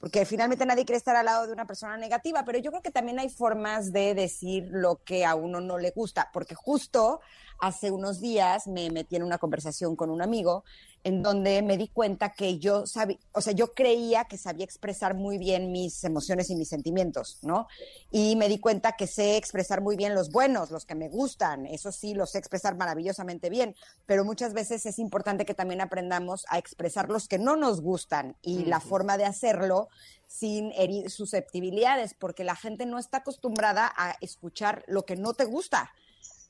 porque 0.00 0.24
finalmente 0.24 0.64
nadie 0.64 0.86
quiere 0.86 0.96
estar 0.96 1.14
al 1.14 1.26
lado 1.26 1.46
de 1.46 1.52
una 1.52 1.66
persona 1.66 1.98
negativa, 1.98 2.42
pero 2.46 2.58
yo 2.58 2.70
creo 2.70 2.82
que 2.82 2.90
también 2.90 3.18
hay 3.18 3.28
formas 3.28 3.92
de 3.92 4.14
decir 4.14 4.66
lo 4.70 5.04
que 5.04 5.26
a 5.26 5.34
uno 5.34 5.60
no 5.60 5.76
le 5.76 5.90
gusta, 5.90 6.30
porque 6.32 6.54
justo 6.54 7.20
hace 7.60 7.90
unos 7.90 8.18
días 8.18 8.66
me 8.66 8.90
metí 8.90 9.16
en 9.16 9.22
una 9.22 9.36
conversación 9.36 9.96
con 9.96 10.08
un 10.08 10.22
amigo 10.22 10.64
en 11.02 11.22
donde 11.22 11.62
me 11.62 11.76
di 11.76 11.88
cuenta 11.88 12.32
que 12.32 12.58
yo 12.58 12.86
sabía, 12.86 13.18
o 13.32 13.40
sea, 13.40 13.52
yo 13.52 13.72
creía 13.72 14.24
que 14.24 14.36
sabía 14.36 14.64
expresar 14.64 15.14
muy 15.14 15.38
bien 15.38 15.72
mis 15.72 16.04
emociones 16.04 16.50
y 16.50 16.56
mis 16.56 16.68
sentimientos, 16.68 17.38
¿no? 17.42 17.66
Y 18.10 18.36
me 18.36 18.48
di 18.48 18.58
cuenta 18.58 18.92
que 18.92 19.06
sé 19.06 19.36
expresar 19.36 19.80
muy 19.80 19.96
bien 19.96 20.14
los 20.14 20.30
buenos, 20.30 20.70
los 20.70 20.84
que 20.84 20.94
me 20.94 21.08
gustan, 21.08 21.66
eso 21.66 21.90
sí, 21.92 22.14
los 22.14 22.32
sé 22.32 22.38
expresar 22.38 22.76
maravillosamente 22.76 23.48
bien, 23.48 23.74
pero 24.06 24.24
muchas 24.24 24.52
veces 24.52 24.84
es 24.86 24.98
importante 24.98 25.46
que 25.46 25.54
también 25.54 25.80
aprendamos 25.80 26.44
a 26.48 26.58
expresar 26.58 27.08
los 27.08 27.28
que 27.28 27.38
no 27.38 27.56
nos 27.56 27.80
gustan 27.80 28.36
y 28.42 28.64
la 28.64 28.80
forma 28.80 29.16
de 29.16 29.24
hacerlo 29.24 29.88
sin 30.26 30.72
herir 30.72 31.10
susceptibilidades, 31.10 32.14
porque 32.14 32.44
la 32.44 32.56
gente 32.56 32.86
no 32.86 32.98
está 32.98 33.18
acostumbrada 33.18 33.92
a 33.96 34.16
escuchar 34.20 34.84
lo 34.86 35.04
que 35.04 35.16
no 35.16 35.34
te 35.34 35.44
gusta 35.44 35.90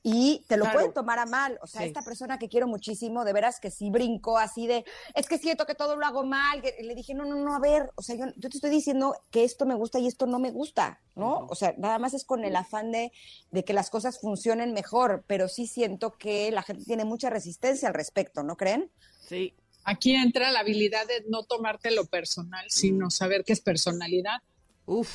y 0.03 0.43
te 0.47 0.57
lo 0.57 0.65
pueden 0.71 0.93
tomar 0.93 1.19
a 1.19 1.25
mal. 1.25 1.59
O 1.61 1.67
sea, 1.67 1.85
esta 1.85 2.01
persona 2.01 2.39
que 2.39 2.49
quiero 2.49 2.67
muchísimo, 2.67 3.23
de 3.23 3.33
veras 3.33 3.59
que 3.59 3.69
sí 3.69 3.89
brincó 3.89 4.37
así 4.37 4.65
de, 4.65 4.83
es 5.13 5.27
que 5.27 5.37
siento 5.37 5.65
que 5.65 5.75
todo 5.75 5.95
lo 5.95 6.05
hago 6.05 6.23
mal. 6.23 6.61
Y 6.79 6.83
le 6.83 6.95
dije, 6.95 7.13
no, 7.13 7.25
no, 7.25 7.35
no, 7.35 7.55
a 7.55 7.59
ver, 7.59 7.91
o 7.95 8.01
sea, 8.01 8.15
yo, 8.15 8.25
yo, 8.35 8.49
te 8.49 8.57
estoy 8.57 8.71
diciendo 8.71 9.15
que 9.29 9.43
esto 9.43 9.65
me 9.65 9.75
gusta 9.75 9.99
y 9.99 10.07
esto 10.07 10.25
no 10.25 10.39
me 10.39 10.51
gusta, 10.51 10.99
¿no? 11.15 11.45
O 11.49 11.55
sea, 11.55 11.75
nada 11.77 11.99
más 11.99 12.13
es 12.13 12.25
con 12.25 12.43
el 12.43 12.55
afán 12.55 12.91
de, 12.91 13.11
de 13.51 13.63
que 13.63 13.73
las 13.73 13.89
cosas 13.89 14.19
funcionen 14.19 14.73
mejor, 14.73 15.23
pero 15.27 15.47
sí 15.47 15.67
siento 15.67 16.17
que 16.17 16.51
la 16.51 16.63
gente 16.63 16.83
tiene 16.85 17.05
mucha 17.05 17.29
resistencia 17.29 17.87
al 17.87 17.93
respecto, 17.93 18.43
¿no 18.43 18.57
creen? 18.57 18.91
Sí. 19.27 19.55
Aquí 19.83 20.13
entra 20.13 20.51
la 20.51 20.59
habilidad 20.59 21.07
de 21.07 21.25
no 21.27 21.43
tomarte 21.43 21.91
lo 21.91 22.05
personal, 22.05 22.65
sino 22.69 23.09
saber 23.09 23.43
qué 23.43 23.53
es 23.53 23.61
personalidad. 23.61 24.37
Uf 24.85 25.09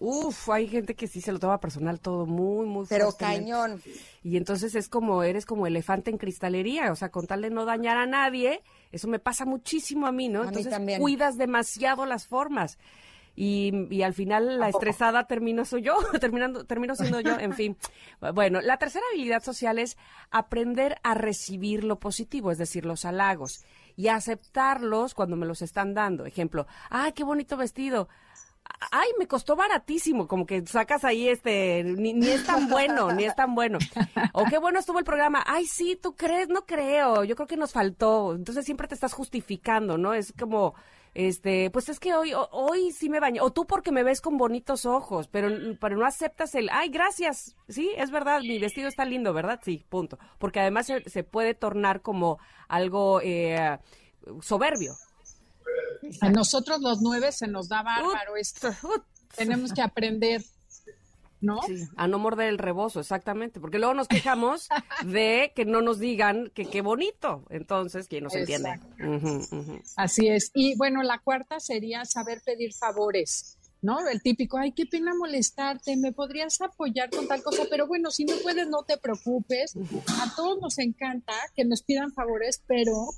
Uf, 0.00 0.48
hay 0.50 0.68
gente 0.68 0.94
que 0.94 1.08
sí 1.08 1.20
se 1.20 1.32
lo 1.32 1.40
toma 1.40 1.58
personal 1.58 1.98
todo 1.98 2.24
muy, 2.24 2.66
muy 2.66 2.86
Pero 2.88 3.12
cañón. 3.12 3.82
Y 4.22 4.36
entonces 4.36 4.76
es 4.76 4.88
como, 4.88 5.24
eres 5.24 5.44
como 5.44 5.66
elefante 5.66 6.10
en 6.10 6.18
cristalería, 6.18 6.92
o 6.92 6.96
sea, 6.96 7.10
con 7.10 7.26
tal 7.26 7.42
de 7.42 7.50
no 7.50 7.64
dañar 7.64 7.96
a 7.96 8.06
nadie, 8.06 8.62
eso 8.92 9.08
me 9.08 9.18
pasa 9.18 9.44
muchísimo 9.44 10.06
a 10.06 10.12
mí, 10.12 10.28
¿no? 10.28 10.44
entonces 10.44 10.72
cuidas 10.98 11.36
demasiado 11.36 12.06
las 12.06 12.26
formas. 12.26 12.78
Y, 13.34 13.86
y, 13.94 14.02
al 14.02 14.14
final 14.14 14.58
la 14.58 14.68
estresada 14.68 15.28
termino 15.28 15.64
soy 15.64 15.82
yo, 15.82 15.94
terminando, 16.20 16.64
termino 16.64 16.96
siendo 16.96 17.20
yo, 17.20 17.38
en 17.38 17.52
fin. 17.52 17.76
Bueno, 18.34 18.60
la 18.60 18.78
tercera 18.78 19.04
habilidad 19.12 19.44
social 19.44 19.78
es 19.78 19.96
aprender 20.30 20.96
a 21.04 21.14
recibir 21.14 21.84
lo 21.84 22.00
positivo, 22.00 22.50
es 22.50 22.58
decir, 22.58 22.84
los 22.84 23.04
halagos. 23.04 23.64
y 23.94 24.08
aceptarlos 24.08 25.14
cuando 25.14 25.36
me 25.36 25.46
los 25.46 25.62
están 25.62 25.94
dando. 25.94 26.24
Ejemplo, 26.24 26.66
ay, 26.90 27.12
qué 27.12 27.22
bonito 27.22 27.56
vestido 27.56 28.08
ay, 28.90 29.08
me 29.18 29.26
costó 29.26 29.56
baratísimo, 29.56 30.26
como 30.26 30.46
que 30.46 30.66
sacas 30.66 31.04
ahí 31.04 31.28
este, 31.28 31.84
ni, 31.84 32.12
es 32.28 32.46
tan 32.46 32.68
bueno, 32.68 33.12
ni 33.12 33.24
es 33.24 33.34
tan 33.34 33.54
bueno. 33.54 33.78
O 34.32 34.44
qué 34.44 34.58
bueno 34.58 34.78
estuvo 34.78 34.98
el 34.98 35.04
programa, 35.04 35.42
ay, 35.46 35.66
sí, 35.66 35.98
tú 36.00 36.14
crees, 36.14 36.48
no 36.48 36.66
creo, 36.66 37.24
yo 37.24 37.36
creo 37.36 37.46
que 37.46 37.56
nos 37.56 37.72
faltó. 37.72 38.34
Entonces 38.34 38.64
siempre 38.64 38.88
te 38.88 38.94
estás 38.94 39.12
justificando, 39.12 39.98
¿no? 39.98 40.14
Es 40.14 40.32
como, 40.38 40.74
este, 41.14 41.70
pues 41.70 41.88
es 41.88 41.98
que 41.98 42.14
hoy, 42.14 42.32
hoy 42.34 42.92
sí 42.92 43.08
me 43.08 43.20
baño, 43.20 43.42
o 43.42 43.50
tú 43.50 43.66
porque 43.66 43.92
me 43.92 44.04
ves 44.04 44.20
con 44.20 44.38
bonitos 44.38 44.86
ojos, 44.86 45.28
pero, 45.28 45.48
pero 45.80 45.96
no 45.96 46.06
aceptas 46.06 46.54
el, 46.54 46.68
ay, 46.70 46.90
gracias, 46.90 47.56
sí, 47.68 47.90
es 47.96 48.10
verdad, 48.10 48.40
mi 48.40 48.58
vestido 48.58 48.88
está 48.88 49.04
lindo, 49.04 49.32
¿verdad? 49.32 49.60
Sí, 49.62 49.84
punto. 49.88 50.18
Porque 50.38 50.60
además 50.60 50.86
se, 50.86 51.24
puede 51.24 51.54
tornar 51.54 52.02
como 52.02 52.38
algo 52.68 53.20
eh, 53.22 53.78
soberbio, 54.40 54.94
a 56.20 56.30
nosotros 56.30 56.80
los 56.80 57.00
nueve 57.00 57.32
se 57.32 57.46
nos 57.46 57.68
da 57.68 57.82
bárbaro 57.82 58.36
esto. 58.36 58.70
Tenemos 59.36 59.72
que 59.72 59.82
aprender. 59.82 60.42
¿No? 61.40 61.60
a 61.94 62.08
no 62.08 62.18
morder 62.18 62.48
el 62.48 62.58
rebozo, 62.58 62.98
exactamente, 62.98 63.60
porque 63.60 63.78
luego 63.78 63.94
nos 63.94 64.08
quejamos 64.08 64.68
de 65.06 65.52
que 65.54 65.64
no 65.64 65.82
nos 65.82 66.00
digan 66.00 66.50
que 66.52 66.64
qué 66.64 66.80
bonito, 66.80 67.44
entonces, 67.48 68.08
¿quién 68.08 68.24
nos 68.24 68.34
entiende? 68.34 68.80
Así 69.94 70.26
es. 70.26 70.50
Y 70.52 70.76
bueno, 70.76 71.04
la 71.04 71.20
cuarta 71.20 71.60
sería 71.60 72.04
saber 72.06 72.42
pedir 72.44 72.74
favores. 72.74 73.56
¿no? 73.80 74.06
El 74.08 74.22
típico, 74.22 74.58
ay, 74.58 74.72
qué 74.72 74.86
pena 74.86 75.14
molestarte, 75.14 75.96
me 75.96 76.12
podrías 76.12 76.60
apoyar 76.60 77.10
con 77.10 77.28
tal 77.28 77.42
cosa, 77.42 77.64
pero 77.70 77.86
bueno, 77.86 78.10
si 78.10 78.24
no 78.24 78.34
puedes, 78.42 78.68
no 78.68 78.82
te 78.82 78.96
preocupes. 78.98 79.74
A 80.20 80.34
todos 80.34 80.60
nos 80.60 80.78
encanta 80.78 81.34
que 81.54 81.64
nos 81.64 81.82
pidan 81.82 82.12
favores, 82.12 82.62
pero 82.66 83.10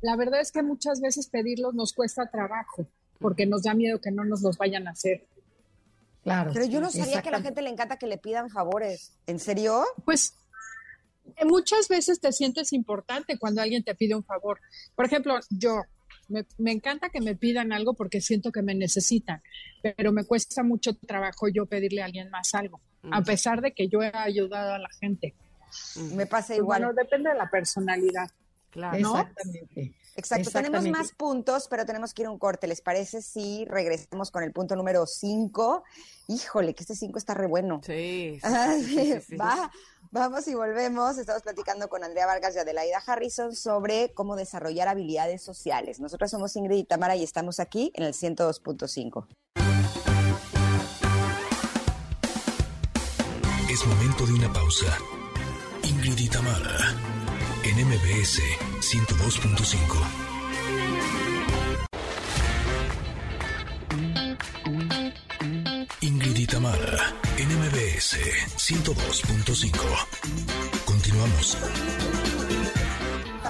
la 0.00 0.16
verdad 0.16 0.40
es 0.40 0.52
que 0.52 0.62
muchas 0.62 1.00
veces 1.00 1.28
pedirlos 1.28 1.74
nos 1.74 1.92
cuesta 1.92 2.30
trabajo 2.30 2.86
porque 3.18 3.46
nos 3.46 3.62
da 3.62 3.74
miedo 3.74 4.00
que 4.00 4.10
no 4.10 4.24
nos 4.24 4.42
los 4.42 4.58
vayan 4.58 4.86
a 4.88 4.90
hacer. 4.90 5.26
Claro. 6.22 6.50
Pero 6.52 6.64
yo 6.66 6.80
no 6.80 6.90
sabía 6.90 7.22
que 7.22 7.28
a 7.28 7.32
la 7.32 7.42
gente 7.42 7.62
le 7.62 7.70
encanta 7.70 7.98
que 7.98 8.06
le 8.06 8.18
pidan 8.18 8.50
favores. 8.50 9.12
¿En 9.26 9.38
serio? 9.38 9.84
Pues 10.04 10.34
eh, 11.36 11.44
muchas 11.44 11.88
veces 11.88 12.20
te 12.20 12.32
sientes 12.32 12.72
importante 12.72 13.38
cuando 13.38 13.60
alguien 13.60 13.82
te 13.84 13.94
pide 13.94 14.14
un 14.14 14.24
favor. 14.24 14.60
Por 14.94 15.06
ejemplo, 15.06 15.38
yo 15.50 15.82
me, 16.28 16.72
encanta 16.72 17.10
que 17.10 17.20
me 17.20 17.34
pidan 17.34 17.72
algo 17.72 17.94
porque 17.94 18.20
siento 18.20 18.52
que 18.52 18.62
me 18.62 18.74
necesitan, 18.74 19.42
pero 19.82 20.12
me 20.12 20.24
cuesta 20.24 20.62
mucho 20.62 20.96
trabajo 20.96 21.48
yo 21.48 21.66
pedirle 21.66 22.02
a 22.02 22.06
alguien 22.06 22.30
más 22.30 22.54
algo, 22.54 22.80
a 23.10 23.22
pesar 23.22 23.60
de 23.60 23.72
que 23.72 23.88
yo 23.88 24.02
he 24.02 24.10
ayudado 24.14 24.74
a 24.74 24.78
la 24.78 24.88
gente. 25.00 25.34
Me 26.14 26.26
pasa 26.26 26.48
pues 26.48 26.58
igual. 26.58 26.82
Bueno, 26.82 26.94
depende 26.94 27.30
de 27.30 27.36
la 27.36 27.50
personalidad. 27.50 28.30
Claro. 28.74 28.98
Exactamente. 28.98 29.94
Exacto, 30.16 30.50
tenemos 30.50 30.84
más 30.88 31.12
puntos, 31.12 31.68
pero 31.70 31.86
tenemos 31.86 32.12
que 32.12 32.22
ir 32.22 32.26
a 32.26 32.30
un 32.32 32.40
corte. 32.40 32.66
¿Les 32.66 32.80
parece 32.80 33.22
si 33.22 33.64
regresamos 33.66 34.32
con 34.32 34.42
el 34.42 34.52
punto 34.52 34.74
número 34.74 35.06
5? 35.06 35.84
Híjole, 36.26 36.74
que 36.74 36.82
este 36.82 36.96
5 36.96 37.16
está 37.16 37.34
re 37.34 37.46
bueno. 37.46 37.80
Sí. 37.86 38.40
Va, 39.40 39.70
vamos 40.10 40.48
y 40.48 40.54
volvemos. 40.54 41.18
Estamos 41.18 41.42
platicando 41.42 41.88
con 41.88 42.02
Andrea 42.02 42.26
Vargas 42.26 42.56
y 42.56 42.58
Adelaida 42.58 42.98
Harrison 43.06 43.54
sobre 43.54 44.12
cómo 44.12 44.34
desarrollar 44.34 44.88
habilidades 44.88 45.40
sociales. 45.42 46.00
Nosotros 46.00 46.32
somos 46.32 46.56
Ingrid 46.56 46.78
y 46.78 46.84
Tamara 46.84 47.14
y 47.14 47.22
estamos 47.22 47.60
aquí 47.60 47.92
en 47.94 48.02
el 48.02 48.12
102.5. 48.12 49.26
Es 53.70 53.86
momento 53.86 54.26
de 54.26 54.32
una 54.32 54.52
pausa. 54.52 54.98
Ingrid 55.84 56.18
y 56.18 56.28
Tamara 56.28 57.13
en 57.76 57.88
MBS 57.88 58.40
102.5. 58.80 59.76
Ingrid 66.00 66.36
y 66.36 66.46
Tamara, 66.46 67.12
NMBS 67.38 68.16
102.5. 68.56 69.72
Continuamos. 70.84 71.56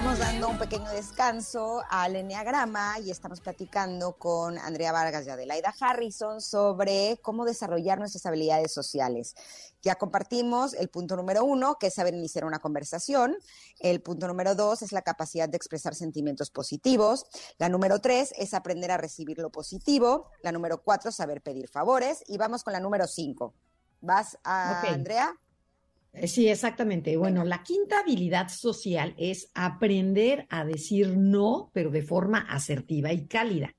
Estamos 0.05 0.19
dando 0.19 0.49
un 0.49 0.59
pequeño 0.59 0.91
descanso 0.91 1.81
al 1.89 2.15
Enneagrama 2.15 2.99
y 2.99 3.09
estamos 3.09 3.41
platicando 3.41 4.13
con 4.13 4.59
Andrea 4.59 4.91
Vargas 4.91 5.25
y 5.25 5.31
Adelaida 5.31 5.73
Harrison 5.79 6.41
sobre 6.41 7.17
cómo 7.23 7.43
desarrollar 7.43 7.97
nuestras 7.97 8.23
habilidades 8.27 8.71
sociales. 8.71 9.33
Ya 9.81 9.95
compartimos 9.95 10.75
el 10.75 10.89
punto 10.89 11.15
número 11.15 11.43
uno, 11.43 11.79
que 11.79 11.87
es 11.87 11.95
saber 11.95 12.13
iniciar 12.13 12.45
una 12.45 12.59
conversación. 12.59 13.35
El 13.79 13.99
punto 13.99 14.27
número 14.27 14.53
dos 14.53 14.83
es 14.83 14.91
la 14.91 15.01
capacidad 15.01 15.49
de 15.49 15.57
expresar 15.57 15.95
sentimientos 15.95 16.51
positivos. 16.51 17.25
La 17.57 17.67
número 17.67 17.99
tres 17.99 18.31
es 18.37 18.53
aprender 18.53 18.91
a 18.91 18.97
recibir 18.97 19.39
lo 19.39 19.49
positivo. 19.49 20.29
La 20.43 20.51
número 20.51 20.83
cuatro, 20.83 21.11
saber 21.11 21.41
pedir 21.41 21.67
favores. 21.67 22.23
Y 22.27 22.37
vamos 22.37 22.63
con 22.63 22.73
la 22.73 22.79
número 22.79 23.07
cinco. 23.07 23.55
¿Vas 24.01 24.37
a 24.43 24.81
Andrea? 24.81 25.35
Eh, 26.15 26.27
sí, 26.27 26.47
exactamente. 26.47 27.15
Bueno, 27.17 27.43
la 27.43 27.63
quinta 27.63 27.99
habilidad 27.99 28.49
social 28.49 29.13
es 29.17 29.51
aprender 29.53 30.45
a 30.49 30.65
decir 30.65 31.17
no, 31.17 31.69
pero 31.73 31.91
de 31.91 32.01
forma 32.01 32.39
asertiva 32.39 33.11
y 33.13 33.27
cálida 33.27 33.75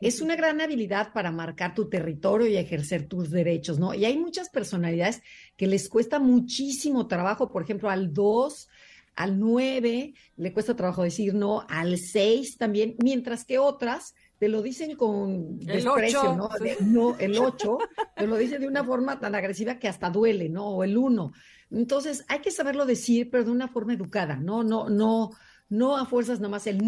es 0.00 0.20
una 0.20 0.36
gran 0.36 0.60
habilidad 0.60 1.12
para 1.12 1.30
marcar 1.32 1.74
tu 1.74 1.88
territorio 1.88 2.46
y 2.46 2.56
ejercer 2.56 3.08
tus 3.08 3.30
derechos, 3.30 3.78
¿no? 3.78 3.94
Y 3.94 4.04
hay 4.04 4.18
muchas 4.18 4.50
personalidades 4.50 5.22
que 5.56 5.66
les 5.66 5.88
cuesta 5.88 6.18
muchísimo 6.18 7.06
trabajo, 7.06 7.50
por 7.50 7.62
ejemplo, 7.62 7.88
al 7.88 8.12
2, 8.12 8.68
al 9.16 9.40
9 9.40 10.12
le 10.36 10.52
cuesta 10.52 10.76
trabajo 10.76 11.02
decir 11.02 11.34
no, 11.34 11.64
al 11.68 11.96
6 11.96 12.58
también, 12.58 12.96
mientras 13.02 13.46
que 13.46 13.58
otras 13.58 14.14
te 14.38 14.48
lo 14.48 14.60
dicen 14.60 14.96
con 14.96 15.58
desprecio, 15.58 16.34
¿no? 16.34 16.50
no, 16.80 17.18
el 17.18 17.38
8 17.38 17.78
te 18.16 18.26
lo 18.26 18.36
dicen 18.36 18.60
de 18.60 18.68
una 18.68 18.84
forma 18.84 19.18
tan 19.18 19.34
agresiva 19.34 19.78
que 19.78 19.88
hasta 19.88 20.10
duele, 20.10 20.50
¿no? 20.50 20.68
O 20.68 20.84
el 20.84 20.98
1. 20.98 21.32
Entonces, 21.70 22.24
hay 22.28 22.40
que 22.40 22.50
saberlo 22.50 22.86
decir, 22.86 23.30
pero 23.30 23.44
de 23.44 23.50
una 23.50 23.68
forma 23.68 23.94
educada, 23.94 24.36
¿no? 24.36 24.62
No, 24.62 24.88
no, 24.88 25.30
no 25.68 25.96
a 25.96 26.06
fuerzas 26.06 26.40
nomás 26.40 26.66
el 26.66 26.86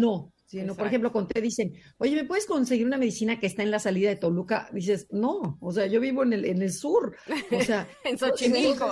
no, 0.51 0.75
por 0.75 0.87
ejemplo, 0.87 1.11
cuando 1.11 1.29
te 1.29 1.41
dicen, 1.41 1.73
oye, 1.97 2.15
¿me 2.15 2.25
puedes 2.25 2.47
conseguir 2.47 2.87
una 2.87 2.97
medicina 2.97 3.39
que 3.39 3.45
está 3.45 3.61
en 3.61 3.69
la 3.69 3.77
salida 3.77 4.09
de 4.09 4.15
Toluca? 4.15 4.67
Dices, 4.73 5.07
no, 5.11 5.57
o 5.61 5.71
sea, 5.71 5.85
yo 5.85 5.99
vivo 5.99 6.23
en 6.23 6.33
el, 6.33 6.45
en 6.45 6.61
el 6.61 6.73
sur, 6.73 7.15
o 7.51 7.61
sea. 7.61 7.87
en 8.03 8.17
Xochimilco. 8.17 8.91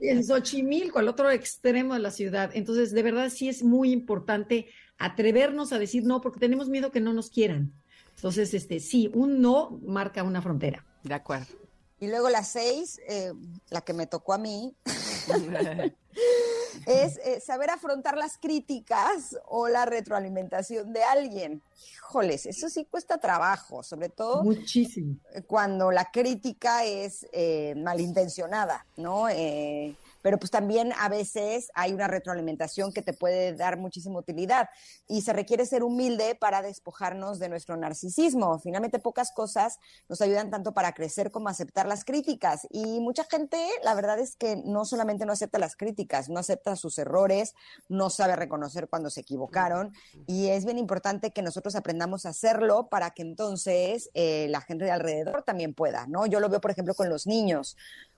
en 0.00 0.22
Xochimilco, 0.22 0.98
al 0.98 1.08
otro 1.08 1.30
extremo 1.30 1.94
de 1.94 2.00
la 2.00 2.10
ciudad. 2.10 2.50
Entonces, 2.52 2.92
de 2.92 3.02
verdad, 3.02 3.30
sí 3.30 3.48
es 3.48 3.62
muy 3.62 3.90
importante 3.90 4.66
atrevernos 4.98 5.72
a 5.72 5.78
decir 5.78 6.04
no, 6.04 6.20
porque 6.20 6.40
tenemos 6.40 6.68
miedo 6.68 6.90
que 6.90 7.00
no 7.00 7.14
nos 7.14 7.30
quieran. 7.30 7.72
Entonces, 8.16 8.52
este, 8.52 8.80
sí, 8.80 9.10
un 9.14 9.40
no 9.40 9.80
marca 9.82 10.22
una 10.22 10.42
frontera. 10.42 10.84
De 11.02 11.14
acuerdo. 11.14 11.46
Y 12.00 12.08
luego 12.08 12.30
la 12.30 12.42
seis, 12.44 12.98
eh, 13.06 13.32
la 13.68 13.82
que 13.82 13.92
me 13.92 14.06
tocó 14.06 14.32
a 14.32 14.38
mí. 14.38 14.74
es 16.86 17.18
eh, 17.18 17.40
saber 17.44 17.70
afrontar 17.70 18.16
las 18.16 18.38
críticas 18.38 19.36
o 19.46 19.68
la 19.68 19.84
retroalimentación 19.84 20.94
de 20.94 21.04
alguien. 21.04 21.62
Híjoles, 21.96 22.46
eso 22.46 22.70
sí 22.70 22.86
cuesta 22.86 23.18
trabajo, 23.18 23.82
sobre 23.82 24.08
todo. 24.08 24.42
Muchísimo. 24.42 25.16
Cuando 25.46 25.90
la 25.92 26.10
crítica 26.10 26.84
es 26.84 27.26
eh, 27.32 27.74
malintencionada, 27.76 28.86
¿no? 28.96 29.28
Pero 30.22 30.38
pues 30.38 30.50
también 30.50 30.92
a 30.98 31.08
veces 31.08 31.70
hay 31.74 31.92
una 31.92 32.08
retroalimentación 32.08 32.92
que 32.92 33.02
te 33.02 33.12
puede 33.12 33.54
dar 33.54 33.78
muchísima 33.78 34.18
utilidad 34.18 34.68
y 35.08 35.22
se 35.22 35.32
requiere 35.32 35.66
ser 35.66 35.82
humilde 35.82 36.34
para 36.34 36.62
despojarnos 36.62 37.38
de 37.38 37.48
nuestro 37.48 37.76
narcisismo. 37.76 38.58
Finalmente 38.58 38.98
pocas 38.98 39.32
cosas 39.32 39.78
nos 40.08 40.20
ayudan 40.20 40.50
tanto 40.50 40.72
para 40.72 40.92
crecer 40.92 41.30
como 41.30 41.48
aceptar 41.48 41.86
las 41.86 42.04
críticas 42.04 42.66
y 42.70 43.00
mucha 43.00 43.24
gente 43.24 43.58
la 43.82 43.94
verdad 43.94 44.18
es 44.18 44.36
que 44.36 44.56
no 44.56 44.84
solamente 44.84 45.26
no 45.26 45.32
acepta 45.32 45.58
las 45.58 45.76
críticas, 45.76 46.28
no 46.28 46.38
acepta 46.38 46.76
sus 46.76 46.98
errores, 46.98 47.54
no 47.88 48.10
sabe 48.10 48.36
reconocer 48.36 48.88
cuando 48.88 49.10
se 49.10 49.20
equivocaron 49.20 49.92
y 50.26 50.48
es 50.48 50.64
bien 50.64 50.78
importante 50.78 51.30
que 51.30 51.42
nosotros 51.42 51.74
aprendamos 51.74 52.26
a 52.26 52.30
hacerlo 52.30 52.88
para 52.88 53.10
que 53.10 53.22
entonces 53.22 54.10
eh, 54.14 54.46
la 54.50 54.60
gente 54.60 54.84
de 54.84 54.90
alrededor 54.90 55.42
también 55.42 55.74
pueda, 55.74 56.06
¿no? 56.06 56.26
Yo 56.26 56.40
lo 56.40 56.48
veo 56.48 56.60
por 56.60 56.70
ejemplo 56.70 56.94
con 56.94 57.08
los 57.08 57.26
niños 57.26 57.76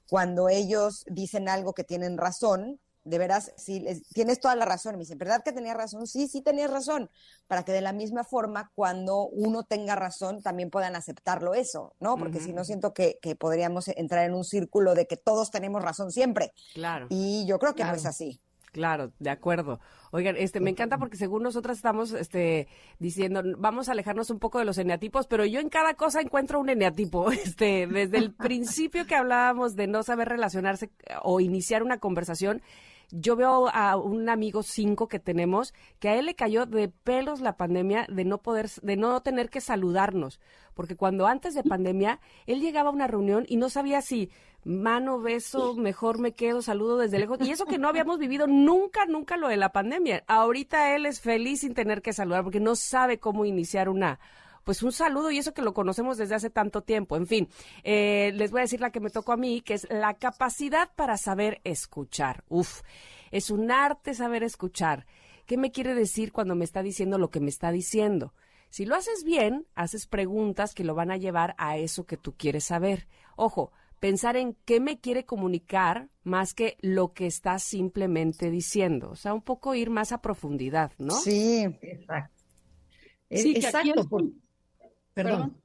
cuando 0.09 0.49
ellos 0.49 1.05
dicen 1.09 1.49
algo 1.49 1.73
que 1.73 1.85
tienen 1.85 2.19
razón, 2.19 2.81
de 3.05 3.19
veras, 3.19 3.53
sí, 3.57 3.85
tienes 4.15 4.41
toda 4.41 4.55
la 4.55 4.65
razón. 4.65 4.95
Me 4.95 5.01
dicen, 5.01 5.19
¿verdad 5.19 5.43
que 5.45 5.53
tenía 5.53 5.75
razón? 5.75 6.07
Sí, 6.07 6.29
sí 6.29 6.41
tenías 6.41 6.71
razón. 6.71 7.11
Para 7.47 7.65
que 7.65 7.73
de 7.73 7.81
la 7.81 7.93
misma 7.93 8.25
forma, 8.25 8.71
cuando 8.75 9.27
uno 9.27 9.65
tenga 9.65 9.97
razón, 9.97 10.43
también 10.43 10.71
puedan 10.71 10.95
aceptarlo 10.95 11.55
eso, 11.55 11.95
¿no? 11.99 12.17
Porque 12.17 12.41
si 12.41 12.53
no, 12.53 12.65
siento 12.65 12.95
que, 12.95 13.19
podríamos 13.39 13.89
entrar 13.89 14.25
en 14.25 14.35
un 14.35 14.45
círculo 14.45 14.95
de 14.95 15.07
que 15.07 15.17
todos 15.17 15.51
tenemos 15.51 15.83
razón 15.83 16.13
siempre. 16.13 16.53
Claro. 16.75 17.07
Y 17.11 17.45
yo 17.47 17.59
creo 17.59 17.75
que 17.75 17.85
no 17.85 17.95
es 17.95 18.07
así. 18.07 18.41
Claro, 18.73 19.13
de 19.19 19.29
acuerdo. 19.29 19.81
Oigan, 20.13 20.35
este, 20.39 20.59
me 20.59 20.71
encanta 20.71 20.97
porque 20.97 21.19
según 21.19 21.43
nosotras 21.43 21.77
estamos, 21.77 22.13
este, 22.13 22.69
diciendo, 22.99 23.43
vamos 23.59 23.89
a 23.89 23.93
alejarnos 23.93 24.31
un 24.31 24.39
poco 24.39 24.59
de 24.59 24.65
los 24.65 24.79
eneatipos, 24.79 25.27
pero 25.27 25.45
yo 25.45 25.61
en 25.61 25.69
cada 25.69 25.93
cosa 25.93 26.23
encuentro 26.23 26.59
un 26.59 26.71
eneatipo. 26.71 27.31
Este, 27.53 27.87
desde 27.87 28.19
el 28.19 28.33
principio 28.33 29.07
que 29.07 29.15
hablábamos 29.15 29.75
de 29.77 29.87
no 29.89 30.03
saber 30.03 30.29
relacionarse 30.29 30.91
o 31.23 31.41
iniciar 31.41 31.83
una 31.83 31.99
conversación, 31.99 32.63
yo 33.13 33.37
veo 33.37 33.69
a 33.69 33.97
un 33.97 34.31
amigo 34.31 34.63
cinco 34.63 35.07
que 35.07 35.19
tenemos 35.19 35.75
que 35.99 36.09
a 36.09 36.17
él 36.17 36.27
le 36.27 36.35
cayó 36.35 36.65
de 36.65 36.89
pelos 36.89 37.41
la 37.41 37.57
pandemia 37.59 38.07
de 38.09 38.25
no 38.25 38.39
poder, 38.39 38.71
de 38.83 38.97
no 38.97 39.21
tener 39.21 39.51
que 39.51 39.61
saludarnos, 39.61 40.41
porque 40.73 40.97
cuando 40.97 41.27
antes 41.27 41.55
de 41.55 41.63
pandemia 41.63 42.21
él 42.47 42.61
llegaba 42.61 42.89
a 42.89 42.93
una 42.93 43.07
reunión 43.07 43.45
y 43.49 43.57
no 43.57 43.69
sabía 43.69 44.01
si 44.01 44.31
mano, 44.65 45.21
beso, 45.21 45.75
mejor 45.75 46.19
me 46.19 46.33
quedo, 46.33 46.63
saludo 46.63 46.99
desde 46.99 47.19
lejos. 47.19 47.39
Y 47.41 47.51
eso 47.51 47.67
que 47.67 47.79
no 47.79 47.89
habíamos 47.89 48.19
vivido 48.19 48.47
nunca, 48.47 49.07
nunca 49.07 49.37
lo 49.37 49.49
de 49.49 49.57
la 49.57 49.73
pandemia. 49.73 50.25
Ahorita 50.27 50.95
él 50.95 51.07
es 51.07 51.21
feliz 51.21 51.61
sin 51.61 51.75
tener 51.75 52.03
que 52.03 52.13
saludar 52.13 52.43
porque 52.45 52.61
no 52.61 52.77
sabe 52.77 53.19
cómo 53.19 53.45
iniciar 53.45 53.89
una, 53.89 54.21
pues 54.65 54.83
un 54.83 54.93
saludo 54.93 55.31
y 55.31 55.39
eso 55.39 55.55
que 55.55 55.63
lo 55.63 55.75
conocemos 55.75 56.17
desde 56.17 56.35
hace 56.35 56.51
tanto 56.51 56.83
tiempo. 56.83 57.17
En 57.17 57.27
fin, 57.27 57.49
eh, 57.83 58.33
les 58.35 58.51
voy 58.51 58.61
a 58.61 58.63
decir 58.63 58.81
la 58.81 58.91
que 58.91 59.01
me 59.01 59.11
tocó 59.11 59.33
a 59.33 59.37
mí, 59.37 59.61
que 59.61 59.75
es 59.75 59.89
la 59.91 60.15
capacidad 60.15 60.91
para 60.95 61.17
saber 61.17 61.61
escuchar. 61.65 62.45
Uf, 62.49 62.83
es 63.31 63.51
un 63.51 63.71
arte 63.71 64.15
saber 64.15 64.43
escuchar. 64.43 65.07
¿Qué 65.47 65.57
me 65.57 65.73
quiere 65.73 65.95
decir 65.95 66.33
cuando 66.33 66.55
me 66.55 66.65
está 66.65 66.83
diciendo 66.83 67.19
lo 67.19 67.31
que 67.31 67.41
me 67.41 67.51
está 67.51 67.73
diciendo? 67.73 68.33
Si 68.71 68.87
lo 68.87 68.95
haces 68.95 69.25
bien, 69.25 69.67
haces 69.75 70.07
preguntas 70.07 70.73
que 70.73 70.85
lo 70.85 70.95
van 70.95 71.11
a 71.11 71.19
llevar 71.19 71.55
a 71.59 71.77
eso 71.77 72.07
que 72.07 72.17
tú 72.17 72.35
quieres 72.35 72.65
saber. 72.65 73.07
Ojo, 73.37 73.71
pensar 74.03 74.37
en 74.37 74.57
qué 74.65 74.81
me 74.81 74.99
quiere 74.99 75.25
comunicar 75.25 76.09
más 76.25 76.55
que 76.55 76.77
lo 76.81 77.13
que 77.13 77.29
está 77.29 77.61
simplemente 77.61 78.51
diciendo. 78.51 79.11
O 79.11 79.15
sea, 79.15 79.33
un 79.33 79.43
poco 79.43 79.77
ir 79.77 79.91
más 79.91 80.11
a 80.11 80.21
profundidad, 80.21 80.91
¿no? 80.99 81.15
Sí, 81.15 81.63
exacto. 81.81 82.43
Sí, 83.31 83.53
exacto. 83.55 84.09
Perdón. 85.15 85.57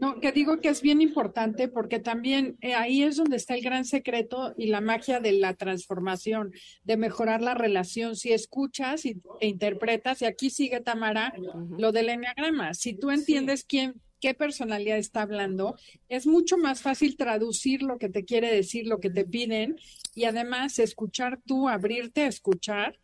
No, 0.00 0.18
que 0.20 0.32
digo 0.32 0.60
que 0.60 0.70
es 0.70 0.82
bien 0.82 1.00
importante 1.00 1.68
porque 1.68 2.00
también 2.00 2.56
eh, 2.62 2.74
ahí 2.74 3.04
es 3.04 3.14
donde 3.16 3.36
está 3.36 3.54
el 3.54 3.62
gran 3.62 3.84
secreto 3.84 4.54
y 4.56 4.66
la 4.66 4.80
magia 4.80 5.20
de 5.20 5.32
la 5.32 5.54
transformación, 5.54 6.52
de 6.82 6.96
mejorar 6.96 7.42
la 7.42 7.54
relación. 7.54 8.16
Si 8.16 8.32
escuchas 8.32 9.04
y, 9.04 9.20
e 9.40 9.46
interpretas, 9.46 10.20
y 10.20 10.24
aquí 10.24 10.50
sigue 10.50 10.80
Tamara, 10.80 11.32
lo 11.78 11.92
del 11.92 12.08
enneagrama. 12.08 12.74
Si 12.74 12.94
tú 12.94 13.12
entiendes 13.12 13.64
quién, 13.64 13.94
qué 14.20 14.34
personalidad 14.34 14.98
está 14.98 15.22
hablando, 15.22 15.76
es 16.08 16.26
mucho 16.26 16.56
más 16.56 16.82
fácil 16.82 17.16
traducir 17.16 17.82
lo 17.82 17.98
que 17.98 18.08
te 18.08 18.24
quiere 18.24 18.52
decir, 18.52 18.86
lo 18.86 19.00
que 19.00 19.10
te 19.10 19.24
piden, 19.24 19.76
y 20.14 20.24
además 20.24 20.78
escuchar 20.78 21.40
tú, 21.46 21.68
abrirte 21.68 22.22
a 22.22 22.28
escuchar, 22.28 22.98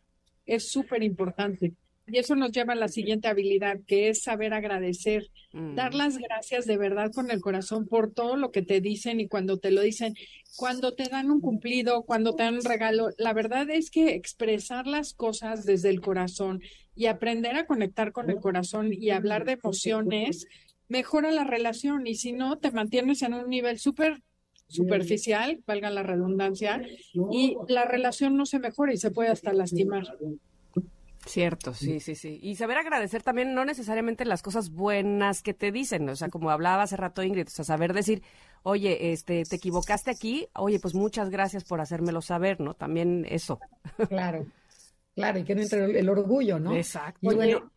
es 0.45 0.69
súper 0.69 1.03
importante. 1.03 1.73
Y 2.05 2.17
eso 2.17 2.35
nos 2.35 2.51
lleva 2.51 2.73
a 2.73 2.75
la 2.75 2.89
siguiente 2.89 3.29
habilidad, 3.29 3.79
que 3.87 4.09
es 4.09 4.23
saber 4.23 4.53
agradecer, 4.53 5.29
mm. 5.53 5.75
dar 5.75 5.93
las 5.93 6.17
gracias 6.17 6.65
de 6.65 6.75
verdad 6.75 7.11
con 7.13 7.31
el 7.31 7.39
corazón 7.39 7.87
por 7.87 8.11
todo 8.11 8.35
lo 8.35 8.51
que 8.51 8.61
te 8.61 8.81
dicen 8.81 9.21
y 9.21 9.29
cuando 9.29 9.57
te 9.57 9.71
lo 9.71 9.81
dicen, 9.81 10.13
cuando 10.57 10.93
te 10.95 11.07
dan 11.07 11.31
un 11.31 11.39
cumplido, 11.39 12.03
cuando 12.03 12.35
te 12.35 12.43
dan 12.43 12.55
un 12.55 12.65
regalo. 12.65 13.09
La 13.17 13.31
verdad 13.31 13.69
es 13.69 13.89
que 13.89 14.15
expresar 14.15 14.85
las 14.85 15.13
cosas 15.13 15.65
desde 15.65 15.89
el 15.89 16.01
corazón 16.01 16.61
y 16.93 17.05
aprender 17.05 17.55
a 17.55 17.65
conectar 17.65 18.11
con 18.11 18.29
el 18.29 18.41
corazón 18.41 18.91
y 18.91 19.09
hablar 19.11 19.45
de 19.45 19.53
emociones 19.53 20.45
mejora 20.93 21.31
la 21.31 21.43
relación 21.43 22.05
y 22.05 22.15
si 22.15 22.33
no, 22.33 22.59
te 22.59 22.71
mantienes 22.71 23.23
en 23.23 23.33
un 23.33 23.49
nivel 23.49 23.79
súper 23.79 24.21
superficial, 24.67 25.59
valga 25.65 25.89
la 25.89 26.03
redundancia, 26.03 26.81
y 27.31 27.57
la 27.67 27.85
relación 27.85 28.37
no 28.37 28.45
se 28.45 28.59
mejora 28.59 28.93
y 28.93 28.97
se 28.97 29.11
puede 29.11 29.29
hasta 29.29 29.53
lastimar. 29.53 30.05
Cierto, 31.25 31.73
sí, 31.73 31.99
sí, 31.99 32.15
sí. 32.15 32.39
Y 32.41 32.55
saber 32.55 32.77
agradecer 32.77 33.23
también 33.23 33.55
no 33.55 33.65
necesariamente 33.65 34.25
las 34.25 34.41
cosas 34.41 34.69
buenas 34.71 35.41
que 35.41 35.53
te 35.53 35.71
dicen, 35.71 36.07
o 36.09 36.15
sea, 36.15 36.29
como 36.29 36.51
hablaba 36.51 36.83
hace 36.83 36.97
rato 36.97 37.23
Ingrid, 37.23 37.47
o 37.47 37.51
sea, 37.51 37.65
saber 37.65 37.93
decir, 37.93 38.21
oye, 38.61 39.13
este, 39.13 39.43
te 39.45 39.55
equivocaste 39.55 40.11
aquí, 40.11 40.47
oye, 40.53 40.79
pues 40.79 40.93
muchas 40.93 41.29
gracias 41.29 41.63
por 41.63 41.81
hacérmelo 41.81 42.21
saber, 42.21 42.59
¿no? 42.59 42.73
También 42.75 43.25
eso. 43.29 43.59
Claro, 44.09 44.45
claro, 45.15 45.39
y 45.39 45.43
que 45.43 45.55
no 45.55 45.61
entre 45.61 45.99
el, 45.99 46.09
orgullo, 46.09 46.59
¿no? 46.59 46.75
Exacto. 46.75 47.19
Y 47.21 47.35
bueno, 47.35 47.71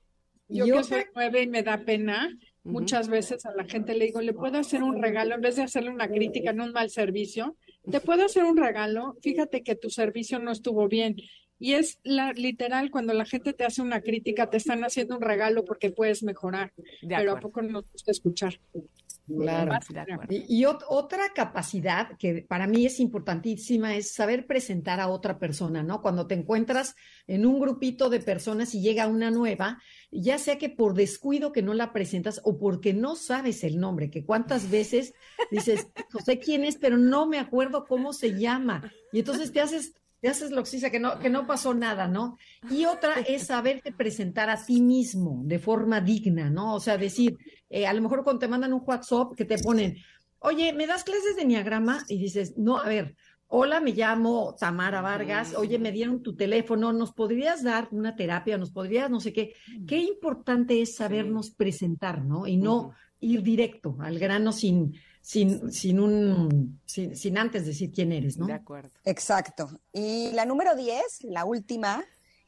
yo, 0.48 0.66
yo 0.66 0.76
que 0.78 0.84
soy 0.84 1.04
nueve 1.14 1.42
y 1.42 1.46
me 1.46 1.62
da 1.62 1.78
pena, 1.78 2.28
muchas 2.66 3.08
veces 3.08 3.46
a 3.46 3.54
la 3.54 3.64
gente 3.64 3.94
le 3.94 4.06
digo, 4.06 4.20
¿le 4.20 4.32
puedo 4.32 4.58
hacer 4.58 4.82
un 4.82 5.00
regalo 5.00 5.34
en 5.34 5.40
vez 5.40 5.56
de 5.56 5.62
hacerle 5.62 5.90
una 5.90 6.08
crítica 6.08 6.50
en 6.50 6.60
un 6.60 6.72
mal 6.72 6.90
servicio? 6.90 7.56
¿Te 7.90 8.00
puedo 8.00 8.24
hacer 8.24 8.44
un 8.44 8.56
regalo? 8.56 9.16
Fíjate 9.22 9.62
que 9.62 9.76
tu 9.76 9.90
servicio 9.90 10.38
no 10.38 10.50
estuvo 10.50 10.88
bien 10.88 11.16
y 11.58 11.74
es 11.74 11.98
la, 12.02 12.32
literal, 12.32 12.90
cuando 12.90 13.14
la 13.14 13.24
gente 13.24 13.52
te 13.52 13.64
hace 13.64 13.82
una 13.82 14.00
crítica, 14.00 14.50
te 14.50 14.58
están 14.58 14.84
haciendo 14.84 15.16
un 15.16 15.22
regalo 15.22 15.64
porque 15.64 15.90
puedes 15.90 16.22
mejorar, 16.22 16.72
pero 17.06 17.32
a 17.32 17.40
poco 17.40 17.62
nos 17.62 17.90
gusta 17.90 18.10
escuchar. 18.10 18.58
Claro. 19.26 19.72
Y, 20.28 20.64
otra 20.66 21.32
capacidad 21.34 22.16
que 22.16 22.42
para 22.48 22.68
mí 22.68 22.86
es 22.86 23.00
importantísima 23.00 23.96
es 23.96 24.12
saber 24.12 24.46
presentar 24.46 25.00
a 25.00 25.08
otra 25.08 25.38
persona, 25.38 25.82
¿no? 25.82 26.00
Cuando 26.00 26.28
te 26.28 26.34
encuentras 26.34 26.94
en 27.26 27.44
un 27.44 27.58
grupito 27.58 28.08
de 28.08 28.20
personas 28.20 28.74
y 28.74 28.80
llega 28.80 29.08
una 29.08 29.32
nueva, 29.32 29.82
ya 30.12 30.38
sea 30.38 30.58
que 30.58 30.68
por 30.68 30.94
descuido 30.94 31.52
que 31.52 31.62
no 31.62 31.74
la 31.74 31.92
presentas 31.92 32.40
o 32.44 32.56
porque 32.56 32.94
no 32.94 33.16
sabes 33.16 33.64
el 33.64 33.80
nombre, 33.80 34.10
que 34.10 34.24
cuántas 34.24 34.70
veces 34.70 35.12
dices, 35.50 35.88
no 36.14 36.20
sé 36.20 36.38
quién 36.38 36.64
es, 36.64 36.76
pero 36.76 36.96
no 36.96 37.26
me 37.26 37.40
acuerdo 37.40 37.84
cómo 37.88 38.12
se 38.12 38.38
llama. 38.38 38.92
Y 39.12 39.20
entonces 39.20 39.50
te 39.50 39.60
haces 39.60 39.94
te 40.20 40.28
haces 40.28 40.50
loxiza, 40.50 40.90
que 40.90 41.00
no, 41.00 41.18
que 41.18 41.30
no 41.30 41.46
pasó 41.46 41.74
nada, 41.74 42.08
¿no? 42.08 42.36
Y 42.70 42.84
otra 42.84 43.14
es 43.26 43.46
saberte 43.46 43.92
presentar 43.92 44.50
a 44.50 44.62
ti 44.62 44.80
mismo 44.80 45.42
de 45.44 45.58
forma 45.58 46.00
digna, 46.00 46.50
¿no? 46.50 46.74
O 46.74 46.80
sea, 46.80 46.96
decir, 46.96 47.36
eh, 47.68 47.86
a 47.86 47.92
lo 47.92 48.02
mejor 48.02 48.24
cuando 48.24 48.40
te 48.40 48.48
mandan 48.48 48.72
un 48.72 48.82
WhatsApp 48.84 49.34
que 49.36 49.44
te 49.44 49.58
ponen, 49.58 49.96
oye, 50.38 50.72
¿me 50.72 50.86
das 50.86 51.04
clases 51.04 51.36
de 51.36 51.42
Enneagrama? 51.42 52.04
Y 52.08 52.18
dices, 52.18 52.54
no, 52.56 52.78
a 52.78 52.88
ver, 52.88 53.16
hola, 53.48 53.80
me 53.80 53.92
llamo 53.92 54.54
Tamara 54.58 55.00
Vargas, 55.00 55.54
oye, 55.54 55.78
me 55.78 55.92
dieron 55.92 56.22
tu 56.22 56.34
teléfono, 56.34 56.92
¿nos 56.92 57.12
podrías 57.12 57.62
dar 57.62 57.88
una 57.90 58.16
terapia? 58.16 58.58
¿Nos 58.58 58.70
podrías, 58.70 59.10
no 59.10 59.20
sé 59.20 59.32
qué? 59.32 59.54
Qué 59.86 59.98
importante 59.98 60.80
es 60.80 60.96
sabernos 60.96 61.50
presentar, 61.50 62.24
¿no? 62.24 62.46
Y 62.46 62.56
no 62.56 62.92
ir 63.20 63.42
directo 63.42 63.96
al 64.00 64.18
grano 64.18 64.52
sin 64.52 64.94
sin, 65.26 65.72
sin 65.72 65.98
un, 65.98 66.80
sin, 66.86 67.36
antes 67.36 67.66
decir 67.66 67.90
quién 67.90 68.12
eres, 68.12 68.38
¿no? 68.38 68.46
De 68.46 68.52
acuerdo. 68.52 68.90
Exacto. 69.02 69.68
Y 69.92 70.30
la 70.34 70.44
número 70.44 70.76
10, 70.76 71.24
la 71.24 71.44
última, 71.44 72.04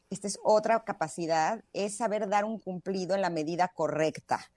esta 0.09 0.27
es 0.27 0.39
otra 0.45 0.81
capacidad, 0.85 1.61
es 1.73 1.97
saber 1.97 2.29
dar 2.29 2.45
un 2.45 2.57
cumplido 2.57 3.15
en 3.15 3.21
la 3.21 3.29
medida 3.29 3.67
correcta. 3.67 4.49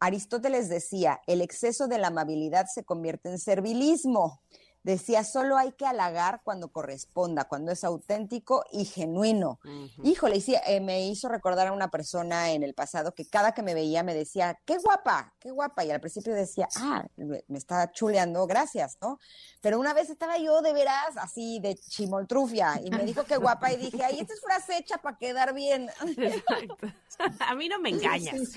Aristóteles 0.00 0.70
decía, 0.70 1.20
el 1.26 1.42
exceso 1.42 1.88
de 1.88 1.98
la 1.98 2.06
amabilidad 2.06 2.64
se 2.72 2.84
convierte 2.84 3.28
en 3.28 3.38
servilismo. 3.38 4.40
Decía, 4.82 5.24
solo 5.24 5.56
hay 5.56 5.72
que 5.72 5.86
halagar 5.86 6.40
cuando 6.44 6.68
corresponda, 6.72 7.44
cuando 7.44 7.72
es 7.72 7.84
auténtico 7.84 8.64
y 8.72 8.84
genuino. 8.84 9.58
Híjole, 10.02 10.40
sí, 10.40 10.54
eh, 10.66 10.80
me 10.80 11.06
hizo 11.06 11.28
recordar 11.28 11.68
a 11.68 11.72
una 11.72 11.90
persona 11.90 12.52
en 12.52 12.62
el 12.62 12.74
pasado 12.74 13.12
que 13.14 13.26
cada 13.26 13.52
que 13.52 13.62
me 13.62 13.74
veía 13.74 14.02
me 14.02 14.14
decía, 14.14 14.58
qué 14.64 14.78
guapa, 14.78 15.34
qué 15.40 15.50
guapa. 15.50 15.84
Y 15.84 15.90
al 15.90 16.00
principio 16.00 16.34
decía, 16.34 16.68
ah, 16.76 17.04
me, 17.16 17.42
está 17.54 17.90
chuleando, 17.92 18.46
gracias, 18.46 18.96
¿no? 19.00 19.18
Pero 19.60 19.78
una 19.78 19.92
vez 19.94 20.10
estaba 20.10 20.38
yo 20.38 20.62
de 20.62 20.72
veras 20.72 21.16
así 21.16 21.58
de 21.60 21.74
chimoltrufia 21.74 22.80
y 22.82 22.90
me 22.90 23.04
dijo 23.04 23.24
qué 23.24 23.36
guapa 23.36 23.72
y 23.72 23.76
dije, 23.76 24.04
ay, 24.04 24.20
esta 24.20 24.34
es 24.34 24.40
frase 24.40 24.78
hecha 24.78 24.98
para 24.98 25.18
quedar 25.18 25.54
bien. 25.54 25.90
A 27.40 27.54
mí 27.56 27.68
no 27.68 27.80
me 27.80 27.90
engañas. 27.90 28.52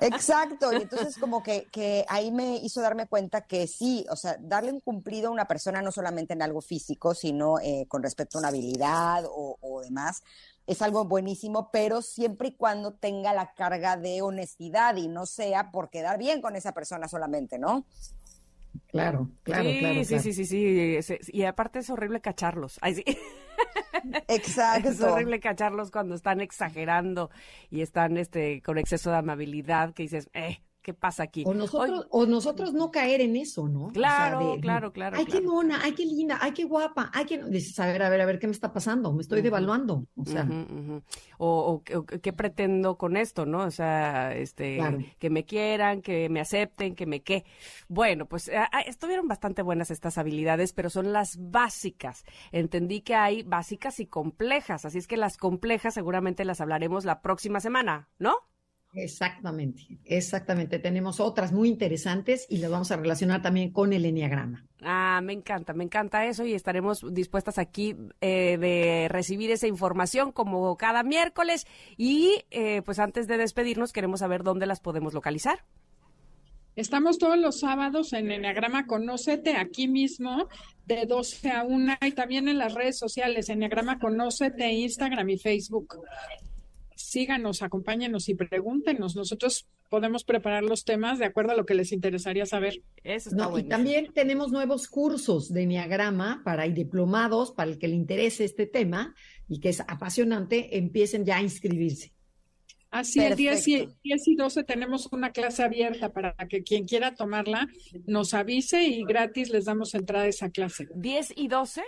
Exacto. 0.00 0.72
Y 0.72 0.82
entonces 0.82 1.16
como 1.16 1.42
que, 1.42 1.66
que 1.70 2.04
ahí 2.08 2.32
me 2.32 2.56
hizo 2.56 2.80
darme 2.80 3.06
cuenta 3.06 3.42
que 3.42 3.66
sí, 3.66 4.04
o 4.10 4.16
sea, 4.16 4.36
darle 4.40 4.72
un 4.72 4.80
cumplido 4.80 5.28
a 5.28 5.30
una 5.30 5.43
persona 5.48 5.64
persona 5.64 5.82
no 5.82 5.92
solamente 5.92 6.34
en 6.34 6.42
algo 6.42 6.60
físico, 6.60 7.14
sino 7.14 7.58
eh, 7.60 7.86
con 7.88 8.02
respecto 8.02 8.36
a 8.36 8.40
una 8.40 8.48
habilidad 8.48 9.24
o, 9.26 9.80
demás. 9.82 10.22
Es 10.66 10.82
algo 10.82 11.04
buenísimo, 11.04 11.70
pero 11.70 12.02
siempre 12.02 12.48
y 12.48 12.56
cuando 12.56 12.94
tenga 12.94 13.32
la 13.32 13.54
carga 13.54 13.96
de 13.96 14.20
honestidad 14.20 14.96
y 14.96 15.08
no 15.08 15.26
sea 15.26 15.70
por 15.70 15.90
quedar 15.90 16.18
bien 16.18 16.42
con 16.42 16.56
esa 16.56 16.72
persona 16.72 17.06
solamente, 17.06 17.58
¿no? 17.58 17.86
Claro, 18.88 19.30
claro, 19.42 19.68
claro, 19.78 20.04
sí, 20.04 20.18
sí, 20.18 20.32
sí, 20.32 20.44
sí, 20.44 21.18
Y 21.28 21.44
aparte 21.44 21.78
es 21.78 21.88
horrible 21.88 22.20
cacharlos. 22.20 22.78
Ay, 22.80 22.96
sí. 22.96 23.04
Exacto. 24.28 24.88
Es 24.88 25.00
horrible 25.00 25.38
cacharlos 25.38 25.90
cuando 25.90 26.14
están 26.14 26.40
exagerando 26.40 27.30
y 27.70 27.82
están 27.82 28.16
este 28.16 28.60
con 28.60 28.76
exceso 28.78 29.10
de 29.10 29.18
amabilidad 29.18 29.94
que 29.94 30.02
dices, 30.02 30.28
eh, 30.34 30.58
¿qué 30.84 30.92
pasa 30.92 31.22
aquí? 31.22 31.44
O 31.46 31.54
nosotros, 31.54 32.06
o 32.10 32.26
nosotros 32.26 32.74
no 32.74 32.90
caer 32.90 33.22
en 33.22 33.36
eso, 33.36 33.66
¿no? 33.68 33.88
Claro, 33.88 34.58
claro, 34.60 34.92
claro. 34.92 35.16
Ay, 35.16 35.24
qué 35.24 35.40
mona, 35.40 35.80
ay, 35.82 35.92
qué 35.92 36.04
linda, 36.04 36.38
ay, 36.40 36.52
qué 36.52 36.64
guapa, 36.64 37.10
ay, 37.14 37.24
qué... 37.24 37.42
Dices, 37.42 37.80
a 37.80 37.86
ver, 37.86 38.02
a 38.02 38.10
ver, 38.10 38.20
a 38.20 38.26
ver, 38.26 38.38
¿qué 38.38 38.46
me 38.46 38.52
está 38.52 38.72
pasando? 38.72 39.10
Me 39.12 39.22
estoy 39.22 39.40
devaluando, 39.40 40.06
o 40.14 40.24
sea. 40.26 40.46
o, 41.38 41.82
qué 41.82 42.32
pretendo 42.34 42.98
con 42.98 43.16
esto, 43.16 43.46
¿no? 43.46 43.64
O 43.64 43.70
sea, 43.70 44.34
este, 44.36 44.78
que 45.18 45.30
me 45.30 45.46
quieran, 45.46 46.02
que 46.02 46.28
me 46.28 46.40
acepten, 46.40 46.94
que 46.94 47.06
me 47.06 47.22
qué. 47.22 47.46
Bueno, 47.88 48.26
pues 48.26 48.50
estuvieron 48.86 49.26
bastante 49.26 49.62
buenas 49.62 49.90
estas 49.90 50.18
habilidades, 50.18 50.74
pero 50.74 50.90
son 50.90 51.14
las 51.14 51.38
básicas. 51.50 52.24
Entendí 52.52 53.00
que 53.00 53.14
hay 53.14 53.42
básicas 53.42 54.00
y 54.00 54.06
complejas, 54.06 54.84
así 54.84 54.98
es 54.98 55.06
que 55.06 55.16
las 55.16 55.38
complejas 55.38 55.94
seguramente 55.94 56.44
las 56.44 56.60
hablaremos 56.60 57.06
la 57.06 57.22
próxima 57.22 57.60
semana, 57.60 58.10
¿no? 58.18 58.34
Exactamente, 58.94 59.98
exactamente. 60.04 60.78
Tenemos 60.78 61.18
otras 61.18 61.52
muy 61.52 61.68
interesantes 61.68 62.46
y 62.48 62.58
las 62.58 62.70
vamos 62.70 62.92
a 62.92 62.96
relacionar 62.96 63.42
también 63.42 63.72
con 63.72 63.92
el 63.92 64.04
enneagrama. 64.04 64.64
Ah, 64.82 65.20
me 65.22 65.32
encanta, 65.32 65.72
me 65.72 65.82
encanta 65.82 66.26
eso 66.26 66.44
y 66.44 66.54
estaremos 66.54 67.04
dispuestas 67.12 67.58
aquí 67.58 67.96
eh, 68.20 68.56
de 68.58 69.08
recibir 69.08 69.50
esa 69.50 69.66
información 69.66 70.30
como 70.30 70.76
cada 70.76 71.02
miércoles 71.02 71.66
y 71.96 72.44
eh, 72.50 72.82
pues 72.82 72.98
antes 73.00 73.26
de 73.26 73.36
despedirnos 73.36 73.92
queremos 73.92 74.20
saber 74.20 74.44
dónde 74.44 74.66
las 74.66 74.80
podemos 74.80 75.12
localizar. 75.12 75.64
Estamos 76.76 77.18
todos 77.18 77.38
los 77.38 77.60
sábados 77.60 78.12
en 78.12 78.30
Enneagrama 78.32 78.86
Conócete, 78.86 79.56
aquí 79.56 79.86
mismo, 79.86 80.48
de 80.86 81.06
12 81.06 81.50
a 81.50 81.62
1, 81.62 81.94
y 82.02 82.12
también 82.12 82.48
en 82.48 82.58
las 82.58 82.74
redes 82.74 82.98
sociales, 82.98 83.48
Enneagrama 83.48 84.00
Conócete, 84.00 84.72
Instagram 84.72 85.30
y 85.30 85.38
Facebook. 85.38 86.00
Síganos, 86.94 87.62
acompáñenos 87.62 88.28
y 88.28 88.34
pregúntenos. 88.34 89.16
Nosotros 89.16 89.66
podemos 89.88 90.24
preparar 90.24 90.62
los 90.62 90.84
temas 90.84 91.18
de 91.18 91.24
acuerdo 91.24 91.52
a 91.52 91.56
lo 91.56 91.66
que 91.66 91.74
les 91.74 91.92
interesaría 91.92 92.46
saber. 92.46 92.82
Eso 93.02 93.30
está 93.30 93.50
Y 93.58 93.64
también 93.64 94.12
tenemos 94.12 94.50
nuevos 94.50 94.88
cursos 94.88 95.52
de 95.52 95.62
Enneagrama 95.62 96.42
para 96.44 96.66
y 96.66 96.72
diplomados 96.72 97.52
para 97.52 97.70
el 97.70 97.78
que 97.78 97.88
le 97.88 97.96
interese 97.96 98.44
este 98.44 98.66
tema 98.66 99.14
y 99.48 99.60
que 99.60 99.68
es 99.68 99.80
apasionante, 99.80 100.76
empiecen 100.76 101.24
ya 101.24 101.36
a 101.36 101.42
inscribirse. 101.42 102.12
Así, 102.90 103.18
el 103.18 103.34
10 103.34 103.68
y, 103.68 103.88
10 104.04 104.28
y 104.28 104.36
12 104.36 104.62
tenemos 104.62 105.08
una 105.10 105.32
clase 105.32 105.64
abierta 105.64 106.12
para 106.12 106.32
que 106.48 106.62
quien 106.62 106.84
quiera 106.84 107.16
tomarla 107.16 107.66
nos 108.06 108.34
avise 108.34 108.84
y 108.84 109.04
gratis 109.04 109.50
les 109.50 109.64
damos 109.64 109.94
entrada 109.94 110.26
a 110.26 110.28
esa 110.28 110.50
clase. 110.50 110.88
¿10 110.90 111.32
y 111.34 111.48
12? 111.48 111.82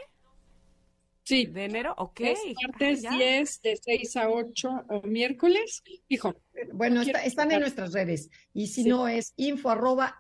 Sí. 1.27 1.47
¿De 1.47 1.65
enero? 1.65 1.93
Ok. 1.99 2.21
Es 2.21 2.39
martes 2.63 3.03
10 3.03 3.63
de 3.63 3.77
6 3.83 4.17
a 4.17 4.31
8 4.31 4.85
o 4.89 5.03
miércoles. 5.03 5.83
Hijo. 6.09 6.37
Bueno, 6.73 7.03
están 7.03 7.51
en 7.51 7.61
nuestras 7.61 7.93
redes. 7.93 8.31
Y 8.55 8.69
si 8.69 8.85
no, 8.85 9.09
es 9.09 9.35
info 9.37 9.71
arroba 9.71 10.17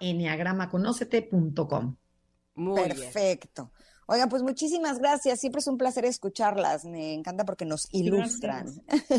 Muy 2.57 2.83
Perfecto. 2.83 3.70
Oigan, 4.09 4.28
pues 4.28 4.45
muchísimas 4.45 5.01
gracias. 5.01 5.41
Siempre 5.41 5.59
es 5.59 5.66
un 5.66 5.78
placer 5.78 6.05
escucharlas. 6.05 6.85
Me 6.85 7.12
encanta 7.12 7.45
porque 7.45 7.65
nos 7.65 7.89
ilustran. 7.93 8.73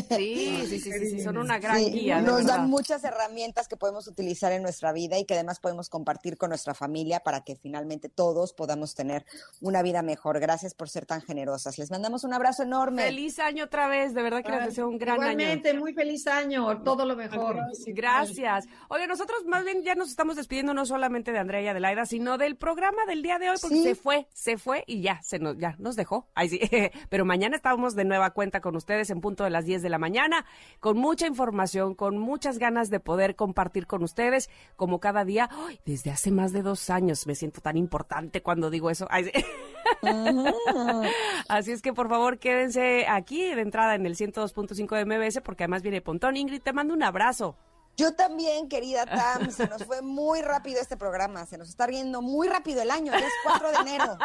Sí, 0.08 0.64
sí, 0.66 0.80
sí, 0.80 0.92
sí, 1.10 1.20
son 1.20 1.36
una 1.36 1.58
gran 1.58 1.78
guía. 1.78 2.22
Nos 2.22 2.46
dan 2.46 2.70
muchas 2.70 3.04
herramientas 3.04 3.68
que 3.68 3.76
podemos 3.76 4.06
utilizar 4.08 4.50
en 4.52 4.62
nuestra 4.62 4.92
vida 4.92 5.18
y 5.18 5.26
que 5.26 5.34
además 5.34 5.60
podemos 5.60 5.90
compartir 5.90 6.38
con 6.38 6.48
nuestra 6.48 6.72
familia 6.72 7.20
para 7.20 7.42
que 7.42 7.56
finalmente 7.56 8.08
todos 8.08 8.54
podamos 8.54 8.94
tener 8.94 9.26
una 9.60 9.82
vida 9.82 10.00
mejor. 10.02 10.40
Gracias 10.40 10.74
por 10.74 10.88
ser 10.88 11.04
tan 11.04 11.20
generosas. 11.20 11.78
Les 11.78 11.90
mandamos 11.90 12.24
un 12.24 12.32
abrazo 12.32 12.62
enorme. 12.62 13.02
Feliz 13.02 13.38
año 13.40 13.64
otra 13.64 13.88
vez. 13.88 14.14
De 14.14 14.22
verdad 14.22 14.42
que 14.42 14.52
les 14.52 14.66
deseo 14.66 14.88
un 14.88 14.96
gran 14.96 15.22
año. 15.22 15.32
Igualmente, 15.32 15.74
muy 15.74 15.92
feliz 15.92 16.26
año. 16.26 16.82
Todo 16.82 17.04
lo 17.04 17.14
mejor. 17.14 17.58
Gracias. 17.88 18.64
Oye, 18.88 19.06
nosotros 19.06 19.44
más 19.44 19.64
bien 19.64 19.82
ya 19.82 19.94
nos 19.94 20.08
estamos 20.08 20.36
despidiendo 20.36 20.72
no 20.72 20.86
solamente 20.86 21.30
de 21.32 21.38
Andrea 21.38 21.60
y 21.60 21.68
Adelaida, 21.68 22.06
sino 22.06 22.38
del 22.38 22.56
programa 22.56 23.04
del 23.06 23.22
día 23.22 23.38
de 23.38 23.50
hoy 23.50 23.56
porque 23.60 23.82
se 23.82 23.94
fue, 23.94 24.26
se 24.32 24.56
fue 24.56 24.77
y 24.86 25.02
ya, 25.02 25.20
se 25.22 25.38
nos, 25.38 25.58
ya 25.58 25.76
nos 25.78 25.96
dejó. 25.96 26.28
Ahí 26.34 26.48
sí. 26.48 26.60
Pero 27.08 27.24
mañana 27.24 27.56
estamos 27.56 27.94
de 27.94 28.04
nueva 28.04 28.30
cuenta 28.30 28.60
con 28.60 28.76
ustedes 28.76 29.10
en 29.10 29.20
punto 29.20 29.44
de 29.44 29.50
las 29.50 29.64
10 29.64 29.82
de 29.82 29.88
la 29.88 29.98
mañana, 29.98 30.44
con 30.80 30.98
mucha 30.98 31.26
información, 31.26 31.94
con 31.94 32.18
muchas 32.18 32.58
ganas 32.58 32.90
de 32.90 33.00
poder 33.00 33.36
compartir 33.36 33.86
con 33.86 34.02
ustedes, 34.02 34.50
como 34.76 35.00
cada 35.00 35.24
día. 35.24 35.48
desde 35.84 36.10
hace 36.10 36.30
más 36.30 36.52
de 36.52 36.62
dos 36.62 36.90
años 36.90 37.26
me 37.26 37.34
siento 37.34 37.60
tan 37.60 37.76
importante 37.76 38.42
cuando 38.42 38.70
digo 38.70 38.90
eso. 38.90 39.08
Así 41.48 41.72
es 41.72 41.82
que 41.82 41.92
por 41.92 42.08
favor 42.08 42.38
quédense 42.38 43.06
aquí 43.08 43.54
de 43.54 43.62
entrada 43.62 43.94
en 43.94 44.06
el 44.06 44.16
102.5 44.16 44.96
de 44.96 45.04
MBS 45.04 45.40
porque 45.42 45.64
además 45.64 45.82
viene 45.82 46.00
Pontón. 46.00 46.36
Ingrid, 46.36 46.62
te 46.62 46.72
mando 46.72 46.94
un 46.94 47.02
abrazo. 47.02 47.56
Yo 47.98 48.14
también, 48.14 48.68
querida 48.68 49.04
Tam, 49.06 49.50
se 49.50 49.66
nos 49.66 49.82
fue 49.84 50.02
muy 50.02 50.40
rápido 50.40 50.80
este 50.80 50.96
programa, 50.96 51.46
se 51.46 51.58
nos 51.58 51.68
está 51.68 51.84
riendo 51.84 52.22
muy 52.22 52.46
rápido 52.46 52.80
el 52.80 52.92
año, 52.92 53.10
ya 53.10 53.26
es 53.26 53.32
4 53.42 53.72
de 53.72 53.76
enero. 53.78 54.18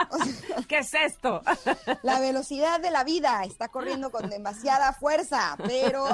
¿Qué 0.68 0.78
es 0.78 0.94
esto? 0.94 1.42
La 2.04 2.20
velocidad 2.20 2.80
de 2.80 2.92
la 2.92 3.04
vida 3.04 3.42
está 3.44 3.70
corriendo 3.70 4.12
con 4.12 4.30
demasiada 4.30 4.94
fuerza, 4.94 5.58
pero, 5.66 6.06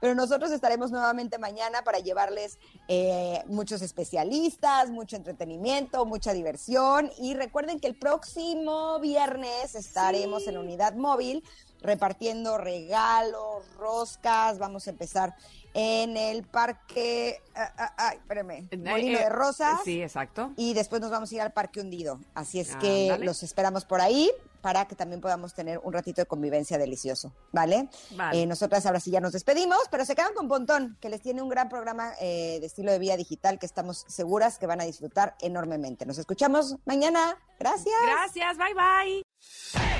pero 0.00 0.16
nosotros 0.16 0.50
estaremos 0.50 0.90
nuevamente 0.90 1.38
mañana 1.38 1.82
para 1.82 2.00
llevarles 2.00 2.58
eh, 2.88 3.44
muchos 3.46 3.80
especialistas, 3.80 4.90
mucho 4.90 5.14
entretenimiento, 5.14 6.04
mucha 6.04 6.32
diversión 6.32 7.12
y 7.16 7.34
recuerden 7.34 7.78
que 7.78 7.86
el 7.86 7.96
próximo 7.96 8.98
viernes 8.98 9.76
estaremos 9.76 10.48
en 10.48 10.54
la 10.54 10.60
unidad 10.60 10.94
móvil 10.94 11.44
repartiendo 11.82 12.58
regalos, 12.58 13.64
roscas, 13.78 14.58
vamos 14.58 14.86
a 14.86 14.90
empezar 14.90 15.34
en 15.72 16.16
el 16.16 16.42
parque, 16.42 17.40
ah, 17.54 17.72
ah, 17.78 17.94
ay, 17.96 18.16
espérame, 18.18 18.68
Molino 18.78 19.18
de 19.18 19.28
Rosas. 19.28 19.80
Sí, 19.84 20.02
exacto. 20.02 20.52
Y 20.56 20.74
después 20.74 21.00
nos 21.00 21.10
vamos 21.10 21.30
a 21.30 21.34
ir 21.34 21.40
al 21.40 21.52
parque 21.52 21.80
hundido. 21.80 22.18
Así 22.34 22.58
es 22.58 22.74
que 22.76 23.16
los 23.20 23.42
esperamos 23.42 23.84
por 23.84 24.00
ahí 24.00 24.30
para 24.60 24.86
que 24.86 24.94
también 24.94 25.20
podamos 25.20 25.54
tener 25.54 25.80
un 25.82 25.92
ratito 25.92 26.20
de 26.20 26.26
convivencia 26.26 26.76
delicioso, 26.76 27.32
¿vale? 27.52 27.88
Eh, 28.32 28.46
nosotras 28.46 28.84
ahora 28.86 29.00
sí 29.00 29.10
ya 29.10 29.20
nos 29.20 29.32
despedimos, 29.32 29.78
pero 29.90 30.04
se 30.04 30.14
quedan 30.14 30.34
con 30.34 30.48
Pontón, 30.48 30.98
que 31.00 31.08
les 31.08 31.22
tiene 31.22 31.40
un 31.40 31.48
gran 31.48 31.68
programa 31.68 32.12
eh, 32.20 32.58
de 32.60 32.66
estilo 32.66 32.92
de 32.92 32.98
vida 32.98 33.16
digital 33.16 33.58
que 33.58 33.66
estamos 33.66 34.04
seguras 34.08 34.58
que 34.58 34.66
van 34.66 34.80
a 34.80 34.84
disfrutar 34.84 35.34
enormemente. 35.40 36.04
Nos 36.04 36.18
escuchamos 36.18 36.76
mañana. 36.84 37.38
Gracias. 37.58 37.94
Gracias, 38.04 38.56
bye 38.58 38.74
bye. 38.74 39.99